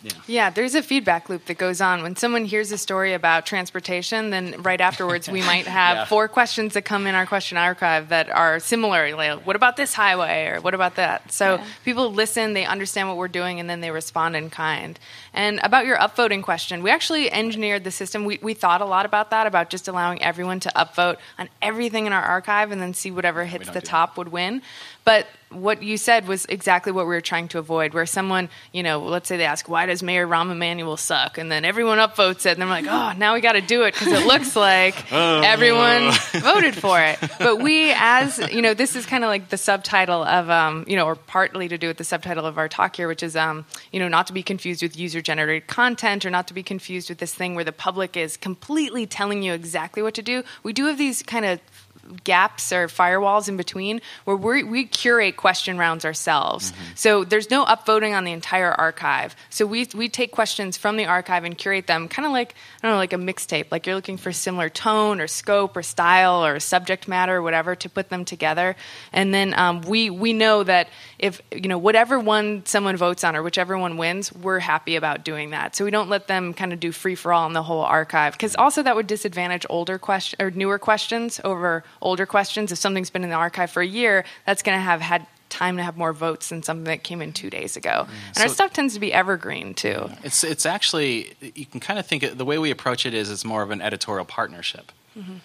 Yeah. 0.05 0.11
Yeah, 0.27 0.49
there's 0.51 0.75
a 0.75 0.83
feedback 0.83 1.29
loop 1.29 1.45
that 1.45 1.57
goes 1.57 1.81
on. 1.81 2.03
When 2.03 2.15
someone 2.15 2.45
hears 2.45 2.71
a 2.71 2.77
story 2.77 3.13
about 3.13 3.45
transportation, 3.45 4.29
then 4.29 4.61
right 4.61 4.79
afterwards 4.79 5.27
we 5.27 5.41
might 5.41 5.65
have 5.81 5.97
Yeah. 5.97 6.05
four 6.05 6.27
questions 6.27 6.73
that 6.73 6.83
come 6.83 7.07
in 7.07 7.15
our 7.15 7.25
question 7.25 7.57
archive 7.57 8.09
that 8.09 8.29
are 8.29 8.59
similar. 8.59 9.15
Like, 9.15 9.45
what 9.47 9.55
about 9.55 9.77
this 9.77 9.93
highway 9.93 10.47
or 10.47 10.61
what 10.61 10.73
about 10.75 10.95
that? 10.95 11.31
So 11.31 11.59
people 11.83 12.11
listen, 12.13 12.53
they 12.53 12.65
understand 12.65 13.07
what 13.07 13.17
we're 13.17 13.27
doing, 13.27 13.59
and 13.59 13.69
then 13.69 13.81
they 13.81 13.91
respond 13.91 14.35
in 14.35 14.49
kind. 14.49 14.99
And 15.33 15.59
about 15.63 15.85
your 15.85 15.97
upvoting 15.97 16.43
question, 16.43 16.83
we 16.83 16.91
actually 16.91 17.31
engineered 17.31 17.83
the 17.83 17.91
system. 17.91 18.25
We, 18.25 18.39
we 18.41 18.53
thought 18.53 18.81
a 18.81 18.85
lot 18.85 19.05
about 19.05 19.31
that, 19.31 19.47
about 19.47 19.69
just 19.69 19.87
allowing 19.87 20.21
everyone 20.21 20.59
to 20.61 20.71
upvote 20.75 21.17
on 21.39 21.49
everything 21.61 22.05
in 22.05 22.13
our 22.13 22.21
archive 22.23 22.71
and 22.71 22.81
then 22.81 22.93
see 22.93 23.11
whatever 23.11 23.43
hits 23.45 23.69
the 23.69 23.81
top 23.81 24.17
would 24.17 24.29
win. 24.29 24.61
But 25.05 25.27
what 25.51 25.81
you 25.83 25.95
said 25.95 26.27
was 26.27 26.45
exactly 26.47 26.91
what 26.91 27.05
we 27.05 27.13
were 27.13 27.21
trying 27.21 27.47
to 27.49 27.59
avoid, 27.59 27.93
where 27.93 28.05
someone, 28.07 28.49
you 28.73 28.83
know, 28.83 28.99
let's 28.99 29.29
say 29.29 29.37
they 29.37 29.45
ask, 29.45 29.69
why 29.69 29.85
does 29.85 30.03
Mayor 30.03 30.27
Rahm 30.27 30.51
Emanuel 30.51 30.97
suck? 30.97 31.37
And 31.37 31.49
then 31.49 31.63
everyone 31.63 31.99
upvotes 31.99 32.45
it, 32.45 32.53
and 32.53 32.61
they're 32.61 32.67
like, 32.67 32.87
oh, 32.89 33.13
now 33.17 33.35
we 33.35 33.41
got 33.41 33.53
to 33.53 33.61
do 33.61 33.83
it 33.83 33.93
because 33.93 34.11
it 34.11 34.25
looks 34.25 34.55
like 34.55 34.95
Oh. 35.13 35.41
everyone 35.45 36.11
voted 36.41 36.75
for 36.75 36.99
it. 36.99 37.19
But 37.39 37.61
we, 37.61 37.93
as, 37.95 38.39
you 38.51 38.61
know, 38.61 38.73
this 38.73 38.95
is 38.97 39.05
kind 39.05 39.23
of 39.23 39.29
like 39.29 39.49
the 39.49 39.57
subtitle 39.57 40.23
of, 40.23 40.49
um, 40.49 40.83
you 40.87 40.95
know, 40.97 41.05
or 41.05 41.15
partly 41.15 41.67
to 41.69 41.77
do 41.77 41.87
with 41.87 41.97
the 41.97 42.03
subtitle 42.03 42.45
of 42.45 42.57
our 42.57 42.67
talk 42.67 42.95
here, 42.95 43.07
which 43.07 43.23
is, 43.23 43.35
um, 43.37 43.65
you 43.93 43.99
know, 43.99 44.07
not 44.09 44.27
to 44.27 44.33
be 44.33 44.43
confused 44.43 44.81
with 44.81 44.97
user 44.97 45.21
generated 45.21 45.67
content 45.67 46.25
or 46.25 46.31
not 46.31 46.47
to 46.47 46.53
be 46.53 46.63
confused 46.63 47.07
with 47.07 47.19
this 47.19 47.33
thing 47.33 47.55
where 47.55 47.63
the 47.63 47.71
public 47.71 48.17
is 48.17 48.35
completely 48.35 49.05
telling 49.05 49.41
you 49.43 49.53
exactly 49.53 50.01
what 50.01 50.15
to 50.15 50.21
do. 50.23 50.43
We 50.63 50.73
do 50.73 50.87
have 50.87 50.97
these 50.97 51.21
kind 51.23 51.45
of 51.45 51.61
gaps 52.23 52.71
or 52.71 52.87
firewalls 52.87 53.49
in 53.49 53.57
between 53.57 54.01
where 54.25 54.35
we 54.35 54.63
we 54.63 54.85
curate 54.85 55.37
question 55.37 55.77
rounds 55.77 56.05
ourselves. 56.05 56.73
So 56.95 57.23
there's 57.23 57.49
no 57.49 57.65
upvoting 57.65 58.15
on 58.15 58.23
the 58.23 58.31
entire 58.31 58.71
archive. 58.71 59.35
So 59.49 59.65
we 59.65 59.87
we 59.93 60.09
take 60.09 60.31
questions 60.31 60.77
from 60.77 60.97
the 60.97 61.05
archive 61.05 61.43
and 61.43 61.57
curate 61.57 61.87
them, 61.87 62.07
kind 62.07 62.25
of 62.25 62.31
like 62.31 62.55
I 62.81 62.87
don't 62.87 62.95
know, 62.95 62.97
like 62.97 63.13
a 63.13 63.17
mixtape. 63.17 63.67
Like 63.71 63.85
you're 63.85 63.95
looking 63.95 64.17
for 64.17 64.31
similar 64.31 64.69
tone 64.69 65.19
or 65.19 65.27
scope 65.27 65.75
or 65.75 65.83
style 65.83 66.45
or 66.45 66.59
subject 66.59 67.07
matter 67.07 67.37
or 67.37 67.41
whatever 67.41 67.75
to 67.75 67.89
put 67.89 68.09
them 68.09 68.25
together. 68.25 68.75
And 69.11 69.33
then 69.33 69.57
um, 69.57 69.81
we 69.81 70.09
we 70.09 70.33
know 70.33 70.63
that 70.63 70.89
if 71.19 71.41
you 71.51 71.67
know 71.67 71.77
whatever 71.77 72.19
one 72.19 72.65
someone 72.65 72.97
votes 72.97 73.23
on 73.23 73.35
or 73.35 73.43
whichever 73.43 73.77
one 73.77 73.97
wins, 73.97 74.33
we're 74.33 74.59
happy 74.59 74.95
about 74.95 75.23
doing 75.23 75.51
that. 75.51 75.75
So 75.75 75.85
we 75.85 75.91
don't 75.91 76.09
let 76.09 76.27
them 76.27 76.53
kind 76.53 76.73
of 76.73 76.79
do 76.79 76.91
free 76.91 77.15
for 77.15 77.33
all 77.33 77.47
in 77.47 77.53
the 77.53 77.63
whole 77.63 77.81
archive 77.81 78.33
because 78.33 78.55
also 78.55 78.83
that 78.83 78.95
would 78.95 79.07
disadvantage 79.07 79.65
older 79.69 79.97
question 79.97 80.41
or 80.41 80.51
newer 80.51 80.79
questions 80.79 81.39
over 81.43 81.83
older 82.05 82.25
questions. 82.25 82.71
If 82.71 82.77
something's 82.77 83.09
been 83.09 83.23
in 83.23 83.29
the 83.29 83.35
archive 83.35 83.69
for 83.71 83.81
a 83.81 83.87
year, 83.87 84.23
that's 84.45 84.63
going 84.63 84.77
to 84.77 84.81
have 84.81 85.01
had 85.01 85.27
time 85.49 85.77
to 85.77 85.83
have 85.83 85.97
more 85.97 86.13
votes 86.13 86.49
than 86.49 86.63
something 86.63 86.85
that 86.85 87.03
came 87.03 87.21
in 87.21 87.33
two 87.33 87.49
days 87.49 87.75
ago. 87.77 88.07
And 88.35 88.37
our 88.43 88.49
stuff 88.49 88.73
tends 88.73 88.93
to 88.93 88.99
be 88.99 89.13
evergreen 89.13 89.73
too. 89.73 90.09
It's, 90.23 90.43
it's 90.43 90.65
actually, 90.65 91.33
you 91.41 91.65
can 91.65 91.79
kind 91.79 91.99
of 91.99 92.05
think, 92.05 92.23
it, 92.23 92.37
the 92.37 92.45
way 92.45 92.57
we 92.57 92.71
approach 92.71 93.05
it 93.05 93.13
is 93.13 93.29
it's 93.29 93.45
more 93.45 93.61
of 93.61 93.71
an 93.71 93.81
editorial 93.81 94.25
partnership. 94.25 94.91
Mm-hmm. 95.17 95.35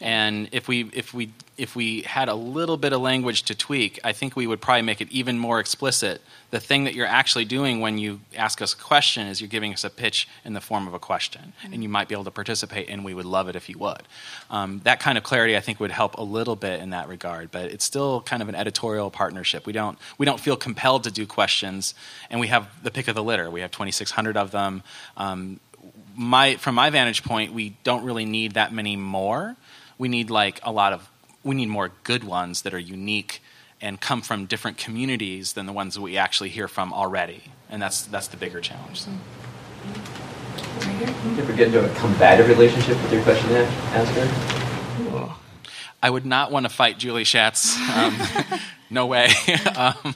And 0.00 0.48
if 0.52 0.68
we 0.68 0.90
if 0.92 1.12
we 1.12 1.32
if 1.56 1.74
we 1.74 2.02
had 2.02 2.28
a 2.28 2.34
little 2.34 2.76
bit 2.76 2.92
of 2.92 3.00
language 3.00 3.42
to 3.44 3.54
tweak, 3.54 3.98
I 4.04 4.12
think 4.12 4.36
we 4.36 4.46
would 4.46 4.60
probably 4.60 4.82
make 4.82 5.00
it 5.00 5.10
even 5.10 5.36
more 5.36 5.58
explicit. 5.58 6.22
The 6.50 6.60
thing 6.60 6.84
that 6.84 6.94
you're 6.94 7.06
actually 7.06 7.44
doing 7.44 7.80
when 7.80 7.98
you 7.98 8.20
ask 8.36 8.62
us 8.62 8.74
a 8.74 8.76
question 8.76 9.26
is 9.26 9.40
you're 9.40 9.48
giving 9.48 9.72
us 9.72 9.82
a 9.82 9.90
pitch 9.90 10.28
in 10.44 10.52
the 10.52 10.60
form 10.60 10.86
of 10.86 10.94
a 10.94 11.00
question, 11.00 11.52
and 11.64 11.82
you 11.82 11.88
might 11.88 12.06
be 12.06 12.14
able 12.14 12.24
to 12.24 12.30
participate, 12.30 12.88
and 12.88 13.04
we 13.04 13.12
would 13.12 13.24
love 13.24 13.48
it 13.48 13.56
if 13.56 13.68
you 13.68 13.76
would. 13.78 14.02
Um, 14.50 14.80
that 14.84 15.00
kind 15.00 15.18
of 15.18 15.24
clarity, 15.24 15.56
I 15.56 15.60
think, 15.60 15.80
would 15.80 15.90
help 15.90 16.16
a 16.16 16.22
little 16.22 16.54
bit 16.54 16.80
in 16.80 16.90
that 16.90 17.08
regard. 17.08 17.50
But 17.50 17.72
it's 17.72 17.84
still 17.84 18.20
kind 18.20 18.40
of 18.40 18.48
an 18.48 18.54
editorial 18.54 19.10
partnership. 19.10 19.66
We 19.66 19.72
don't 19.72 19.98
we 20.16 20.26
don't 20.26 20.38
feel 20.38 20.56
compelled 20.56 21.04
to 21.04 21.10
do 21.10 21.26
questions, 21.26 21.94
and 22.30 22.38
we 22.38 22.46
have 22.46 22.68
the 22.84 22.92
pick 22.92 23.08
of 23.08 23.16
the 23.16 23.24
litter. 23.24 23.50
We 23.50 23.62
have 23.62 23.72
2,600 23.72 24.36
of 24.36 24.52
them. 24.52 24.84
Um, 25.16 25.58
my 26.14 26.54
from 26.56 26.76
my 26.76 26.90
vantage 26.90 27.24
point, 27.24 27.52
we 27.52 27.76
don't 27.82 28.04
really 28.04 28.24
need 28.24 28.52
that 28.52 28.72
many 28.72 28.96
more. 28.96 29.56
We 29.98 30.08
need 30.08 30.30
like 30.30 30.60
a 30.62 30.72
lot 30.72 30.92
of 30.92 31.08
we 31.44 31.54
need 31.54 31.68
more 31.68 31.92
good 32.04 32.24
ones 32.24 32.62
that 32.62 32.74
are 32.74 32.78
unique 32.78 33.42
and 33.80 34.00
come 34.00 34.22
from 34.22 34.46
different 34.46 34.76
communities 34.76 35.52
than 35.52 35.66
the 35.66 35.72
ones 35.72 35.94
that 35.94 36.00
we 36.00 36.16
actually 36.16 36.48
hear 36.48 36.68
from 36.68 36.92
already. 36.92 37.44
And 37.70 37.80
that's 37.80 38.02
that's 38.02 38.28
the 38.28 38.36
bigger 38.36 38.60
challenge. 38.60 39.04
You 40.82 41.42
ever 41.42 41.52
get 41.52 41.68
into 41.68 41.84
a 41.84 41.94
combative 41.96 42.48
relationship 42.48 43.00
with 43.02 43.12
your 43.12 43.22
question 43.22 43.50
asker? 43.52 45.34
I 46.02 46.10
would 46.10 46.24
not 46.26 46.52
want 46.52 46.64
to 46.64 46.70
fight 46.70 46.98
Julie 46.98 47.24
Schatz. 47.24 47.76
Um, 47.90 48.16
no 48.90 49.06
way. 49.06 49.28
um, 49.76 50.14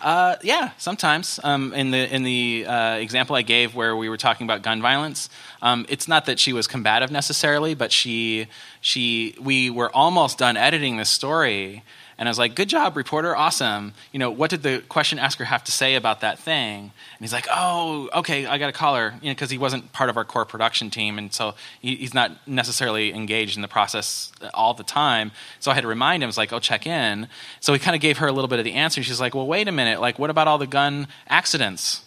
uh, 0.00 0.36
yeah, 0.42 0.70
sometimes. 0.78 1.40
Um, 1.42 1.72
in 1.74 1.90
the 1.90 2.14
in 2.14 2.22
the 2.22 2.66
uh, 2.66 2.94
example 2.96 3.34
I 3.36 3.42
gave, 3.42 3.74
where 3.74 3.96
we 3.96 4.08
were 4.08 4.16
talking 4.16 4.46
about 4.46 4.62
gun 4.62 4.80
violence, 4.80 5.28
um, 5.62 5.86
it's 5.88 6.06
not 6.06 6.26
that 6.26 6.38
she 6.38 6.52
was 6.52 6.66
combative 6.66 7.10
necessarily, 7.10 7.74
but 7.74 7.90
she 7.92 8.46
she 8.80 9.34
we 9.40 9.70
were 9.70 9.94
almost 9.94 10.38
done 10.38 10.56
editing 10.56 10.96
this 10.96 11.10
story, 11.10 11.82
and 12.18 12.28
I 12.28 12.30
was 12.30 12.38
like, 12.38 12.56
"Good 12.56 12.68
job, 12.68 12.96
reporter, 12.96 13.36
awesome." 13.36 13.94
You 14.12 14.18
know, 14.18 14.30
what 14.30 14.50
did 14.50 14.62
the 14.62 14.82
question 14.88 15.18
asker 15.18 15.44
have 15.44 15.62
to 15.64 15.72
say 15.72 15.94
about 15.94 16.20
that 16.20 16.38
thing? 16.38 16.80
And 16.80 17.20
he's 17.20 17.32
like, 17.32 17.46
"Oh, 17.50 18.08
okay, 18.12 18.44
I 18.46 18.58
got 18.58 18.66
to 18.66 18.72
call 18.72 18.96
her," 18.96 19.14
you 19.22 19.28
know, 19.28 19.34
because 19.34 19.50
he 19.50 19.58
wasn't 19.58 19.92
part 19.92 20.10
of 20.10 20.16
our 20.16 20.24
core 20.24 20.44
production 20.44 20.90
team, 20.90 21.16
and 21.16 21.32
so 21.32 21.54
he, 21.80 21.96
he's 21.96 22.14
not 22.14 22.32
necessarily 22.46 23.14
engaged 23.14 23.56
in 23.56 23.62
the 23.62 23.68
process 23.68 24.32
all 24.52 24.74
the 24.74 24.84
time. 24.84 25.30
So 25.60 25.70
I 25.70 25.74
had 25.74 25.82
to 25.82 25.88
remind 25.88 26.22
him, 26.22 26.26
"I 26.26 26.30
was 26.30 26.38
like, 26.38 26.52
oh, 26.52 26.58
check 26.58 26.86
in." 26.86 27.28
So 27.60 27.72
we 27.72 27.78
kind 27.78 27.94
of 27.94 28.02
gave 28.02 28.18
her 28.18 28.26
a 28.26 28.32
little 28.32 28.48
bit 28.48 28.58
of 28.58 28.64
the 28.64 28.74
answer. 28.74 29.02
She's 29.02 29.20
like, 29.20 29.34
"Well, 29.34 29.46
wait 29.46 29.68
a 29.68 29.72
minute, 29.72 30.00
like, 30.00 30.18
what 30.18 30.30
about 30.30 30.48
all 30.48 30.58
the 30.58 30.66
gun 30.66 31.06
accidents?" 31.28 32.02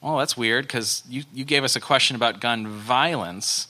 Well, 0.00 0.18
that's 0.18 0.36
weird 0.36 0.66
because 0.66 1.02
you, 1.08 1.24
you 1.32 1.44
gave 1.44 1.64
us 1.64 1.74
a 1.74 1.80
question 1.80 2.14
about 2.14 2.40
gun 2.40 2.68
violence, 2.68 3.68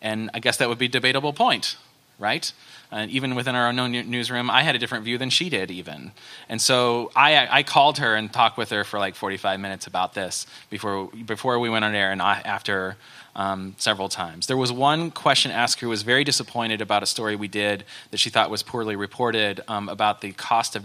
and 0.00 0.30
I 0.32 0.40
guess 0.40 0.56
that 0.58 0.68
would 0.68 0.78
be 0.78 0.86
a 0.86 0.88
debatable 0.88 1.32
point, 1.32 1.76
right? 2.18 2.50
And 2.90 3.10
even 3.10 3.34
within 3.34 3.54
our 3.54 3.68
own 3.68 3.92
newsroom, 3.92 4.50
I 4.50 4.62
had 4.62 4.74
a 4.74 4.78
different 4.78 5.04
view 5.04 5.18
than 5.18 5.30
she 5.30 5.48
did, 5.48 5.70
even. 5.70 6.12
And 6.48 6.60
so 6.60 7.10
I, 7.16 7.48
I 7.50 7.62
called 7.62 7.98
her 7.98 8.14
and 8.14 8.32
talked 8.32 8.56
with 8.56 8.70
her 8.70 8.84
for 8.84 8.98
like 8.98 9.14
45 9.14 9.58
minutes 9.58 9.86
about 9.86 10.14
this 10.14 10.46
before, 10.70 11.08
before 11.08 11.58
we 11.58 11.68
went 11.68 11.84
on 11.84 11.94
air 11.94 12.12
and 12.12 12.22
after 12.22 12.96
um, 13.34 13.74
several 13.78 14.08
times. 14.08 14.46
There 14.46 14.56
was 14.56 14.72
one 14.72 15.10
question 15.10 15.50
asker 15.50 15.86
who 15.86 15.90
was 15.90 16.02
very 16.02 16.24
disappointed 16.24 16.80
about 16.80 17.02
a 17.02 17.06
story 17.06 17.36
we 17.36 17.48
did 17.48 17.84
that 18.10 18.18
she 18.18 18.30
thought 18.30 18.50
was 18.50 18.62
poorly 18.62 18.96
reported 18.96 19.60
um, 19.68 19.88
about 19.88 20.20
the 20.20 20.32
cost 20.32 20.74
of 20.74 20.84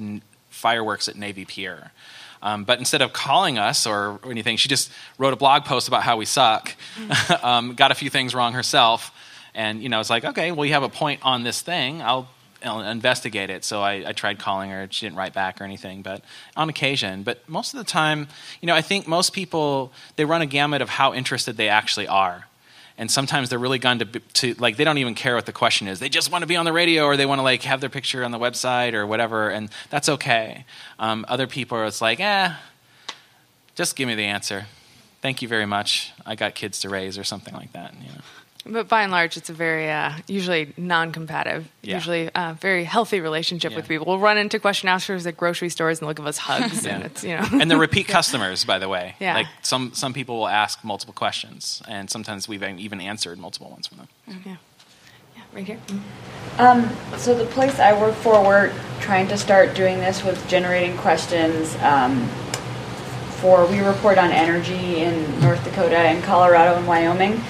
fireworks 0.50 1.08
at 1.08 1.16
Navy 1.16 1.46
Pier. 1.46 1.92
Um, 2.44 2.64
but 2.64 2.80
instead 2.80 3.02
of 3.02 3.14
calling 3.14 3.58
us 3.58 3.86
or, 3.86 4.20
anything, 4.26 4.58
she 4.58 4.68
just 4.68 4.92
wrote 5.18 5.34
a 5.34 5.36
blog 5.36 5.66
post 5.66 5.88
about 5.88 6.04
how 6.04 6.18
we 6.18 6.26
suck, 6.26 6.76
um, 7.44 7.76
got 7.76 7.92
a 7.92 7.96
few 7.96 8.10
things 8.10 8.34
wrong 8.34 8.54
herself, 8.54 9.12
and 9.54 9.82
you 9.82 9.90
know, 9.90 10.00
it's 10.00 10.10
like, 10.10 10.24
okay, 10.24 10.52
well, 10.52 10.66
you 10.66 10.74
have 10.74 10.84
a 10.84 10.90
point 10.90 11.20
on 11.24 11.44
this 11.44 11.62
thing. 11.62 12.02
I'll, 12.02 12.30
I'll 12.64 12.82
investigate 12.82 13.50
it. 13.50 13.66
So 13.66 13.82
I, 13.82 14.10
I, 14.10 14.12
tried 14.14 14.40
calling 14.40 14.70
her. 14.70 14.88
She 14.92 15.06
didn't 15.06 15.18
write 15.18 15.34
back 15.34 15.60
or 15.60 15.64
anything, 15.64 16.02
but 16.02 16.24
on 16.56 16.70
occasion. 16.70 17.24
But 17.24 17.48
most 17.50 17.74
of 17.74 17.80
the 17.80 17.84
time, 17.84 18.28
you 18.62 18.68
know, 18.68 18.76
I 18.76 18.82
think 18.82 19.08
most 19.08 19.34
people 19.34 19.92
they 20.16 20.26
run 20.26 20.42
a 20.42 20.46
gamut 20.46 20.82
of 20.82 20.90
how 20.90 21.14
interested 21.14 21.58
they 21.58 21.70
actually 21.70 22.08
are. 22.08 22.48
And 22.98 23.10
sometimes 23.10 23.50
they're 23.50 23.58
really 23.58 23.80
gone 23.80 24.00
to, 24.00 24.06
to 24.06 24.54
like 24.56 24.78
they 24.78 24.84
don't 24.84 25.00
even 25.00 25.16
care 25.16 25.36
what 25.36 25.48
the 25.48 25.54
question 25.54 25.88
is. 25.88 26.00
They 26.00 26.10
just 26.10 26.32
want 26.32 26.44
to 26.44 26.48
be 26.48 26.56
on 26.56 26.66
the 26.66 26.74
radio 26.74 27.06
or 27.06 27.18
they 27.18 27.26
want 27.26 27.40
to 27.40 27.44
like 27.44 27.64
have 27.64 27.82
their 27.82 27.90
picture 27.90 28.24
on 28.24 28.32
the 28.32 28.38
website 28.38 28.94
or 28.94 29.08
whatever, 29.08 29.50
and 29.50 29.70
that's 29.90 30.08
okay. 30.08 30.66
Um, 31.00 31.26
other 31.28 31.48
people 31.48 31.78
are 31.80 31.86
it's 31.86 32.02
like, 32.02 32.20
eh, 32.20 32.54
just 33.76 33.96
give 33.96 34.08
me 34.08 34.14
the 34.14 34.26
answer. 34.26 34.68
Thank 35.22 35.42
you 35.42 35.48
very 35.48 35.66
much. 35.66 36.12
I 36.26 36.36
got 36.36 36.54
kids 36.54 36.82
to 36.82 36.90
raise 36.90 37.18
or 37.18 37.24
something 37.24 37.54
like 37.56 37.72
that. 37.74 37.94
You 37.96 38.10
know. 38.10 38.22
But 38.66 38.88
by 38.88 39.02
and 39.04 39.12
large, 39.12 39.38
it's 39.38 39.50
a 39.50 39.54
very 39.54 39.90
uh, 39.90 40.14
usually 40.28 40.74
non-combative, 40.78 41.68
yeah. 41.82 41.96
usually 41.96 42.30
uh, 42.30 42.54
very 42.54 42.84
healthy 42.84 43.20
relationship 43.20 43.72
yeah. 43.72 43.78
with 43.78 43.88
people. 43.88 44.06
We'll 44.06 44.20
run 44.20 44.38
into 44.38 44.60
question 44.60 44.88
askers 44.88 45.26
at 45.26 45.36
grocery 45.36 45.70
stores 45.70 46.00
and 46.00 46.08
they'll 46.08 46.14
give 46.14 46.28
us 46.28 46.38
hugs, 46.38 46.86
yeah. 46.86 46.96
and 46.96 47.04
it's 47.04 47.24
you 47.24 47.38
know. 47.38 47.48
and 47.54 47.72
they're 47.72 47.78
repeat 47.78 48.08
customers, 48.08 48.64
by 48.64 48.78
the 48.78 48.88
way. 48.88 49.16
Yeah. 49.20 49.36
Like 49.36 49.48
some 49.64 49.94
some 49.94 50.14
people 50.14 50.38
will 50.38 50.48
ask 50.48 50.84
multiple 50.84 51.14
questions, 51.14 51.82
and 51.88 52.10
sometimes 52.10 52.48
we've 52.48 52.62
even 52.64 53.02
answered 53.02 53.40
multiple 53.40 53.72
ones 53.72 53.88
for 53.88 53.96
them. 53.96 54.08
Yeah. 54.28 54.36
Yeah. 55.36 55.44
Right 55.54 55.66
here. 55.66 55.80
Mm-hmm. 55.88 56.62
Um, 56.62 57.18
so 57.18 57.34
the 57.34 57.46
place 57.46 57.80
I 57.80 58.00
work 58.00 58.16
for, 58.16 58.44
we're 58.44 58.72
trying 59.00 59.28
to 59.30 59.38
start 59.38 59.76
doing 59.76 60.00
this 60.00 60.24
with 60.24 60.48
generating 60.48 60.98
questions. 60.98 61.76
Um, 61.82 62.28
for 63.42 63.66
we 63.66 63.80
report 63.80 64.20
on 64.20 64.30
energy 64.30 64.98
in 65.02 65.42
North 65.42 65.64
Dakota 65.64 65.98
and 65.98 66.24
Colorado 66.24 66.78
and 66.78 66.86
Wyoming 66.86 67.42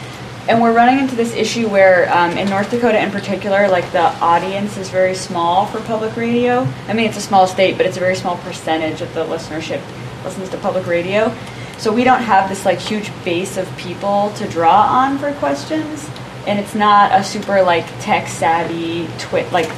and 0.47 0.61
we're 0.61 0.73
running 0.73 0.99
into 0.99 1.15
this 1.15 1.33
issue 1.33 1.67
where 1.67 2.11
um, 2.15 2.37
in 2.37 2.49
North 2.49 2.71
Dakota 2.71 3.01
in 3.01 3.11
particular, 3.11 3.67
like 3.67 3.89
the 3.91 4.01
audience 4.19 4.77
is 4.77 4.89
very 4.89 5.13
small 5.13 5.65
for 5.67 5.79
public 5.81 6.15
radio. 6.15 6.67
I 6.87 6.93
mean, 6.93 7.07
it's 7.07 7.17
a 7.17 7.21
small 7.21 7.47
state, 7.47 7.77
but 7.77 7.85
it's 7.85 7.97
a 7.97 7.99
very 7.99 8.15
small 8.15 8.37
percentage 8.37 9.01
of 9.01 9.13
the 9.13 9.23
listenership 9.25 9.81
listens 10.23 10.49
to 10.49 10.57
public 10.57 10.87
radio. 10.87 11.35
So 11.77 11.91
we 11.93 12.03
don't 12.03 12.21
have 12.21 12.49
this 12.49 12.65
like 12.65 12.79
huge 12.79 13.11
base 13.23 13.57
of 13.57 13.67
people 13.77 14.31
to 14.35 14.47
draw 14.47 14.83
on 14.83 15.17
for 15.17 15.31
questions, 15.33 16.09
and 16.47 16.59
it's 16.59 16.75
not 16.75 17.11
a 17.11 17.23
super 17.23 17.61
like 17.61 17.85
tech 17.99 18.27
savvy 18.27 19.07
twit. 19.17 19.51
Like 19.51 19.69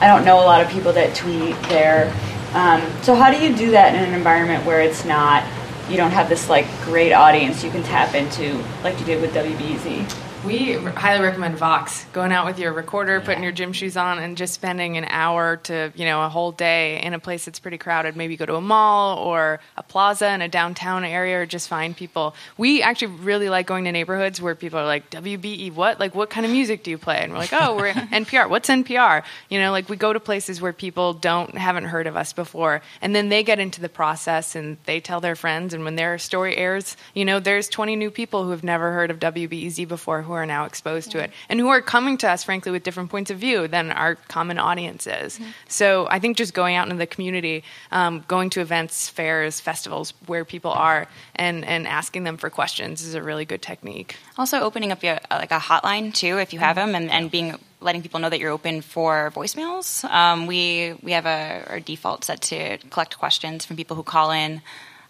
I 0.00 0.08
don't 0.08 0.24
know 0.24 0.40
a 0.40 0.44
lot 0.44 0.60
of 0.60 0.68
people 0.70 0.92
that 0.92 1.14
tweet 1.14 1.60
there. 1.64 2.12
Um, 2.52 2.82
so 3.02 3.14
how 3.14 3.30
do 3.30 3.38
you 3.38 3.56
do 3.56 3.70
that 3.70 3.94
in 3.94 4.02
an 4.02 4.14
environment 4.14 4.64
where 4.66 4.80
it's 4.80 5.04
not 5.04 5.44
you 5.92 5.98
don't 5.98 6.10
have 6.10 6.30
this 6.30 6.48
like 6.48 6.66
great 6.84 7.12
audience 7.12 7.62
you 7.62 7.70
can 7.70 7.82
tap 7.82 8.14
into 8.14 8.58
like 8.82 8.98
you 8.98 9.04
did 9.04 9.20
with 9.20 9.34
WBEZ. 9.34 10.21
We 10.44 10.74
highly 10.74 11.22
recommend 11.22 11.56
Vox. 11.56 12.04
Going 12.12 12.32
out 12.32 12.46
with 12.46 12.58
your 12.58 12.72
recorder, 12.72 13.18
yeah. 13.18 13.24
putting 13.24 13.44
your 13.44 13.52
gym 13.52 13.72
shoes 13.72 13.96
on, 13.96 14.18
and 14.18 14.36
just 14.36 14.54
spending 14.54 14.96
an 14.96 15.04
hour 15.04 15.58
to 15.58 15.92
you 15.94 16.04
know 16.04 16.24
a 16.24 16.28
whole 16.28 16.50
day 16.50 17.00
in 17.00 17.14
a 17.14 17.20
place 17.20 17.44
that's 17.44 17.60
pretty 17.60 17.78
crowded. 17.78 18.16
Maybe 18.16 18.36
go 18.36 18.44
to 18.46 18.56
a 18.56 18.60
mall 18.60 19.18
or 19.18 19.60
a 19.76 19.84
plaza 19.84 20.32
in 20.32 20.42
a 20.42 20.48
downtown 20.48 21.04
area, 21.04 21.40
or 21.42 21.46
just 21.46 21.68
find 21.68 21.96
people. 21.96 22.34
We 22.58 22.82
actually 22.82 23.14
really 23.18 23.48
like 23.48 23.68
going 23.68 23.84
to 23.84 23.92
neighborhoods 23.92 24.42
where 24.42 24.56
people 24.56 24.80
are 24.80 24.84
like, 24.84 25.10
"WBE, 25.10 25.74
what? 25.74 26.00
Like, 26.00 26.16
what 26.16 26.28
kind 26.28 26.44
of 26.44 26.50
music 26.50 26.82
do 26.82 26.90
you 26.90 26.98
play?" 26.98 27.20
And 27.22 27.32
we're 27.32 27.38
like, 27.38 27.52
"Oh, 27.52 27.76
we're 27.76 27.92
NPR. 27.92 28.48
What's 28.48 28.68
NPR?" 28.68 29.22
You 29.48 29.60
know, 29.60 29.70
like 29.70 29.88
we 29.88 29.96
go 29.96 30.12
to 30.12 30.18
places 30.18 30.60
where 30.60 30.72
people 30.72 31.12
don't 31.14 31.56
haven't 31.56 31.84
heard 31.84 32.08
of 32.08 32.16
us 32.16 32.32
before, 32.32 32.82
and 33.00 33.14
then 33.14 33.28
they 33.28 33.44
get 33.44 33.60
into 33.60 33.80
the 33.80 33.88
process 33.88 34.56
and 34.56 34.76
they 34.86 34.98
tell 34.98 35.20
their 35.20 35.36
friends. 35.36 35.72
And 35.72 35.84
when 35.84 35.94
their 35.94 36.18
story 36.18 36.56
airs, 36.56 36.96
you 37.14 37.24
know, 37.24 37.38
there's 37.38 37.68
20 37.68 37.94
new 37.94 38.10
people 38.10 38.42
who 38.42 38.50
have 38.50 38.64
never 38.64 38.90
heard 38.90 39.12
of 39.12 39.20
WBEZ 39.20 39.86
before 39.86 40.22
who 40.32 40.38
are 40.38 40.46
now 40.46 40.64
exposed 40.64 41.10
to 41.12 41.18
it 41.18 41.30
and 41.48 41.60
who 41.60 41.68
are 41.68 41.82
coming 41.82 42.16
to 42.18 42.28
us, 42.28 42.42
frankly, 42.42 42.72
with 42.72 42.82
different 42.82 43.10
points 43.10 43.30
of 43.30 43.38
view 43.38 43.68
than 43.68 43.92
our 43.92 44.16
common 44.28 44.58
audience 44.58 45.06
is. 45.06 45.38
Mm-hmm. 45.38 45.50
So 45.68 46.08
I 46.10 46.18
think 46.18 46.36
just 46.36 46.54
going 46.54 46.74
out 46.76 46.86
into 46.86 46.98
the 46.98 47.06
community, 47.06 47.64
um, 47.90 48.24
going 48.28 48.50
to 48.50 48.60
events, 48.60 49.08
fairs, 49.08 49.60
festivals 49.60 50.14
where 50.26 50.44
people 50.44 50.70
are, 50.70 51.06
and, 51.36 51.64
and 51.64 51.86
asking 51.86 52.24
them 52.24 52.36
for 52.36 52.50
questions 52.50 53.02
is 53.02 53.14
a 53.14 53.22
really 53.22 53.44
good 53.44 53.62
technique. 53.62 54.16
Also, 54.38 54.60
opening 54.60 54.90
up 54.92 55.02
your, 55.02 55.18
uh, 55.30 55.38
like 55.38 55.52
a 55.52 55.58
hotline 55.58 56.14
too, 56.14 56.38
if 56.38 56.52
you 56.52 56.58
have 56.58 56.76
them, 56.76 56.94
and, 56.94 57.10
and 57.10 57.30
being 57.30 57.58
letting 57.80 58.00
people 58.00 58.20
know 58.20 58.30
that 58.30 58.38
you're 58.38 58.50
open 58.50 58.80
for 58.80 59.32
voicemails. 59.34 60.04
Um, 60.08 60.46
we 60.46 60.94
we 61.02 61.12
have 61.12 61.26
a 61.26 61.64
our 61.68 61.80
default 61.80 62.24
set 62.24 62.40
to 62.42 62.78
collect 62.90 63.18
questions 63.18 63.64
from 63.64 63.76
people 63.76 63.96
who 63.96 64.04
call 64.04 64.30
in. 64.30 64.62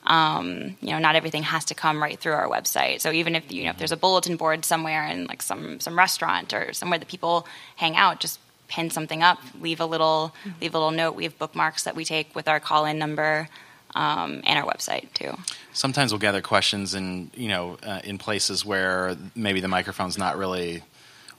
Um, 0.05 0.77
you 0.81 0.91
know, 0.91 0.99
not 0.99 1.15
everything 1.15 1.45
has 1.45 1.65
to 1.67 1.75
come 1.75 2.03
right 2.03 2.19
through 2.19 2.33
our 2.33 2.49
website. 2.49 3.01
So 3.01 3.13
even 3.13 3.37
if 3.37 3.51
you 3.53 3.65
know 3.65 3.71
if 3.71 3.79
there's 3.79 3.93
a 3.93 3.97
bulletin 3.97 4.37
board 4.37 4.65
somewhere 4.65 5.07
in 5.07 5.27
like 5.27 5.43
some 5.43 5.79
some 5.79 5.97
restaurant 5.97 6.53
or 6.53 6.73
somewhere 6.73 6.99
that 6.99 7.09
people 7.09 7.47
hang 7.77 7.97
out, 7.97 8.21
just 8.21 8.41
pin 8.67 8.91
something 8.91 9.23
up, 9.23 9.39
leave 9.61 9.81
a 9.81 9.87
little 9.87 10.35
leave 10.61 10.75
a 10.75 10.79
little 10.79 10.91
note. 10.91 11.15
We 11.15 11.25
have 11.25 11.39
bookmarks 11.39 11.85
that 11.85 11.95
we 11.95 12.05
take 12.05 12.35
with 12.35 12.49
our 12.49 12.61
call 12.61 12.85
in 12.85 12.99
number. 12.99 13.49
Um, 13.95 14.41
and 14.47 14.59
our 14.59 14.65
website 14.65 15.13
too. 15.13 15.37
Sometimes 15.75 16.13
we'll 16.13 16.19
gather 16.19 16.41
questions 16.41 16.95
in 16.95 17.31
you 17.35 17.49
know 17.49 17.77
uh, 17.83 18.01
in 18.03 18.17
places 18.17 18.65
where 18.65 19.19
maybe 19.35 19.61
the 19.61 19.69
microphone's 19.69 20.17
not 20.17 20.39
really 20.39 20.83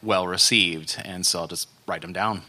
well 0.03 0.27
received, 0.27 1.01
and 1.03 1.25
so 1.25 1.39
I'll 1.39 1.47
just 1.47 1.67
write 1.87 2.01
them 2.03 2.13
down. 2.13 2.43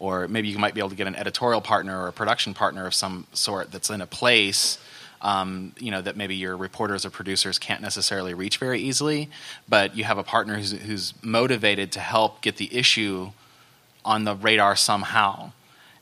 Or 0.00 0.26
maybe 0.26 0.48
you 0.48 0.58
might 0.58 0.74
be 0.74 0.80
able 0.80 0.90
to 0.90 0.96
get 0.96 1.06
an 1.06 1.14
editorial 1.14 1.60
partner 1.60 2.02
or 2.02 2.08
a 2.08 2.12
production 2.12 2.52
partner 2.52 2.84
of 2.84 2.94
some 2.94 3.28
sort 3.32 3.70
that's 3.70 3.90
in 3.90 4.00
a 4.00 4.08
place 4.08 4.78
um, 5.24 5.72
you 5.78 5.90
know 5.90 6.02
that 6.02 6.16
maybe 6.16 6.36
your 6.36 6.56
reporters 6.56 7.04
or 7.04 7.10
producers 7.10 7.58
can't 7.58 7.80
necessarily 7.80 8.34
reach 8.34 8.58
very 8.58 8.80
easily, 8.80 9.30
but 9.68 9.96
you 9.96 10.04
have 10.04 10.18
a 10.18 10.22
partner 10.22 10.56
who's, 10.56 10.72
who's 10.72 11.14
motivated 11.22 11.90
to 11.92 12.00
help 12.00 12.42
get 12.42 12.58
the 12.58 12.72
issue 12.76 13.32
on 14.04 14.24
the 14.24 14.36
radar 14.36 14.76
somehow. 14.76 15.50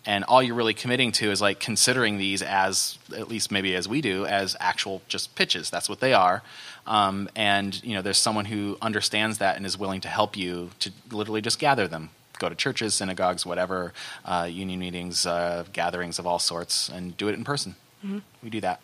And 0.04 0.24
all 0.24 0.42
you're 0.42 0.56
really 0.56 0.74
committing 0.74 1.12
to 1.12 1.30
is 1.30 1.40
like 1.40 1.60
considering 1.60 2.18
these 2.18 2.42
as, 2.42 2.98
at 3.16 3.28
least 3.28 3.52
maybe 3.52 3.76
as 3.76 3.88
we 3.88 4.00
do, 4.00 4.26
as 4.26 4.56
actual 4.58 5.00
just 5.06 5.36
pitches. 5.36 5.70
That's 5.70 5.88
what 5.88 6.00
they 6.00 6.12
are. 6.12 6.42
Um, 6.88 7.28
and 7.36 7.80
you 7.84 7.94
know, 7.94 8.02
there's 8.02 8.18
someone 8.18 8.46
who 8.46 8.76
understands 8.82 9.38
that 9.38 9.56
and 9.56 9.64
is 9.64 9.78
willing 9.78 10.00
to 10.00 10.08
help 10.08 10.36
you 10.36 10.70
to 10.80 10.90
literally 11.12 11.40
just 11.40 11.60
gather 11.60 11.86
them 11.86 12.10
go 12.40 12.48
to 12.48 12.56
churches, 12.56 12.92
synagogues, 12.92 13.46
whatever, 13.46 13.92
uh, 14.24 14.48
union 14.50 14.80
meetings, 14.80 15.26
uh, 15.26 15.64
gatherings 15.72 16.18
of 16.18 16.26
all 16.26 16.40
sorts, 16.40 16.88
and 16.88 17.16
do 17.16 17.28
it 17.28 17.34
in 17.34 17.44
person. 17.44 17.76
Mm-hmm. 18.04 18.18
We 18.42 18.50
do 18.50 18.60
that. 18.62 18.80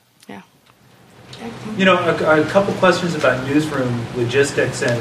You 1.77 1.85
know, 1.85 1.97
a, 1.97 2.41
a, 2.41 2.45
couple 2.47 2.75
questions 2.75 3.15
about 3.15 3.47
newsroom 3.47 4.05
logistics 4.17 4.83
and 4.83 5.01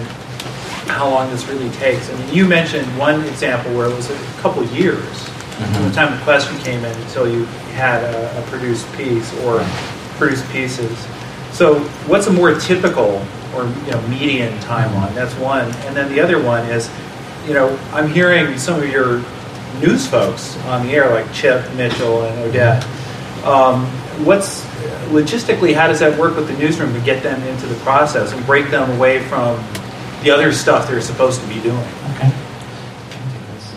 how 0.89 1.09
long 1.09 1.29
this 1.31 1.47
really 1.47 1.69
takes. 1.71 2.09
I 2.11 2.19
mean, 2.19 2.33
you 2.33 2.47
mentioned 2.47 2.85
one 2.97 3.23
example 3.25 3.75
where 3.75 3.89
it 3.89 3.95
was 3.95 4.09
a 4.09 4.17
couple 4.41 4.63
years 4.65 4.99
mm-hmm. 4.99 5.73
from 5.73 5.83
the 5.87 5.91
time 5.91 6.15
the 6.15 6.23
question 6.23 6.57
came 6.59 6.83
in 6.85 6.95
until 7.01 7.27
you 7.27 7.45
had 7.73 8.03
a, 8.03 8.39
a 8.39 8.41
produced 8.47 8.91
piece 8.93 9.33
or 9.43 9.65
produced 10.17 10.47
pieces. 10.49 10.97
So, 11.51 11.79
what's 12.07 12.27
a 12.27 12.33
more 12.33 12.53
typical 12.59 13.25
or 13.55 13.65
you 13.65 13.91
know 13.91 14.01
median 14.07 14.57
timeline? 14.59 15.13
That's 15.15 15.33
one, 15.35 15.65
and 15.85 15.95
then 15.95 16.11
the 16.13 16.19
other 16.19 16.41
one 16.41 16.65
is, 16.67 16.89
you 17.47 17.53
know, 17.53 17.77
I'm 17.91 18.11
hearing 18.11 18.57
some 18.57 18.79
of 18.79 18.89
your 18.89 19.23
news 19.79 20.07
folks 20.07 20.57
on 20.65 20.85
the 20.85 20.93
air, 20.93 21.09
like 21.09 21.31
Chip 21.33 21.73
Mitchell 21.73 22.23
and 22.23 22.39
Odette. 22.39 22.83
Um, 23.43 23.85
what's 24.25 24.65
logistically, 25.09 25.73
how 25.73 25.87
does 25.87 25.99
that 25.99 26.17
work 26.19 26.35
with 26.35 26.47
the 26.47 26.57
newsroom 26.57 26.93
to 26.93 26.99
get 27.01 27.23
them 27.23 27.41
into 27.43 27.65
the 27.65 27.75
process 27.81 28.33
and 28.33 28.45
break 28.45 28.69
them 28.69 28.89
away 28.91 29.23
from 29.27 29.63
the 30.23 30.31
other 30.31 30.51
stuff 30.51 30.87
they're 30.87 31.01
supposed 31.01 31.41
to 31.41 31.47
be 31.47 31.61
doing? 31.61 31.87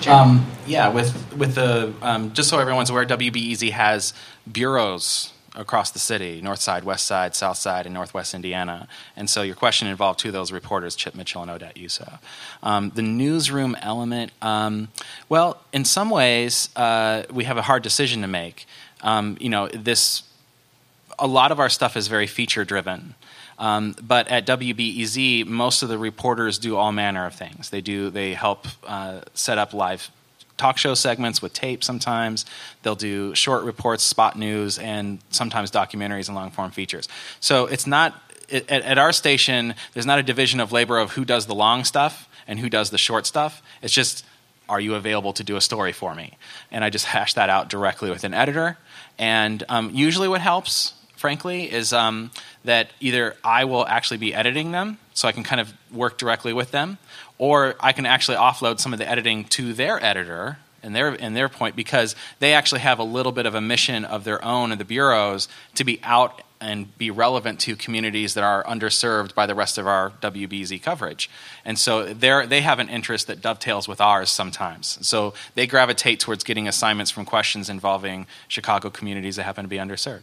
Um, 0.08 0.46
yeah, 0.66 0.88
with 0.88 1.36
with 1.36 1.54
the 1.54 1.92
um, 2.00 2.32
just 2.32 2.48
so 2.48 2.58
everyone's 2.58 2.90
aware, 2.90 3.04
WBEZ 3.04 3.70
has 3.72 4.14
bureaus 4.50 5.32
across 5.54 5.90
the 5.90 5.98
city: 5.98 6.40
North 6.40 6.60
Side, 6.60 6.84
West 6.84 7.06
Side, 7.06 7.34
South 7.34 7.56
Side, 7.56 7.86
and 7.86 7.94
Northwest 7.94 8.34
Indiana. 8.34 8.88
And 9.16 9.28
so 9.28 9.42
your 9.42 9.56
question 9.56 9.88
involved 9.88 10.20
two 10.20 10.28
of 10.28 10.34
those 10.34 10.52
reporters, 10.52 10.94
Chip 10.94 11.14
Mitchell 11.14 11.42
and 11.42 11.50
Odette 11.50 11.74
Yousef. 11.74 12.18
Um, 12.62 12.92
the 12.94 13.02
newsroom 13.02 13.76
element, 13.82 14.32
um, 14.40 14.88
well, 15.28 15.60
in 15.72 15.84
some 15.84 16.08
ways, 16.08 16.70
uh, 16.76 17.24
we 17.32 17.44
have 17.44 17.58
a 17.58 17.62
hard 17.62 17.82
decision 17.82 18.22
to 18.22 18.28
make. 18.28 18.66
Um, 19.02 19.36
you 19.40 19.48
know, 19.48 19.68
this 19.68 20.22
a 21.18 21.26
lot 21.26 21.52
of 21.52 21.60
our 21.60 21.68
stuff 21.68 21.96
is 21.96 22.08
very 22.08 22.26
feature 22.26 22.64
driven. 22.64 23.14
Um, 23.58 23.94
but 24.02 24.26
at 24.28 24.46
WBEZ, 24.46 25.46
most 25.46 25.82
of 25.82 25.90
the 25.90 25.98
reporters 25.98 26.58
do 26.58 26.76
all 26.76 26.92
manner 26.92 27.26
of 27.26 27.34
things. 27.34 27.68
They 27.70 27.82
do 27.82 28.08
they 28.10 28.32
help 28.32 28.66
uh, 28.86 29.20
set 29.34 29.58
up 29.58 29.74
live 29.74 30.10
talk 30.56 30.76
show 30.76 30.94
segments 30.94 31.40
with 31.40 31.52
tape. 31.54 31.82
Sometimes 31.82 32.44
they'll 32.82 32.94
do 32.94 33.34
short 33.34 33.64
reports, 33.64 34.04
spot 34.04 34.38
news, 34.38 34.78
and 34.78 35.18
sometimes 35.30 35.70
documentaries 35.70 36.28
and 36.28 36.36
long 36.36 36.50
form 36.50 36.70
features. 36.70 37.08
So 37.40 37.66
it's 37.66 37.86
not 37.86 38.20
at, 38.52 38.68
at 38.70 38.98
our 38.98 39.12
station. 39.12 39.74
There's 39.94 40.06
not 40.06 40.18
a 40.18 40.22
division 40.22 40.60
of 40.60 40.70
labor 40.70 40.98
of 40.98 41.12
who 41.12 41.24
does 41.24 41.46
the 41.46 41.54
long 41.54 41.84
stuff 41.84 42.28
and 42.46 42.58
who 42.58 42.68
does 42.68 42.90
the 42.90 42.98
short 42.98 43.26
stuff. 43.26 43.62
It's 43.82 43.94
just 43.94 44.24
are 44.70 44.80
you 44.80 44.94
available 44.94 45.34
to 45.34 45.44
do 45.44 45.56
a 45.56 45.60
story 45.60 45.92
for 45.92 46.14
me? 46.14 46.38
And 46.70 46.82
I 46.82 46.88
just 46.88 47.04
hash 47.04 47.34
that 47.34 47.50
out 47.50 47.68
directly 47.68 48.08
with 48.08 48.24
an 48.24 48.32
editor. 48.32 48.78
And 49.18 49.62
um, 49.68 49.90
usually, 49.92 50.28
what 50.28 50.40
helps 50.40 50.94
frankly, 51.20 51.70
is 51.70 51.92
um, 51.92 52.30
that 52.64 52.90
either 52.98 53.36
I 53.44 53.66
will 53.66 53.86
actually 53.86 54.16
be 54.16 54.34
editing 54.34 54.72
them, 54.72 54.98
so 55.12 55.28
I 55.28 55.32
can 55.32 55.44
kind 55.44 55.60
of 55.60 55.72
work 55.92 56.16
directly 56.16 56.54
with 56.54 56.70
them, 56.70 56.96
or 57.36 57.76
I 57.78 57.92
can 57.92 58.06
actually 58.06 58.38
offload 58.38 58.80
some 58.80 58.94
of 58.94 58.98
the 58.98 59.08
editing 59.08 59.44
to 59.44 59.74
their 59.74 60.02
editor 60.02 60.58
and 60.82 60.96
their 60.96 61.08
and 61.08 61.36
their 61.36 61.50
point 61.50 61.76
because 61.76 62.16
they 62.38 62.54
actually 62.54 62.80
have 62.80 62.98
a 62.98 63.04
little 63.04 63.32
bit 63.32 63.44
of 63.44 63.54
a 63.54 63.60
mission 63.60 64.06
of 64.06 64.24
their 64.24 64.42
own 64.42 64.72
in 64.72 64.78
the 64.78 64.84
bureaus 64.84 65.46
to 65.74 65.84
be 65.84 66.00
out 66.02 66.40
and 66.60 66.96
be 66.98 67.10
relevant 67.10 67.58
to 67.60 67.74
communities 67.74 68.34
that 68.34 68.44
are 68.44 68.62
underserved 68.64 69.34
by 69.34 69.46
the 69.46 69.54
rest 69.54 69.78
of 69.78 69.86
our 69.86 70.10
WBEZ 70.22 70.82
coverage. 70.82 71.30
And 71.64 71.78
so 71.78 72.12
they 72.12 72.60
have 72.60 72.78
an 72.78 72.88
interest 72.88 73.26
that 73.28 73.40
dovetails 73.40 73.88
with 73.88 74.00
ours 74.00 74.30
sometimes. 74.30 74.98
So 75.06 75.34
they 75.54 75.66
gravitate 75.66 76.20
towards 76.20 76.44
getting 76.44 76.68
assignments 76.68 77.10
from 77.10 77.24
questions 77.24 77.70
involving 77.70 78.26
Chicago 78.48 78.90
communities 78.90 79.36
that 79.36 79.44
happen 79.44 79.64
to 79.64 79.68
be 79.68 79.78
underserved. 79.78 80.22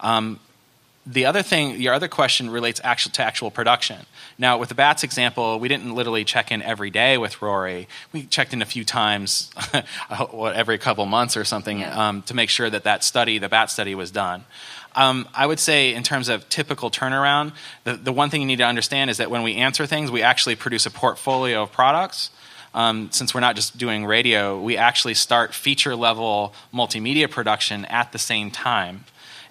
Um, 0.00 0.40
the 1.06 1.24
other 1.24 1.42
thing, 1.42 1.80
your 1.80 1.94
other 1.94 2.08
question 2.08 2.50
relates 2.50 2.80
actual, 2.84 3.12
to 3.12 3.24
actual 3.24 3.50
production. 3.50 4.04
Now, 4.38 4.58
with 4.58 4.68
the 4.68 4.74
bats 4.74 5.02
example, 5.02 5.58
we 5.58 5.66
didn't 5.66 5.94
literally 5.94 6.24
check 6.24 6.52
in 6.52 6.60
every 6.60 6.90
day 6.90 7.16
with 7.16 7.40
Rory. 7.40 7.88
We 8.12 8.24
checked 8.24 8.52
in 8.52 8.60
a 8.60 8.66
few 8.66 8.84
times, 8.84 9.50
every 10.30 10.76
couple 10.76 11.06
months 11.06 11.38
or 11.38 11.44
something, 11.44 11.80
yeah. 11.80 12.08
um, 12.08 12.22
to 12.22 12.34
make 12.34 12.50
sure 12.50 12.68
that 12.68 12.84
that 12.84 13.02
study, 13.02 13.38
the 13.38 13.48
bat 13.48 13.70
study, 13.70 13.94
was 13.94 14.10
done. 14.10 14.44
Um, 14.94 15.28
I 15.34 15.46
would 15.46 15.60
say, 15.60 15.94
in 15.94 16.02
terms 16.02 16.28
of 16.28 16.48
typical 16.48 16.90
turnaround, 16.90 17.52
the, 17.84 17.94
the 17.94 18.12
one 18.12 18.28
thing 18.28 18.40
you 18.40 18.46
need 18.46 18.58
to 18.58 18.66
understand 18.66 19.10
is 19.10 19.18
that 19.18 19.30
when 19.30 19.42
we 19.42 19.54
answer 19.54 19.86
things, 19.86 20.10
we 20.10 20.22
actually 20.22 20.56
produce 20.56 20.86
a 20.86 20.90
portfolio 20.90 21.62
of 21.62 21.72
products. 21.72 22.30
Um, 22.74 23.10
since 23.12 23.34
we're 23.34 23.40
not 23.40 23.56
just 23.56 23.78
doing 23.78 24.06
radio, 24.06 24.60
we 24.60 24.76
actually 24.76 25.14
start 25.14 25.54
feature 25.54 25.96
level 25.96 26.54
multimedia 26.72 27.30
production 27.30 27.84
at 27.86 28.12
the 28.12 28.18
same 28.18 28.50
time 28.50 29.04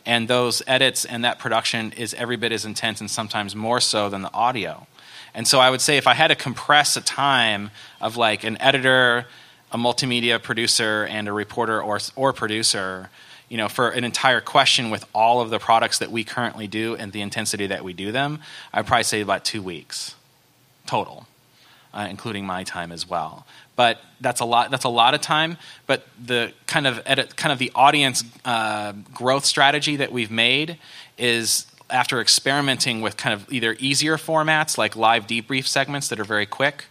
and 0.06 0.28
those 0.28 0.64
edits 0.66 1.06
and 1.06 1.24
that 1.24 1.38
production 1.38 1.92
is 1.94 2.14
every 2.16 2.36
bit 2.36 2.52
as 2.52 2.66
intense 2.66 3.00
and 3.00 3.12
sometimes 3.12 3.56
more 3.56 3.80
so 3.80 4.10
than 4.10 4.24
the 4.24 4.34
audio. 4.34 4.88
And 5.34 5.48
so 5.48 5.60
I 5.60 5.70
would 5.70 5.82
say 5.82 5.98
if 5.98 6.08
I 6.08 6.16
had 6.16 6.30
to 6.30 6.36
compress 6.36 6.98
a 6.98 7.02
time 7.02 7.70
of 8.02 8.18
like 8.18 8.44
an 8.44 8.60
editor, 8.60 9.28
a 9.72 9.78
multimedia 9.78 10.42
producer, 10.42 11.06
and 11.06 11.28
a 11.28 11.32
reporter 11.32 11.82
or, 11.82 12.00
or 12.16 12.34
producer, 12.34 13.12
you 13.50 13.58
know, 13.58 13.68
for 13.68 13.90
an 13.90 14.04
entire 14.04 14.42
question 14.42 14.90
with 14.90 15.06
all 15.14 15.42
of 15.42 15.50
the 15.50 15.60
products 15.60 16.00
that 16.00 16.12
we 16.12 16.24
currently 16.24 16.68
do 16.68 16.96
and 16.96 17.12
the 17.12 17.22
intensity 17.22 17.68
that 17.68 17.84
we 17.84 17.94
do 17.94 18.12
them, 18.12 18.40
I'd 18.74 18.88
probably 18.88 19.04
say 19.04 19.22
about 19.22 19.44
two 19.44 19.62
weeks 19.62 20.16
total, 20.86 21.28
uh, 21.94 22.08
including 22.10 22.46
my 22.46 22.64
time 22.64 22.92
as 22.92 23.10
well 23.10 23.46
but 23.80 24.02
that's 24.20 24.42
a 24.42 24.46
lot. 24.46 24.72
That's 24.72 24.84
a 24.84 24.90
lot 24.90 25.14
of 25.14 25.22
time. 25.22 25.56
But 25.88 26.06
the 26.22 26.52
kind 26.68 26.86
of 26.86 27.02
edit, 27.06 27.38
kind 27.38 27.54
of 27.54 27.60
the 27.60 27.72
audience 27.74 28.26
uh, 28.44 28.92
growth 29.14 29.46
strategy 29.46 29.96
that 29.96 30.12
we've 30.12 30.30
made 30.30 30.78
is 31.18 31.66
after 31.90 32.20
experimenting 32.20 33.00
with 33.00 33.16
kind 33.16 33.34
of 33.34 33.50
either 33.50 33.78
easier 33.80 34.18
formats 34.18 34.78
like 34.78 34.98
live 34.98 35.28
debrief 35.28 35.66
segments 35.66 36.10
that 36.10 36.20
are 36.20 36.26
very 36.26 36.46
quick, 36.46 36.88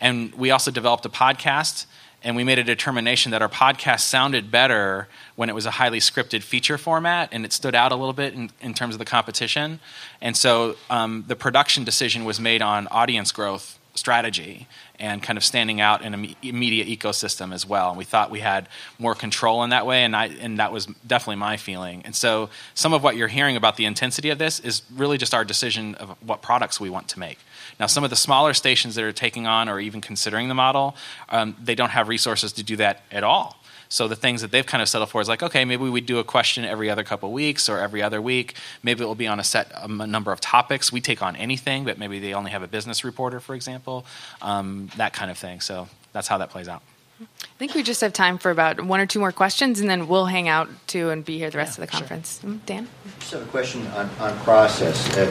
and 0.00 0.34
we 0.34 0.50
also 0.50 0.70
developed 0.70 1.04
a 1.04 1.10
podcast. 1.10 1.84
And 2.24 2.36
we 2.36 2.44
made 2.44 2.58
a 2.58 2.64
determination 2.64 3.32
that 3.32 3.42
our 3.42 3.48
podcast 3.48 4.00
sounded 4.00 4.50
better 4.50 5.08
when 5.34 5.48
it 5.48 5.54
was 5.54 5.66
a 5.66 5.72
highly 5.72 5.98
scripted 5.98 6.42
feature 6.42 6.78
format, 6.78 7.28
and 7.32 7.44
it 7.44 7.52
stood 7.52 7.74
out 7.74 7.90
a 7.92 7.96
little 7.96 8.12
bit 8.12 8.34
in, 8.34 8.50
in 8.60 8.74
terms 8.74 8.94
of 8.94 8.98
the 8.98 9.04
competition. 9.04 9.80
And 10.20 10.36
so 10.36 10.76
um, 10.88 11.24
the 11.26 11.36
production 11.36 11.84
decision 11.84 12.24
was 12.24 12.38
made 12.38 12.62
on 12.62 12.86
audience 12.88 13.32
growth 13.32 13.78
strategy 13.94 14.66
and 15.02 15.20
kind 15.20 15.36
of 15.36 15.42
standing 15.42 15.80
out 15.80 16.02
in 16.02 16.14
a 16.14 16.16
media 16.16 16.84
ecosystem 16.84 17.52
as 17.52 17.66
well. 17.66 17.88
And 17.88 17.98
we 17.98 18.04
thought 18.04 18.30
we 18.30 18.38
had 18.38 18.68
more 19.00 19.16
control 19.16 19.64
in 19.64 19.70
that 19.70 19.84
way, 19.84 20.04
and, 20.04 20.14
I, 20.14 20.26
and 20.26 20.60
that 20.60 20.70
was 20.70 20.86
definitely 21.04 21.36
my 21.36 21.56
feeling. 21.56 22.02
And 22.04 22.14
so 22.14 22.50
some 22.74 22.94
of 22.94 23.02
what 23.02 23.16
you're 23.16 23.26
hearing 23.26 23.56
about 23.56 23.76
the 23.76 23.84
intensity 23.84 24.30
of 24.30 24.38
this 24.38 24.60
is 24.60 24.82
really 24.94 25.18
just 25.18 25.34
our 25.34 25.44
decision 25.44 25.96
of 25.96 26.10
what 26.24 26.40
products 26.40 26.78
we 26.78 26.88
want 26.88 27.08
to 27.08 27.18
make. 27.18 27.38
Now, 27.80 27.86
some 27.86 28.04
of 28.04 28.10
the 28.10 28.16
smaller 28.16 28.54
stations 28.54 28.94
that 28.94 29.02
are 29.02 29.12
taking 29.12 29.44
on 29.44 29.68
or 29.68 29.80
even 29.80 30.00
considering 30.00 30.46
the 30.46 30.54
model, 30.54 30.94
um, 31.30 31.56
they 31.60 31.74
don't 31.74 31.90
have 31.90 32.06
resources 32.06 32.52
to 32.52 32.62
do 32.62 32.76
that 32.76 33.02
at 33.10 33.24
all. 33.24 33.56
So 33.92 34.08
the 34.08 34.16
things 34.16 34.40
that 34.40 34.50
they've 34.50 34.64
kind 34.64 34.80
of 34.80 34.88
settled 34.88 35.10
for 35.10 35.20
is 35.20 35.28
like, 35.28 35.42
okay, 35.42 35.66
maybe 35.66 35.90
we 35.90 36.00
do 36.00 36.18
a 36.18 36.24
question 36.24 36.64
every 36.64 36.88
other 36.88 37.04
couple 37.04 37.28
of 37.28 37.34
weeks 37.34 37.68
or 37.68 37.78
every 37.78 38.02
other 38.02 38.22
week. 38.22 38.54
Maybe 38.82 39.04
it 39.04 39.06
will 39.06 39.14
be 39.14 39.26
on 39.26 39.38
a 39.38 39.44
set 39.44 39.70
um, 39.74 40.00
a 40.00 40.06
number 40.06 40.32
of 40.32 40.40
topics. 40.40 40.90
We 40.90 41.02
take 41.02 41.20
on 41.20 41.36
anything, 41.36 41.84
but 41.84 41.98
maybe 41.98 42.18
they 42.18 42.32
only 42.32 42.52
have 42.52 42.62
a 42.62 42.66
business 42.66 43.04
reporter, 43.04 43.38
for 43.38 43.54
example, 43.54 44.06
um, 44.40 44.88
that 44.96 45.12
kind 45.12 45.30
of 45.30 45.36
thing. 45.36 45.60
So 45.60 45.88
that's 46.14 46.26
how 46.26 46.38
that 46.38 46.48
plays 46.48 46.68
out. 46.68 46.80
I 47.20 47.26
think 47.58 47.74
we 47.74 47.82
just 47.82 48.00
have 48.00 48.14
time 48.14 48.38
for 48.38 48.50
about 48.50 48.82
one 48.82 48.98
or 48.98 49.04
two 49.04 49.18
more 49.18 49.30
questions, 49.30 49.78
and 49.78 49.90
then 49.90 50.08
we'll 50.08 50.24
hang 50.24 50.48
out 50.48 50.70
too 50.86 51.10
and 51.10 51.22
be 51.22 51.36
here 51.36 51.50
the 51.50 51.58
rest 51.58 51.76
yeah, 51.76 51.84
of 51.84 51.90
the 51.90 51.94
conference. 51.94 52.40
Sure. 52.40 52.48
Mm, 52.48 52.64
Dan? 52.64 52.88
Just 53.18 53.32
have 53.32 53.42
a 53.42 53.50
question 53.50 53.86
on, 53.88 54.08
on 54.20 54.38
process. 54.38 55.14
Uh, 55.18 55.30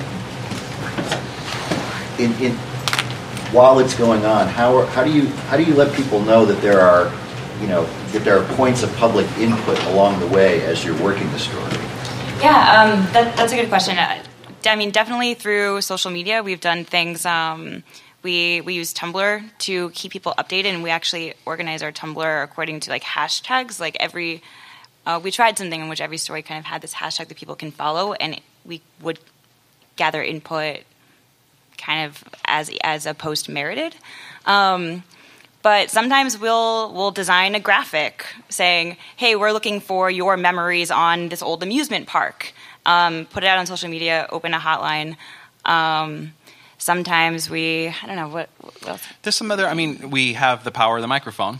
in, 2.20 2.32
in, 2.34 2.52
while 3.54 3.80
it's 3.80 3.98
going 3.98 4.24
on, 4.24 4.48
how, 4.48 4.86
how, 4.86 5.04
do 5.04 5.12
you, 5.12 5.26
how 5.50 5.58
do 5.58 5.64
you 5.64 5.74
let 5.74 5.96
people 5.96 6.22
know 6.22 6.46
that 6.46 6.62
there 6.62 6.80
are 6.80 7.12
you 7.62 7.68
know, 7.68 7.86
that 8.12 8.24
there 8.24 8.38
are 8.38 8.56
points 8.56 8.84
of 8.84 8.94
public 8.96 9.28
input 9.38 9.82
along 9.86 10.20
the 10.20 10.28
way 10.28 10.64
as 10.66 10.84
you're 10.84 11.00
working 11.02 11.32
the 11.32 11.40
story? 11.40 11.72
Yeah, 12.42 12.82
um, 12.82 13.14
that, 13.14 13.38
that's 13.38 13.54
a 13.54 13.56
good 13.56 13.70
question. 13.70 13.98
Uh, 13.98 14.24
I 14.66 14.76
mean, 14.76 14.92
definitely 14.92 15.36
through 15.36 15.82
social 15.82 16.12
media, 16.12 16.44
we've 16.44 16.60
done 16.60 16.86
things. 16.86 17.26
Um, 17.26 17.84
we 18.24 18.62
we 18.62 18.74
use 18.74 18.94
Tumblr 18.94 19.44
to 19.60 19.90
keep 19.92 20.12
people 20.12 20.34
updated, 20.38 20.74
and 20.74 20.84
we 20.84 20.90
actually 20.90 21.34
organize 21.46 21.82
our 21.82 21.92
Tumblr 21.92 22.44
according 22.44 22.80
to 22.82 22.90
like 22.90 23.04
hashtags. 23.04 23.80
Like 23.80 23.98
every, 24.00 24.42
uh, 25.06 25.20
we 25.24 25.32
tried 25.32 25.58
something 25.58 25.82
in 25.82 25.88
which 25.88 26.02
every 26.02 26.18
story 26.18 26.42
kind 26.42 26.60
of 26.60 26.66
had 26.66 26.82
this 26.82 26.94
hashtag 26.94 27.28
that 27.28 27.38
people 27.38 27.56
can 27.56 27.72
follow, 27.72 28.14
and 28.14 28.40
we 28.66 28.82
would 29.02 29.20
gather 29.96 30.22
input 30.22 30.82
kind 31.78 32.08
of 32.08 32.24
as 32.46 32.72
as 32.84 33.06
a 33.06 33.14
post 33.14 33.50
merited. 33.50 33.96
Um, 34.46 35.04
but 35.62 35.90
sometimes 35.90 36.38
we'll 36.38 36.94
we'll 36.94 37.12
design 37.12 37.56
a 37.56 37.60
graphic 37.60 38.26
saying, 38.50 38.98
"Hey, 39.16 39.36
we're 39.36 39.52
looking 39.52 39.80
for 39.80 40.10
your 40.10 40.38
memories 40.38 40.92
on 40.92 41.30
this 41.30 41.42
old 41.42 41.64
amusement 41.64 42.08
park." 42.08 42.54
Um, 42.86 43.26
put 43.26 43.44
it 43.44 43.48
out 43.48 43.60
on 43.60 43.66
social 43.66 43.90
media, 43.90 44.28
open 44.32 44.54
a 44.54 44.60
hotline. 44.60 45.16
Um, 45.66 46.34
sometimes 46.78 47.50
we, 47.50 47.90
I 47.90 48.08
don't 48.08 48.16
know 48.16 48.28
what, 48.28 48.50
what 48.60 48.88
else. 48.88 49.04
There's 49.22 49.36
some 49.36 49.52
other. 49.52 49.68
I 49.68 49.74
mean, 49.74 50.10
we 50.10 50.34
have 50.34 50.64
the 50.64 50.72
power 50.72 50.98
of 50.98 51.02
the 51.02 51.08
microphone. 51.08 51.60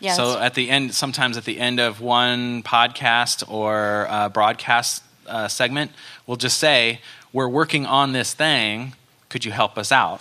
Yeah, 0.00 0.14
so 0.14 0.38
at 0.38 0.54
the 0.54 0.68
end, 0.68 0.94
sometimes 0.94 1.36
at 1.36 1.44
the 1.44 1.60
end 1.60 1.78
of 1.78 2.00
one 2.00 2.62
podcast 2.64 3.48
or 3.48 4.06
uh, 4.08 4.28
broadcast 4.30 5.04
uh, 5.28 5.46
segment, 5.46 5.92
we'll 6.26 6.36
just 6.36 6.58
say, 6.58 7.00
"We're 7.32 7.48
working 7.48 7.86
on 7.86 8.12
this 8.12 8.34
thing. 8.34 8.94
Could 9.28 9.44
you 9.44 9.52
help 9.52 9.78
us 9.78 9.92
out?" 9.92 10.20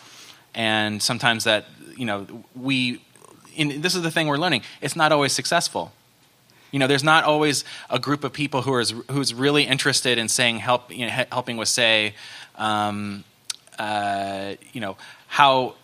And 0.53 1.01
sometimes 1.01 1.45
that 1.45 1.65
you 1.95 2.05
know 2.05 2.27
we 2.55 3.01
this 3.57 3.95
is 3.95 4.02
the 4.02 4.11
thing 4.11 4.28
we're 4.28 4.38
learning. 4.38 4.64
It's 4.82 4.95
not 4.95 5.11
always 5.11 5.34
successful. 5.34 5.91
You 6.72 6.80
know, 6.80 6.88
there's 6.88 7.03
not 7.03 7.26
always 7.26 7.65
a 7.90 7.99
group 7.99 8.23
of 8.23 8.32
people 8.32 8.61
who 8.61 8.73
are 8.73 8.84
who's 9.11 9.34
really 9.34 9.64
interested 9.64 10.18
in 10.18 10.30
saying 10.30 10.60
help, 10.60 10.95
you 10.95 11.06
know, 11.06 11.26
helping 11.32 11.57
with 11.57 11.68
say, 11.68 12.15
um, 12.56 13.23
uh, 13.78 14.56
you 14.72 14.80
know, 14.80 14.95
how 15.28 15.76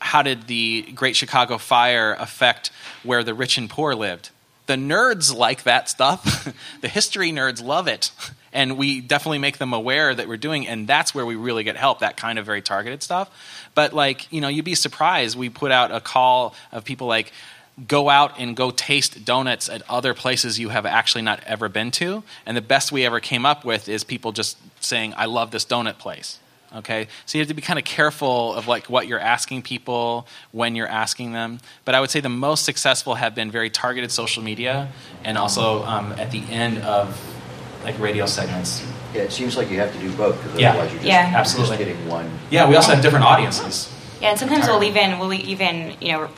how 0.00 0.22
did 0.22 0.46
the 0.48 0.82
Great 0.94 1.16
Chicago 1.16 1.56
Fire 1.56 2.14
affect 2.18 2.70
where 3.04 3.22
the 3.22 3.32
rich 3.32 3.56
and 3.58 3.70
poor 3.70 3.94
lived? 3.94 4.30
The 4.66 4.74
nerds 4.74 5.34
like 5.34 5.62
that 5.64 5.88
stuff. 5.88 6.52
the 6.80 6.88
history 6.88 7.30
nerds 7.30 7.62
love 7.62 7.88
it. 7.88 8.10
And 8.54 8.78
we 8.78 9.00
definitely 9.00 9.38
make 9.38 9.58
them 9.58 9.74
aware 9.74 10.14
that 10.14 10.28
we're 10.28 10.38
doing, 10.38 10.66
and 10.66 10.86
that's 10.86 11.14
where 11.14 11.26
we 11.26 11.34
really 11.34 11.64
get 11.64 11.76
help, 11.76 11.98
that 11.98 12.16
kind 12.16 12.38
of 12.38 12.46
very 12.46 12.62
targeted 12.62 13.02
stuff. 13.02 13.28
But, 13.74 13.92
like, 13.92 14.32
you 14.32 14.40
know, 14.40 14.48
you'd 14.48 14.64
be 14.64 14.76
surprised. 14.76 15.36
We 15.36 15.50
put 15.50 15.72
out 15.72 15.90
a 15.90 16.00
call 16.00 16.54
of 16.72 16.84
people 16.84 17.06
like, 17.06 17.32
go 17.88 18.08
out 18.08 18.38
and 18.38 18.56
go 18.56 18.70
taste 18.70 19.24
donuts 19.24 19.68
at 19.68 19.82
other 19.90 20.14
places 20.14 20.60
you 20.60 20.68
have 20.68 20.86
actually 20.86 21.22
not 21.22 21.42
ever 21.44 21.68
been 21.68 21.90
to. 21.90 22.22
And 22.46 22.56
the 22.56 22.62
best 22.62 22.92
we 22.92 23.04
ever 23.04 23.18
came 23.18 23.44
up 23.44 23.64
with 23.64 23.88
is 23.88 24.04
people 24.04 24.30
just 24.30 24.56
saying, 24.80 25.14
I 25.16 25.26
love 25.26 25.50
this 25.50 25.64
donut 25.64 25.98
place 25.98 26.38
okay 26.74 27.06
so 27.24 27.38
you 27.38 27.42
have 27.42 27.48
to 27.48 27.54
be 27.54 27.62
kind 27.62 27.78
of 27.78 27.84
careful 27.84 28.52
of 28.54 28.66
like 28.66 28.90
what 28.90 29.06
you're 29.06 29.20
asking 29.20 29.62
people 29.62 30.26
when 30.50 30.74
you're 30.74 30.88
asking 30.88 31.32
them 31.32 31.60
but 31.84 31.94
i 31.94 32.00
would 32.00 32.10
say 32.10 32.20
the 32.20 32.28
most 32.28 32.64
successful 32.64 33.14
have 33.14 33.34
been 33.34 33.50
very 33.50 33.70
targeted 33.70 34.10
social 34.10 34.42
media 34.42 34.90
and 35.22 35.38
also 35.38 35.84
um, 35.84 36.12
at 36.12 36.30
the 36.30 36.42
end 36.50 36.78
of 36.78 37.16
like 37.84 37.98
radio 37.98 38.26
segments 38.26 38.82
Yeah, 39.14 39.22
it 39.22 39.32
seems 39.32 39.56
like 39.56 39.70
you 39.70 39.78
have 39.78 39.92
to 39.92 39.98
do 39.98 40.10
both 40.12 40.42
because 40.42 40.58
Yeah. 40.58 40.70
otherwise 40.70 40.90
you're 40.92 41.02
just, 41.02 41.08
Yeah. 41.08 41.32
Absolutely. 41.36 41.76
just 41.76 41.86
getting 41.88 42.08
one. 42.08 42.30
yeah 42.50 42.68
we 42.68 42.76
also 42.76 42.92
have 42.94 43.02
different 43.02 43.24
audiences 43.24 43.90
Yeah, 44.20 44.30
and 44.30 44.38
sometimes 44.38 44.66
we'll 44.66 44.84
even 44.84 45.18
we'll 45.18 45.32
even 45.34 45.94
you 46.00 46.12
know 46.12 46.28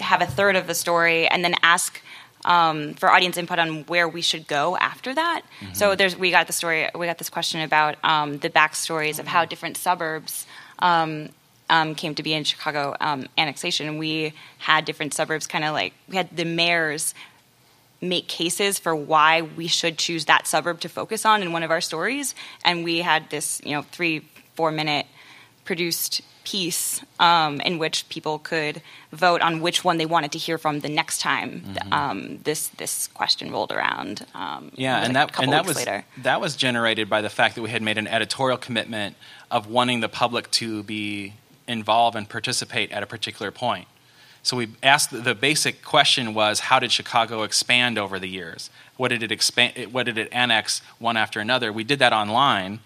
have 0.00 0.22
a 0.22 0.26
third 0.26 0.56
of 0.56 0.66
the 0.66 0.74
story 0.74 1.28
and 1.28 1.44
then 1.44 1.54
ask 1.62 2.00
um, 2.44 2.94
for 2.94 3.08
audience 3.10 3.36
input 3.36 3.58
on 3.60 3.84
where 3.84 4.08
we 4.08 4.20
should 4.20 4.48
go 4.48 4.76
after 4.76 5.14
that. 5.14 5.42
Mm-hmm. 5.60 5.74
So 5.74 5.94
there's 5.94 6.16
we 6.16 6.32
got 6.32 6.48
the 6.48 6.52
story 6.52 6.88
we 6.94 7.06
got 7.06 7.18
this 7.18 7.30
question 7.30 7.60
about 7.60 7.96
um, 8.02 8.38
the 8.38 8.50
backstories 8.50 9.20
of 9.20 9.26
how 9.28 9.44
different 9.44 9.76
suburbs. 9.76 10.46
Um, 10.80 11.28
um, 11.70 11.94
came 11.94 12.14
to 12.16 12.22
be 12.22 12.34
in 12.34 12.44
Chicago 12.44 12.94
um, 13.00 13.26
annexation, 13.38 13.96
we 13.96 14.34
had 14.58 14.84
different 14.84 15.14
suburbs, 15.14 15.46
kind 15.46 15.64
of 15.64 15.72
like 15.72 15.94
we 16.08 16.16
had 16.16 16.36
the 16.36 16.44
mayors 16.44 17.14
make 18.02 18.28
cases 18.28 18.78
for 18.78 18.94
why 18.94 19.40
we 19.40 19.68
should 19.68 19.96
choose 19.96 20.26
that 20.26 20.46
suburb 20.46 20.80
to 20.80 20.88
focus 20.88 21.24
on 21.24 21.42
in 21.42 21.52
one 21.52 21.62
of 21.62 21.70
our 21.70 21.80
stories, 21.80 22.34
and 22.64 22.84
we 22.84 22.98
had 22.98 23.30
this, 23.30 23.60
you 23.64 23.72
know, 23.72 23.82
three 23.82 24.28
four 24.54 24.70
minute 24.70 25.06
produced 25.64 26.20
piece 26.44 27.00
um, 27.20 27.60
in 27.60 27.78
which 27.78 28.08
people 28.08 28.38
could 28.38 28.82
vote 29.12 29.40
on 29.40 29.60
which 29.60 29.84
one 29.84 29.96
they 29.96 30.06
wanted 30.06 30.32
to 30.32 30.38
hear 30.38 30.58
from 30.58 30.80
the 30.80 30.88
next 30.88 31.18
time 31.20 31.62
um, 31.92 32.38
this 32.42 32.68
this 32.68 33.06
question 33.08 33.52
rolled 33.52 33.70
around. 33.72 34.26
Um, 34.34 34.72
Yeah, 34.74 34.98
and 35.02 35.12
a 35.12 35.14
that 35.14 35.40
and 35.40 35.52
that 35.52 35.64
was 35.64 35.76
later. 35.76 36.04
that 36.18 36.40
was 36.40 36.56
generated 36.56 37.08
by 37.08 37.20
the 37.20 37.30
fact 37.30 37.54
that 37.54 37.62
we 37.62 37.70
had 37.70 37.82
made 37.82 37.98
an 37.98 38.08
editorial 38.08 38.58
commitment 38.58 39.16
of 39.50 39.68
wanting 39.68 40.00
the 40.00 40.08
public 40.08 40.50
to 40.52 40.82
be 40.82 41.34
involved 41.68 42.16
and 42.16 42.28
participate 42.28 42.90
at 42.90 43.02
a 43.02 43.06
particular 43.06 43.50
point. 43.50 43.86
So 44.42 44.56
we 44.56 44.68
asked 44.82 45.10
the 45.10 45.34
basic 45.34 45.82
question 45.82 46.34
was 46.34 46.60
how 46.60 46.78
did 46.80 46.90
Chicago 46.90 47.44
expand 47.44 47.96
over 47.96 48.18
the 48.18 48.26
years? 48.26 48.70
What 48.96 49.08
did 49.08 49.22
it 49.22 49.30
expand? 49.30 49.92
What 49.92 50.06
did 50.06 50.18
it 50.18 50.28
annex 50.32 50.82
one 50.98 51.16
after 51.16 51.38
another? 51.40 51.72
We 51.72 51.84
did 51.84 52.00
that 52.00 52.12
online, 52.12 52.80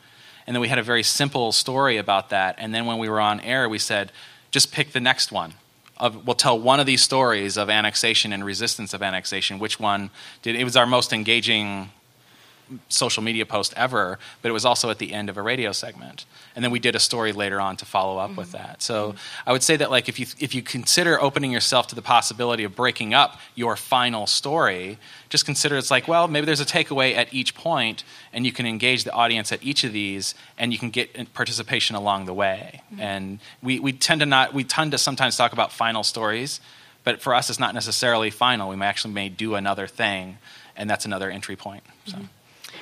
and 0.46 0.54
then 0.54 0.60
we 0.60 0.68
had 0.68 0.78
a 0.78 0.82
very 0.82 1.02
simple 1.02 1.52
story 1.52 1.96
about 1.96 2.30
that. 2.30 2.56
And 2.58 2.74
then 2.74 2.84
when 2.86 2.98
we 2.98 3.08
were 3.08 3.20
on 3.20 3.40
air, 3.40 3.68
we 3.68 3.78
said, 3.78 4.12
just 4.50 4.70
pick 4.70 4.92
the 4.92 5.00
next 5.00 5.32
one. 5.32 5.54
Of, 5.98 6.26
we'll 6.26 6.36
tell 6.36 6.58
one 6.58 6.78
of 6.78 6.84
these 6.84 7.02
stories 7.02 7.56
of 7.56 7.70
annexation 7.70 8.34
and 8.34 8.44
resistance 8.44 8.92
of 8.92 9.02
annexation. 9.02 9.58
Which 9.58 9.80
one 9.80 10.10
did? 10.42 10.54
It 10.54 10.64
was 10.64 10.76
our 10.76 10.86
most 10.86 11.12
engaging 11.14 11.90
social 12.88 13.22
media 13.22 13.46
post 13.46 13.72
ever, 13.76 14.18
but 14.42 14.48
it 14.48 14.52
was 14.52 14.64
also 14.64 14.90
at 14.90 14.98
the 14.98 15.12
end 15.12 15.28
of 15.28 15.36
a 15.36 15.42
radio 15.42 15.72
segment. 15.72 16.24
And 16.54 16.64
then 16.64 16.70
we 16.72 16.78
did 16.78 16.94
a 16.94 16.98
story 16.98 17.32
later 17.32 17.60
on 17.60 17.76
to 17.76 17.84
follow 17.84 18.18
up 18.18 18.36
with 18.36 18.52
mm-hmm. 18.52 18.66
that. 18.66 18.82
So 18.82 19.14
I 19.46 19.52
would 19.52 19.62
say 19.62 19.76
that 19.76 19.90
like 19.90 20.08
if 20.08 20.18
you 20.18 20.26
if 20.38 20.54
you 20.54 20.62
consider 20.62 21.20
opening 21.20 21.52
yourself 21.52 21.86
to 21.88 21.94
the 21.94 22.02
possibility 22.02 22.64
of 22.64 22.74
breaking 22.74 23.14
up 23.14 23.38
your 23.54 23.76
final 23.76 24.26
story, 24.26 24.98
just 25.28 25.44
consider 25.44 25.76
it's 25.76 25.90
like, 25.90 26.08
well, 26.08 26.28
maybe 26.28 26.46
there's 26.46 26.60
a 26.60 26.66
takeaway 26.66 27.14
at 27.14 27.32
each 27.32 27.54
point 27.54 28.04
and 28.32 28.44
you 28.44 28.52
can 28.52 28.66
engage 28.66 29.04
the 29.04 29.12
audience 29.12 29.52
at 29.52 29.62
each 29.62 29.84
of 29.84 29.92
these 29.92 30.34
and 30.58 30.72
you 30.72 30.78
can 30.78 30.90
get 30.90 31.32
participation 31.34 31.96
along 31.96 32.24
the 32.24 32.34
way. 32.34 32.82
Mm-hmm. 32.92 33.00
And 33.00 33.38
we, 33.62 33.78
we 33.80 33.92
tend 33.92 34.20
to 34.20 34.26
not 34.26 34.54
we 34.54 34.64
tend 34.64 34.92
to 34.92 34.98
sometimes 34.98 35.36
talk 35.36 35.52
about 35.52 35.72
final 35.72 36.02
stories, 36.02 36.60
but 37.04 37.20
for 37.20 37.34
us 37.34 37.50
it's 37.50 37.60
not 37.60 37.74
necessarily 37.74 38.30
final. 38.30 38.68
We 38.68 38.76
may 38.76 38.86
actually 38.86 39.14
may 39.14 39.28
do 39.28 39.54
another 39.54 39.86
thing 39.86 40.38
and 40.76 40.88
that's 40.88 41.04
another 41.04 41.30
entry 41.30 41.56
point. 41.56 41.82
So. 42.06 42.16
Mm-hmm. 42.16 42.24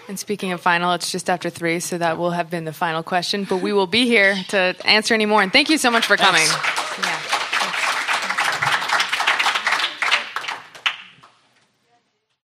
And 0.09 0.19
speaking 0.19 0.53
of 0.53 0.61
final, 0.61 0.93
it's 0.93 1.11
just 1.11 1.31
after 1.31 1.49
three, 1.49 1.81
so 1.81 1.97
that 1.99 2.19
will 2.19 2.31
have 2.31 2.51
been 2.51 2.65
the 2.65 2.73
final 2.73 3.03
question. 3.03 3.45
But 3.45 3.59
we 3.59 3.73
will 3.73 3.87
be 3.87 4.07
here 4.07 4.37
to 4.49 4.77
answer 4.85 5.15
any 5.15 5.27
more. 5.27 5.43
And 5.43 5.53
thank 5.53 5.71
you 5.71 5.79
so 5.79 5.91
much 5.91 6.07
for 6.07 6.17
coming. 6.17 6.47
Thanks. 6.47 7.44